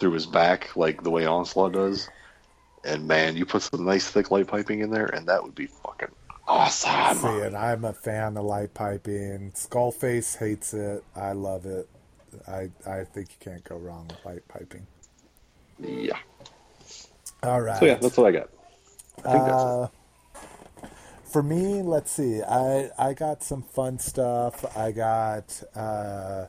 through 0.00 0.12
his 0.12 0.26
back 0.26 0.74
like 0.76 1.02
the 1.02 1.10
way 1.10 1.26
Onslaught 1.26 1.72
does. 1.72 2.08
And 2.84 3.06
man, 3.06 3.36
you 3.36 3.46
put 3.46 3.62
some 3.62 3.84
nice 3.84 4.08
thick 4.08 4.30
light 4.30 4.48
piping 4.48 4.80
in 4.80 4.90
there, 4.90 5.06
and 5.06 5.28
that 5.28 5.42
would 5.42 5.54
be 5.54 5.66
fucking 5.66 6.08
awesome. 6.48 7.18
See, 7.18 7.40
and 7.46 7.56
I'm 7.56 7.84
a 7.84 7.92
fan 7.92 8.36
of 8.36 8.44
light 8.44 8.74
piping. 8.74 9.52
Skullface 9.52 10.38
hates 10.38 10.74
it. 10.74 11.04
I 11.14 11.32
love 11.32 11.66
it. 11.66 11.88
I 12.48 12.70
I 12.86 13.04
think 13.04 13.28
you 13.30 13.36
can't 13.38 13.62
go 13.64 13.76
wrong 13.76 14.08
with 14.08 14.24
light 14.24 14.48
piping. 14.48 14.86
Yeah. 15.78 16.18
All 17.42 17.60
right. 17.60 17.78
So 17.78 17.86
yeah, 17.86 17.94
that's 17.94 18.16
what 18.16 18.26
I 18.26 18.32
got. 18.32 18.48
I 19.24 19.32
think 19.32 19.44
that's 19.44 19.64
it. 19.64 20.01
Uh, 21.32 21.40
for 21.40 21.42
me, 21.42 21.82
let's 21.82 22.12
see. 22.12 22.42
I 22.42 22.90
I 22.98 23.14
got 23.14 23.42
some 23.42 23.62
fun 23.62 23.98
stuff. 23.98 24.64
I 24.76 24.92
got 24.92 25.62
uh, 25.74 26.46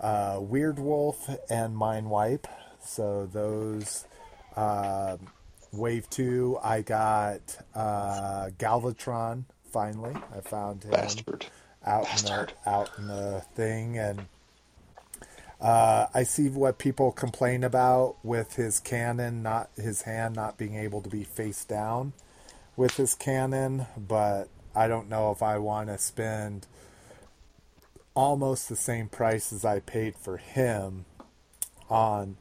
uh, 0.00 0.38
Weird 0.40 0.78
Wolf 0.78 1.28
and 1.50 1.76
Mind 1.76 2.10
Wipe. 2.10 2.46
So 2.84 3.26
those 3.26 4.06
um 4.56 5.18
Wave 5.72 6.08
Two. 6.10 6.58
I 6.62 6.82
got 6.82 7.58
uh, 7.74 8.50
Galvatron. 8.58 9.44
Finally, 9.72 10.16
I 10.34 10.40
found 10.40 10.84
him 10.84 10.90
Bastard. 10.92 11.46
out 11.84 12.04
Bastard. 12.04 12.50
in 12.50 12.64
the 12.64 12.70
out 12.70 12.90
in 12.98 13.06
the 13.08 13.44
thing 13.54 13.98
and 13.98 14.26
uh, 15.60 16.06
I 16.14 16.22
see 16.24 16.48
what 16.48 16.78
people 16.78 17.12
complain 17.12 17.64
about 17.64 18.16
with 18.24 18.56
his 18.56 18.80
cannon 18.80 19.42
not 19.42 19.70
his 19.76 20.02
hand 20.02 20.36
not 20.36 20.58
being 20.58 20.76
able 20.76 21.02
to 21.02 21.10
be 21.10 21.24
face 21.24 21.64
down 21.64 22.12
with 22.76 22.96
his 22.96 23.14
cannon, 23.14 23.86
but 23.96 24.48
I 24.74 24.88
don't 24.88 25.08
know 25.08 25.30
if 25.30 25.42
I 25.42 25.58
want 25.58 25.88
to 25.88 25.98
spend 25.98 26.66
almost 28.14 28.68
the 28.68 28.76
same 28.76 29.08
price 29.08 29.52
as 29.52 29.64
I 29.64 29.80
paid 29.80 30.16
for 30.16 30.36
him 30.38 31.04
on 31.88 32.36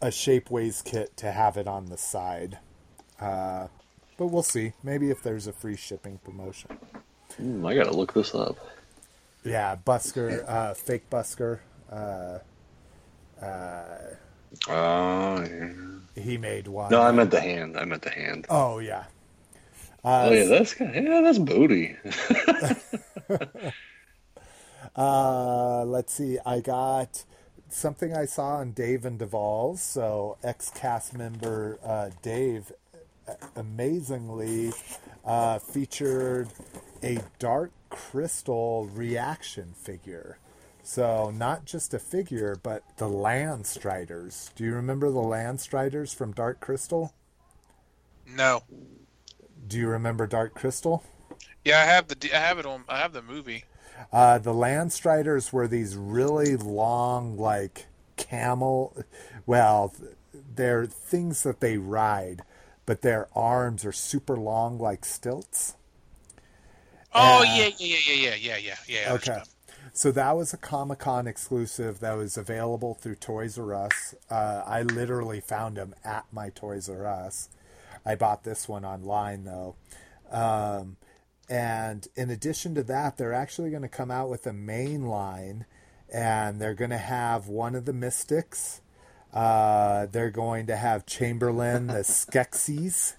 a 0.00 0.08
Shapeways 0.08 0.84
kit 0.84 1.16
to 1.18 1.32
have 1.32 1.56
it 1.56 1.66
on 1.66 1.86
the 1.86 1.98
side. 1.98 2.58
Uh, 3.20 3.68
but 4.16 4.26
we'll 4.28 4.42
see. 4.42 4.72
Maybe 4.82 5.10
if 5.10 5.22
there's 5.22 5.46
a 5.46 5.52
free 5.52 5.76
shipping 5.76 6.18
promotion. 6.24 6.78
Hmm, 7.36 7.66
I 7.66 7.74
gotta 7.74 7.92
look 7.96 8.14
this 8.14 8.34
up. 8.34 8.56
Yeah, 9.44 9.76
Busker, 9.86 10.44
uh, 10.48 10.74
fake 10.74 11.08
Busker. 11.10 11.60
Uh, 11.90 12.38
Oh 14.68 15.40
yeah. 15.44 15.72
he 16.22 16.38
made 16.38 16.68
one. 16.68 16.90
No, 16.90 17.02
I 17.02 17.12
meant 17.12 17.30
the 17.30 17.40
hand. 17.40 17.76
I 17.78 17.84
meant 17.84 18.02
the 18.02 18.10
hand. 18.10 18.46
Oh 18.50 18.78
yeah. 18.78 19.04
Oh 20.04 20.30
yeah, 20.32 20.44
that's 20.44 20.74
good. 20.74 20.94
Yeah, 20.94 21.20
that's 21.22 21.38
booty. 21.38 21.96
Uh, 24.96 25.84
let's 25.84 26.12
see. 26.12 26.38
I 26.44 26.60
got 26.60 27.24
something 27.68 28.14
I 28.14 28.24
saw 28.24 28.56
on 28.56 28.72
Dave 28.72 29.04
and 29.04 29.18
Duvall's. 29.18 29.80
So 29.80 30.38
ex 30.42 30.70
cast 30.70 31.14
member 31.14 31.78
uh, 31.84 32.10
Dave 32.22 32.72
uh, 33.28 33.34
amazingly 33.56 34.72
uh, 35.24 35.58
featured 35.60 36.48
a 37.02 37.18
dark 37.38 37.72
crystal 37.90 38.88
reaction 38.92 39.74
figure. 39.74 40.38
So 40.82 41.30
not 41.30 41.64
just 41.66 41.92
a 41.94 41.98
figure, 41.98 42.56
but 42.62 42.82
the 42.96 43.08
Land 43.08 43.66
Striders. 43.66 44.50
Do 44.56 44.64
you 44.64 44.74
remember 44.74 45.10
the 45.10 45.18
Land 45.20 45.60
Striders 45.60 46.14
from 46.14 46.32
Dark 46.32 46.60
Crystal? 46.60 47.12
No. 48.26 48.62
Do 49.68 49.78
you 49.78 49.88
remember 49.88 50.26
Dark 50.26 50.54
Crystal? 50.54 51.04
Yeah, 51.64 51.80
I 51.80 51.84
have 51.84 52.08
the 52.08 52.34
I 52.34 52.38
have 52.40 52.58
it 52.58 52.66
on. 52.66 52.84
I 52.88 52.98
have 52.98 53.12
the 53.12 53.22
movie. 53.22 53.64
Uh, 54.12 54.38
the 54.38 54.52
Landstriders 54.52 55.52
were 55.52 55.66
these 55.68 55.96
really 55.96 56.56
long, 56.56 57.36
like 57.38 57.86
camel. 58.16 58.96
Well, 59.46 59.94
they're 60.32 60.86
things 60.86 61.42
that 61.42 61.60
they 61.60 61.78
ride, 61.78 62.42
but 62.86 63.02
their 63.02 63.28
arms 63.36 63.84
are 63.84 63.92
super 63.92 64.36
long, 64.36 64.78
like 64.78 65.04
stilts. 65.04 65.74
Oh 67.14 67.40
Uh, 67.40 67.42
yeah, 67.42 67.70
yeah, 67.78 67.98
yeah, 68.06 68.14
yeah, 68.14 68.34
yeah, 68.34 68.56
yeah, 68.56 68.76
yeah. 68.86 69.12
Okay. 69.14 69.40
So 69.92 70.12
that 70.12 70.36
was 70.36 70.52
a 70.52 70.56
Comic 70.56 71.00
Con 71.00 71.26
exclusive 71.26 72.00
that 72.00 72.12
was 72.12 72.36
available 72.36 72.94
through 72.94 73.16
Toys 73.16 73.58
R 73.58 73.74
Us. 73.74 74.14
Uh, 74.30 74.62
I 74.66 74.82
literally 74.82 75.40
found 75.40 75.76
them 75.76 75.94
at 76.04 76.26
my 76.32 76.50
Toys 76.50 76.88
R 76.88 77.06
Us. 77.06 77.48
I 78.08 78.14
bought 78.14 78.42
this 78.44 78.68
one 78.68 78.84
online 78.84 79.44
though. 79.44 79.76
Um, 80.30 80.96
and 81.48 82.06
in 82.16 82.30
addition 82.30 82.74
to 82.74 82.82
that, 82.84 83.16
they're 83.18 83.32
actually 83.34 83.70
going 83.70 83.82
to 83.82 83.88
come 83.88 84.10
out 84.10 84.28
with 84.30 84.46
a 84.46 84.52
main 84.52 85.06
line 85.06 85.66
and 86.12 86.60
they're 86.60 86.74
going 86.74 86.90
to 86.90 86.98
have 86.98 87.48
one 87.48 87.74
of 87.74 87.84
the 87.84 87.92
Mystics. 87.92 88.80
Uh, 89.32 90.06
they're 90.06 90.30
going 90.30 90.66
to 90.66 90.76
have 90.76 91.04
Chamberlain, 91.06 91.86
the 91.88 91.94
Skeksis. 92.02 93.14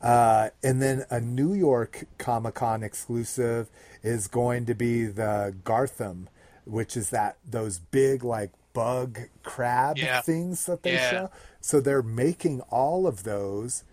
Uh, 0.00 0.50
and 0.62 0.80
then 0.82 1.04
a 1.10 1.20
New 1.20 1.52
York 1.54 2.04
Comic 2.18 2.54
Con 2.54 2.82
exclusive 2.82 3.68
is 4.02 4.28
going 4.28 4.66
to 4.66 4.74
be 4.74 5.06
the 5.06 5.54
Garthim, 5.64 6.26
which 6.64 6.96
is 6.96 7.10
that 7.10 7.36
those 7.44 7.78
big 7.78 8.22
like 8.24 8.50
bug 8.72 9.18
crab 9.42 9.98
Yeah. 9.98 10.20
things 10.20 10.66
that 10.66 10.82
they 10.82 10.92
Yeah. 10.94 11.10
show. 11.10 11.30
So 11.60 11.80
they're 11.80 12.02
making 12.02 12.60
all 12.62 13.06
of 13.06 13.24
those. 13.24 13.84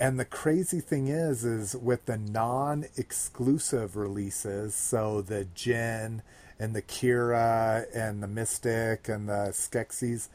And 0.00 0.18
the 0.18 0.24
crazy 0.24 0.80
thing 0.80 1.08
is, 1.08 1.44
is 1.44 1.76
with 1.76 2.06
the 2.06 2.16
non-exclusive 2.16 3.96
releases, 3.96 4.74
so 4.74 5.20
the 5.20 5.44
Jen 5.54 6.22
and 6.58 6.74
the 6.74 6.82
Kira 6.82 7.84
and 7.94 8.22
the 8.22 8.26
Mystic 8.26 9.08
and 9.08 9.28
the 9.28 9.50
Skeksis, 9.52 10.28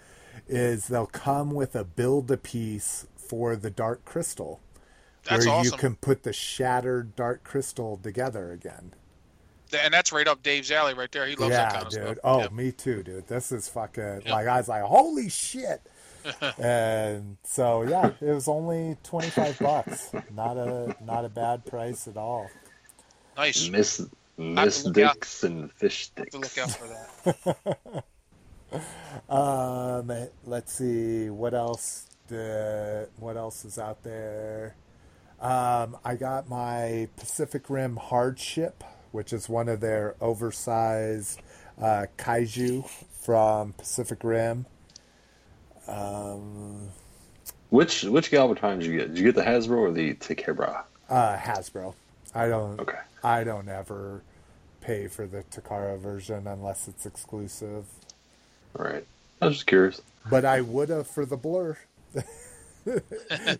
is 0.48 0.88
they'll 0.88 1.06
come 1.08 1.52
with 1.52 1.76
a 1.76 1.84
build-a-piece 1.84 3.08
for 3.18 3.56
the 3.56 3.72
Dark 3.72 4.06
Crystal 4.06 4.60
That's 5.24 5.46
where 5.48 5.56
awesome. 5.56 5.72
you 5.74 5.78
can 5.80 5.96
put 5.96 6.22
the 6.24 6.34
shattered 6.34 7.16
dark 7.16 7.44
crystal 7.44 7.98
together 8.02 8.52
again. 8.52 8.94
and 9.76 9.92
that's 9.94 10.12
right 10.14 10.28
up 10.28 10.44
Dave's 10.44 10.70
alley 10.72 10.94
right 10.94 11.12
there. 11.12 11.26
He 11.26 11.36
loves 11.36 11.52
yeah, 11.54 11.64
that 11.66 11.74
kind 11.74 11.86
of 11.88 11.92
dude. 11.92 12.02
stuff. 12.04 12.18
Oh, 12.24 12.42
Yeah. 12.42 12.48
me 12.50 12.72
too, 12.72 13.02
dude. 13.02 13.28
This 13.28 13.52
is 13.52 13.68
fucking 13.68 14.22
Yeah. 14.26 14.32
like 14.34 14.48
I 14.48 14.58
was 14.58 14.68
like, 14.68 14.84
holy 14.84 15.28
shit. 15.30 15.82
And 16.58 17.38
so 17.44 17.84
yeah, 17.84 18.12
it 18.22 18.34
was 18.34 18.48
only 18.48 18.98
twenty 19.04 19.30
five 19.30 19.58
bucks. 19.60 20.12
Not 20.34 20.58
a 20.58 20.96
not 21.04 21.26
a 21.26 21.30
bad 21.30 21.66
price 21.66 22.08
at 22.08 22.18
all. 22.18 22.50
nice. 23.38 23.70
Miss 23.70 24.02
Miss 24.38 24.86
look 24.86 24.98
out. 25.00 25.14
Dicks 25.16 25.44
and 25.44 25.72
Fish 25.72 26.12
Have 26.18 26.30
to 26.30 26.40
look 26.40 26.58
out 26.58 26.72
for 26.72 26.88
that. 26.88 28.04
Um, 29.30 30.12
let's 30.44 30.74
see 30.74 31.30
what 31.30 31.54
else. 31.54 32.08
The, 32.28 33.08
what 33.18 33.38
else 33.38 33.66
is 33.66 33.78
out 33.78 34.04
there? 34.04 34.76
Um, 35.40 35.98
I 36.04 36.16
got 36.16 36.50
my 36.50 37.08
Pacific 37.18 37.70
Rim 37.70 37.98
Hardship, 37.98 38.84
which 39.12 39.32
is 39.32 39.48
one 39.48 39.70
of 39.70 39.80
their 39.80 40.16
oversized 40.20 41.42
uh, 41.80 42.08
kaiju 42.18 42.90
from 43.22 43.74
Pacific 43.74 44.24
Rim. 44.24 44.66
Um, 45.88 46.94
Which 47.70 48.04
which 48.04 48.32
Galvatron 48.32 48.80
did 48.80 48.88
you 48.88 48.98
get? 48.98 49.08
Did 49.10 49.18
you 49.20 49.26
get 49.26 49.36
the 49.36 49.44
Hasbro 49.44 49.78
or 49.78 49.92
the 49.92 50.16
Takara? 50.16 50.86
uh, 51.10 51.38
Hasbro. 51.38 51.96
I 52.34 52.48
don't. 52.48 52.80
Okay. 52.80 53.00
I 53.24 53.44
don't 53.44 53.70
ever 53.70 54.24
pay 54.82 55.08
for 55.08 55.28
the 55.28 55.44
Takara 55.44 56.00
version 56.00 56.48
unless 56.48 56.88
it's 56.88 57.06
exclusive. 57.06 57.86
All 58.78 58.86
right. 58.86 59.06
I 59.42 59.48
was 59.48 59.56
just 59.56 59.68
curious. 59.68 60.02
But 60.26 60.46
I 60.46 60.62
would 60.62 60.90
have 60.90 61.08
for 61.08 61.26
the 61.26 61.38
blur. 61.38 61.78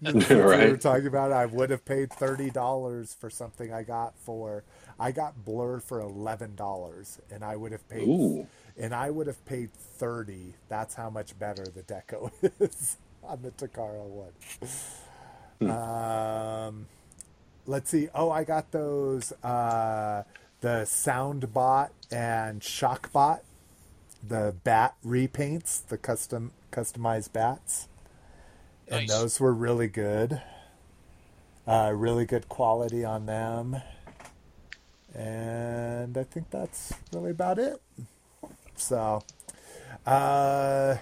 Since 0.04 0.30
we 0.30 0.36
were 0.70 0.78
talking 0.78 1.08
about 1.08 1.32
I 1.32 1.46
would 1.48 1.70
have 1.72 1.86
paid 1.86 2.12
thirty 2.14 2.50
dollars 2.52 3.16
for 3.20 3.30
something 3.30 3.74
I 3.74 3.84
got 3.84 4.18
for 4.20 4.64
I 5.00 5.12
got 5.12 5.44
blur 5.44 5.80
for 5.80 6.00
eleven 6.00 6.56
dollars 6.56 7.20
and 7.32 7.44
I 7.44 7.56
would 7.56 7.72
have 7.72 7.88
paid 7.90 8.08
Ooh. 8.08 8.48
And 8.78 8.94
I 8.94 9.10
would 9.10 9.28
have 9.28 9.44
paid 9.46 9.74
thirty. 9.74 10.54
That's 10.70 10.96
how 10.96 11.10
much 11.10 11.38
better 11.38 11.66
the 11.66 11.82
deco 11.84 12.32
is 12.60 12.98
on 13.24 13.42
the 13.42 13.52
Takara 13.52 14.30
one. 15.62 15.70
Um 15.70 16.88
let's 17.66 17.90
see. 17.90 18.10
Oh, 18.14 18.30
I 18.30 18.44
got 18.44 18.72
those 18.72 19.32
uh 19.44 20.24
the 20.62 20.84
Soundbot 20.86 21.90
and 22.12 22.62
Shockbot, 22.62 23.42
the 24.28 24.56
bat 24.64 24.96
repaints, 25.06 25.86
the 25.86 25.98
custom 25.98 26.52
customized 26.72 27.34
bats 27.34 27.88
and 28.88 29.08
those 29.08 29.40
were 29.40 29.54
really 29.54 29.88
good. 29.88 30.42
Uh, 31.68 31.92
really 31.96 32.26
good 32.26 32.48
quality 32.48 33.04
on 33.04 33.26
them, 33.26 33.82
and 35.16 36.16
I 36.16 36.24
think 36.24 36.52
that's 36.52 36.94
really 37.12 37.32
about 37.32 37.58
it. 37.58 37.82
So, 38.76 39.24
uh, 40.06 40.98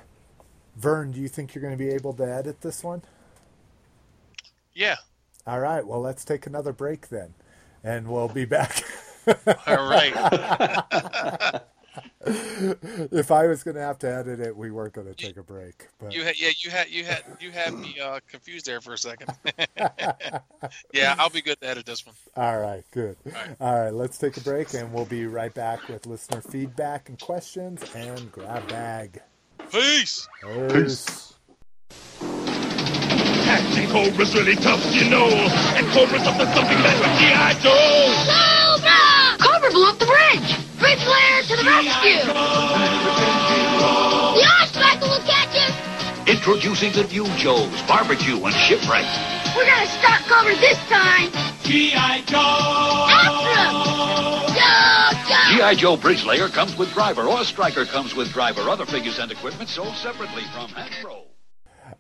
Vern, 0.76 1.12
do 1.12 1.20
you 1.20 1.28
think 1.28 1.54
you're 1.54 1.62
going 1.62 1.78
to 1.78 1.84
be 1.84 1.92
able 1.92 2.14
to 2.14 2.24
edit 2.24 2.62
this 2.62 2.84
one? 2.84 3.02
Yeah. 4.74 4.98
All 5.46 5.60
right. 5.60 5.86
Well, 5.86 6.02
let's 6.02 6.26
take 6.26 6.48
another 6.48 6.74
break 6.74 7.10
then, 7.10 7.34
and 7.84 8.08
we'll 8.08 8.30
be 8.30 8.46
back. 8.46 8.84
All 9.68 9.90
right. 9.90 10.14
if 12.26 13.32
I 13.32 13.48
was 13.48 13.64
going 13.64 13.76
to 13.76 13.82
have 13.82 14.00
to 14.00 14.12
edit 14.12 14.40
it, 14.40 14.56
we 14.56 14.72
weren't 14.72 14.94
going 14.94 15.08
to 15.08 15.14
take 15.14 15.38
a 15.38 15.44
break. 15.44 15.88
But 16.00 16.14
You 16.14 16.24
had 16.24 16.40
yeah 16.40 16.50
you 16.58 16.70
had 16.70 16.90
you 16.90 17.04
had 17.04 17.24
you 17.40 17.52
had 17.52 17.74
me 17.74 17.98
uh, 18.00 18.20
confused 18.30 18.66
there 18.66 18.82
for 18.82 18.94
a 18.94 18.98
second. 18.98 19.30
yeah, 20.94 21.16
I'll 21.18 21.30
be 21.30 21.42
good 21.42 21.60
to 21.62 21.68
edit 21.68 21.86
this 21.86 22.06
one. 22.06 22.16
All 22.36 22.60
right, 22.60 22.84
good. 22.92 23.18
right. 23.26 23.56
All 23.60 23.84
right, 23.84 23.94
let's 23.94 24.18
take 24.18 24.38
a 24.38 24.42
break 24.42 24.74
and 24.74 24.94
we'll 24.94 25.06
be 25.06 25.26
right 25.26 25.54
back 25.54 25.88
with 25.88 26.06
listener 26.06 26.42
feedback 26.42 27.10
and 27.10 27.20
questions 27.20 27.84
and 27.96 28.32
grab 28.32 28.68
bag. 28.68 29.22
Peace. 29.72 30.28
Peace. 30.72 31.34
Acting 33.46 33.90
Cobra's 33.90 34.34
really 34.34 34.56
tough, 34.56 34.84
you 34.96 35.10
know. 35.10 35.28
And 35.28 35.86
Cobra's 35.88 36.26
up 36.26 36.38
to 36.38 36.46
something 36.54 36.78
that's 36.82 37.00
what 37.00 37.20
G.I. 37.20 37.54
Joe. 37.62 38.74
Cobra! 38.80 39.38
Cobra 39.38 39.70
blew 39.72 39.90
up 39.90 40.00
the 40.00 40.06
bridge! 40.06 40.63
Bridge 40.84 41.08
Layer 41.08 41.40
to 41.44 41.56
the 41.56 41.64
rescue! 41.64 42.20
The 42.28 42.36
Oshbacker 44.60 45.08
will 45.08 45.24
catch 45.24 45.56
us! 45.56 45.72
Introducing 46.28 46.92
the 46.92 47.06
new 47.08 47.24
Joe's 47.38 47.82
barbecue 47.88 48.36
and 48.44 48.54
shipwreck. 48.54 49.06
We're 49.56 49.64
gonna 49.64 49.88
stop 49.88 50.20
Cobra 50.28 50.56
this 50.60 50.78
time! 50.90 51.32
G.I. 51.64 52.24
Joe. 52.28 53.08
After 53.16 53.64
him! 53.64 53.72
Go, 54.52 55.24
go! 55.24 55.40
G.I. 55.56 55.72
Joe 55.76 55.96
Bridge 55.96 56.26
Layer 56.26 56.50
comes 56.50 56.78
with 56.78 56.92
driver, 56.92 57.24
or 57.24 57.46
Striker 57.46 57.86
comes 57.86 58.14
with 58.14 58.34
driver. 58.34 58.64
Other 58.64 58.86
figures 58.86 59.20
and 59.20 59.32
equipment 59.32 59.70
sold 59.70 59.96
separately 59.96 60.44
from 60.54 60.68
Hasbro. 60.68 61.33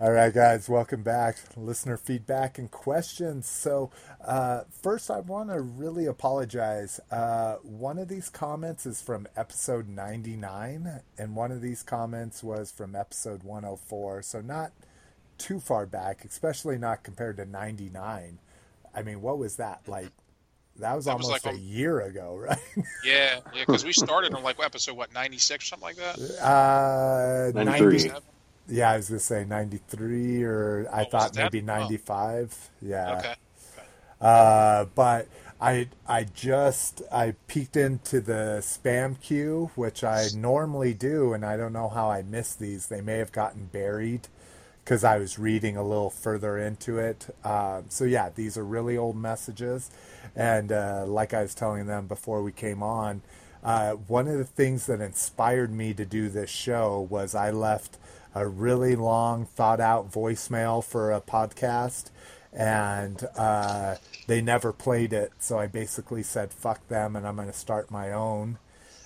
All 0.03 0.11
right, 0.11 0.34
guys, 0.34 0.67
welcome 0.67 1.01
back. 1.01 1.38
Listener 1.55 1.95
feedback 1.95 2.57
and 2.57 2.69
questions. 2.69 3.47
So, 3.47 3.89
uh, 4.21 4.63
first, 4.81 5.09
I 5.09 5.21
want 5.21 5.49
to 5.49 5.61
really 5.61 6.07
apologize. 6.07 6.99
Uh, 7.09 7.53
one 7.63 7.97
of 7.97 8.09
these 8.09 8.27
comments 8.27 8.85
is 8.85 9.01
from 9.01 9.27
episode 9.38 9.88
99, 9.88 10.99
and 11.17 11.35
one 11.38 11.53
of 11.53 11.61
these 11.61 11.84
comments 11.84 12.43
was 12.43 12.69
from 12.69 12.97
episode 12.97 13.43
104. 13.43 14.23
So, 14.23 14.41
not 14.41 14.73
too 15.38 15.61
far 15.61 15.85
back, 15.85 16.25
especially 16.25 16.77
not 16.77 17.03
compared 17.03 17.38
to 17.38 17.45
99. 17.45 18.39
I 18.93 19.03
mean, 19.03 19.21
what 19.21 19.38
was 19.38 19.55
that? 19.55 19.88
Like, 19.88 20.09
that 20.80 20.95
was 20.97 21.05
That 21.05 21.15
was 21.15 21.27
almost 21.30 21.45
like 21.45 21.55
a 21.55 21.55
a- 21.57 21.61
year 21.61 22.01
ago, 22.01 22.35
right? 22.41 22.59
Yeah, 23.05 23.39
yeah, 23.53 23.63
because 23.65 23.85
we 23.85 23.93
started 23.93 24.34
on 24.34 24.43
like 24.43 24.57
episode 24.61 24.97
what 24.97 25.13
ninety 25.13 25.38
six 25.38 25.69
something 25.69 25.85
like 25.88 25.95
that. 25.95 26.19
Uh, 26.43 27.51
93. 27.55 28.09
90 28.09 28.19
yeah, 28.68 28.91
I 28.91 28.98
was 28.98 29.07
to 29.07 29.19
say 29.19 29.45
93, 29.45 30.44
or 30.44 30.88
I 30.91 31.03
Oh, 31.03 31.06
thought 31.06 31.34
it 31.34 31.35
that? 31.35 31.53
maybe 31.53 31.61
Oh. 31.77 31.91
95. 31.91 32.56
Yeah. 32.81 33.23
Okay. 33.23 33.35
Uh, 34.22 34.85
but 34.95 35.27
I 35.61 35.90
I 36.07 36.26
just 36.26 37.02
I 37.11 37.35
peeked 37.48 37.77
into 37.77 38.22
the 38.22 38.60
spam 38.61 39.19
queue, 39.22 39.72
which 39.76 40.03
I 40.03 40.30
normally 40.34 40.94
do, 40.94 41.34
and 41.34 41.45
I 41.45 41.57
don't 41.57 41.73
know 41.73 41.90
how 41.90 42.10
I 42.10 42.22
missed 42.22 42.60
these. 42.60 42.88
They 42.88 43.02
may 43.02 43.18
have 43.18 43.31
gotten 43.31 43.65
buried 43.68 44.27
because 44.84 45.03
I 45.03 45.18
was 45.18 45.40
reading 45.40 45.77
a 45.77 45.84
little 45.84 46.10
further 46.10 46.57
into 46.57 46.99
it. 46.99 47.35
Um, 47.44 47.85
so 47.90 48.06
yeah, 48.06 48.30
these 48.34 48.57
are 48.57 48.65
really 48.65 48.98
old 48.98 49.15
messages, 49.18 49.90
and 50.35 50.72
uh, 50.72 51.06
like 51.07 51.34
I 51.34 51.41
was 51.44 51.56
telling 51.56 51.88
them 51.88 52.07
before 52.07 52.41
we 52.44 52.52
came 52.52 52.84
on, 52.84 53.22
uh, 53.64 53.94
one 53.94 54.27
of 54.27 54.38
the 54.38 54.45
things 54.45 54.85
that 54.88 55.02
inspired 55.02 55.72
me 55.72 55.94
to 55.94 56.06
do 56.06 56.30
this 56.30 56.49
show 56.49 57.02
was 57.10 57.35
I 57.35 57.52
left 57.52 57.98
a 58.35 58.47
really 58.47 58.95
long, 58.95 59.45
thought 59.45 59.80
out 59.80 60.11
voicemail 60.11 60.84
for 60.84 61.11
a 61.11 61.22
podcast 61.22 62.10
and 62.55 63.27
uh, 63.35 63.95
they 64.27 64.41
never 64.41 64.72
played 64.72 65.14
it. 65.14 65.31
So 65.39 65.60
I 65.60 65.68
basically 65.68 66.23
said, 66.23 66.53
"Fuck 66.53 66.88
them," 66.88 67.15
and 67.15 67.27
I'm 67.27 67.35
going 67.35 67.47
to 67.47 67.53
start 67.53 67.91
my 67.91 68.11
own. 68.11 68.57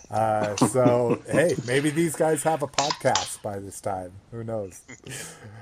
Uh, 0.10 0.56
so 0.56 1.22
hey, 1.30 1.56
maybe 1.66 1.90
these 1.90 2.16
guys 2.16 2.44
have 2.44 2.64
a 2.64 2.68
podcast 2.68 3.42
by 3.42 3.60
this 3.60 3.82
time. 3.82 4.12
Who 4.32 4.44
knows? 4.44 4.82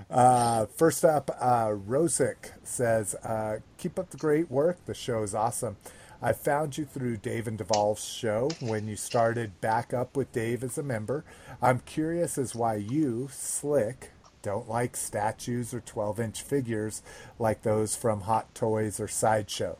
Uh, 0.09 0.65
first 0.65 1.03
up, 1.03 1.31
uh, 1.39 1.69
Rosick 1.69 2.51
says, 2.63 3.15
uh, 3.15 3.59
"Keep 3.77 3.99
up 3.99 4.09
the 4.09 4.17
great 4.17 4.49
work. 4.49 4.77
The 4.85 4.93
show 4.93 5.23
is 5.23 5.35
awesome. 5.35 5.77
I 6.25 6.33
found 6.33 6.75
you 6.75 6.85
through 6.85 7.17
Dave 7.17 7.47
and 7.47 7.55
Duvall's 7.55 8.03
show 8.03 8.49
when 8.59 8.87
you 8.87 8.95
started 8.95 9.61
back 9.61 9.93
up 9.93 10.17
with 10.17 10.31
Dave 10.31 10.63
as 10.63 10.75
a 10.75 10.81
member. 10.81 11.23
I'm 11.61 11.81
curious 11.81 12.39
as 12.39 12.55
why 12.55 12.77
you, 12.77 13.29
Slick, 13.31 14.09
don't 14.41 14.67
like 14.67 14.97
statues 14.97 15.71
or 15.71 15.81
12-inch 15.81 16.41
figures 16.41 17.03
like 17.37 17.61
those 17.61 17.95
from 17.95 18.21
Hot 18.21 18.55
Toys 18.55 18.99
or 18.99 19.07
Sideshow." 19.07 19.77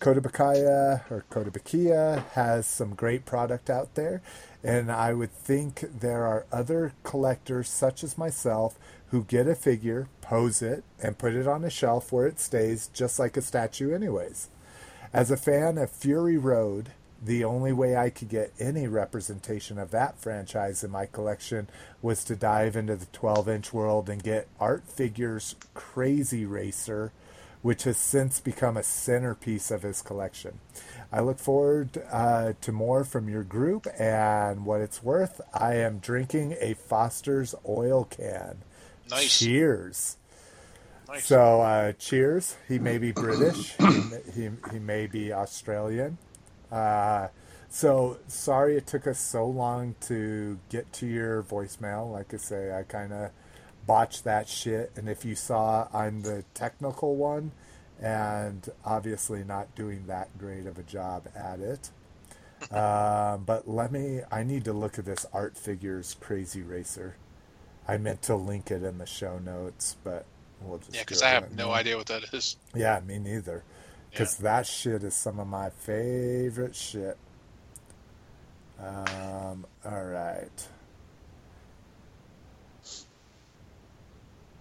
Kodabakaya 0.00 1.02
or 1.10 1.26
Kodabakia 1.30 2.26
has 2.30 2.66
some 2.66 2.94
great 2.94 3.26
product 3.26 3.68
out 3.68 3.94
there, 3.94 4.22
and 4.64 4.90
I 4.90 5.12
would 5.12 5.30
think 5.30 5.84
there 6.00 6.24
are 6.24 6.46
other 6.50 6.94
collectors 7.02 7.68
such 7.68 8.02
as 8.02 8.16
myself 8.16 8.78
who 9.08 9.24
get 9.24 9.46
a 9.46 9.54
figure, 9.54 10.08
pose 10.22 10.62
it, 10.62 10.84
and 11.02 11.18
put 11.18 11.34
it 11.34 11.46
on 11.46 11.64
a 11.64 11.70
shelf 11.70 12.10
where 12.10 12.26
it 12.26 12.40
stays 12.40 12.88
just 12.94 13.18
like 13.18 13.36
a 13.36 13.42
statue, 13.42 13.94
anyways. 13.94 14.48
As 15.12 15.30
a 15.30 15.36
fan 15.36 15.78
of 15.78 15.90
Fury 15.90 16.36
Road, 16.38 16.90
the 17.22 17.44
only 17.44 17.72
way 17.72 17.96
I 17.96 18.10
could 18.10 18.28
get 18.28 18.52
any 18.58 18.88
representation 18.88 19.78
of 19.78 19.90
that 19.90 20.18
franchise 20.18 20.82
in 20.82 20.90
my 20.90 21.06
collection 21.06 21.68
was 22.00 22.24
to 22.24 22.34
dive 22.34 22.76
into 22.76 22.96
the 22.96 23.06
12 23.06 23.48
inch 23.48 23.72
world 23.72 24.08
and 24.08 24.22
get 24.22 24.48
Art 24.58 24.84
Figures 24.88 25.54
Crazy 25.74 26.44
Racer 26.44 27.12
which 27.62 27.84
has 27.84 27.96
since 27.96 28.40
become 28.40 28.76
a 28.76 28.82
centerpiece 28.82 29.70
of 29.70 29.82
his 29.82 30.02
collection. 30.02 30.58
I 31.12 31.20
look 31.20 31.38
forward 31.38 32.02
uh, 32.10 32.54
to 32.60 32.72
more 32.72 33.04
from 33.04 33.28
your 33.28 33.44
group, 33.44 33.86
and 33.98 34.66
what 34.66 34.80
it's 34.80 35.02
worth, 35.02 35.40
I 35.54 35.76
am 35.76 35.98
drinking 35.98 36.56
a 36.60 36.74
Foster's 36.74 37.54
oil 37.66 38.04
can. 38.04 38.58
Nice. 39.08 39.38
Cheers. 39.38 40.16
Nice. 41.12 41.26
So, 41.26 41.60
uh, 41.60 41.92
cheers. 41.92 42.56
He 42.68 42.78
may 42.78 42.96
be 42.96 43.12
British, 43.12 43.76
he, 44.34 44.48
he, 44.70 44.78
may 44.78 45.06
be 45.06 45.30
Australian. 45.30 46.16
Uh, 46.70 47.28
so, 47.68 48.16
sorry 48.28 48.78
it 48.78 48.86
took 48.86 49.06
us 49.06 49.20
so 49.20 49.44
long 49.46 49.94
to 50.02 50.58
get 50.70 50.90
to 50.94 51.06
your 51.06 51.42
voicemail. 51.42 52.10
Like 52.10 52.32
I 52.32 52.38
say, 52.38 52.72
I 52.74 52.84
kind 52.84 53.12
of 53.12 53.30
botched 53.86 54.24
that 54.24 54.48
shit. 54.48 54.90
And 54.96 55.06
if 55.06 55.22
you 55.22 55.34
saw, 55.34 55.86
I'm 55.92 56.22
the 56.22 56.44
technical 56.54 57.14
one 57.14 57.52
and 58.00 58.70
obviously 58.82 59.44
not 59.44 59.74
doing 59.74 60.06
that 60.06 60.38
great 60.38 60.66
of 60.66 60.78
a 60.78 60.82
job 60.82 61.28
at 61.36 61.60
it. 61.60 61.90
Um, 62.74 63.44
but 63.44 63.68
let 63.68 63.92
me, 63.92 64.22
I 64.30 64.44
need 64.44 64.64
to 64.64 64.72
look 64.72 64.98
at 64.98 65.04
this 65.04 65.26
Art 65.34 65.58
Figures 65.58 66.16
Crazy 66.20 66.62
Racer. 66.62 67.16
I 67.86 67.98
meant 67.98 68.22
to 68.22 68.34
link 68.34 68.70
it 68.70 68.82
in 68.82 68.96
the 68.96 69.06
show 69.06 69.38
notes, 69.38 69.96
but 70.02 70.24
we'll 70.68 70.80
Yeah, 70.90 71.00
because 71.00 71.22
I 71.22 71.30
have 71.30 71.52
no 71.52 71.70
idea 71.70 71.96
what 71.96 72.06
that 72.06 72.32
is. 72.32 72.56
Yeah, 72.74 73.00
me 73.06 73.18
neither. 73.18 73.62
Because 74.10 74.36
that 74.38 74.66
shit 74.66 75.02
is 75.02 75.14
some 75.14 75.38
of 75.38 75.46
my 75.46 75.70
favorite 75.70 76.76
shit. 76.76 77.16
Um, 78.78 79.64
all 79.84 80.04
right. 80.04 80.68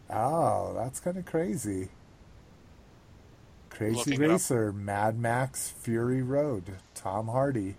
Oh, 0.09 0.73
that's 0.75 0.99
kind 0.99 1.17
of 1.17 1.25
crazy. 1.25 1.89
Crazy 3.69 3.95
Looking. 3.95 4.19
Racer, 4.19 4.71
Mad 4.71 5.17
Max 5.17 5.69
Fury 5.69 6.21
Road, 6.21 6.63
Tom 6.93 7.27
Hardy. 7.27 7.75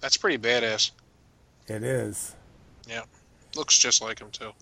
That's 0.00 0.16
pretty 0.16 0.38
badass. 0.38 0.90
It 1.66 1.82
is. 1.82 2.34
Yeah, 2.88 3.02
looks 3.56 3.78
just 3.78 4.02
like 4.02 4.18
him 4.20 4.30
too. 4.30 4.52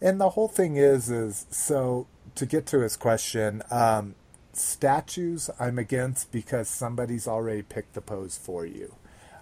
And 0.00 0.20
the 0.20 0.30
whole 0.30 0.48
thing 0.48 0.76
is, 0.76 1.10
is 1.10 1.46
so 1.50 2.06
to 2.34 2.46
get 2.46 2.66
to 2.66 2.80
his 2.80 2.96
question, 2.96 3.62
um, 3.70 4.14
statues 4.52 5.50
I'm 5.58 5.78
against 5.78 6.32
because 6.32 6.68
somebody's 6.68 7.26
already 7.26 7.62
picked 7.62 7.94
the 7.94 8.00
pose 8.00 8.36
for 8.36 8.66
you. 8.66 8.94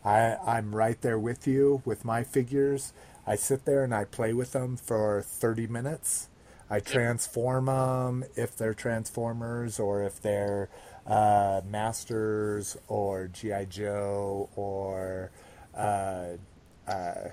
I, 0.04 0.36
I'm 0.46 0.74
right 0.74 1.00
there 1.00 1.18
with 1.18 1.46
you 1.46 1.82
with 1.84 2.04
my 2.04 2.22
figures. 2.22 2.92
I 3.26 3.34
sit 3.34 3.64
there 3.64 3.82
and 3.82 3.94
I 3.94 4.04
play 4.04 4.32
with 4.32 4.52
them 4.52 4.76
for 4.76 5.22
30 5.22 5.66
minutes. 5.66 6.28
I 6.70 6.80
transform 6.80 7.66
them 7.66 8.24
if 8.34 8.56
they're 8.56 8.74
Transformers 8.74 9.78
or 9.78 10.02
if 10.02 10.20
they're 10.20 10.68
uh, 11.06 11.60
Masters 11.68 12.76
or 12.88 13.28
G.I. 13.28 13.66
Joe 13.66 14.48
or 14.56 15.30
uh, 15.76 16.36
uh, 16.88 17.28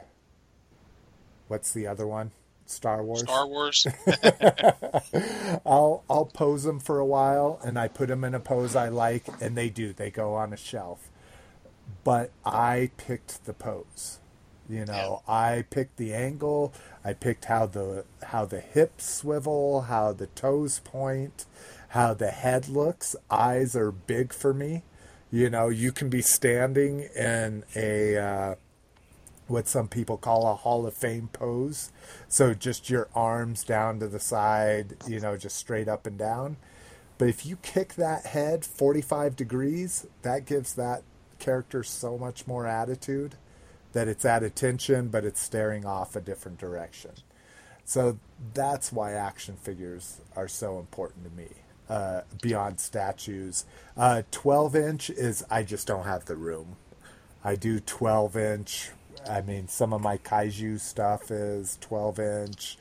what's 1.48 1.74
the 1.74 1.88
other 1.88 2.06
one? 2.06 2.32
Star 2.66 3.04
Wars. 3.04 3.22
Star 3.22 3.48
Wars. 3.48 3.88
I'll 5.66 6.04
I'll 6.10 6.30
pose 6.34 6.64
them 6.64 6.80
for 6.80 7.00
a 7.00 7.06
while, 7.06 7.60
and 7.64 7.78
I 7.78 7.88
put 7.88 8.08
them 8.10 8.24
in 8.24 8.34
a 8.34 8.40
pose 8.40 8.76
I 8.76 8.90
like, 8.90 9.28
and 9.42 9.56
they 9.58 9.70
do. 9.70 9.94
They 9.94 10.12
go 10.12 10.36
on 10.36 10.54
a 10.54 10.58
shelf. 10.58 11.10
But 12.04 12.32
I 12.46 12.92
picked 12.98 13.46
the 13.46 13.54
pose. 13.54 14.20
You 14.70 14.86
know, 14.86 15.22
I 15.28 15.66
picked 15.70 15.98
the 15.98 16.14
angle. 16.14 16.74
I 17.04 17.14
picked 17.14 17.46
how 17.46 17.66
the 17.66 18.06
how 18.24 18.46
the 18.46 18.62
hips 18.62 19.06
swivel, 19.06 19.82
how 19.84 20.14
the 20.14 20.28
toes 20.28 20.80
point, 20.80 21.46
how 21.90 22.14
the 22.14 22.32
head 22.32 22.70
looks. 22.70 23.16
Eyes 23.30 23.76
are 23.76 23.92
big 23.92 24.34
for 24.34 24.54
me. 24.54 24.84
You 25.32 25.50
know, 25.50 25.68
you 25.70 25.92
can 25.92 26.10
be 26.10 26.22
standing 26.22 27.02
in 27.16 27.64
a 27.76 28.18
uh, 28.18 28.56
what 29.54 29.68
some 29.68 29.88
people 29.88 30.18
call 30.18 30.48
a 30.48 30.56
Hall 30.56 30.86
of 30.88 30.96
Fame 30.96 31.30
pose. 31.32 31.92
So 32.28 32.54
just 32.54 32.90
your 32.90 33.08
arms 33.14 33.64
down 33.64 34.00
to 34.00 34.08
the 34.08 34.20
side, 34.20 34.96
you 35.08 35.20
know, 35.20 35.38
just 35.38 35.58
straight 35.58 35.88
up 35.88 36.08
and 36.08 36.18
down. 36.18 36.58
But 37.20 37.30
if 37.30 37.46
you 37.46 37.58
kick 37.58 37.94
that 37.94 38.26
head 38.26 38.66
45 38.66 39.36
degrees, 39.36 40.08
that 40.24 40.46
gives 40.46 40.74
that 40.74 41.04
character 41.38 41.84
so 41.84 42.18
much 42.18 42.48
more 42.48 42.66
attitude 42.66 43.36
that 43.94 44.08
it's 44.08 44.26
at 44.26 44.42
attention, 44.42 45.10
but 45.10 45.24
it's 45.24 45.40
staring 45.40 45.86
off 45.86 46.16
a 46.16 46.22
different 46.22 46.58
direction. 46.58 47.12
So 47.86 48.18
that's 48.56 48.92
why 48.92 49.12
action 49.12 49.56
figures 49.56 50.20
are 50.36 50.48
so 50.48 50.80
important 50.80 51.26
to 51.26 51.32
me. 51.32 51.50
Uh, 51.88 52.22
beyond 52.42 52.80
statues, 52.80 53.66
uh, 53.96 54.24
12 54.32 54.76
inch 54.76 55.10
is 55.12 55.46
I 55.52 55.62
just 55.62 55.86
don't 55.86 56.06
have 56.06 56.26
the 56.26 56.36
room. 56.36 56.78
I 57.44 57.56
do 57.56 57.80
12 57.80 58.38
inch. 58.38 58.92
I 59.30 59.42
mean, 59.42 59.68
some 59.68 59.94
of 59.94 60.02
my 60.02 60.18
kaiju 60.18 60.80
stuff 60.80 61.32
is 61.32 61.78
12 61.82 62.20
inch. 62.20 62.78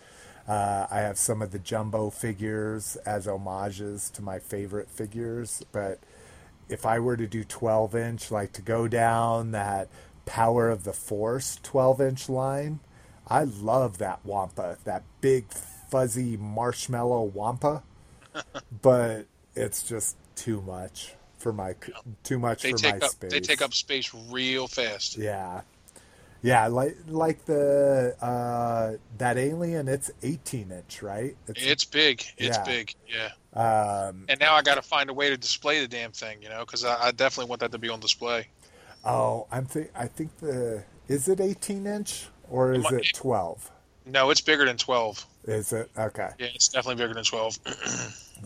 Uh, 0.49 0.87
I 0.91 1.01
have 1.01 1.19
some 1.19 1.41
of 1.41 1.53
the 1.53 1.59
jumbo 1.59 2.11
figures 2.11 2.97
as 3.07 3.27
homages 3.27 4.11
to 4.11 4.23
my 4.23 4.39
favorite 4.41 4.91
figures, 4.91 5.65
but 5.73 6.01
if 6.69 6.85
I 6.85 6.99
were 6.99 7.17
to 7.17 7.27
do 7.27 7.45
12 7.45 7.95
inch, 7.95 8.31
like 8.31 8.53
to 8.55 8.63
go 8.63 8.89
down 8.89 9.53
that 9.53 9.89
Power 10.27 10.69
of 10.69 10.85
the 10.85 10.93
Force 10.93 11.59
12 11.63 12.01
inch 12.01 12.29
line, 12.29 12.81
I 13.29 13.45
love 13.45 13.99
that 13.99 14.21
Wampa, 14.25 14.79
that 14.85 15.05
big 15.21 15.53
fuzzy 15.53 16.37
marshmallow 16.37 17.23
Wampa, 17.25 17.83
but 18.83 19.27
it's 19.55 19.83
just 19.83 20.17
too 20.35 20.61
much 20.63 21.15
for 21.39 21.53
my 21.53 21.75
too 22.23 22.39
much 22.39 22.63
They 22.63 22.71
for 22.71 22.79
take 22.79 23.01
my 23.01 23.07
up 23.07 23.11
space. 23.13 23.31
they 23.31 23.41
take 23.41 23.63
up 23.63 23.75
space 23.75 24.13
real 24.31 24.67
fast. 24.69 25.19
Yeah. 25.19 25.63
Yeah, 26.43 26.67
like 26.67 26.97
like 27.09 27.45
the 27.45 28.17
uh 28.21 28.97
that 29.19 29.39
alien 29.39 29.89
it's 29.89 30.11
18 30.23 30.73
inch, 30.73 31.03
right? 31.03 31.37
It's 31.49 31.85
big. 31.85 32.25
It's 32.37 32.59
Yeah. 32.59 32.65
big. 32.65 32.95
Yeah. 33.09 33.31
um 33.55 34.25
And 34.29 34.41
now 34.41 34.55
I 34.55 34.63
got 34.63 34.75
to 34.75 34.83
find 34.83 35.09
a 35.09 35.15
way 35.15 35.31
to 35.31 35.37
display 35.37 35.81
the 35.81 35.89
damn 35.89 36.11
thing, 36.13 36.43
you 36.43 36.49
know, 36.49 36.61
because 36.61 36.85
I, 36.85 37.07
I 37.07 37.11
definitely 37.13 37.49
want 37.49 37.61
that 37.61 37.71
to 37.73 37.79
be 37.79 37.89
on 37.89 38.01
display. 38.01 38.49
oh, 39.05 39.47
I'm 39.53 39.67
think 39.67 39.91
I 39.95 40.07
think 40.07 40.37
the 40.39 40.83
is 41.09 41.29
it 41.29 41.41
18 41.41 41.87
inch 41.87 42.27
or 42.51 42.73
is 42.73 42.91
it 42.91 43.13
12? 43.15 43.71
No, 44.07 44.31
it's 44.31 44.41
bigger 44.41 44.65
than 44.65 44.77
twelve. 44.77 45.25
Is 45.45 45.73
it? 45.73 45.91
Okay. 45.97 46.31
Yeah, 46.39 46.49
it's 46.55 46.69
definitely 46.69 47.03
bigger 47.03 47.15
than 47.15 47.25
twelve. 47.25 47.59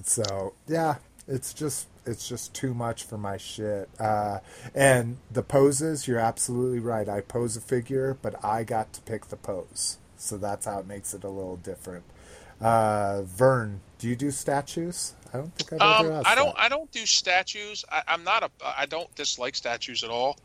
So, 0.05 0.53
yeah, 0.69 0.97
it's 1.27 1.55
just 1.55 1.89
it's 2.07 2.29
just 2.29 2.55
too 2.55 2.73
much 2.75 3.05
for 3.05 3.19
my 3.19 3.37
shit. 3.37 3.89
Uh 3.99 4.41
and 4.75 5.19
the 5.31 5.43
poses, 5.43 6.07
you're 6.09 6.19
absolutely 6.19 6.79
right. 6.79 7.09
I 7.09 7.21
pose 7.21 7.57
a 7.57 7.61
figure, 7.61 8.17
but 8.23 8.43
I 8.45 8.65
got 8.65 8.93
to 8.95 9.01
pick 9.03 9.27
the 9.27 9.37
pose. 9.37 9.99
So 10.17 10.37
that's 10.39 10.67
how 10.67 10.79
it 10.79 10.87
makes 10.87 11.13
it 11.15 11.25
a 11.25 11.29
little 11.29 11.57
different. 11.57 12.05
Uh 12.61 13.23
Vern, 13.23 13.81
do 13.99 14.09
you 14.09 14.17
do 14.17 14.31
statues? 14.31 15.15
I 15.33 15.39
don't 15.39 15.55
think 15.55 15.73
I've 15.83 16.07
Um, 16.07 16.23
I 16.25 16.35
don't. 16.35 16.55
that. 16.55 16.63
I 16.63 16.69
don't 16.69 16.91
do 16.93 17.05
statues. 17.05 17.85
I, 17.91 18.03
I'm 18.09 18.25
not 18.25 18.43
a. 18.43 18.51
I 18.65 18.87
don't 18.87 19.13
dislike 19.15 19.55
statues 19.55 20.03
at 20.05 20.11
all. 20.11 20.39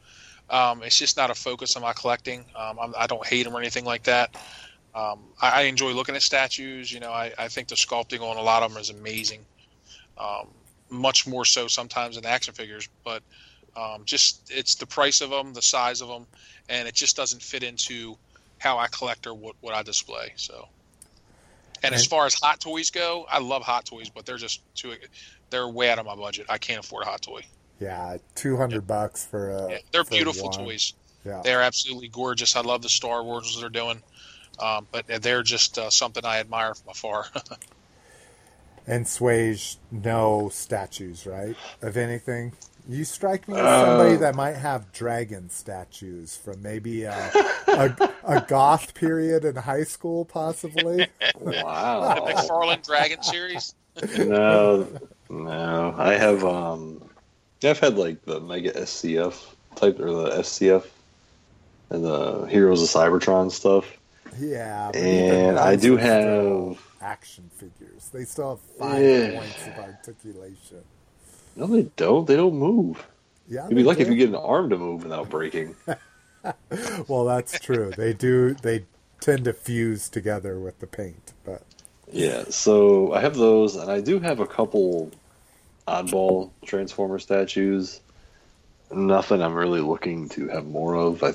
Um, 0.49 0.83
it's 0.83 0.97
just 0.97 1.15
not 1.15 1.29
a 1.29 1.35
focus 1.35 1.75
of 1.77 1.81
my 1.81 1.93
collecting. 1.93 2.43
Um, 2.55 2.77
I'm, 2.81 2.93
I 2.97 3.07
don't 3.07 3.25
hate 3.25 3.43
them 3.43 3.55
or 3.55 3.59
anything 3.59 3.85
like 3.85 4.03
that. 4.03 4.35
Um, 4.93 5.19
I, 5.41 5.49
I 5.49 5.61
enjoy 5.63 5.93
looking 5.93 6.15
at 6.15 6.21
statues. 6.21 6.91
You 6.91 6.99
know, 6.99 7.11
I, 7.11 7.31
I 7.37 7.47
think 7.47 7.69
the 7.69 7.75
sculpting 7.75 8.21
on 8.21 8.35
a 8.35 8.41
lot 8.41 8.63
of 8.63 8.73
them 8.73 8.81
is 8.81 8.89
amazing. 8.89 9.45
Much 10.91 11.25
more 11.25 11.45
so 11.45 11.67
sometimes 11.67 12.15
than 12.15 12.25
action 12.25 12.53
figures. 12.53 12.87
But 13.03 13.23
um, 13.75 14.03
just 14.05 14.51
it's 14.51 14.75
the 14.75 14.85
price 14.85 15.21
of 15.21 15.29
them, 15.29 15.53
the 15.53 15.61
size 15.61 16.01
of 16.01 16.07
them, 16.07 16.27
and 16.69 16.87
it 16.87 16.93
just 16.93 17.15
doesn't 17.15 17.41
fit 17.41 17.63
into 17.63 18.17
how 18.59 18.77
I 18.77 18.87
collect 18.87 19.25
or 19.25 19.33
what, 19.33 19.55
what 19.61 19.73
I 19.73 19.81
display. 19.81 20.33
So, 20.35 20.67
and 21.83 21.95
as 21.95 22.05
far 22.05 22.27
as 22.27 22.35
hot 22.35 22.59
toys 22.59 22.91
go, 22.91 23.25
I 23.29 23.39
love 23.39 23.63
hot 23.63 23.85
toys, 23.85 24.09
but 24.09 24.25
they're 24.25 24.37
just 24.37 24.61
too 24.75 24.93
they're 25.49 25.67
way 25.67 25.89
out 25.89 25.99
of 25.99 26.05
my 26.05 26.15
budget. 26.15 26.45
I 26.49 26.57
can't 26.57 26.83
afford 26.83 27.03
a 27.03 27.09
hot 27.09 27.21
toy. 27.21 27.41
Yeah, 27.79 28.17
two 28.35 28.57
hundred 28.57 28.85
bucks 28.85 29.25
for 29.25 29.51
a. 29.51 29.71
Yeah, 29.71 29.77
they're 29.91 30.03
for 30.03 30.11
beautiful 30.11 30.49
toys. 30.49 30.93
Yeah. 31.25 31.41
They're 31.43 31.61
absolutely 31.61 32.07
gorgeous. 32.07 32.55
I 32.55 32.61
love 32.61 32.81
the 32.81 32.89
Star 32.89 33.23
Wars 33.23 33.55
they're 33.59 33.69
doing, 33.69 34.01
um, 34.59 34.87
but 34.91 35.05
they're 35.21 35.43
just 35.43 35.77
uh, 35.77 35.89
something 35.89 36.25
I 36.25 36.39
admire 36.39 36.73
from 36.73 36.89
afar. 36.91 37.25
And 38.87 39.05
Swage, 39.05 39.77
no 39.91 40.49
statues, 40.51 41.25
right? 41.25 41.55
Of 41.81 41.97
anything. 41.97 42.53
You 42.89 43.03
strike 43.05 43.47
me 43.47 43.53
as 43.55 43.61
Uh, 43.63 43.85
somebody 43.85 44.15
that 44.17 44.33
might 44.35 44.55
have 44.55 44.91
dragon 44.91 45.49
statues 45.49 46.35
from 46.35 46.61
maybe 46.63 47.03
a, 47.03 47.31
a, 47.67 48.09
a 48.23 48.45
goth 48.47 48.95
period 48.95 49.45
in 49.45 49.55
high 49.55 49.83
school, 49.83 50.25
possibly. 50.25 51.07
Wow. 51.39 52.15
the 52.25 52.33
McFarlane 52.33 52.85
Dragon 52.85 53.21
series. 53.21 53.75
no, 54.17 54.87
no. 55.29 55.95
I 55.97 56.13
have 56.15 56.43
um, 56.43 57.07
I've 57.63 57.79
had 57.79 57.97
like 57.97 58.25
the 58.25 58.39
Mega 58.39 58.71
SCF 58.71 59.35
type 59.75 59.99
or 59.99 60.11
the 60.11 60.29
SCF 60.39 60.85
and 61.91 62.03
the 62.03 62.45
Heroes 62.45 62.81
of 62.81 62.89
Cybertron 62.89 63.51
stuff. 63.51 63.85
Yeah, 64.39 64.89
And 64.95 65.59
I 65.59 65.75
do 65.75 65.97
are 65.97 65.99
still 65.99 66.69
have- 66.69 66.90
action 67.01 67.49
figures. 67.55 68.09
They 68.13 68.23
still 68.25 68.51
have 68.51 68.59
five 68.77 69.03
Yeah. 69.03 69.39
points 69.39 69.67
of 69.67 69.77
articulation. 69.79 70.81
No, 71.55 71.67
they 71.67 71.83
don't. 71.95 72.25
They 72.27 72.35
don't 72.35 72.55
move. 72.55 73.05
Yeah, 73.49 73.67
You'd 73.67 73.75
be 73.75 73.83
lucky 73.83 74.01
if 74.01 74.07
you 74.07 74.15
get 74.15 74.29
an 74.29 74.35
arm 74.35 74.69
to 74.69 74.77
move 74.77 75.03
without 75.03 75.29
breaking. 75.29 75.75
Well, 77.07 77.25
that's 77.25 77.59
true. 77.59 77.91
They 77.95 78.13
do. 78.13 78.55
They 78.55 78.85
tend 79.19 79.43
to 79.43 79.53
fuse 79.53 80.09
together 80.09 80.57
with 80.59 80.79
the 80.79 80.87
paint, 80.87 81.33
but 81.45 81.61
Yeah, 82.11 82.45
so 82.49 83.13
I 83.13 83.21
have 83.21 83.35
those, 83.35 83.75
and 83.75 83.91
I 83.91 84.01
do 84.01 84.19
have 84.19 84.39
a 84.39 84.47
couple 84.47 85.11
oddball 85.87 86.49
Transformer 86.65 87.19
statues. 87.19 87.99
Nothing 88.91 89.43
I'm 89.43 89.53
really 89.53 89.81
looking 89.81 90.29
to 90.29 90.47
have 90.47 90.65
more 90.65 90.95
of. 90.95 91.23
I, 91.23 91.33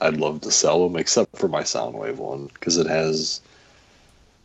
I'd 0.00 0.16
love 0.16 0.40
to 0.40 0.50
sell 0.50 0.88
them, 0.88 0.96
except 0.96 1.36
for 1.36 1.48
my 1.48 1.62
Soundwave 1.62 2.16
one, 2.16 2.46
because 2.46 2.78
it 2.78 2.86
has, 2.86 3.42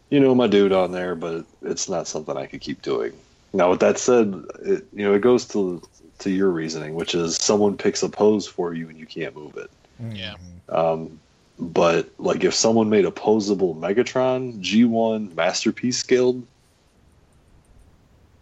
you 0.10 0.20
know, 0.20 0.36
my 0.36 0.48
dude 0.48 0.72
on 0.72 0.92
there, 0.92 1.16
but 1.16 1.46
it's 1.62 1.90
not 1.90 2.08
something 2.08 2.38
I 2.38 2.46
could 2.46 2.62
keep 2.62 2.82
doing. 2.82 3.14
Now, 3.54 3.72
with 3.72 3.80
that 3.80 3.98
said, 3.98 4.44
it 4.64 4.86
you 4.94 5.06
know 5.06 5.14
it 5.14 5.22
goes 5.22 5.46
to 5.50 5.82
to 6.20 6.30
your 6.30 6.50
reasoning, 6.50 6.96
which 6.96 7.16
is 7.16 7.36
someone 7.38 7.78
picks 7.78 8.04
a 8.04 8.10
pose 8.10 8.48
for 8.48 8.74
you 8.74 8.90
and 8.90 8.98
you 8.98 9.06
can't 9.06 9.36
move 9.36 9.58
it. 9.58 9.70
Yeah. 10.12 10.36
Um, 10.70 11.20
but 11.58 12.10
like 12.18 12.44
if 12.44 12.54
someone 12.54 12.90
made 12.90 13.06
a 13.06 13.12
posable 13.12 13.78
Megatron 13.78 14.62
G1 14.62 15.36
masterpiece 15.36 15.98
scaled 15.98 16.46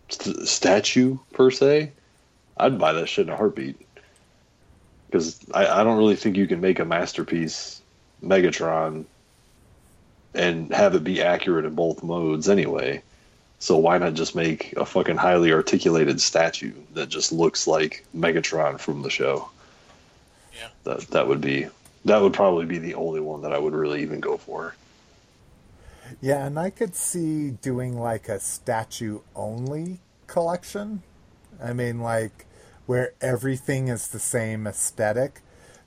st- 0.10 0.48
statue 0.48 1.18
per 1.34 1.52
se, 1.52 1.92
I'd 2.58 2.80
buy 2.80 2.94
that 2.94 3.08
shit 3.08 3.28
in 3.28 3.34
a 3.34 3.38
heartbeat. 3.38 3.80
Because 5.08 5.40
I, 5.54 5.68
I 5.68 5.84
don't 5.84 5.98
really 5.98 6.16
think 6.16 6.38
you 6.38 6.48
can 6.48 6.62
make 6.62 6.80
a 6.80 6.86
masterpiece 6.86 7.82
Megatron 8.24 9.06
and 10.34 10.74
have 10.74 10.96
it 10.96 11.04
be 11.04 11.22
accurate 11.22 11.66
in 11.66 11.76
both 11.76 12.04
modes 12.04 12.50
anyway. 12.50 13.02
So 13.60 13.78
why 13.78 13.98
not 13.98 14.14
just 14.14 14.36
make 14.36 14.74
a 14.74 14.86
fucking 14.86 15.18
highly 15.18 15.54
articulated 15.54 16.20
statue 16.20 16.74
that 16.96 17.08
just 17.08 17.32
looks 17.32 17.66
like 17.66 18.06
Megatron 18.16 18.80
from 18.80 19.02
the 19.02 19.10
show? 19.10 19.50
Yeah. 20.58 20.68
That 20.84 21.00
that 21.12 21.28
would 21.28 21.42
be 21.42 21.68
that 22.06 22.22
would 22.22 22.34
probably 22.34 22.66
be 22.66 22.78
the 22.78 22.96
only 22.96 23.22
one 23.22 23.42
that 23.44 23.54
I 23.54 23.58
would 23.60 23.74
really 23.74 24.02
even 24.02 24.20
go 24.20 24.38
for. 24.38 24.76
yeah, 26.22 26.46
and 26.46 26.60
I 26.60 26.70
could 26.70 26.96
see 26.96 27.52
doing 27.52 27.98
like 27.98 28.28
a 28.30 28.40
statue 28.40 29.20
only 29.36 30.00
collection. 30.28 31.04
I 31.64 31.74
mean, 31.74 32.00
like 32.02 32.46
where 32.86 33.14
everything 33.22 33.88
is 33.88 34.10
the 34.10 34.20
same 34.20 34.68
aesthetic. 34.68 35.42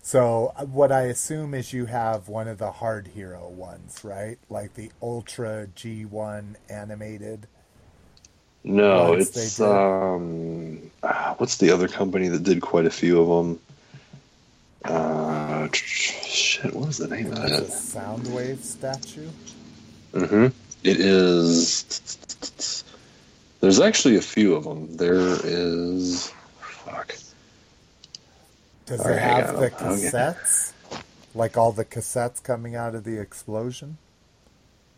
So 0.07 0.53
uh, 0.55 0.65
what 0.66 0.93
I 0.93 1.07
assume 1.07 1.53
is 1.53 1.73
you 1.73 1.87
have 1.87 2.28
one 2.28 2.47
of 2.47 2.59
the 2.59 2.70
hard 2.70 3.09
hero 3.09 3.49
ones, 3.49 4.05
right? 4.05 4.39
Like 4.49 4.74
the 4.74 4.93
Ultra 5.03 5.66
G1 5.74 6.55
animated. 6.70 7.49
No, 8.62 9.15
it's 9.15 9.61
um, 9.61 10.93
ah, 11.03 11.35
what's 11.39 11.57
the 11.57 11.73
other 11.73 11.89
company 11.89 12.28
that 12.28 12.45
did 12.45 12.62
quite 12.62 12.87
a 12.87 12.91
few 12.91 13.20
of 13.20 13.27
them? 13.47 13.61
Uh, 14.85 15.66
shit, 15.73 16.73
what 16.73 16.87
was 16.87 16.99
the 16.99 17.09
name 17.09 17.33
of 17.33 17.43
that? 17.43 17.65
Soundwave 17.65 18.62
statue. 18.62 19.28
hmm 20.15 20.47
It 20.85 21.01
is. 21.01 22.85
There's 23.61 23.81
actually 23.81 24.15
a 24.15 24.23
few 24.23 24.55
of 24.55 24.62
them. 24.62 24.97
There 24.99 25.37
is. 25.43 26.33
Fuck. 26.61 27.16
Does 28.86 29.00
All 29.00 29.08
it 29.08 29.18
have 29.18 29.58
the 29.58 29.70
cassettes? 29.70 30.72
Like 31.34 31.56
all 31.56 31.72
the 31.72 31.84
cassettes 31.84 32.42
coming 32.42 32.74
out 32.74 32.94
of 32.94 33.04
the 33.04 33.20
explosion? 33.20 33.98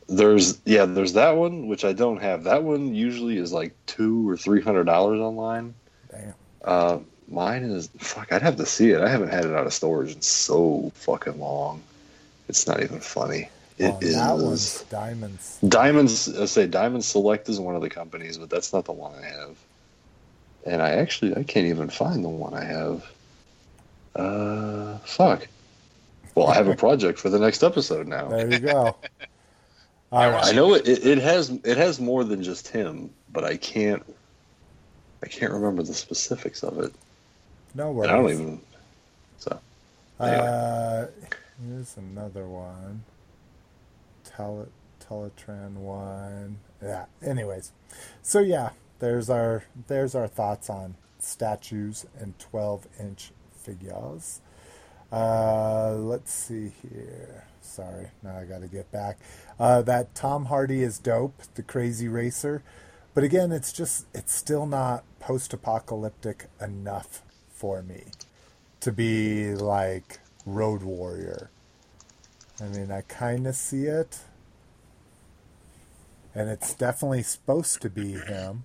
There's 0.08 0.60
yeah, 0.64 0.84
there's 0.86 1.14
that 1.14 1.32
one 1.36 1.66
which 1.68 1.84
I 1.84 1.92
don't 1.92 2.20
have. 2.22 2.44
That 2.44 2.62
one 2.62 2.94
usually 2.94 3.36
is 3.38 3.52
like 3.52 3.74
two 3.86 4.28
or 4.28 4.36
three 4.36 4.62
hundred 4.62 4.84
dollars 4.84 5.20
online. 5.20 5.74
Damn. 6.10 6.34
Uh, 6.64 6.98
mine 7.28 7.64
is 7.64 7.88
fuck. 7.98 8.32
I'd 8.32 8.42
have 8.42 8.56
to 8.56 8.66
see 8.66 8.90
it. 8.90 9.00
I 9.02 9.08
haven't 9.08 9.28
had 9.28 9.44
it 9.44 9.52
out 9.52 9.66
of 9.66 9.72
storage 9.74 10.14
in 10.14 10.22
so 10.22 10.90
fucking 10.94 11.38
long. 11.38 11.82
It's 12.48 12.66
not 12.66 12.82
even 12.82 13.00
funny. 13.00 13.50
It 13.78 13.90
Well, 13.90 13.98
is 14.00 14.14
that 14.14 14.90
diamonds. 14.90 15.58
Diamonds. 15.68 16.38
I 16.38 16.46
say 16.46 16.66
Diamond 16.66 17.04
Select 17.04 17.48
is 17.48 17.60
one 17.60 17.76
of 17.76 17.82
the 17.82 17.90
companies, 17.90 18.38
but 18.38 18.48
that's 18.50 18.72
not 18.72 18.86
the 18.86 18.92
one 18.92 19.12
I 19.14 19.26
have. 19.26 19.56
And 20.64 20.82
I 20.82 20.90
actually 20.92 21.36
I 21.36 21.42
can't 21.42 21.66
even 21.66 21.90
find 21.90 22.24
the 22.24 22.28
one 22.30 22.54
I 22.54 22.64
have. 22.64 23.04
Uh, 24.14 24.98
fuck. 24.98 25.46
Well, 26.34 26.48
I 26.48 26.54
have 26.54 26.68
a 26.68 26.76
project 26.76 27.18
for 27.18 27.30
the 27.30 27.38
next 27.38 27.62
episode 27.62 28.06
now. 28.06 28.28
There 28.28 28.50
you 28.50 28.58
go. 28.60 28.96
All 30.12 30.30
right. 30.30 30.44
I 30.44 30.52
know 30.52 30.74
it, 30.74 30.86
it. 30.86 31.06
It 31.06 31.18
has 31.18 31.50
it 31.50 31.76
has 31.76 32.00
more 32.00 32.24
than 32.24 32.42
just 32.42 32.68
him, 32.68 33.10
but 33.32 33.44
I 33.44 33.56
can't. 33.56 34.02
I 35.22 35.26
can't 35.26 35.52
remember 35.52 35.82
the 35.82 35.94
specifics 35.94 36.62
of 36.62 36.78
it. 36.78 36.92
No 37.74 37.90
And 38.02 38.10
I 38.10 38.14
don't 38.14 38.30
even. 38.30 38.60
So 39.38 39.60
Uh, 40.20 41.06
here's 41.66 41.96
another 41.96 42.46
one. 42.46 43.02
Tele, 44.24 44.66
Teletran 45.04 45.72
one. 45.74 46.58
Yeah. 46.82 47.06
Anyways, 47.22 47.72
so 48.22 48.40
yeah, 48.40 48.70
there's 49.00 49.28
our 49.28 49.64
there's 49.88 50.14
our 50.14 50.28
thoughts 50.28 50.70
on 50.70 50.94
statues 51.18 52.06
and 52.20 52.38
12 52.38 52.86
inch 53.00 53.32
figures. 53.58 54.40
Uh, 55.10 55.94
let's 55.94 56.32
see 56.32 56.72
here. 56.82 57.44
Sorry, 57.60 58.08
now 58.22 58.38
I 58.38 58.44
got 58.44 58.62
to 58.62 58.68
get 58.68 58.90
back. 58.90 59.18
Uh, 59.58 59.82
that 59.82 60.14
Tom 60.14 60.46
Hardy 60.46 60.82
is 60.82 60.98
dope, 60.98 61.42
the 61.54 61.62
Crazy 61.62 62.08
Racer, 62.08 62.62
but 63.14 63.24
again, 63.24 63.52
it's 63.52 63.72
just 63.72 64.06
it's 64.14 64.34
still 64.34 64.66
not 64.66 65.04
post-apocalyptic 65.20 66.46
enough 66.60 67.22
for 67.50 67.82
me 67.82 68.04
to 68.80 68.92
be 68.92 69.54
like 69.54 70.20
Road 70.46 70.82
Warrior. 70.82 71.50
I 72.60 72.64
mean, 72.68 72.90
I 72.90 73.02
kind 73.02 73.46
of 73.46 73.54
see 73.54 73.84
it, 73.84 74.20
and 76.34 76.48
it's 76.48 76.74
definitely 76.74 77.22
supposed 77.22 77.82
to 77.82 77.90
be 77.90 78.12
him. 78.12 78.64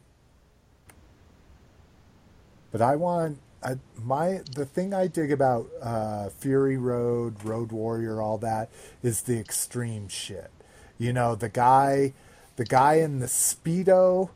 But 2.71 2.81
I 2.81 2.95
want 2.95 3.39
I, 3.63 3.75
my 4.01 4.41
the 4.55 4.65
thing 4.65 4.93
I 4.93 5.07
dig 5.07 5.31
about 5.31 5.67
uh, 5.81 6.29
Fury 6.29 6.77
Road, 6.77 7.43
Road 7.43 7.71
Warrior, 7.71 8.21
all 8.21 8.37
that 8.39 8.69
is 9.01 9.21
the 9.21 9.39
extreme 9.39 10.07
shit. 10.07 10.51
You 10.97 11.13
know, 11.13 11.35
the 11.35 11.49
guy, 11.49 12.13
the 12.55 12.65
guy 12.65 12.95
in 12.95 13.19
the 13.19 13.27
speedo, 13.27 14.29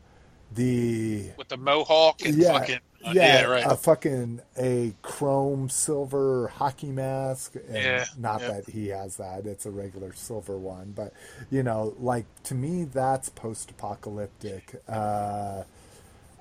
the 0.54 1.32
with 1.38 1.50
the 1.50 1.58
mohawk 1.58 2.22
and 2.26 2.36
yeah, 2.36 2.54
fucking 2.54 2.80
uh, 3.06 3.12
yeah, 3.14 3.42
yeah, 3.42 3.46
right. 3.46 3.64
a 3.66 3.76
fucking 3.76 4.42
a 4.58 4.94
chrome 5.02 5.70
silver 5.70 6.48
hockey 6.48 6.92
mask. 6.92 7.56
And 7.56 7.76
Yeah, 7.76 8.06
not 8.18 8.42
yeah. 8.42 8.48
that 8.48 8.70
he 8.70 8.88
has 8.88 9.18
that; 9.18 9.46
it's 9.46 9.66
a 9.66 9.72
regular 9.72 10.14
silver 10.14 10.58
one. 10.58 10.94
But 10.96 11.14
you 11.52 11.64
know, 11.64 11.96
like 12.00 12.26
to 12.44 12.56
me, 12.56 12.86
that's 12.86 13.30
post-apocalyptic. 13.30 14.82
Uh, 14.88 15.64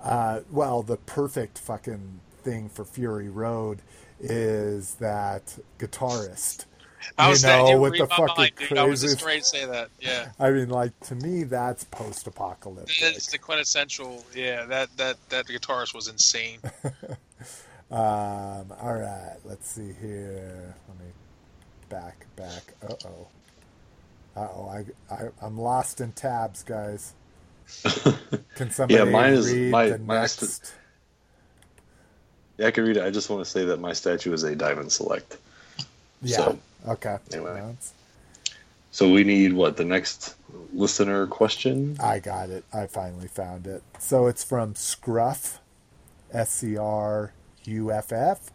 uh, 0.03 0.41
well, 0.51 0.83
the 0.83 0.97
perfect 0.97 1.59
fucking 1.59 2.21
thing 2.47 2.69
for 2.69 2.85
Fury 2.85 3.29
Road 3.29 3.83
is 4.21 4.95
that 4.95 5.59
guitarist 5.79 6.65
I 7.19 7.25
You 7.27 7.31
was 7.31 7.43
know, 7.45 7.49
that, 7.67 7.71
you 7.73 7.79
with 7.81 7.93
the 7.95 8.07
my 8.07 8.17
fucking 8.17 8.35
mind, 8.39 8.53
dude. 8.69 8.79
I 8.79 8.85
was 8.85 9.03
just 9.03 9.21
crazy- 9.23 9.27
ready 9.27 9.41
to 9.41 9.47
say 9.47 9.67
that. 9.67 9.89
Yeah. 10.01 10.29
I 10.41 10.51
mean, 10.51 10.71
like 10.71 10.99
to 11.09 11.15
me, 11.15 11.45
that's 11.45 11.85
post-apocalyptic. 11.85 12.97
It's 13.01 13.27
the 13.31 13.39
quintessential. 13.39 14.25
Yeah, 14.35 14.65
that 14.67 14.89
that 14.97 15.17
that 15.29 15.47
guitarist 15.47 15.95
was 15.95 16.09
insane. 16.09 16.61
Um, 17.89 18.73
all 18.83 18.95
right, 18.99 19.37
let's 19.45 19.71
see 19.71 19.93
here. 20.01 20.75
Let 20.89 20.99
me 20.99 21.13
back, 21.89 22.27
back. 22.35 22.75
Uh 22.83 22.95
oh. 23.07 23.29
Uh 24.35 24.49
oh. 24.57 24.69
I, 24.69 25.15
I 25.15 25.29
I'm 25.41 25.57
lost 25.57 26.01
in 26.01 26.11
tabs, 26.11 26.65
guys. 26.65 27.15
Can 28.57 28.73
somebody 28.73 28.95
yeah, 28.95 29.05
mine 29.05 29.35
is- 29.35 29.53
read 29.53 29.71
my- 29.71 29.89
the 29.91 29.99
mine 29.99 30.25
is 30.25 30.43
next? 30.43 30.75
Yeah, 32.59 32.69
I 32.69 32.71
can 32.71 32.85
read 32.85 32.97
it. 32.97 33.05
I 33.05 33.11
just 33.11 33.29
want 33.29 33.45
to 33.45 33.51
say 33.51 33.65
that 33.67 33.81
my 33.81 33.93
statue 33.93 34.33
is 34.33 34.43
a 34.43 34.55
diamond 34.57 34.93
select. 34.93 35.37
yeah. 36.23 36.37
so, 36.37 36.59
okay. 36.89 37.19
anyway. 37.33 37.77
So 38.91 39.11
we 39.11 39.25
need 39.25 39.53
what 39.53 39.77
the 39.77 39.85
next 39.85 40.37
listener 40.73 41.27
question? 41.27 41.97
I 42.01 42.19
got 42.19 42.49
it. 42.49 42.65
I 42.73 42.87
finally 42.87 43.29
found 43.29 43.67
it. 43.67 43.83
So 43.99 44.27
it's 44.27 44.43
from 44.43 44.75
Scruff, 44.75 45.61
S 46.33 46.51
C 46.51 46.79
R 46.79 47.33
U 47.65 47.93
F 47.93 48.13
F. 48.13 48.51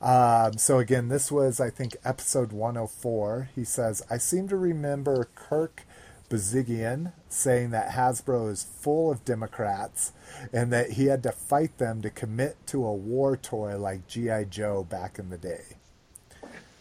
Um, 0.00 0.56
so 0.56 0.78
again, 0.78 1.08
this 1.08 1.30
was, 1.30 1.60
I 1.60 1.70
think, 1.70 1.96
episode 2.04 2.52
104. 2.52 3.50
He 3.54 3.64
says, 3.64 4.02
I 4.08 4.18
seem 4.18 4.48
to 4.48 4.56
remember 4.56 5.28
Kirk 5.34 5.82
Bozigian 6.30 7.12
saying 7.32 7.70
that 7.70 7.90
Hasbro 7.90 8.50
is 8.50 8.64
full 8.64 9.10
of 9.10 9.24
Democrats 9.24 10.12
and 10.52 10.72
that 10.72 10.92
he 10.92 11.06
had 11.06 11.22
to 11.22 11.32
fight 11.32 11.78
them 11.78 12.02
to 12.02 12.10
commit 12.10 12.56
to 12.68 12.84
a 12.84 12.92
war 12.92 13.36
toy 13.36 13.76
like 13.78 14.06
G.I. 14.06 14.44
Joe 14.44 14.84
back 14.84 15.18
in 15.18 15.30
the 15.30 15.38
day. 15.38 15.76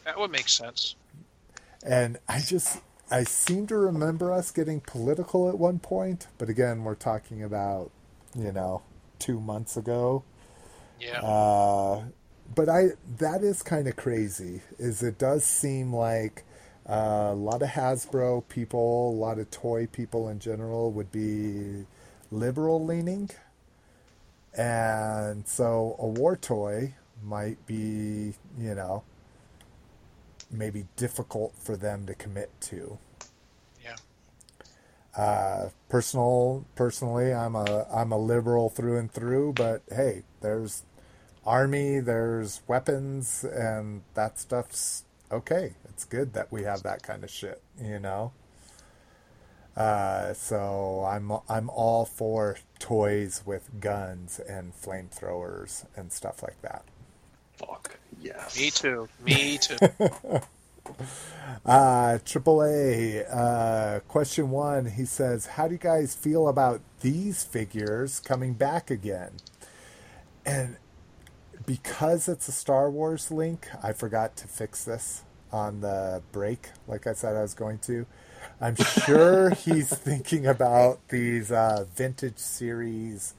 That 0.06 0.20
would 0.20 0.32
make 0.32 0.50
sense. 0.50 0.96
And 1.86 2.18
I 2.28 2.42
just, 2.42 2.82
I 3.12 3.24
seem 3.24 3.68
to 3.68 3.78
remember 3.78 4.34
us 4.34 4.52
getting 4.52 4.82
political 4.82 5.50
at 5.50 5.58
one 5.58 5.80
point, 5.80 6.28
but 6.38 6.50
again, 6.50 6.84
we're 6.84 6.96
talking 6.96 7.44
about, 7.44 7.92
you 8.36 8.52
know, 8.52 8.82
two 9.20 9.40
months 9.40 9.78
ago. 9.78 10.24
Yeah. 11.00 11.22
Uh, 11.22 12.06
but 12.54 12.70
I, 12.70 12.90
that 13.20 13.44
is 13.44 13.62
kind 13.62 13.88
of 13.88 13.96
crazy. 13.96 14.62
Is 14.78 15.04
it 15.04 15.18
does 15.18 15.46
seem 15.46 15.94
like 15.94 16.44
uh, 16.90 17.30
a 17.32 17.36
lot 17.36 17.62
of 17.62 17.70
Hasbro 17.70 18.48
people, 18.50 19.12
a 19.12 19.18
lot 19.18 19.40
of 19.40 19.52
toy 19.52 19.88
people 19.88 20.28
in 20.30 20.40
general 20.40 20.92
would 20.92 21.12
be 21.12 21.86
liberal 22.32 22.84
leaning, 22.84 23.30
and 24.58 25.48
so 25.48 25.96
a 26.00 26.08
war 26.08 26.36
toy 26.36 26.96
might 27.24 27.66
be, 27.68 28.34
you 28.58 28.76
know, 28.76 29.04
maybe 30.52 30.86
difficult 30.96 31.54
for 31.56 31.78
them 31.78 32.06
to 32.08 32.16
commit 32.16 32.50
to. 32.62 32.98
yeah. 33.84 33.96
Uh, 35.16 35.70
personal, 35.90 36.66
personally, 36.76 37.34
I'm 37.34 37.56
a 37.56 37.88
I'm 37.92 38.12
a 38.12 38.18
liberal 38.18 38.70
through 38.70 38.98
and 38.98 39.12
through. 39.12 39.54
But 39.54 39.82
hey, 39.92 40.24
there's 40.42 40.84
army, 41.46 42.00
there's 42.00 42.62
weapons, 42.68 43.44
and 43.44 44.04
that 44.14 44.40
stuff's 44.40 45.04
okay. 45.32 45.74
It's 45.90 46.06
good 46.06 46.34
that 46.34 46.52
we 46.52 46.64
have 46.64 46.84
that 46.84 47.04
kind 47.04 47.24
of 47.24 47.30
shit, 47.30 47.62
you 47.82 48.00
know. 48.00 48.32
Uh, 49.76 50.34
so 50.34 51.06
I'm 51.08 51.32
I'm 51.48 51.70
all 51.70 52.06
for 52.06 52.58
toys 52.80 53.44
with 53.46 53.70
guns 53.80 54.40
and 54.40 54.74
flamethrowers 54.74 55.86
and 55.96 56.12
stuff 56.12 56.44
like 56.44 56.62
that. 56.62 56.84
Fuck 57.58 57.98
yes. 58.22 58.60
Me 58.60 58.70
too. 58.70 59.08
Me 59.24 59.58
too. 59.58 59.78
Uh, 61.66 62.18
AAA, 62.26 63.26
uh, 63.32 64.00
question 64.08 64.50
one, 64.50 64.86
he 64.86 65.06
says, 65.06 65.46
How 65.46 65.68
do 65.68 65.74
you 65.74 65.80
guys 65.80 66.16
feel 66.16 66.48
about 66.48 66.82
these 67.02 67.44
figures 67.44 68.20
coming 68.20 68.54
back 68.54 68.90
again? 68.90 69.32
And 70.46 70.78
because 71.70 72.28
it's 72.28 72.48
a 72.48 72.52
Star 72.52 72.90
Wars 72.90 73.30
link, 73.30 73.68
I 73.84 73.94
forgot 73.94 74.36
to 74.38 74.48
fix 74.48 74.84
this 74.84 75.22
on 75.52 75.82
the 75.82 76.24
break, 76.32 76.70
like 76.88 77.06
I 77.06 77.14
said 77.14 77.36
I 77.36 77.44
was 77.44 77.54
going 77.54 77.78
to. 77.80 78.08
I'm 78.60 78.76
sure 78.76 79.50
he's 79.66 79.90
thinking 79.90 80.48
about 80.48 81.08
these 81.10 81.52
uh, 81.52 81.86
vintage 81.96 82.40
series 82.40 83.36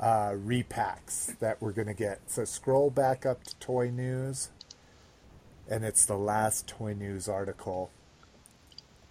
uh, 0.00 0.30
repacks 0.30 1.38
that 1.40 1.60
we're 1.60 1.72
going 1.72 1.88
to 1.88 1.92
get. 1.94 2.20
So 2.30 2.46
scroll 2.46 2.88
back 2.88 3.26
up 3.26 3.44
to 3.44 3.56
Toy 3.56 3.90
News 3.90 4.48
and 5.68 5.84
it's 5.84 6.06
the 6.06 6.16
last 6.16 6.66
Toy 6.66 6.94
News 6.94 7.28
article. 7.28 7.90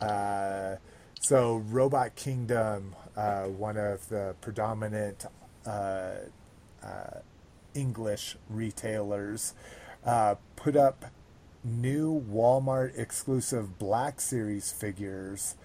Uh, 0.01 0.77
so, 1.19 1.57
Robot 1.57 2.15
Kingdom, 2.15 2.95
uh, 3.15 3.43
one 3.43 3.77
of 3.77 4.09
the 4.09 4.33
predominant 4.41 5.27
uh, 5.63 6.13
uh, 6.83 7.19
English 7.73 8.37
retailers, 8.49 9.53
uh, 10.05 10.35
put 10.55 10.75
up 10.75 11.05
new 11.63 12.21
Walmart 12.29 12.97
exclusive 12.97 13.79
Black 13.79 14.19
Series 14.19 14.71
figures. 14.71 15.55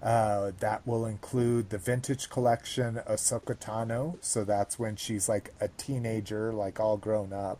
Uh, 0.00 0.52
that 0.60 0.86
will 0.86 1.04
include 1.04 1.70
the 1.70 1.78
vintage 1.78 2.30
collection 2.30 3.00
Ahsoka 3.08 3.56
Tano. 3.56 4.16
So 4.20 4.44
that's 4.44 4.78
when 4.78 4.94
she's 4.94 5.28
like 5.28 5.52
a 5.60 5.68
teenager, 5.68 6.52
like 6.52 6.78
all 6.78 6.96
grown 6.96 7.32
up 7.32 7.58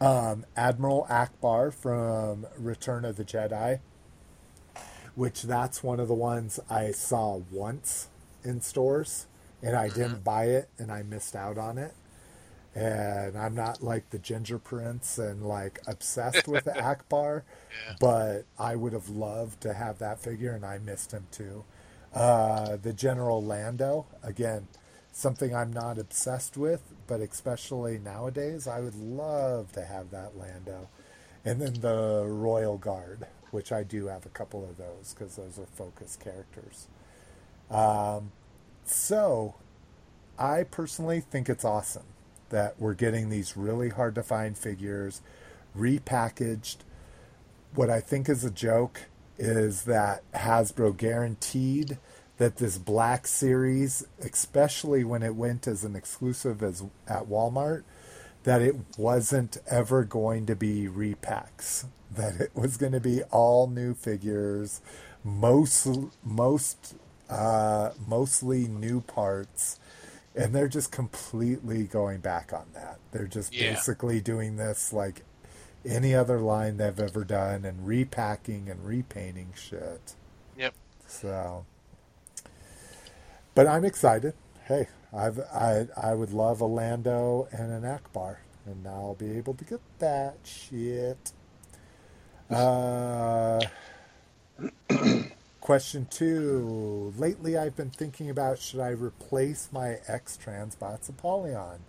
um, 0.00 0.44
Admiral 0.56 1.06
Ackbar 1.08 1.72
from 1.72 2.46
Return 2.58 3.04
of 3.04 3.16
the 3.16 3.24
Jedi, 3.24 3.80
which 5.14 5.42
that's 5.42 5.82
one 5.82 6.00
of 6.00 6.08
the 6.08 6.14
ones 6.14 6.60
I 6.68 6.90
saw 6.90 7.40
once 7.50 8.08
in 8.44 8.60
stores, 8.60 9.26
and 9.62 9.74
I 9.74 9.88
didn't 9.88 10.22
buy 10.22 10.46
it, 10.46 10.68
and 10.78 10.92
I 10.92 11.02
missed 11.02 11.34
out 11.34 11.58
on 11.58 11.78
it. 11.78 11.94
And 12.76 13.38
I'm 13.38 13.54
not 13.54 13.82
like 13.82 14.10
the 14.10 14.18
Ginger 14.18 14.58
Prince 14.58 15.16
and 15.16 15.42
like 15.42 15.80
obsessed 15.86 16.46
with 16.46 16.64
Ackbar, 16.66 17.42
but 17.98 18.42
I 18.58 18.76
would 18.76 18.92
have 18.92 19.08
loved 19.08 19.62
to 19.62 19.72
have 19.72 19.98
that 20.00 20.20
figure, 20.20 20.52
and 20.52 20.62
I 20.62 20.76
missed 20.76 21.10
him 21.10 21.26
too. 21.30 21.64
Uh, 22.14 22.76
the 22.76 22.92
General 22.92 23.42
Lando, 23.42 24.04
again, 24.22 24.68
something 25.10 25.56
I'm 25.56 25.72
not 25.72 25.98
obsessed 25.98 26.58
with, 26.58 26.82
but 27.06 27.20
especially 27.20 27.96
nowadays, 27.96 28.66
I 28.68 28.80
would 28.80 28.94
love 28.94 29.72
to 29.72 29.82
have 29.82 30.10
that 30.10 30.36
Lando. 30.36 30.90
And 31.46 31.62
then 31.62 31.80
the 31.80 32.26
Royal 32.26 32.76
Guard, 32.76 33.26
which 33.52 33.72
I 33.72 33.84
do 33.84 34.08
have 34.08 34.26
a 34.26 34.30
couple 34.30 34.68
of 34.68 34.76
those 34.76 35.14
because 35.14 35.36
those 35.36 35.58
are 35.58 35.64
focus 35.64 36.18
characters. 36.22 36.88
Um, 37.70 38.32
so, 38.84 39.54
I 40.38 40.64
personally 40.64 41.20
think 41.22 41.48
it's 41.48 41.64
awesome 41.64 42.04
that 42.50 42.78
we're 42.78 42.94
getting 42.94 43.28
these 43.28 43.56
really 43.56 43.88
hard 43.88 44.14
to 44.14 44.22
find 44.22 44.56
figures 44.56 45.20
repackaged. 45.76 46.76
What 47.74 47.90
I 47.90 48.00
think 48.00 48.28
is 48.28 48.44
a 48.44 48.50
joke 48.50 49.02
is 49.38 49.82
that 49.82 50.22
Hasbro 50.32 50.96
guaranteed 50.96 51.98
that 52.38 52.56
this 52.56 52.78
Black 52.78 53.26
Series, 53.26 54.06
especially 54.20 55.04
when 55.04 55.22
it 55.22 55.34
went 55.34 55.66
as 55.66 55.84
an 55.84 55.96
exclusive 55.96 56.62
as 56.62 56.82
at 57.08 57.28
Walmart, 57.28 57.82
that 58.44 58.62
it 58.62 58.76
wasn't 58.96 59.58
ever 59.68 60.04
going 60.04 60.46
to 60.46 60.54
be 60.54 60.86
repacks. 60.86 61.86
That 62.10 62.40
it 62.40 62.50
was 62.54 62.76
going 62.76 62.92
to 62.92 63.00
be 63.00 63.22
all 63.24 63.66
new 63.66 63.94
figures, 63.94 64.80
most 65.24 65.88
most 66.24 66.94
uh, 67.28 67.90
mostly 68.06 68.68
new 68.68 69.00
parts, 69.00 69.80
and 70.36 70.54
they're 70.54 70.68
just 70.68 70.92
completely 70.92 71.84
going 71.84 72.20
back 72.20 72.52
on 72.52 72.66
that. 72.74 72.98
They're 73.12 73.26
just 73.26 73.52
Yeah. 73.54 73.70
basically 73.70 74.20
doing 74.20 74.56
this 74.56 74.92
like 74.92 75.22
any 75.84 76.14
other 76.14 76.38
line 76.40 76.76
they've 76.76 76.98
ever 77.00 77.24
done 77.24 77.64
and 77.64 77.86
repacking 77.86 78.68
and 78.68 78.84
repainting 78.84 79.52
shit. 79.56 80.14
Yep. 80.56 80.74
So, 81.06 81.64
but 83.54 83.66
I'm 83.66 83.84
excited. 83.84 84.34
Hey, 84.66 84.88
I've 85.12 85.38
I 85.40 85.86
I 85.96 86.14
would 86.14 86.32
love 86.32 86.60
a 86.60 86.66
Lando 86.66 87.48
and 87.52 87.72
an 87.72 87.82
Ackbar, 87.82 88.38
and 88.66 88.82
now 88.84 88.90
I'll 88.90 89.14
be 89.14 89.30
able 89.38 89.54
to 89.54 89.64
get 89.64 89.80
that 90.00 90.38
shit. 90.44 91.32
Uh, 92.50 93.60
question 95.66 96.06
two. 96.08 97.12
Lately, 97.18 97.58
I've 97.58 97.74
been 97.76 97.90
thinking 97.90 98.30
about 98.30 98.60
should 98.60 98.78
I 98.78 98.90
replace 98.90 99.68
my 99.72 99.98
X 100.06 100.38
Transbots 100.40 101.08
Apollyon. 101.08 101.80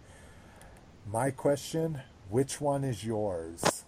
My 1.07 1.31
question: 1.31 2.01
Which 2.29 2.59
one 2.59 2.83
is 2.83 3.05
yours? 3.05 3.85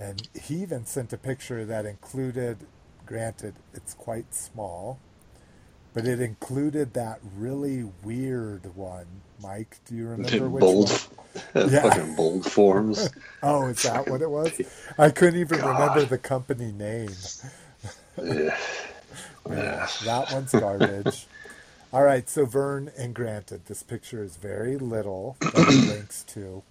And 0.00 0.28
he 0.34 0.56
even 0.62 0.86
sent 0.86 1.12
a 1.12 1.18
picture 1.18 1.64
that 1.64 1.86
included, 1.86 2.66
granted, 3.06 3.54
it's 3.74 3.94
quite 3.94 4.34
small, 4.34 4.98
but 5.94 6.06
it 6.06 6.20
included 6.20 6.94
that 6.94 7.20
really 7.36 7.84
weird 8.04 8.76
one. 8.76 9.06
Mike, 9.42 9.78
do 9.86 9.94
you 9.96 10.08
remember 10.08 10.50
which 10.50 10.62
Bold. 10.62 10.90
one? 10.90 11.00
Yeah. 11.70 11.82
Fucking 11.82 12.16
bold 12.16 12.50
forms. 12.50 13.10
Oh, 13.42 13.68
is 13.68 13.82
that 13.84 14.08
what 14.08 14.22
it 14.22 14.30
was? 14.30 14.60
I 14.98 15.10
couldn't 15.10 15.40
even 15.40 15.60
remember 15.60 16.04
the 16.04 16.18
company 16.18 16.72
name. 16.72 17.10
Yeah. 18.22 18.56
Yeah, 19.48 19.86
that 20.04 20.32
one's 20.32 20.50
garbage. 20.50 21.26
All 21.92 22.02
right, 22.02 22.28
so 22.28 22.44
Vern 22.46 22.90
and 22.98 23.14
granted, 23.14 23.66
this 23.66 23.82
picture 23.84 24.22
is 24.24 24.34
very 24.36 24.76
little 24.76 25.36
that 25.40 25.54
it 25.54 25.88
links 25.88 26.24
to. 26.34 26.62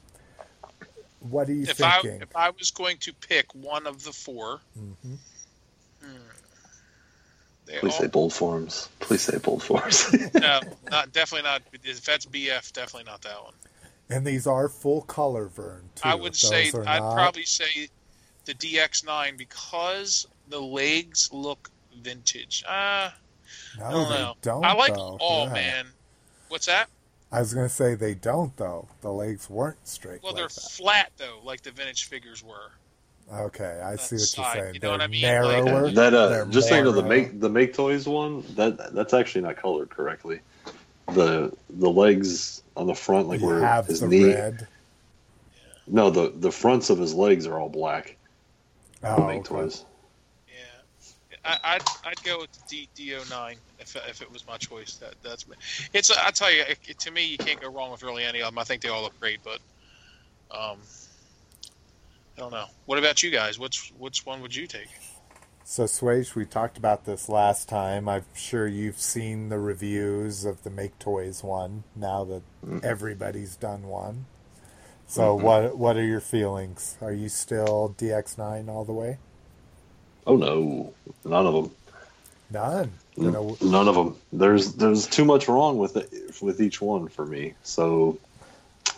What 1.22 1.48
are 1.48 1.54
you 1.54 1.64
If 1.64 1.82
I 1.82 2.02
thinking? 2.02 2.22
if 2.22 2.36
I 2.36 2.50
was 2.50 2.72
going 2.72 2.98
to 2.98 3.14
pick 3.14 3.54
one 3.56 3.88
of 3.88 4.04
the 4.04 4.12
4 4.12 4.60
Mhm. 4.78 4.96
hmm, 6.04 6.08
they 7.66 7.80
Please 7.80 7.94
all, 7.94 8.00
say 8.02 8.08
bold 8.08 8.34
forms. 8.34 8.90
Please 9.00 9.22
say 9.22 9.38
bold 9.38 9.64
forms. 9.64 10.14
no, 10.34 10.60
not 10.92 11.14
definitely 11.14 11.50
not. 11.50 11.62
If 11.84 12.04
that's 12.04 12.26
BF, 12.26 12.74
definitely 12.74 13.10
not 13.10 13.22
that 13.22 13.42
one. 13.42 13.54
And 14.10 14.28
these 14.28 14.46
are 14.46 14.68
full 14.68 15.02
color 15.04 15.46
Vern 15.48 15.90
too. 15.96 16.02
I 16.10 16.14
would 16.14 16.36
say 16.36 16.66
Those 16.72 16.76
are 16.86 16.88
I'd 16.90 17.00
not- 17.00 17.14
probably 17.16 17.46
say 17.46 17.88
the 18.44 18.54
DX9 18.54 19.38
because 19.38 20.28
the 20.50 20.60
legs 20.62 21.30
look 21.32 21.70
vintage. 22.02 22.64
Uh, 22.68 23.10
no, 23.80 23.86
I 23.86 23.92
don't 23.92 24.10
they 24.10 24.16
know. 24.16 24.34
don't. 24.42 24.66
I 24.66 24.74
like 24.74 24.96
though. 24.96 25.18
all 25.20 25.46
Yeah. 25.48 25.54
man. 25.54 25.86
What's 26.50 26.66
that? 26.68 26.90
I 27.32 27.40
was 27.40 27.54
going 27.54 27.68
to 27.68 27.74
say 27.74 27.96
they 27.96 28.14
don't 28.14 28.56
though. 28.58 28.88
The 29.02 29.12
legs 29.12 29.50
weren't 29.50 29.86
straight. 29.88 30.22
Well, 30.24 30.34
like 30.34 30.40
they're 30.42 30.48
that. 30.48 30.72
flat 30.72 31.12
though, 31.18 31.40
like 31.44 31.62
the 31.62 31.72
vintage 31.72 32.06
figures 32.06 32.44
were. 32.44 32.72
Okay, 33.34 33.82
I 33.84 33.96
see 33.96 34.16
what 34.18 34.38
you're 34.38 34.64
saying. 34.64 34.74
you 34.76 34.80
know 34.80 34.90
they're 34.90 34.92
what 34.92 35.02
I 35.02 35.08
mean? 35.08 35.22
narrower. 35.22 35.90
that 35.92 36.14
uh, 36.14 36.28
They're 36.30 36.46
just 36.46 36.70
so 36.70 36.76
you 36.78 36.84
know, 36.84 36.92
the 36.92 37.02
make 37.02 37.40
the 37.40 37.50
MakeToys 37.50 38.06
one 38.08 38.44
that 38.56 38.94
that's 38.94 39.14
actually 39.16 39.42
not 39.42 39.58
colored 39.58 39.90
correctly. 39.90 40.42
The 41.14 41.52
the 41.72 41.90
legs 41.90 42.62
on 42.78 42.86
the 42.88 42.94
front, 42.94 43.28
like 43.28 43.40
you 43.42 43.48
where 43.48 43.62
have 43.62 43.88
his 43.88 44.00
the 44.02 44.08
knee. 44.08 44.26
red. 44.34 44.68
No, 45.88 46.10
the 46.12 46.34
the 46.36 46.52
fronts 46.52 46.90
of 46.92 47.00
his 47.00 47.14
legs 47.16 47.48
are 47.48 47.60
all 47.60 47.70
black. 47.70 48.16
Oh, 49.04 49.16
the 49.22 49.28
make 49.28 49.40
okay. 49.40 49.48
toys. 49.62 49.86
Yeah, 51.46 51.58
I, 51.64 51.76
I'd 51.76 51.84
I'd 52.06 52.24
go 52.24 52.40
with 52.42 52.52
the 52.68 52.88
D, 52.96 53.12
DX9 53.12 53.58
if, 53.80 53.96
if 53.96 54.22
it 54.22 54.32
was 54.32 54.46
my 54.48 54.58
choice. 54.58 54.96
That 54.96 55.16
that's 55.24 55.46
it's. 55.94 56.12
I 56.12 56.32
tell 56.32 56.52
you, 56.52 56.64
it, 56.68 57.00
to 57.00 57.12
me, 57.12 57.26
you 57.26 57.38
can't 57.38 57.62
go 57.62 57.70
wrong 57.70 57.92
with 57.92 58.04
really 58.04 58.24
any 58.24 58.42
of 58.42 58.48
them. 58.48 58.60
I 58.60 58.64
think 58.64 58.82
they 58.82 58.90
all 58.90 59.04
look 59.04 59.20
great, 59.20 59.40
but 59.44 59.60
um, 60.52 60.78
I 62.38 62.42
don't 62.42 62.52
know. 62.52 62.66
What 62.86 63.00
about 63.00 63.24
you 63.24 63.32
guys? 63.32 63.60
Which 63.60 63.94
which 63.98 64.26
one 64.26 64.42
would 64.42 64.56
you 64.56 64.68
take? 64.68 64.88
So, 65.68 65.86
Swage, 65.86 66.36
we 66.36 66.46
talked 66.46 66.78
about 66.78 67.06
this 67.06 67.28
last 67.28 67.68
time. 67.68 68.08
I'm 68.08 68.26
sure 68.36 68.68
you've 68.68 69.00
seen 69.00 69.50
the 69.50 69.58
reviews 69.58 70.46
of 70.46 70.62
the 70.62 70.70
MakeToys 70.70 71.44
one 71.44 71.86
now 71.96 72.24
that 72.26 72.44
everybody's 72.84 73.56
done 73.56 73.88
one. 73.88 74.28
So, 75.08 75.34
what 75.34 75.78
what 75.78 75.98
are 75.98 76.06
your 76.06 76.20
feelings? 76.20 76.98
Are 77.02 77.12
you 77.12 77.30
still 77.30 77.96
DX9 77.98 78.70
all 78.70 78.86
the 78.86 78.94
way? 78.94 79.18
Oh 80.28 80.36
no, 80.36 80.94
none 81.24 81.46
of 81.46 81.54
them. 81.54 81.72
None. 82.52 82.92
None 83.18 83.88
of 83.88 83.96
them. 83.96 84.16
There's 84.34 84.74
there's 84.74 85.08
too 85.08 85.26
much 85.26 85.48
wrong 85.48 85.78
with 85.78 85.98
it, 85.98 86.12
with 86.42 86.62
each 86.62 86.82
one 86.82 87.08
for 87.08 87.26
me. 87.26 87.54
So 87.64 88.18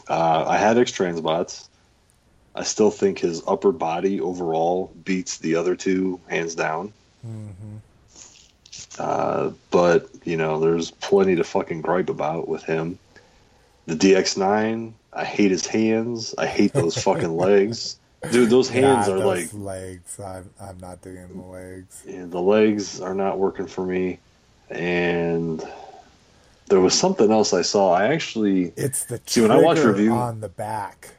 uh, 0.09 0.45
I 0.47 0.57
had 0.57 0.77
X 0.77 0.91
Transbots. 0.91 1.67
I 2.55 2.63
still 2.63 2.89
think 2.89 3.19
his 3.19 3.43
upper 3.47 3.71
body 3.71 4.19
overall 4.19 4.91
beats 5.05 5.37
the 5.37 5.55
other 5.55 5.75
two 5.75 6.19
hands 6.27 6.55
down. 6.55 6.91
mhm. 7.25 7.79
Uh, 8.99 9.51
but 9.69 10.09
you 10.23 10.37
know, 10.37 10.59
there's 10.59 10.91
plenty 10.91 11.35
to 11.35 11.43
fucking 11.43 11.81
gripe 11.81 12.09
about 12.09 12.47
with 12.47 12.63
him. 12.63 12.97
The 13.85 13.95
DX9, 13.95 14.91
I 15.13 15.23
hate 15.23 15.51
his 15.51 15.65
hands. 15.67 16.33
I 16.37 16.47
hate 16.47 16.73
those 16.73 17.01
fucking 17.01 17.37
legs, 17.45 17.97
dude. 18.31 18.49
Those 18.49 18.69
hands 18.69 19.07
Yeah, 19.07 19.13
are 19.15 19.19
those 19.19 19.53
like 19.53 19.61
legs. 19.63 20.19
I'm 20.19 20.49
I'm 20.59 20.77
not 20.79 21.01
doing 21.01 21.27
the 21.35 21.41
legs. 21.43 22.03
yeah, 22.05 22.25
the 22.25 22.41
legs 22.41 22.99
are 23.01 23.13
not 23.15 23.37
working 23.37 23.67
for 23.67 23.85
me. 23.85 24.19
And 24.69 25.63
there 26.67 26.79
was 26.81 26.93
something 26.93 27.31
else 27.31 27.53
I 27.53 27.61
saw. 27.61 27.93
I 27.93 28.07
actually 28.13 28.73
It's 28.75 29.05
the 29.05 29.21
See, 29.25 29.41
when 29.41 29.51
I 29.51 29.61
watch 29.61 29.79
review- 29.79 30.11
on 30.13 30.41
the 30.41 30.49
back. 30.49 31.09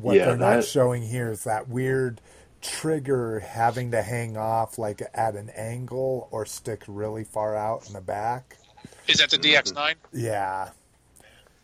What 0.00 0.16
Yeah, 0.16 0.26
they're 0.26 0.36
not 0.36 0.56
that- 0.56 0.64
showing 0.64 1.02
here 1.02 1.30
is 1.30 1.44
that 1.44 1.68
weird 1.68 2.20
trigger 2.62 3.40
having 3.40 3.90
to 3.90 4.02
hang 4.02 4.36
off 4.36 4.78
like 4.78 5.02
at 5.14 5.34
an 5.36 5.50
angle 5.50 6.28
or 6.30 6.46
stick 6.46 6.82
really 6.88 7.24
far 7.24 7.56
out 7.56 7.86
in 7.86 7.92
the 7.92 8.00
back. 8.00 8.56
Is 9.08 9.18
that 9.18 9.30
the 9.30 9.38
DX9? 9.38 9.94
Yeah. 10.12 10.70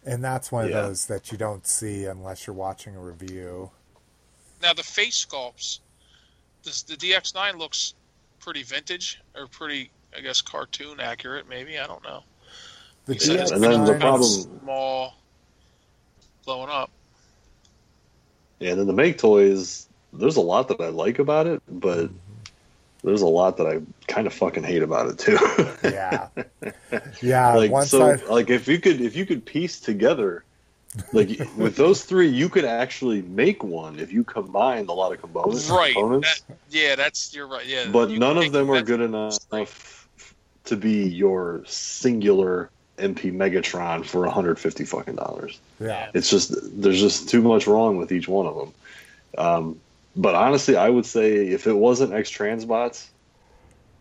And 0.05 0.23
that's 0.23 0.51
one 0.53 0.65
of 0.67 0.71
Yeah. 0.71 0.83
those 0.83 1.07
that 1.07 1.33
you 1.33 1.39
don't 1.39 1.67
see 1.67 2.05
unless 2.05 2.47
you're 2.47 2.55
watching 2.55 2.97
a 2.97 3.01
review. 3.01 3.71
Now 4.63 4.73
the 4.73 4.83
face 4.83 5.25
sculpts. 5.25 5.81
This, 6.65 6.83
the 6.83 6.97
DX9 6.97 7.59
looks 7.59 7.95
pretty 8.41 8.63
vintage 8.63 9.21
or 9.37 9.47
pretty, 9.47 9.91
I 10.17 10.21
guess, 10.21 10.41
cartoon 10.41 11.01
accurate. 11.01 11.49
Maybe 11.49 11.79
I 11.79 11.87
don't 11.87 12.03
know. 12.03 12.23
The 13.07 13.15
You 13.15 13.21
said 13.21 13.41
it's 13.41 13.51
And 13.51 13.63
then 13.63 13.85
the 13.85 13.93
DX9 13.93 14.01
problem- 14.01 14.61
small, 14.63 15.15
blowing 16.45 16.71
up. 16.71 16.91
Yeah, 18.59 18.73
and 18.73 18.81
then 18.81 18.87
the 18.89 19.03
MakeToys, 19.03 19.87
there's 20.13 20.37
a 20.37 20.41
lot 20.41 20.69
that 20.69 20.81
I 20.81 20.89
like 20.89 21.21
about 21.21 21.47
it, 21.47 21.63
but 21.69 22.07
mm-hmm. 22.07 22.17
there's 23.05 23.23
a 23.23 23.27
lot 23.27 23.57
that 23.59 23.67
I 23.67 23.81
kind 24.09 24.27
of 24.27 24.35
fucking 24.35 24.65
hate 24.65 24.83
about 24.83 25.09
it 25.09 25.19
too. 25.19 25.39
Yeah. 25.85 26.29
Yeah. 27.23 27.55
like 27.55 27.71
once 27.71 27.91
so 27.91 28.13
I 28.13 28.15
like 28.31 28.51
if 28.51 28.67
you 28.67 28.81
could 28.81 29.01
if 29.01 29.15
you 29.15 29.27
could 29.27 29.45
piece 29.45 29.79
together 29.79 30.45
like 31.13 31.29
with 31.57 31.77
those 31.77 32.05
three 32.05 32.29
you 32.29 32.49
could 32.49 32.65
actually 32.65 33.23
make 33.23 33.63
one 33.63 33.99
if 33.99 34.13
you 34.13 34.25
combined 34.25 34.89
a 34.89 34.93
lot 34.93 35.13
of 35.13 35.21
components 35.21 35.69
Right. 35.69 35.93
components 35.95 36.41
That, 36.43 36.57
yeah, 36.71 36.95
that's 36.97 37.35
you're 37.35 37.47
right. 37.47 37.67
Yeah. 37.67 37.89
but 37.93 38.11
none 38.11 38.39
of 38.39 38.53
them 38.53 38.71
are 38.71 38.83
good 38.83 39.01
enough 39.01 39.39
to 40.65 40.77
be 40.77 41.09
your 41.09 41.63
singular 41.67 42.71
MP 42.99 43.33
Megatron 43.33 44.05
for 44.05 44.23
150 44.23 44.85
fucking 44.85 45.15
dollars. 45.15 45.59
yeah. 45.79 46.11
It's 46.15 46.29
just 46.31 46.53
there's 46.83 47.01
just 47.01 47.29
too 47.29 47.43
much 47.43 47.67
wrong 47.67 47.97
with 47.97 48.11
each 48.11 48.27
one 48.27 48.47
of 48.47 48.57
them. 48.57 48.73
Um, 49.37 49.81
but 50.17 50.35
honestly, 50.35 50.75
I 50.77 50.89
would 50.89 51.07
say 51.07 51.47
if 51.49 51.67
it 51.67 51.75
wasn't 51.75 52.13
X 52.13 52.31
Transbots, 52.31 53.07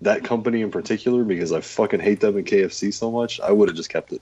that 0.02 0.24
company 0.24 0.62
in 0.62 0.72
particular, 0.72 1.24
because 1.24 1.52
I 1.52 1.62
fucking 1.62 2.00
hate 2.00 2.22
them 2.22 2.38
in 2.38 2.46
KFC 2.46 2.92
so 2.94 3.12
much, 3.12 3.40
I 3.40 3.52
would 3.52 3.70
have 3.70 3.76
just 3.76 3.90
kept 3.90 4.12
it 4.14 4.22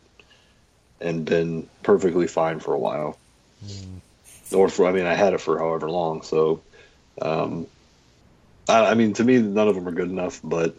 and 1.01 1.25
been 1.25 1.67
perfectly 1.83 2.27
fine 2.27 2.59
for 2.59 2.73
a 2.73 2.79
while. 2.79 3.17
Or 4.53 4.69
for 4.69 4.85
I 4.85 4.91
mean, 4.91 5.05
I 5.05 5.15
had 5.15 5.33
it 5.33 5.41
for 5.41 5.57
however 5.57 5.89
long. 5.89 6.21
So, 6.21 6.61
um, 7.21 7.67
I, 8.69 8.91
I 8.91 8.93
mean, 8.93 9.13
to 9.13 9.23
me, 9.23 9.39
none 9.39 9.67
of 9.67 9.75
them 9.75 9.87
are 9.87 9.91
good 9.91 10.09
enough. 10.09 10.39
But 10.43 10.75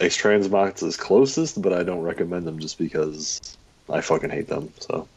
X 0.00 0.20
Transbots 0.20 0.82
is 0.82 0.96
closest, 0.96 1.60
but 1.60 1.72
I 1.72 1.82
don't 1.82 2.02
recommend 2.02 2.46
them 2.46 2.58
just 2.58 2.78
because 2.78 3.56
I 3.90 4.00
fucking 4.00 4.30
hate 4.30 4.48
them. 4.48 4.72
So 4.80 5.08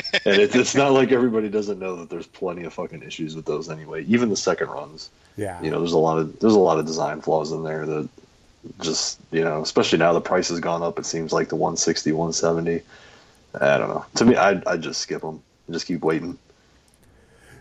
and 0.24 0.36
it, 0.40 0.54
it's 0.54 0.74
not 0.74 0.92
like 0.92 1.12
everybody 1.12 1.48
doesn't 1.48 1.78
know 1.78 1.96
that 1.96 2.10
there's 2.10 2.26
plenty 2.26 2.64
of 2.64 2.72
fucking 2.72 3.02
issues 3.02 3.36
with 3.36 3.44
those 3.44 3.68
anyway. 3.68 4.04
Even 4.04 4.28
the 4.28 4.36
second 4.36 4.68
runs, 4.68 5.10
Yeah. 5.36 5.60
you 5.62 5.70
know, 5.70 5.78
there's 5.78 5.92
a 5.92 5.98
lot 5.98 6.18
of 6.18 6.38
there's 6.40 6.54
a 6.54 6.58
lot 6.58 6.78
of 6.78 6.86
design 6.86 7.20
flaws 7.20 7.52
in 7.52 7.62
there 7.62 7.84
that 7.86 8.08
just 8.80 9.18
you 9.32 9.42
know, 9.42 9.60
especially 9.60 9.98
now 9.98 10.12
the 10.12 10.20
price 10.20 10.48
has 10.48 10.60
gone 10.60 10.82
up. 10.82 10.98
It 10.98 11.06
seems 11.06 11.32
like 11.32 11.48
the 11.48 11.56
160, 11.56 12.12
170. 12.12 12.82
I 13.60 13.78
don't 13.78 13.88
know. 13.88 14.06
To 14.16 14.24
me, 14.24 14.36
I 14.36 14.60
I 14.66 14.76
just 14.76 15.00
skip 15.00 15.22
them. 15.22 15.42
Just 15.70 15.86
keep 15.86 16.02
waiting. 16.02 16.38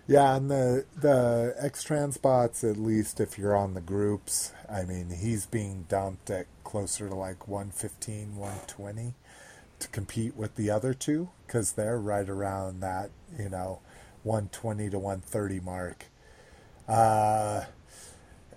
Yeah, 0.07 0.35
and 0.35 0.51
the 0.51 0.85
the 0.95 1.55
X 1.59 1.83
Transbots, 1.85 2.69
at 2.69 2.77
least 2.77 3.19
if 3.19 3.37
you're 3.37 3.55
on 3.55 3.73
the 3.75 3.81
groups, 3.81 4.51
I 4.69 4.83
mean, 4.83 5.09
he's 5.09 5.45
being 5.45 5.85
dumped 5.87 6.29
at 6.29 6.47
closer 6.63 7.07
to 7.07 7.15
like 7.15 7.47
115, 7.47 8.35
120 8.35 9.13
to 9.79 9.87
compete 9.89 10.35
with 10.35 10.55
the 10.55 10.69
other 10.69 10.93
two 10.93 11.29
because 11.47 11.73
they're 11.73 11.99
right 11.99 12.27
around 12.29 12.81
that, 12.81 13.09
you 13.37 13.49
know, 13.49 13.79
120 14.23 14.89
to 14.89 14.99
130 14.99 15.59
mark. 15.61 16.05
Uh, 16.87 17.65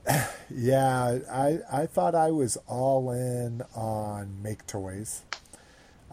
yeah, 0.51 1.19
I 1.31 1.61
I 1.73 1.87
thought 1.87 2.15
I 2.15 2.31
was 2.31 2.59
all 2.67 3.11
in 3.11 3.63
on 3.75 4.39
MakeToys. 4.43 5.21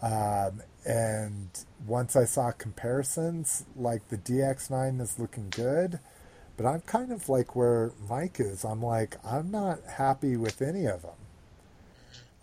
Um, 0.00 0.62
and 0.84 1.48
once 1.86 2.16
I 2.16 2.24
saw 2.24 2.50
comparisons, 2.52 3.64
like 3.76 4.08
the 4.08 4.18
DX9 4.18 5.00
is 5.00 5.18
looking 5.18 5.48
good, 5.50 6.00
but 6.56 6.66
I'm 6.66 6.80
kind 6.82 7.12
of 7.12 7.28
like 7.28 7.54
where 7.56 7.92
Mike 8.08 8.40
is. 8.40 8.64
I'm 8.64 8.82
like, 8.82 9.16
I'm 9.24 9.50
not 9.50 9.80
happy 9.96 10.36
with 10.36 10.60
any 10.62 10.86
of 10.86 11.02
them. 11.02 11.12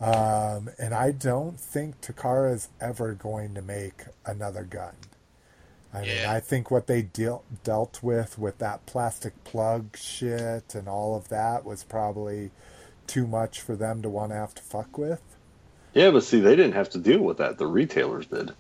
Um, 0.01 0.69
and 0.79 0.93
I 0.93 1.11
don't 1.11 1.59
think 1.59 1.99
Takara 2.01 2.53
is 2.53 2.69
ever 2.79 3.13
going 3.13 3.53
to 3.55 3.61
make 3.61 4.03
another 4.25 4.63
gun. 4.63 4.95
I 5.93 6.05
mean, 6.05 6.21
Yeah. 6.21 6.31
I 6.33 6.39
think 6.39 6.71
what 6.71 6.87
they 6.87 7.01
deal, 7.01 7.43
dealt 7.63 8.01
with 8.01 8.37
with 8.39 8.59
that 8.59 8.85
plastic 8.85 9.43
plug 9.43 9.97
shit 9.97 10.75
and 10.75 10.87
all 10.87 11.15
of 11.15 11.29
that 11.29 11.65
was 11.65 11.83
probably 11.83 12.51
too 13.07 13.27
much 13.27 13.59
for 13.59 13.75
them 13.75 14.01
to 14.03 14.09
want 14.09 14.31
to 14.31 14.35
have 14.35 14.53
to 14.55 14.61
fuck 14.61 14.97
with. 14.97 15.21
Yeah, 15.93 16.11
but 16.11 16.23
see, 16.23 16.39
they 16.39 16.55
didn't 16.55 16.73
have 16.73 16.89
to 16.91 16.97
deal 16.99 17.19
with 17.19 17.37
that. 17.37 17.57
The 17.57 17.65
retailers 17.67 18.25
did. 18.27 18.51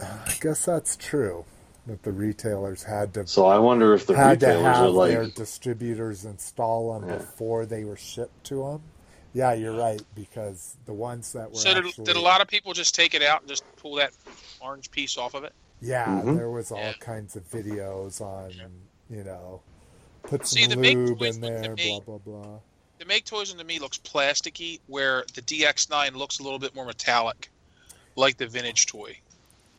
I 0.00 0.34
guess 0.40 0.64
that's 0.64 0.96
true. 0.96 1.44
That 1.86 2.02
the 2.04 2.12
retailers 2.12 2.84
had 2.84 3.12
to 3.14 3.26
So 3.26 3.46
I 3.46 3.58
wonder 3.58 3.92
if 3.94 4.06
the 4.06 4.14
had 4.16 4.40
to 4.40 4.46
retailers 4.46 4.64
are 4.66 4.84
have 4.84 4.92
like, 4.92 5.10
their 5.12 5.26
distributors 5.26 6.24
install 6.24 6.98
them 6.98 7.08
Yeah. 7.08 7.16
before 7.18 7.66
they 7.66 7.84
were 7.84 7.96
shipped 7.96 8.44
to 8.46 8.64
them. 8.64 8.82
Yeah, 9.34 9.52
you're 9.54 9.76
right 9.76 10.00
because 10.14 10.76
the 10.86 10.92
ones 10.92 11.32
that 11.32 11.50
were 11.50 11.56
So 11.56 11.74
did, 11.74 11.86
actually, 11.86 12.04
did 12.04 12.16
a 12.16 12.20
lot 12.20 12.40
of 12.40 12.48
people 12.48 12.72
just 12.72 12.94
take 12.94 13.14
it 13.14 13.22
out 13.22 13.40
and 13.40 13.48
just 13.48 13.64
pull 13.76 13.96
that 13.96 14.12
orange 14.60 14.90
piece 14.90 15.16
off 15.18 15.34
of 15.34 15.42
it? 15.44 15.52
yeah, 15.80 16.06
Mhm. 16.24 16.36
there 16.36 16.50
was 16.50 16.70
all 16.70 16.78
Yeah. 16.78 16.92
kinds 17.00 17.34
of 17.34 17.50
videos 17.50 18.20
on 18.20 18.52
you 19.10 19.24
know 19.24 19.60
put 20.22 20.46
See, 20.46 20.62
some 20.62 20.70
the 20.70 20.76
big 20.76 20.96
lube 20.96 21.22
in 21.22 21.40
there, 21.40 21.74
me- 21.74 22.00
blah 22.06 22.18
blah 22.18 22.42
blah. 22.42 22.58
The 23.02 23.08
MakeToys 23.12 23.56
to 23.56 23.64
me 23.64 23.80
looks 23.80 23.98
plasticky, 23.98 24.78
where 24.86 25.24
the 25.34 25.42
DX9 25.42 26.14
looks 26.14 26.38
a 26.38 26.44
little 26.44 26.60
bit 26.60 26.72
more 26.72 26.86
metallic, 26.86 27.50
like 28.14 28.36
the 28.36 28.46
vintage 28.46 28.86
toy. 28.86 29.18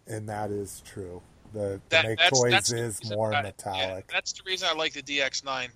And 0.07 0.27
that 0.27 0.51
is 0.51 0.81
true. 0.85 1.21
The, 1.53 1.59
the 1.59 1.81
That, 1.89 2.05
make 2.05 2.19
that's, 2.19 2.41
toys 2.41 2.51
that's 2.51 2.71
is 2.73 2.99
reason 3.01 3.15
more 3.17 3.33
I- 3.33 3.37
yeah, 3.37 3.41
metallic. 3.43 4.11
that's 4.11 4.33
the 4.33 4.41
reason 4.45 4.67
I 4.69 4.73
like 4.75 4.91
the 4.91 5.01
DX9 5.01 5.69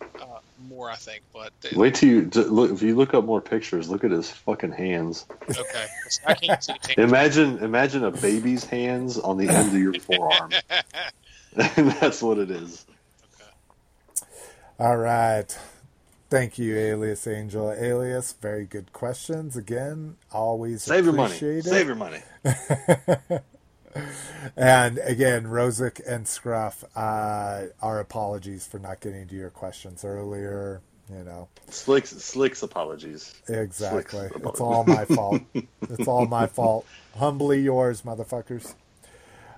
uh, 0.00 0.24
more, 0.68 0.90
I 0.90 0.96
think. 0.96 1.22
But 1.32 1.52
the- 1.60 1.78
wait 1.78 1.94
till 1.94 2.08
you 2.08 2.22
d- 2.24 2.40
look. 2.42 2.72
If 2.72 2.82
you 2.82 2.96
look 2.96 3.14
up 3.14 3.24
more 3.24 3.40
pictures, 3.40 3.88
look 3.88 4.02
at 4.02 4.10
his 4.10 4.28
fucking 4.28 4.72
hands. 4.72 5.24
okay, 5.48 5.86
I 6.26 6.34
can't 6.34 6.64
see. 6.64 6.72
Imagine, 6.98 7.58
imagine 7.58 8.02
a 8.04 8.10
baby's 8.10 8.64
hands 8.64 9.18
on 9.20 9.36
the 9.36 9.48
end 9.48 9.68
of 9.68 9.74
your 9.80 9.94
forearm. 10.00 10.50
and 11.54 11.90
that's 12.00 12.20
what 12.22 12.38
it 12.38 12.50
is. 12.50 12.86
All 14.80 14.96
right. 14.96 15.56
Thank 16.30 16.58
you, 16.58 16.76
Alias 16.76 17.26
Angel. 17.26 17.72
Alias, 17.72 18.34
very 18.34 18.66
good 18.66 18.92
questions. 18.92 19.56
Again, 19.56 20.16
always 20.30 20.82
Save 20.82 21.04
your 21.06 21.14
money. 21.14 21.34
it. 21.34 21.64
Save 21.64 21.86
your 21.86 21.96
money. 21.96 22.20
And 24.56 24.98
again, 24.98 25.44
Rosic 25.44 26.00
and 26.06 26.28
Scruff, 26.28 26.84
uh, 26.94 27.64
our 27.82 27.98
apologies 28.00 28.66
for 28.66 28.78
not 28.78 29.00
getting 29.00 29.26
to 29.28 29.34
your 29.34 29.50
questions 29.50 30.04
earlier. 30.04 30.80
You 31.10 31.24
know, 31.24 31.48
Slicks, 31.70 32.10
Slicks 32.10 32.62
apologies. 32.62 33.34
exactly. 33.48 34.28
Slicks 34.28 34.36
It's 34.36 34.60
all 34.60 34.84
my 34.84 35.04
fault. 35.06 35.40
It's 35.54 36.06
all 36.06 36.26
my 36.26 36.46
fault. 36.58 36.86
Humbly 37.16 37.60
yours, 37.62 38.02
motherfuckers. 38.02 38.74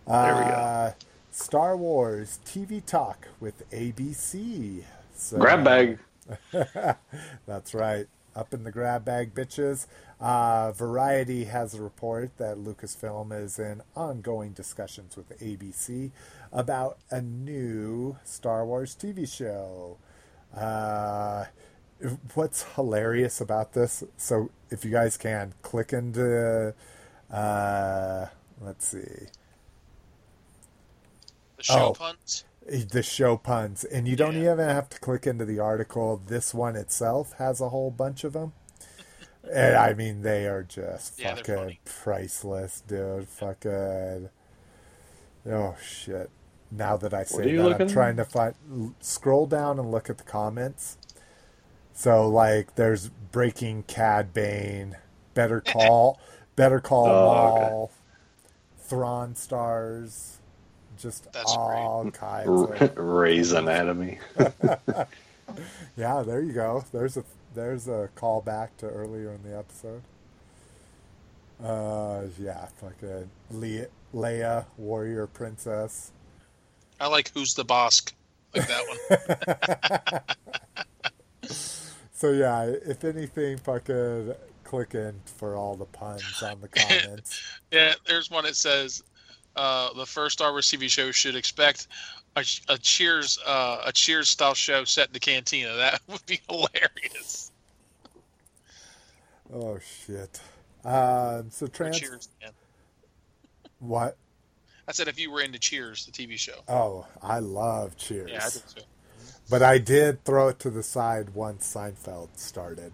There 0.07 0.35
we 0.37 0.41
go. 0.43 0.47
Uh, 0.47 0.93
Star 1.33 1.77
Wars 1.77 2.39
TV 2.47 2.85
talk 2.85 3.29
with 3.41 3.69
ABC. 3.71 4.85
So, 5.17 5.39
Grab 5.39 5.65
bag. 5.65 5.99
That's 7.47 7.75
right. 7.75 8.07
Up 8.37 8.55
in 8.55 8.63
the 8.63 8.71
grab 8.71 9.05
bag, 9.05 9.35
bitches. 9.35 9.87
Uh, 10.21 10.71
Variety 10.73 11.45
has 11.45 11.75
a 11.75 11.83
report 11.83 12.37
that 12.37 12.59
Lucasfilm 12.59 13.33
is 13.39 13.59
in 13.59 13.83
ongoing 13.97 14.53
discussions 14.53 15.17
with 15.17 15.37
ABC 15.41 16.13
about 16.53 16.99
a 17.11 17.21
new 17.21 18.17
Star 18.25 18.65
Wars 18.65 18.95
TV 18.95 19.29
show. 19.31 19.97
Uh, 20.57 21.47
what's 22.35 22.63
hilarious 22.75 23.41
about 23.41 23.73
this? 23.73 24.05
So, 24.17 24.51
if 24.71 24.85
you 24.85 24.91
guys 24.93 25.17
can, 25.17 25.55
click 25.63 25.93
into. 25.93 26.75
Uh, 27.33 28.27
let's 28.61 28.87
see. 28.87 29.27
The 31.57 31.63
show 31.63 31.87
Oh. 31.89 31.93
puns. 31.95 32.45
The 32.67 33.03
show 33.03 33.37
puns. 33.37 33.85
And 33.85 34.07
you 34.07 34.17
don't 34.17 34.37
Yeah. 34.37 34.53
even 34.53 34.69
have 34.69 34.89
to 34.91 34.99
click 35.01 35.27
into 35.27 35.45
the 35.45 35.59
article. 35.59 36.21
This 36.25 36.55
one 36.55 36.77
itself 36.77 37.35
has 37.39 37.61
a 37.61 37.71
whole 37.71 37.91
bunch 37.91 38.25
of 38.25 38.33
them 38.33 38.53
and 39.51 39.75
i 39.75 39.95
mean 39.95 40.23
they 40.23 40.47
are 40.47 40.63
just 40.63 41.19
Yeah, 41.19 41.35
fucking 41.35 41.79
priceless 41.85 42.83
dude. 42.87 43.27
Fucking 43.29 44.29
oh 45.51 45.77
shit. 45.83 46.31
Now 46.71 46.97
that 46.99 47.15
i 47.15 47.21
are 47.21 47.25
say 47.25 47.51
you 47.51 47.63
that 47.63 47.81
i'm 47.81 47.89
trying 47.89 48.17
to 48.17 48.25
find 48.25 48.55
scroll 49.01 49.47
down 49.47 49.79
and 49.79 49.91
look 49.91 50.11
at 50.11 50.19
the 50.19 50.25
comments. 50.25 50.99
So 51.95 52.29
like 52.29 52.75
there's 52.77 53.09
breaking 53.09 53.85
cad 53.85 54.33
bane 54.35 54.97
better 55.35 55.61
call 55.67 56.21
better 56.57 56.81
call 56.81 57.07
Oh, 57.09 57.85
okay. 57.85 57.93
Thrawn 58.79 59.35
stars 59.37 60.40
just 61.01 61.33
That's 61.33 61.53
all 61.53 62.11
kinds 62.13 62.49
of 62.49 62.97
Rey's 62.97 63.53
anatomy. 63.53 64.19
Yeah, 65.97 66.23
there 66.23 66.41
you 66.41 66.53
go. 66.53 66.85
There's 66.93 67.17
a 67.17 67.25
there's 67.57 67.89
a 67.89 68.09
call 68.15 68.41
back 68.41 68.77
to 68.77 68.87
earlier 68.87 69.33
in 69.33 69.43
the 69.43 69.59
episode. 69.59 70.03
Uh, 71.61 72.23
yeah, 72.39 72.67
fucking 72.77 73.29
Le- 73.51 73.87
Leia, 74.15 74.67
warrior 74.79 75.27
princess. 75.27 76.13
I 77.01 77.09
like 77.09 77.33
Who's 77.35 77.55
the 77.55 77.65
Boss, 77.65 78.01
like 78.55 78.69
that 78.69 80.23
one. 81.41 81.51
So 82.13 82.31
yeah, 82.31 82.65
if 82.87 83.03
anything, 83.05 83.57
fucking 83.59 84.35
click 84.63 84.95
in 84.95 85.21
for 85.25 85.57
all 85.57 85.75
the 85.75 85.87
puns 85.87 86.43
on 86.45 86.61
the 86.61 86.69
comments. 86.69 87.59
yeah, 87.73 87.95
there's 88.07 88.31
one 88.31 88.45
that 88.45 88.55
says 88.55 89.03
uh, 89.57 89.93
the 89.95 90.07
first 90.07 90.39
Star 90.39 90.53
Wars 90.53 90.71
TV 90.71 90.89
show 90.89 91.11
should 91.11 91.37
expect 91.37 91.89
a, 92.37 92.45
a 92.69 92.79
Cheers 92.79 93.39
uh, 93.47 93.83
a 93.87 93.93
Cheers 93.93 94.29
style 94.31 94.55
show 94.55 94.85
set 94.85 95.09
in 95.09 95.13
the 95.13 95.21
cantina. 95.21 95.75
That 95.77 96.01
would 96.09 96.25
be 96.27 96.41
hilarious. 96.49 97.53
oh 99.53 99.79
shit. 100.07 100.41
Um, 100.85 101.51
so 101.51 101.67
Or 101.67 101.69
trans 101.69 101.99
Cheers. 101.99 102.29
Yeah. 102.41 102.49
what? 103.81 104.17
I 104.89 104.93
said 104.93 105.09
if 105.09 105.21
you 105.21 105.31
were 105.31 105.41
into 105.41 105.59
Cheers, 105.59 106.07
the 106.07 106.13
TV 106.13 106.39
show. 106.39 106.61
Oh, 106.69 107.07
I 107.23 107.39
love 107.39 107.97
Cheers. 107.97 108.31
Yeah, 108.31 108.39
I 108.39 108.49
think 108.49 108.65
so. 108.67 108.81
But 109.49 109.63
I 109.63 109.79
did 109.79 110.25
throw 110.25 110.49
it 110.49 110.59
to 110.61 110.71
the 110.71 110.83
side 110.83 111.31
once 111.35 111.73
Seinfeld 111.75 112.29
started. 112.37 112.93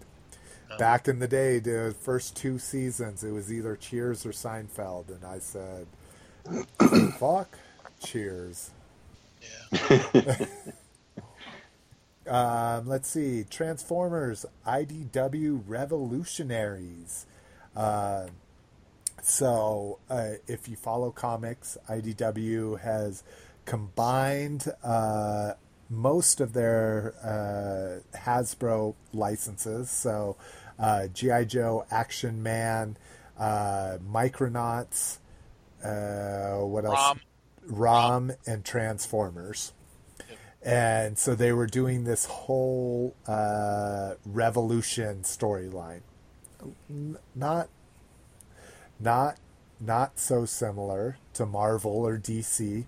Oh. 0.71 0.77
Back 0.77 1.07
in 1.07 1.19
the 1.19 1.27
day, 1.27 1.59
the 1.59 1.95
first 2.01 2.35
two 2.35 2.59
seasons, 2.59 3.23
it 3.23 3.31
was 3.31 3.53
either 3.53 3.75
Cheers 3.75 4.25
or 4.25 4.31
Seinfeld, 4.31 5.09
and 5.09 5.23
I 5.23 5.39
said, 5.39 5.87
"Fuck, 7.17 7.57
Cheers." 7.99 8.71
Yeah. 9.73 10.45
Um, 12.27 12.87
let's 12.89 13.09
see, 13.09 13.45
Transformers 13.49 14.45
IDW 14.65 15.63
Revolutionaries. 15.65 17.25
Uh, 17.75 18.27
so, 19.21 19.99
uh, 20.09 20.31
if 20.45 20.67
you 20.67 20.75
follow 20.75 21.11
comics, 21.11 21.77
IDW 21.89 22.81
has 22.81 23.23
combined 23.65 24.65
uh, 24.83 25.53
most 25.89 26.41
of 26.41 26.53
their 26.53 27.13
uh, 27.23 28.17
Hasbro 28.17 28.95
licenses. 29.13 29.89
So, 29.89 30.35
uh, 30.77 31.07
G.I. 31.07 31.45
Joe, 31.45 31.85
Action 31.89 32.43
Man, 32.43 32.97
uh, 33.39 33.99
Micronauts, 34.05 35.19
uh, 35.83 36.57
what 36.65 36.85
else? 36.85 36.95
Rom. 36.95 37.19
Rom 37.67 38.31
and 38.45 38.63
Transformers. 38.63 39.73
And 40.63 41.17
so 41.17 41.35
they 41.35 41.53
were 41.53 41.67
doing 41.67 42.03
this 42.03 42.25
whole 42.25 43.15
uh, 43.27 44.15
revolution 44.25 45.21
storyline. 45.21 46.01
Not, 47.35 47.69
not, 48.99 49.37
not 49.79 50.19
so 50.19 50.45
similar 50.45 51.17
to 51.33 51.45
Marvel 51.45 52.05
or 52.05 52.17
DC, 52.17 52.85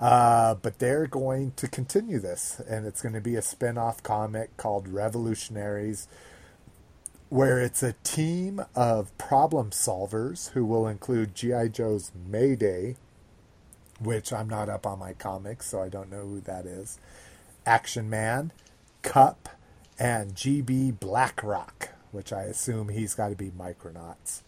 uh, 0.00 0.54
but 0.56 0.78
they're 0.78 1.06
going 1.06 1.52
to 1.52 1.68
continue 1.68 2.18
this, 2.18 2.60
and 2.68 2.86
it's 2.86 3.02
going 3.02 3.14
to 3.14 3.20
be 3.20 3.36
a 3.36 3.42
spin-off 3.42 4.02
comic 4.02 4.56
called 4.56 4.88
Revolutionaries, 4.88 6.08
where 7.32 7.58
it's 7.58 7.82
a 7.82 7.94
team 8.04 8.62
of 8.74 9.16
problem 9.16 9.70
solvers 9.70 10.50
who 10.50 10.66
will 10.66 10.86
include 10.86 11.34
GI 11.34 11.70
Joe's 11.70 12.12
Mayday, 12.28 12.96
which 13.98 14.34
I'm 14.34 14.50
not 14.50 14.68
up 14.68 14.86
on 14.86 14.98
my 14.98 15.14
comics, 15.14 15.64
so 15.64 15.80
I 15.80 15.88
don't 15.88 16.10
know 16.10 16.26
who 16.26 16.40
that 16.40 16.66
is. 16.66 16.98
Action 17.64 18.10
Man, 18.10 18.52
Kup, 19.00 19.48
and 19.98 20.34
GB 20.34 21.00
Blackrock, 21.00 21.88
which 22.10 22.34
I 22.34 22.42
assume 22.42 22.90
he's 22.90 23.14
got 23.14 23.30
to 23.30 23.34
be 23.34 23.50
Micronauts. 23.50 24.42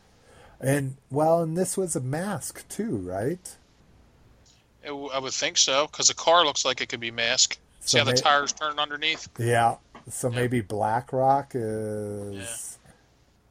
And 0.61 0.98
well, 1.11 1.43
and 1.43 1.56
this 1.56 1.78
was 1.78 1.97
a 1.97 2.02
mask 2.02 2.69
too, 2.69 2.98
right? 2.98 3.56
It 4.82 4.90
I 4.90 5.19
would 5.19 5.32
think 5.32 5.56
so 5.56 5.86
because 5.86 6.09
the 6.09 6.15
car 6.15 6.44
looks 6.44 6.66
like 6.66 6.82
it 6.82 6.90
could 6.90 7.01
be 7.01 7.11
mask. 7.11 7.59
See 7.81 7.97
So 7.97 7.98
how 8.01 8.05
the 8.05 8.12
tires 8.12 8.52
turn 8.52 8.78
underneath? 8.78 9.27
Yeah. 9.39 9.77
So 10.11 10.28
maybe 10.28 10.61
Blackrock 10.61 11.52
is 11.55 12.35
Be 12.35 12.73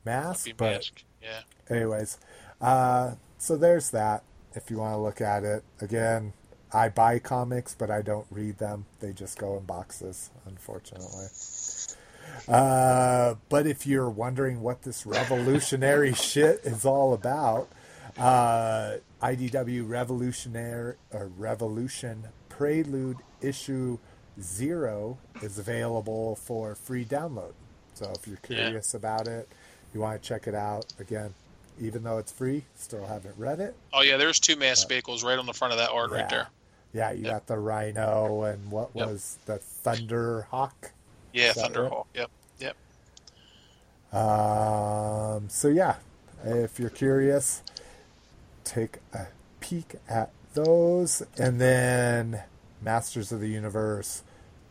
mask, 0.05 0.47
but 0.57 0.71
mask. 0.73 1.03
Yeah. 1.21 1.41
anyways, 1.69 2.17
uh, 2.61 3.15
so 3.38 3.55
there's 3.57 3.89
that. 3.91 4.23
If 4.55 4.69
you 4.69 4.77
want 4.77 4.93
to 4.93 4.97
look 4.99 5.19
at 5.21 5.43
it 5.43 5.63
again, 5.81 6.34
I 6.71 6.89
buy 6.89 7.19
comics, 7.19 7.75
but 7.75 7.89
I 7.89 8.01
don't 8.01 8.27
read 8.30 8.57
them. 8.59 8.85
They 8.99 9.13
just 9.13 9.38
go 9.38 9.57
in 9.57 9.63
boxes, 9.65 10.30
unfortunately. 10.45 11.27
Uh, 12.47 13.35
but 13.49 13.65
if 13.67 13.85
you're 13.88 14.09
wondering 14.09 14.61
what 14.61 14.81
this 14.84 15.05
revolutionary 15.05 16.13
shit 16.30 16.61
is 16.63 16.85
all 16.85 17.13
about, 17.13 17.67
Uh, 18.15 18.97
IDW 19.23 19.89
Revolutionary 19.89 20.95
or 21.11 21.27
Revolution 21.35 22.25
Prelude 22.47 23.17
issue 23.41 23.97
zero 24.39 25.17
is 25.41 25.57
available 25.57 26.35
for 26.35 26.75
free 26.75 27.05
download. 27.05 27.53
So 27.95 28.11
if 28.15 28.27
you're 28.27 28.38
Yeah. 28.47 28.55
curious 28.65 28.93
about 28.93 29.27
it, 29.27 29.49
you 29.93 30.01
want 30.01 30.21
to 30.21 30.27
check 30.27 30.47
it 30.47 30.55
out 30.55 30.85
again, 30.99 31.33
even 31.81 32.03
though 32.03 32.17
it's 32.17 32.31
free, 32.31 32.63
still 32.75 33.05
haven't 33.05 33.35
read 33.37 33.59
it. 33.59 33.75
Oh 33.93 34.01
yeah, 34.01 34.17
there's 34.17 34.39
two 34.39 34.55
mass 34.55 34.83
vehicles 34.83 35.23
right 35.23 35.37
on 35.39 35.45
the 35.45 35.53
front 35.53 35.73
of 35.73 35.79
that 35.79 35.89
art 35.91 36.11
right 36.11 36.29
there. 36.29 36.47
Yeah, 36.93 37.11
you 37.11 37.23
Yep. 37.23 37.31
got 37.31 37.47
the 37.47 37.57
Rhino 37.57 38.43
and 38.43 38.69
what 38.71 38.89
Yep. 38.93 39.07
was 39.07 39.37
the 39.45 39.57
Thunder 39.57 40.43
Hawk. 40.51 40.91
Yeah, 41.31 41.49
Is 41.49 41.55
that 41.55 41.61
right? 41.75 41.91
Thunderhawk. 41.91 42.05
Yep, 42.13 42.29
yep. 42.59 42.75
Um, 44.21 45.49
so 45.49 45.67
yeah, 45.69 45.95
if 46.43 46.79
you're 46.79 46.91
curious, 46.91 47.63
take 48.63 48.99
a 49.13 49.27
peek 49.59 49.95
at 50.07 50.31
those, 50.53 51.23
and 51.37 51.59
then 51.59 52.43
Masters 52.81 53.31
of 53.31 53.39
the 53.39 53.47
Universe, 53.49 54.21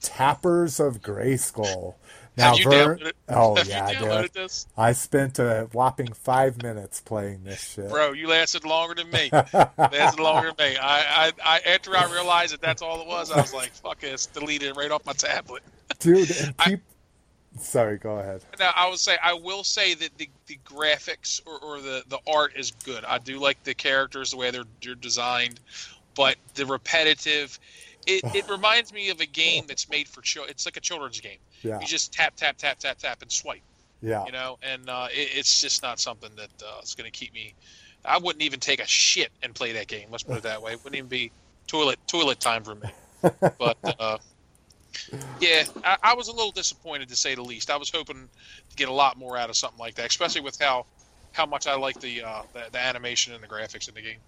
Tappers 0.00 0.78
of 0.78 1.00
Grayskull. 1.02 1.94
Now, 2.36 2.50
Have 2.56 2.58
you 2.60 2.64
Vern- 2.70 2.98
downloaded? 2.98 3.12
oh 3.28 3.56
yeah, 3.64 3.92
downloaded 3.94 4.22
dude. 4.22 4.32
this, 4.32 4.66
I 4.76 4.92
spent 4.92 5.38
a 5.38 5.68
whopping 5.72 6.12
five 6.14 6.62
minutes 6.62 7.00
playing 7.02 7.44
this 7.44 7.72
shit. 7.74 7.90
bro? 7.90 8.12
You 8.12 8.26
lasted 8.28 8.64
longer 8.64 8.94
than 8.94 9.10
me. 9.10 9.28
lasted 9.52 10.22
longer 10.22 10.52
than 10.56 10.70
me. 10.72 10.76
I, 10.78 11.26
I, 11.28 11.32
I, 11.44 11.58
after 11.66 11.94
I 11.96 12.10
realized 12.10 12.54
that 12.54 12.62
that's 12.62 12.80
all 12.80 13.00
it 13.02 13.06
was, 13.06 13.30
I 13.30 13.40
was 13.40 13.52
like, 13.52 13.72
"Fuck 13.74 14.02
it," 14.02 14.08
it's 14.14 14.26
deleted 14.26 14.76
right 14.78 14.90
off 14.90 15.04
my 15.04 15.12
tablet. 15.12 15.62
dude. 15.98 16.30
And 16.30 16.54
I- 16.58 16.80
Sorry, 17.58 17.98
go 17.98 18.16
ahead. 18.18 18.42
Now, 18.58 18.72
I 18.74 18.88
would 18.88 18.98
say 18.98 19.18
I 19.22 19.34
will 19.34 19.62
say 19.62 19.92
that 19.92 20.16
the, 20.16 20.26
the 20.46 20.58
graphics 20.64 21.42
or, 21.46 21.58
or 21.62 21.80
the, 21.82 22.02
the 22.08 22.18
art 22.26 22.54
is 22.56 22.70
good. 22.82 23.04
I 23.04 23.18
do 23.18 23.38
like 23.38 23.62
the 23.64 23.74
characters, 23.74 24.30
the 24.30 24.38
way 24.38 24.50
they're, 24.50 24.64
they're 24.82 24.94
designed, 24.94 25.60
but 26.14 26.36
the 26.54 26.64
repetitive. 26.64 27.58
It, 28.06 28.22
it 28.34 28.48
reminds 28.50 28.90
me 28.94 29.10
of 29.10 29.20
a 29.20 29.26
game 29.26 29.64
that's 29.68 29.90
made 29.90 30.08
for 30.08 30.22
children. 30.22 30.50
It's 30.50 30.64
like 30.64 30.78
a 30.78 30.80
children's 30.80 31.20
game. 31.20 31.36
Yeah, 31.62 31.80
You 31.80 31.86
just 31.86 32.12
tap, 32.12 32.34
tap, 32.36 32.56
tap, 32.58 32.78
tap, 32.78 32.98
tap, 32.98 33.22
and 33.22 33.30
swipe. 33.30 33.62
yeah. 34.00 34.24
You 34.26 34.32
know, 34.32 34.58
and 34.62 34.88
uh, 34.88 35.08
it, 35.12 35.30
it's 35.34 35.60
just 35.60 35.82
not 35.82 36.00
something 36.00 36.30
that 36.36 36.50
uh, 36.62 36.80
is 36.82 36.94
going 36.94 37.10
to 37.10 37.16
keep 37.16 37.32
me. 37.32 37.54
I 38.04 38.18
wouldn't 38.18 38.42
even 38.42 38.58
take 38.58 38.80
a 38.80 38.86
shit 38.86 39.30
and 39.42 39.54
play 39.54 39.72
that 39.72 39.86
game. 39.86 40.08
Let's 40.10 40.24
put 40.24 40.36
it 40.38 40.42
that 40.42 40.60
way. 40.60 40.72
It 40.72 40.78
wouldn't 40.82 40.96
even 40.96 41.08
be 41.08 41.30
toilet 41.68 41.98
toilet 42.06 42.40
time 42.40 42.64
for 42.64 42.74
me. 42.74 42.88
But 43.58 43.78
uh, 44.00 44.18
yeah, 45.40 45.64
I, 45.84 45.96
I 46.02 46.14
was 46.14 46.28
a 46.28 46.32
little 46.32 46.50
disappointed 46.50 47.08
to 47.08 47.16
say 47.16 47.34
the 47.36 47.42
least. 47.42 47.70
I 47.70 47.76
was 47.76 47.90
hoping 47.90 48.28
to 48.70 48.76
get 48.76 48.88
a 48.88 48.92
lot 48.92 49.16
more 49.16 49.36
out 49.36 49.48
of 49.50 49.56
something 49.56 49.78
like 49.78 49.94
that, 49.94 50.06
especially 50.10 50.40
with 50.40 50.60
how 50.60 50.86
how 51.32 51.46
much 51.46 51.66
I 51.68 51.76
like 51.76 52.00
the 52.00 52.22
uh, 52.22 52.42
the, 52.52 52.64
the 52.72 52.78
animation 52.78 53.32
and 53.34 53.42
the 53.42 53.46
graphics 53.46 53.88
in 53.88 53.94
the 53.94 54.02
game. 54.02 54.18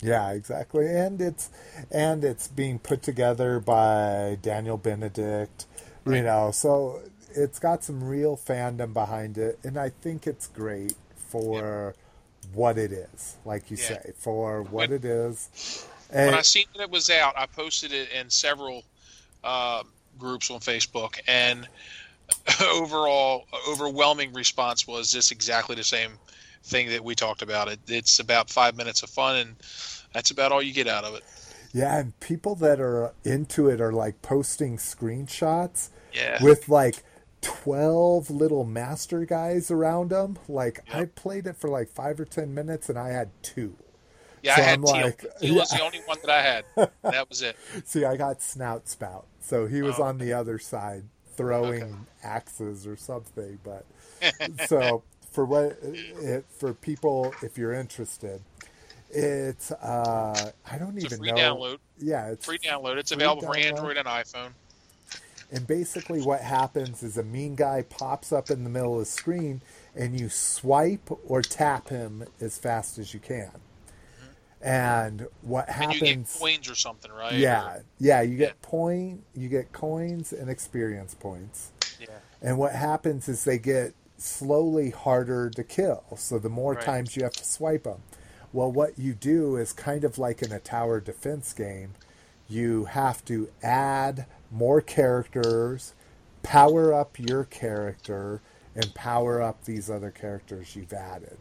Yeah, 0.00 0.30
exactly. 0.32 0.86
And 0.88 1.20
it's 1.20 1.50
and 1.90 2.24
it's 2.24 2.48
being 2.48 2.78
put 2.78 3.02
together 3.02 3.60
by 3.60 4.38
Daniel 4.42 4.76
Benedict, 4.76 5.66
you 6.06 6.22
know, 6.22 6.50
so 6.50 7.00
it's 7.34 7.58
got 7.58 7.82
some 7.84 8.02
real 8.04 8.36
fandom 8.36 8.92
behind 8.92 9.38
it 9.38 9.58
and 9.64 9.78
I 9.78 9.88
think 9.90 10.26
it's 10.26 10.46
great 10.48 10.94
for 11.28 11.94
what 12.52 12.76
it 12.76 12.92
is, 12.92 13.36
like 13.44 13.70
you 13.70 13.76
Yeah. 13.78 13.88
say, 14.02 14.12
for 14.18 14.62
what 14.62 14.90
When- 14.90 14.92
it 14.92 15.04
is. 15.04 15.84
when 16.10 16.26
And 16.28 16.36
I 16.36 16.42
seen 16.42 16.66
that 16.74 16.82
it 16.82 16.90
was 16.90 17.08
out, 17.08 17.34
I 17.38 17.46
posted 17.46 17.92
it 17.92 18.10
in 18.10 18.28
several 18.28 18.84
uh, 19.44 19.82
groups 20.18 20.50
on 20.50 20.60
Facebook, 20.60 21.18
and 21.26 21.66
overall, 22.62 23.46
overwhelming 23.68 24.32
response 24.32 24.86
was 24.86 25.10
just 25.10 25.32
exactly 25.32 25.74
the 25.74 25.84
same 25.84 26.12
thing 26.64 26.88
that 26.90 27.02
we 27.02 27.14
talked 27.14 27.42
about. 27.42 27.68
It, 27.68 27.80
it's 27.88 28.18
about 28.20 28.48
five 28.50 28.76
minutes 28.76 29.02
of 29.02 29.10
fun, 29.10 29.36
and 29.36 29.56
that's 30.12 30.30
about 30.30 30.52
all 30.52 30.62
you 30.62 30.72
get 30.72 30.86
out 30.86 31.04
of 31.04 31.14
it. 31.14 31.24
Yeah, 31.72 31.98
and 31.98 32.18
people 32.20 32.54
that 32.56 32.80
are 32.80 33.12
into 33.24 33.68
it 33.68 33.80
are 33.80 33.92
like 33.92 34.20
posting 34.22 34.76
screenshots 34.76 35.88
Yeah, 36.12 36.42
with 36.42 36.68
like 36.68 37.02
12 37.40 38.30
little 38.30 38.64
master 38.64 39.24
guys 39.24 39.70
around 39.70 40.10
them. 40.10 40.38
Like 40.48 40.80
I 40.92 41.06
played 41.06 41.46
it 41.46 41.56
for 41.56 41.68
like 41.68 41.88
5 41.88 42.20
or 42.20 42.24
10 42.24 42.54
minutes 42.54 42.88
and 42.88 42.98
I 42.98 43.08
had 43.10 43.30
2. 43.42 43.74
yeah. 44.42 44.56
so 44.56 44.62
I 44.62 44.64
had 44.64 44.78
I'm 44.78 44.84
Teela. 44.84 45.02
like- 45.04 45.22
Teela 45.40 45.54
was 45.56 45.72
yeah. 45.72 45.78
the 45.78 45.84
only 45.86 45.98
one 46.04 46.18
that 46.24 46.30
I 46.30 46.42
had. 46.42 46.64
That 47.02 47.28
was 47.28 47.42
it. 47.42 47.56
See, 47.84 48.04
I 48.04 48.16
got 48.16 48.42
Snout 48.42 48.88
Spout, 48.88 49.26
so 49.40 49.66
he 49.66 49.82
was 49.82 49.98
Oh, 49.98 50.04
on 50.04 50.18
the 50.18 50.32
other 50.32 50.58
side 50.58 51.04
throwing 51.34 52.06
axes 52.22 52.86
or 52.86 52.96
something. 52.96 53.58
But 53.64 53.86
so 54.68 55.02
for 55.32 55.44
what 55.46 55.78
it, 55.82 56.44
for 56.58 56.74
people, 56.74 57.34
if 57.42 57.56
you're 57.56 57.72
interested, 57.72 58.42
it's 59.12 59.70
uh, 59.70 60.50
I 60.70 60.78
don't 60.78 60.96
It's 60.96 61.04
a 61.04 61.06
even 61.06 61.18
free 61.18 61.32
know. 61.32 61.36
download. 61.36 61.78
Yeah, 61.98 62.28
it's 62.30 62.44
Free 62.46 62.58
download. 62.58 62.96
It's 62.96 63.12
Free 63.12 63.22
available 63.22 63.42
for. 63.42 63.56
Android 63.56 63.96
and 63.98 64.06
iPhone. 64.08 64.52
and 65.52 65.66
basically 65.66 66.22
what 66.22 66.40
happens 66.40 67.02
is 67.02 67.18
a 67.18 67.22
mean 67.22 67.54
guy 67.54 67.82
pops 67.82 68.32
up 68.32 68.50
in 68.50 68.64
the 68.64 68.70
middle 68.70 68.94
of 68.94 69.00
the 69.00 69.04
screen, 69.06 69.60
and 69.94 70.18
you 70.18 70.28
swipe 70.28 71.10
or 71.26 71.42
tap 71.42 71.88
him 71.90 72.24
as 72.40 72.56
fast 72.58 72.98
as 72.98 73.12
you 73.14 73.20
can. 73.20 73.50
And 74.60 75.26
what 75.42 75.66
Mm-hmm. 75.68 75.82
And 75.82 75.92
happens? 75.92 76.00
you 76.10 76.16
get 76.16 76.40
coins 76.40 76.70
or 76.70 76.74
something, 76.74 77.10
right? 77.10 77.34
Yeah, 77.34 77.80
yeah, 77.98 78.22
you 78.22 78.36
get 78.36 78.50
Yeah. 78.60 78.68
point, 78.68 79.24
you 79.34 79.48
get 79.48 79.72
coins 79.72 80.32
and 80.32 80.48
experience 80.48 81.14
points. 81.14 81.70
Yeah. 82.00 82.06
And 82.40 82.58
what 82.58 82.72
happens 82.74 83.28
is 83.28 83.44
they 83.44 83.58
get 83.58 83.94
slowly 84.18 84.90
harder 84.90 85.50
to 85.50 85.64
kill. 85.64 86.04
So 86.16 86.38
the 86.38 86.48
more 86.48 86.74
Right. 86.74 86.84
times 86.84 87.16
you 87.16 87.24
have 87.24 87.32
to 87.32 87.44
swipe 87.44 87.82
them. 87.84 88.02
Well, 88.52 88.70
what 88.70 88.98
you 88.98 89.14
do 89.14 89.56
is 89.56 89.72
kind 89.72 90.04
of 90.04 90.18
like 90.18 90.42
in 90.42 90.52
a 90.52 90.58
tower 90.58 91.00
defense 91.00 91.52
game, 91.52 91.94
you 92.48 92.84
have 92.84 93.24
to 93.26 93.48
add 93.62 94.26
more 94.50 94.80
characters, 94.82 95.94
power 96.42 96.92
up 96.92 97.18
your 97.18 97.44
character, 97.44 98.42
and 98.74 98.94
power 98.94 99.40
up 99.40 99.64
these 99.64 99.88
other 99.90 100.10
characters 100.10 100.76
you've 100.76 100.92
added. 100.92 101.38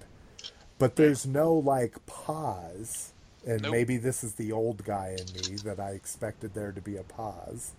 But 0.79 0.95
there's 0.95 1.25
no 1.25 1.53
like 1.53 2.05
pause, 2.05 3.11
and 3.45 3.61
Nope. 3.63 3.71
maybe 3.71 3.97
this 3.97 4.23
is 4.23 4.33
the 4.35 4.51
old 4.51 4.85
guy 4.85 5.17
in 5.19 5.25
me 5.51 5.57
that 5.63 5.79
I 5.79 5.91
expected 5.91 6.53
there 6.53 6.71
to 6.71 6.81
be 6.81 6.95
a 6.97 7.03
pause. 7.03 7.73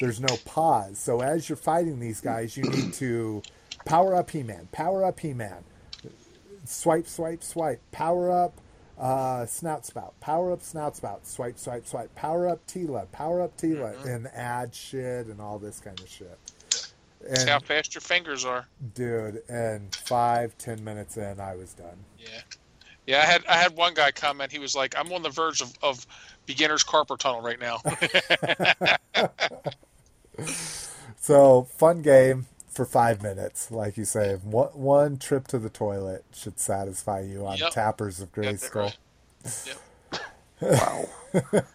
There's 0.00 0.20
no 0.20 0.36
pause. 0.44 0.98
So 0.98 1.20
as 1.20 1.48
you're 1.48 1.56
fighting 1.56 2.00
these 2.00 2.20
guys, 2.20 2.56
you 2.56 2.64
need 2.64 2.92
to 2.94 3.42
power 3.84 4.14
up 4.16 4.30
He-Man, 4.30 4.68
power 4.72 5.04
up 5.04 5.20
He-Man, 5.20 5.62
swipe, 6.64 7.06
swipe, 7.06 7.44
swipe, 7.44 7.80
power 7.92 8.30
up 8.32 8.60
uh, 8.98 9.46
Snout 9.46 9.84
Spout, 9.86 10.18
power 10.20 10.52
up 10.52 10.62
Snout 10.62 10.96
Spout, 10.96 11.26
swipe, 11.26 11.58
swipe, 11.58 11.86
swipe, 11.86 12.14
power 12.14 12.48
up 12.48 12.66
Teela, 12.66 13.10
power 13.12 13.42
up 13.42 13.56
Teela, 13.56 14.04
and 14.06 14.28
add 14.28 14.74
shit 14.74 15.26
and 15.26 15.40
all 15.40 15.58
this 15.58 15.80
kind 15.80 16.00
of 16.00 16.08
shit. 16.08 16.38
That's 17.20 17.40
And 17.40 17.48
how 17.50 17.58
fast 17.60 17.94
your 17.94 18.02
fingers 18.02 18.44
are. 18.44 18.66
dude, 18.94 19.42
and 19.48 19.94
five, 19.94 20.56
ten 20.58 20.82
minutes 20.84 21.16
in, 21.16 21.40
I 21.40 21.56
was 21.56 21.72
done. 21.74 22.04
Yeah, 22.18 22.40
yeah. 23.06 23.20
I 23.22 23.24
had 23.24 23.46
I 23.46 23.54
had 23.56 23.76
one 23.76 23.94
guy 23.94 24.10
comment. 24.12 24.52
He 24.52 24.58
was 24.58 24.74
like, 24.76 24.94
"I'm 24.98 25.12
on 25.12 25.22
the 25.22 25.30
verge 25.30 25.60
of, 25.60 25.72
of 25.82 26.06
beginner's 26.46 26.84
carpal 26.84 27.18
tunnel 27.18 27.40
right 27.42 27.58
now." 27.60 27.80
So 31.16 31.62
fun 31.62 32.02
game 32.02 32.46
for 32.74 32.84
five 32.84 33.22
minutes, 33.22 33.70
like 33.70 33.96
you 33.96 34.04
say. 34.04 34.34
One, 34.42 34.68
one 34.68 35.16
trip 35.18 35.46
to 35.48 35.58
the 35.58 35.70
toilet 35.70 36.24
should 36.34 36.58
satisfy 36.58 37.20
you 37.20 37.46
on 37.46 37.56
Yep. 37.58 37.70
Tappers 37.70 38.20
of 38.20 38.32
Got 38.32 38.42
that 38.42 38.60
Grayskull. 38.60 38.94
right. 39.42 39.76
Yep. 40.60 41.64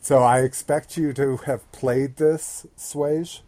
So 0.00 0.18
I 0.18 0.40
expect 0.40 0.98
you 0.98 1.14
to 1.14 1.38
have 1.46 1.70
played 1.72 2.16
this, 2.16 2.66
Swage. 2.76 3.40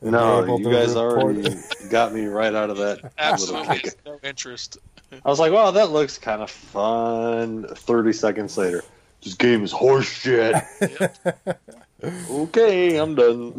and 0.00 0.12
be 0.12 0.16
No, 0.16 0.56
you 0.56 0.70
guys 0.70 0.90
report 0.94 1.18
already 1.18 1.40
it. 1.48 1.58
got 1.90 2.14
me 2.14 2.26
right 2.26 2.54
out 2.54 2.70
of 2.70 2.76
that 2.76 3.12
Absolutely 3.18 3.90
no 4.04 4.20
interest. 4.22 4.78
I 5.24 5.28
was 5.28 5.40
like, 5.40 5.50
wow, 5.52 5.72
that 5.72 5.90
looks 5.90 6.16
kind 6.18 6.42
of 6.42 6.50
fun. 6.50 7.66
30 7.74 8.12
seconds 8.12 8.56
later, 8.56 8.84
this 9.24 9.34
game 9.34 9.64
is 9.64 9.72
horseshit. 9.72 10.62
Yep. 11.00 11.60
okay, 12.30 12.96
I'm 12.98 13.14
done. 13.16 13.54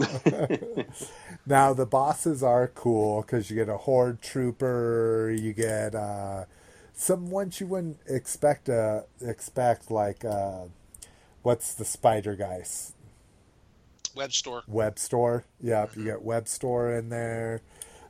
Now 1.47 1.73
the 1.73 1.85
bosses 1.85 2.43
are 2.43 2.67
cool 2.67 3.21
because 3.21 3.49
you 3.49 3.55
get 3.55 3.69
a 3.69 3.77
horde 3.77 4.21
trooper, 4.21 5.33
you 5.33 5.53
get 5.53 5.95
uh, 5.95 6.43
some 6.93 7.29
ones 7.29 7.61
you 7.61 7.67
wouldn't 7.67 7.99
expect. 8.05 8.67
Uh, 8.67 9.01
expect 9.21 9.89
like 9.89 10.25
uh, 10.25 10.65
what's 11.43 11.73
the 11.73 11.85
spider 11.85 12.35
guys? 12.35 12.93
Webstor. 14.13 14.63
Web 14.67 14.99
store. 14.99 15.45
Yep, 15.61 15.95
you 15.95 16.03
get 16.03 16.25
Webstor 16.25 16.99
in 16.99 17.09
there. 17.09 17.61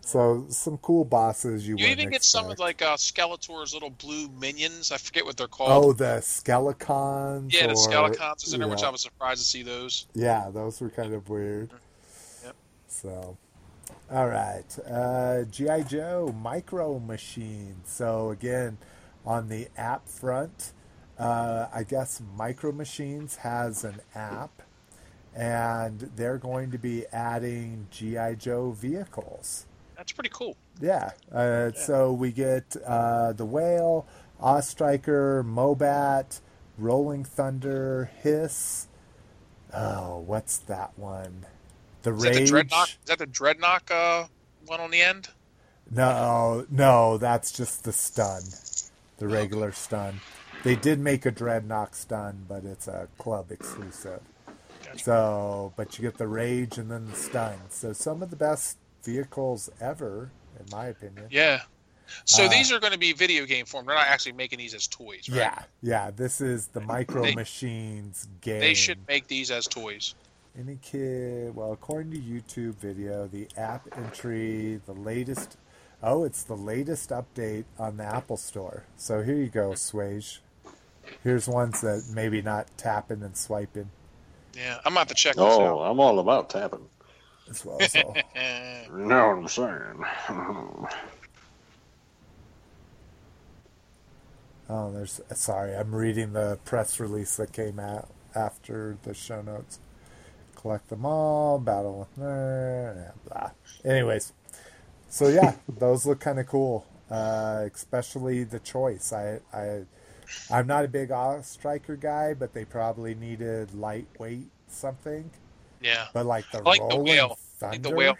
So 0.01 0.45
some 0.49 0.77
cool 0.77 1.05
bosses 1.05 1.67
you. 1.67 1.75
You 1.77 1.87
even 1.87 2.09
get 2.09 2.23
some 2.23 2.49
of 2.49 2.57
like 2.57 2.81
uh, 2.81 2.95
Skeletor's 2.95 3.73
little 3.73 3.91
blue 3.91 4.29
minions. 4.29 4.91
I 4.91 4.97
forget 4.97 5.25
what 5.25 5.37
they're 5.37 5.47
called. 5.47 5.85
Oh, 5.85 5.93
the 5.93 6.21
Skelecons. 6.21 7.53
yeah, 7.53 7.67
the 7.67 7.73
or- 7.73 7.75
Skelecons 7.75 8.47
is 8.47 8.53
in 8.53 8.61
there, 8.61 8.69
which. 8.69 8.81
I 8.83 8.89
was 8.89 9.01
surprised 9.01 9.41
to 9.41 9.45
see 9.45 9.61
those. 9.61 10.07
Yeah, 10.15 10.49
those 10.51 10.81
were 10.81 10.89
kind 10.89 11.13
of 11.13 11.29
weird. 11.29 11.69
Yep. 11.71 11.81
So, 13.01 13.37
all 14.11 14.27
right. 14.27 14.65
Uh, 14.89 15.43
G.I. 15.43 15.83
Joe 15.83 16.33
Micro 16.41 16.97
Machine. 16.99 17.75
So, 17.85 18.31
again, 18.31 18.77
on 19.25 19.49
the 19.49 19.67
app 19.77 20.07
front, 20.09 20.73
uh, 21.19 21.67
I 21.73 21.83
guess 21.83 22.21
Micro 22.35 22.71
Machines 22.71 23.37
has 23.37 23.83
an 23.83 23.99
app, 24.15 24.63
and 25.35 26.09
they're 26.15 26.39
going 26.39 26.71
to 26.71 26.79
be 26.79 27.05
adding 27.13 27.87
GI 27.91 28.37
Joe 28.39 28.71
vehicles. 28.71 29.67
That's 29.95 30.11
pretty 30.11 30.31
cool. 30.33 30.55
Yeah. 30.81 31.11
Uh, 31.31 31.71
So 31.73 32.11
we 32.13 32.31
get 32.31 32.75
uh, 32.85 33.33
the 33.33 33.45
Whale, 33.45 34.07
Ostriker, 34.39 35.43
Mobat, 35.43 36.39
Rolling 36.79 37.23
Thunder, 37.25 38.11
Hiss. 38.21 38.87
Oh, 39.73 40.19
what's 40.19 40.57
that 40.59 40.97
one? 40.97 41.45
The 42.03 42.13
Is 42.13 42.21
that 42.23 42.33
the 42.33 42.39
Rage. 42.39 42.49
dreadnought? 42.49 42.89
Is 42.89 42.97
that 43.07 43.17
the 43.19 43.25
dreadnought 43.25 43.91
uh, 43.91 44.25
one 44.65 44.79
on 44.79 44.91
the 44.91 45.01
end? 45.01 45.29
No, 45.89 46.65
no, 46.69 47.17
that's 47.17 47.51
just 47.51 47.83
the 47.85 47.93
stun, 47.93 48.41
the 49.19 49.27
regular 49.27 49.71
stun. 49.71 50.19
They 50.63 50.75
did 50.75 50.99
make 50.99 51.25
a 51.25 51.31
Dreadnought 51.31 51.95
stun, 51.95 52.45
but 52.49 52.65
it's 52.65 52.87
a 52.87 53.07
club 53.17 53.51
exclusive. 53.51 54.19
Gotcha. 54.83 54.99
So, 54.99 55.73
but 55.77 55.97
you 55.97 56.01
get 56.01 56.17
the 56.17 56.27
Rage 56.27 56.77
and 56.77 56.91
then 56.91 57.05
the 57.07 57.15
stun. 57.15 57.55
So 57.69 57.93
some 57.93 58.21
of 58.21 58.31
the 58.31 58.35
best 58.35 58.77
vehicles 59.03 59.69
ever, 59.79 60.31
in 60.59 60.65
my 60.71 60.87
opinion. 60.87 61.27
Yeah. 61.29 61.61
So 62.25 62.45
Uh, 62.45 62.49
these 62.49 62.71
are 62.71 62.79
going 62.79 62.93
to 62.93 62.99
be 62.99 63.13
video 63.13 63.45
game 63.45 63.65
form. 63.65 63.85
They're 63.85 63.95
not 63.95 64.07
actually 64.07 64.31
making 64.33 64.57
these 64.59 64.73
as 64.73 64.87
toys, 64.87 65.29
right? 65.29 65.37
Yeah, 65.37 65.63
yeah. 65.81 66.11
This 66.11 66.41
is 66.41 66.67
the 66.67 66.81
Micro 66.81 67.21
They- 67.23 67.35
Machines 67.35 68.27
game. 68.41 68.59
They 68.59 68.73
should 68.73 68.99
make 69.07 69.27
these 69.27 69.51
as 69.51 69.67
toys. 69.67 70.15
Any 70.59 70.77
kid, 70.81 71.55
well, 71.55 71.71
according 71.71 72.11
to 72.13 72.17
YouTube 72.19 72.75
video, 72.77 73.27
the 73.27 73.47
app 73.55 73.87
entry, 73.95 74.81
the 74.87 74.93
latest, 74.93 75.55
oh, 76.01 76.23
it's 76.23 76.43
the 76.43 76.55
latest 76.55 77.11
update 77.11 77.65
on 77.77 77.97
the 77.97 78.03
Apple 78.03 78.37
Store. 78.37 78.83
So 78.95 79.21
here 79.21 79.35
you 79.35 79.49
go, 79.49 79.71
Swage. 79.71 80.39
Here's 81.23 81.47
ones 81.47 81.81
that 81.81 82.05
maybe 82.13 82.41
not 82.41 82.67
tapping 82.75 83.21
and 83.23 83.37
swiping 83.37 83.89
Yeah, 84.55 84.77
I'm 84.83 84.93
going 84.93 84.95
to 84.95 84.99
have 84.99 85.07
to 85.09 85.13
check 85.13 85.35
this 85.35 85.43
Oh, 85.43 85.79
out. 85.83 85.91
I'm 85.91 85.99
all 85.99 86.19
about 86.19 86.49
tapping. 86.49 86.89
as 87.49 87.63
well. 87.63 87.79
So 87.81 88.13
You 88.35 88.97
know 89.05 89.27
what 89.27 89.37
I'm 89.37 89.47
saying? 89.47 90.05
Oh, 94.69 94.91
there's. 94.91 95.21
Sorry, 95.33 95.73
I'm 95.73 95.95
reading 95.95 96.33
the 96.33 96.59
press 96.65 96.99
release 96.99 97.37
that 97.37 97.53
came 97.53 97.79
out 97.79 98.09
after 98.35 98.97
the 99.03 99.13
show 99.13 99.41
notes. 99.41 99.79
Collect 100.57 100.89
them 100.89 101.05
all, 101.05 101.59
battle 101.59 101.99
with 101.99 102.19
nerd, 102.19 103.11
blah. 103.27 103.51
Anyways, 103.85 104.33
so 105.07 105.27
yeah, 105.27 105.53
those 105.69 106.05
look 106.07 106.19
kind 106.19 106.39
of 106.39 106.47
cool. 106.47 106.83
Uh, 107.11 107.69
especially 107.73 108.43
the 108.43 108.59
choice. 108.59 109.13
I, 109.13 109.39
I, 109.53 109.83
I'm 110.51 110.65
not 110.65 110.83
a 110.83 110.87
big 110.87 111.11
striker 111.43 111.95
guy, 111.95 112.33
but 112.33 112.53
they 112.55 112.65
probably 112.65 113.13
needed 113.13 113.73
lightweight 113.75 114.47
something. 114.67 115.29
yeah. 115.79 116.07
But 116.11 116.25
like 116.25 116.49
the 116.51 116.63
like 116.63 116.79
the 116.79 116.97
rolling 116.97 117.03
whale. 117.03 117.37
I 117.37 117.59
thunder, 117.59 117.71
think 117.73 117.83
the 117.83 117.95
whale. 117.95 118.17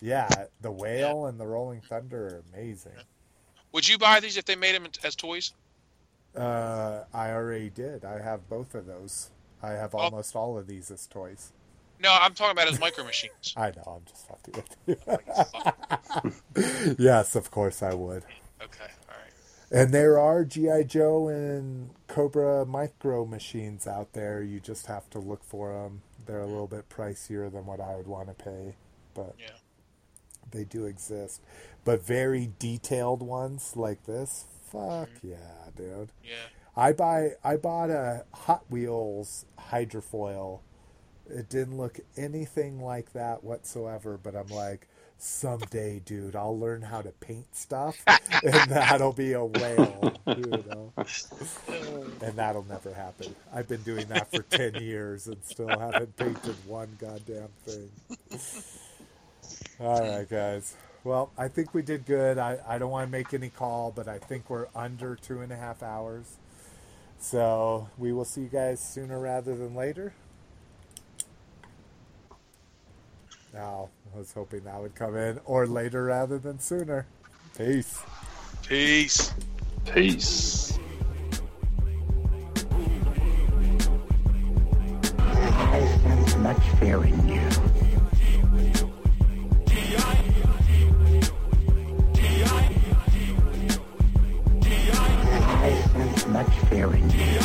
yeah, 0.00 0.28
the 0.60 0.72
whale 0.72 1.26
and 1.26 1.38
the 1.38 1.46
rolling 1.46 1.80
thunder 1.80 2.26
are 2.26 2.42
amazing. 2.52 2.92
Would 3.70 3.88
you 3.88 3.98
buy 3.98 4.18
these 4.18 4.36
if 4.36 4.44
they 4.44 4.56
made 4.56 4.74
them 4.74 4.88
as 5.04 5.14
toys? 5.14 5.52
Uh, 6.36 7.04
I 7.14 7.30
already 7.30 7.70
did. 7.70 8.04
I 8.04 8.20
have 8.20 8.48
both 8.48 8.74
of 8.74 8.86
those. 8.86 9.30
I 9.62 9.72
have 9.72 9.94
almost 9.94 10.34
all 10.34 10.58
of 10.58 10.66
these 10.66 10.90
as 10.90 11.06
toys. 11.06 11.52
No, 12.02 12.10
I'm 12.20 12.34
talking 12.34 12.52
about 12.52 12.68
as 12.68 12.80
micro 12.80 13.04
machines. 13.04 13.54
I 13.56 13.70
know. 13.70 14.00
I'm 14.00 14.04
just 14.04 14.26
fucking 14.26 14.54
with 14.54 14.76
you. 16.56 16.96
yes, 16.98 17.36
of 17.36 17.50
course 17.50 17.82
I 17.82 17.94
would. 17.94 18.24
Okay, 18.62 18.90
all 19.08 19.16
right. 19.16 19.32
And 19.70 19.94
there 19.94 20.18
are 20.18 20.44
GI 20.44 20.84
Joe 20.84 21.28
and 21.28 21.90
Cobra 22.08 22.66
micro 22.66 23.24
machines 23.24 23.86
out 23.86 24.14
there. 24.14 24.42
You 24.42 24.58
just 24.58 24.86
have 24.86 25.08
to 25.10 25.20
look 25.20 25.44
for 25.44 25.72
them. 25.72 26.02
They're 26.26 26.38
a 26.38 26.42
mm-hmm. 26.42 26.52
little 26.52 26.66
bit 26.66 26.88
pricier 26.88 27.50
than 27.50 27.66
what 27.66 27.80
I 27.80 27.94
would 27.96 28.08
want 28.08 28.28
to 28.28 28.34
pay, 28.34 28.74
but 29.14 29.34
Yeah. 29.38 29.56
they 30.50 30.64
do 30.64 30.84
exist. 30.84 31.40
But 31.84 32.04
very 32.04 32.50
detailed 32.58 33.22
ones 33.22 33.76
like 33.76 34.04
this, 34.06 34.44
fuck 34.70 35.08
mm-hmm. 35.08 35.28
yeah, 35.30 35.70
dude. 35.76 36.10
Yeah. 36.24 36.48
I 36.76 36.92
buy 36.92 37.32
I 37.44 37.56
bought 37.56 37.90
a 37.90 38.24
Hot 38.34 38.64
Wheels 38.70 39.46
hydrofoil. 39.70 40.60
It 41.28 41.48
didn't 41.48 41.76
look 41.78 42.00
anything 42.16 42.80
like 42.82 43.12
that 43.14 43.44
whatsoever, 43.44 44.18
but 44.22 44.36
I'm 44.36 44.48
like, 44.48 44.88
someday, 45.18 46.00
dude, 46.04 46.36
I'll 46.36 46.58
learn 46.58 46.82
how 46.82 47.02
to 47.02 47.10
paint 47.12 47.54
stuff, 47.56 48.04
and 48.42 48.70
that'll 48.70 49.12
be 49.12 49.32
a 49.32 49.44
whale, 49.44 50.14
you 50.36 50.64
know. 50.68 50.92
And 52.22 52.36
that'll 52.36 52.64
never 52.64 52.94
happen. 52.94 53.34
I've 53.52 53.68
been 53.68 53.82
doing 53.82 54.08
that 54.08 54.32
for 54.32 54.42
ten 54.42 54.76
years 54.76 55.26
and 55.28 55.38
still 55.44 55.76
haven't 55.78 56.16
painted 56.16 56.56
one 56.66 56.96
goddamn 57.00 57.50
thing. 57.66 57.90
All 59.80 60.00
right, 60.00 60.28
guys. 60.28 60.76
Well, 61.04 61.32
I 61.38 61.48
think 61.48 61.74
we 61.74 61.82
did 61.82 62.06
good. 62.06 62.38
I, 62.38 62.58
I 62.66 62.78
don't 62.78 62.90
want 62.90 63.06
to 63.08 63.12
make 63.12 63.34
any 63.34 63.50
call, 63.50 63.92
but 63.94 64.08
I 64.08 64.18
think 64.18 64.50
we're 64.50 64.68
under 64.74 65.16
two 65.16 65.40
and 65.40 65.52
a 65.52 65.56
half 65.56 65.82
hours. 65.82 66.38
So 67.22 67.88
we 67.98 68.12
will 68.12 68.24
see 68.24 68.40
you 68.42 68.48
guys 68.48 68.80
sooner 68.80 69.18
rather 69.20 69.56
than 69.56 69.76
later. 69.76 70.12
Now, 73.54 73.90
I 74.12 74.18
was 74.18 74.32
hoping 74.32 74.64
that 74.64 74.80
would 74.82 74.96
come 74.96 75.16
in, 75.16 75.38
or 75.44 75.68
later 75.68 76.04
rather 76.04 76.38
than 76.38 76.58
sooner. 76.58 77.06
Peace. 77.56 78.02
Peace. 78.66 79.32
Peace. 79.84 80.78
I 85.18 85.98
sense 86.02 86.36
much 86.38 86.62
fear 86.80 87.04
in 87.04 87.28
you. 87.28 87.40
I 95.64 95.82
sense 95.92 96.26
much 96.26 96.61
fear 96.72 97.41